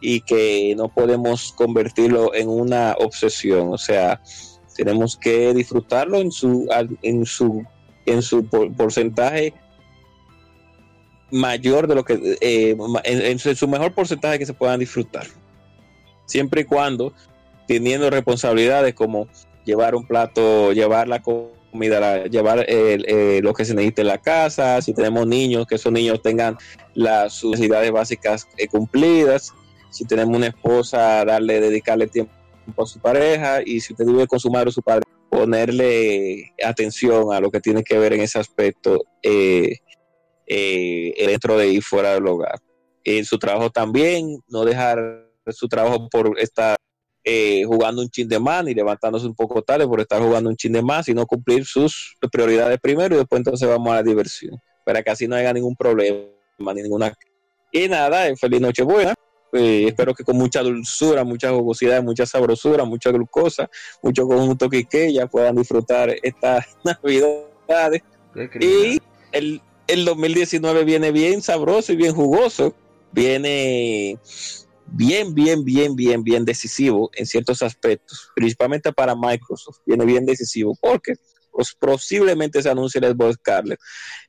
y 0.00 0.20
que 0.20 0.74
no 0.76 0.88
podemos 0.88 1.52
convertirlo 1.52 2.34
en 2.34 2.48
una 2.48 2.94
obsesión, 2.98 3.72
o 3.72 3.78
sea, 3.78 4.20
tenemos 4.74 5.16
que 5.16 5.52
disfrutarlo 5.52 6.18
en 6.18 6.30
su 6.32 6.66
en 7.02 7.26
su 7.26 7.62
en 8.06 8.22
su 8.22 8.46
por- 8.46 8.72
porcentaje 8.74 9.52
mayor 11.30 11.86
de 11.86 11.94
lo 11.94 12.04
que 12.04 12.14
eh, 12.40 12.76
en, 13.04 13.22
en 13.22 13.38
su 13.38 13.68
mejor 13.68 13.92
porcentaje 13.94 14.38
que 14.38 14.46
se 14.46 14.54
puedan 14.54 14.80
disfrutar. 14.80 15.26
Siempre 16.26 16.62
y 16.62 16.64
cuando 16.64 17.12
teniendo 17.68 18.08
responsabilidades 18.10 18.94
como 18.94 19.28
llevar 19.64 19.94
un 19.94 20.06
plato 20.06 20.72
llevar 20.72 21.06
la 21.06 21.20
comida 21.22 21.50
la- 21.72 22.24
llevar 22.26 22.64
eh, 22.68 23.40
lo 23.42 23.52
que 23.54 23.64
se 23.64 23.74
necesite 23.74 24.02
en 24.02 24.08
la 24.08 24.18
casa 24.18 24.80
si 24.82 24.92
tenemos 24.92 25.26
niños 25.26 25.66
que 25.66 25.76
esos 25.76 25.92
niños 25.92 26.20
tengan 26.22 26.56
las 26.94 27.32
sus 27.34 27.52
necesidades 27.52 27.90
básicas 27.90 28.46
eh, 28.56 28.68
cumplidas 28.68 29.52
si 29.90 30.04
tenemos 30.04 30.36
una 30.36 30.48
esposa 30.48 31.24
darle 31.24 31.60
dedicarle 31.60 32.06
tiempo 32.06 32.32
a 32.76 32.86
su 32.86 32.98
pareja 33.00 33.60
y 33.64 33.80
si 33.80 33.92
usted 33.92 34.06
vive 34.06 34.26
con 34.26 34.38
su 34.38 34.50
madre 34.50 34.68
o 34.68 34.72
su 34.72 34.82
padre 34.82 35.02
ponerle 35.30 36.52
atención 36.64 37.32
a 37.32 37.40
lo 37.40 37.50
que 37.50 37.60
tiene 37.60 37.82
que 37.82 37.98
ver 37.98 38.12
en 38.12 38.20
ese 38.20 38.38
aspecto 38.38 39.02
eh, 39.22 39.76
dentro 41.26 41.56
de 41.56 41.68
y 41.68 41.80
fuera 41.80 42.12
del 42.14 42.26
hogar. 42.26 42.58
En 43.04 43.24
su 43.24 43.38
trabajo 43.38 43.70
también, 43.70 44.38
no 44.48 44.64
dejar 44.64 45.26
su 45.48 45.68
trabajo 45.68 46.08
por 46.10 46.38
estar 46.38 46.76
eh, 47.24 47.62
jugando 47.64 48.02
un 48.02 48.08
chin 48.08 48.28
de 48.28 48.40
más 48.40 48.66
y 48.66 48.74
levantándose 48.74 49.26
un 49.26 49.34
poco 49.34 49.62
tarde 49.62 49.86
por 49.86 50.00
estar 50.00 50.20
jugando 50.20 50.50
un 50.50 50.56
chin 50.56 50.72
de 50.72 50.82
más, 50.82 51.06
sino 51.06 51.26
cumplir 51.26 51.64
sus 51.64 52.16
prioridades 52.32 52.80
primero 52.80 53.14
y 53.14 53.18
después 53.18 53.38
entonces 53.38 53.68
vamos 53.68 53.92
a 53.92 53.96
la 53.96 54.02
diversión, 54.02 54.60
para 54.84 55.02
que 55.02 55.10
así 55.10 55.28
no 55.28 55.36
haya 55.36 55.52
ningún 55.52 55.76
problema 55.76 56.26
ni 56.58 56.82
ninguna. 56.82 57.16
Y 57.70 57.88
nada, 57.88 58.28
eh, 58.28 58.36
feliz 58.36 58.60
Nochebuena. 58.60 59.14
Eh, 59.54 59.84
espero 59.88 60.14
que 60.14 60.24
con 60.24 60.36
mucha 60.36 60.62
dulzura, 60.62 61.24
mucha 61.24 61.50
jugosidad, 61.50 62.02
mucha 62.02 62.24
sabrosura, 62.24 62.84
mucha 62.84 63.10
glucosa, 63.10 63.68
mucho 64.02 64.26
conjunto 64.26 64.68
que 64.70 65.12
ya 65.12 65.26
puedan 65.26 65.56
disfrutar 65.56 66.14
estas 66.22 66.66
navidades. 66.84 68.02
Y 68.60 68.98
el, 69.32 69.60
el 69.86 70.04
2019 70.04 70.84
viene 70.84 71.12
bien 71.12 71.42
sabroso 71.42 71.92
y 71.92 71.96
bien 71.96 72.14
jugoso. 72.14 72.74
Viene 73.12 74.18
bien, 74.86 75.34
bien, 75.34 75.64
bien, 75.64 75.94
bien, 75.96 76.22
bien 76.22 76.44
decisivo 76.44 77.10
en 77.14 77.26
ciertos 77.26 77.62
aspectos, 77.62 78.30
principalmente 78.34 78.92
para 78.92 79.14
Microsoft. 79.14 79.78
Viene 79.86 80.04
bien 80.04 80.26
decisivo 80.26 80.76
porque 80.80 81.14
pues, 81.50 81.74
posiblemente 81.78 82.62
se 82.62 82.70
anuncie 82.70 82.98
el 83.00 83.12
Xbox 83.12 83.34
Scarlet, 83.34 83.78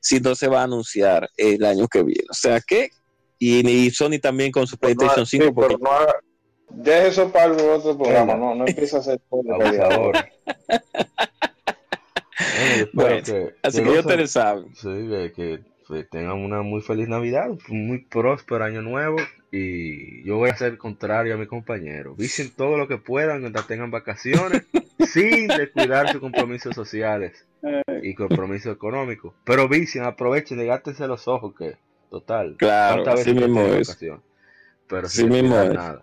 si 0.00 0.20
no 0.20 0.34
se 0.34 0.48
va 0.48 0.60
a 0.60 0.64
anunciar 0.64 1.28
el 1.36 1.64
año 1.64 1.88
que 1.88 2.02
viene. 2.02 2.24
O 2.30 2.34
sea 2.34 2.60
que, 2.60 2.90
y, 3.38 3.66
y 3.68 3.90
Sony 3.90 4.18
también 4.20 4.52
con 4.52 4.66
su 4.66 4.76
PlayStation 4.78 5.26
Sí, 5.26 5.38
5, 5.38 5.54
porque 5.54 5.76
pero 5.76 5.78
no 5.84 5.90
haga- 5.90 6.14
deje 6.70 7.08
eso 7.08 7.30
para 7.30 7.46
el 7.46 7.60
otro 7.70 7.96
programa, 7.96 8.34
no, 8.34 8.54
no 8.54 8.66
empieza 8.66 8.96
a 8.98 9.00
hacer 9.00 9.20
Abusador. 9.30 10.16
Bueno, 12.36 12.76
yo 12.76 12.82
espero 12.84 12.90
Bueno, 12.92 13.22
que- 13.24 13.54
así 13.62 13.78
que 13.78 13.84
que 13.84 13.90
ya 13.90 13.96
gocen- 13.96 14.00
ustedes 14.00 14.30
saben. 14.30 14.74
Sí, 14.74 14.88
que, 14.88 15.32
que, 15.34 15.60
pues, 15.86 16.10
tengan 16.10 16.38
una 16.38 16.62
muy 16.62 16.80
feliz 16.80 17.08
Navidad, 17.08 17.50
un 17.68 17.86
muy 17.86 18.04
próspero 18.06 18.64
año 18.64 18.82
nuevo 18.82 19.16
Y 19.56 20.24
yo 20.24 20.38
voy 20.38 20.50
a 20.50 20.54
hacer 20.54 20.76
contrario 20.78 21.34
a 21.34 21.36
mi 21.36 21.46
compañero. 21.46 22.16
Vicien 22.16 22.50
todo 22.50 22.76
lo 22.76 22.88
que 22.88 22.98
puedan 22.98 23.42
mientras 23.42 23.68
tengan 23.68 23.92
vacaciones, 23.92 24.66
sin 24.98 25.46
descuidar 25.46 26.10
sus 26.10 26.20
compromisos 26.20 26.74
sociales 26.74 27.46
y 28.02 28.16
compromisos 28.16 28.74
económicos. 28.74 29.32
Pero 29.44 29.68
vicien, 29.68 30.06
aprovechen 30.06 30.60
y 30.60 30.66
gátense 30.66 31.06
los 31.06 31.28
ojos 31.28 31.54
que, 31.56 31.76
total, 32.10 32.56
claro, 32.58 33.08
así 33.12 33.32
mismo 33.32 33.60
es. 33.60 33.96
Pero 34.88 35.08
sin 35.08 35.28
mismo 35.28 35.54
nada. 35.54 36.02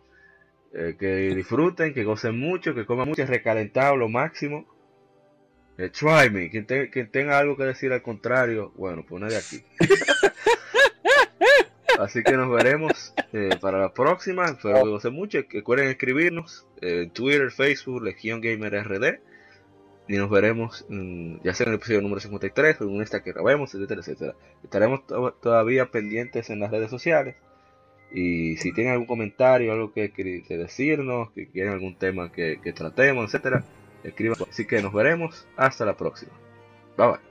Eh, 0.73 0.95
que 0.97 1.35
disfruten, 1.35 1.93
que 1.93 2.05
gocen 2.05 2.39
mucho, 2.39 2.73
que 2.73 2.85
coman 2.85 3.09
mucho, 3.09 3.25
recalentado 3.25 3.97
lo 3.97 4.07
máximo. 4.07 4.65
Eh, 5.77 5.89
try 5.89 6.29
me, 6.31 6.49
quien, 6.49 7.11
tenga 7.11 7.37
algo 7.37 7.57
que 7.57 7.65
decir 7.65 7.91
al 7.91 8.01
contrario, 8.01 8.71
bueno, 8.77 9.03
pues 9.05 9.29
de 9.29 9.35
aquí. 9.35 9.65
Así 12.01 12.23
que 12.23 12.35
nos 12.35 12.49
veremos 12.49 13.13
eh, 13.31 13.57
para 13.61 13.77
la 13.77 13.93
próxima. 13.93 14.45
Espero 14.45 14.83
que 14.83 14.89
gocen 14.89 15.13
mucho. 15.13 15.39
Recuerden 15.47 15.89
escribirnos 15.89 16.65
en 16.81 17.11
Twitter, 17.11 17.51
Facebook, 17.51 18.03
Legion 18.03 18.41
Gamer 18.41 18.73
RD. 18.73 19.19
Y 20.07 20.17
nos 20.17 20.29
veremos 20.29 20.85
ya 21.43 21.53
sea 21.53 21.65
en 21.65 21.69
el 21.69 21.75
episodio 21.75 22.01
número 22.01 22.19
53 22.19 22.81
o 22.81 22.85
en 22.85 23.01
esta 23.01 23.23
que 23.23 23.31
grabemos, 23.33 23.73
etcétera, 23.75 24.01
etcétera. 24.01 24.35
Estaremos 24.63 25.01
todavía 25.41 25.91
pendientes 25.91 26.49
en 26.49 26.59
las 26.59 26.71
redes 26.71 26.89
sociales. 26.89 27.35
Y 28.11 28.57
si 28.57 28.73
tienen 28.73 28.93
algún 28.93 29.07
comentario, 29.07 29.71
algo 29.71 29.93
que, 29.93 30.11
que 30.11 30.57
decirnos, 30.57 31.31
que 31.31 31.47
quieren 31.47 31.71
algún 31.71 31.95
tema 31.95 32.31
que, 32.31 32.59
que 32.61 32.73
tratemos, 32.73 33.25
etcétera, 33.27 33.63
escriban. 34.03 34.37
Así 34.49 34.65
que 34.65 34.81
nos 34.81 34.91
veremos. 34.91 35.47
Hasta 35.55 35.85
la 35.85 35.95
próxima. 35.95 36.31
Bye 36.97 37.07
bye. 37.07 37.30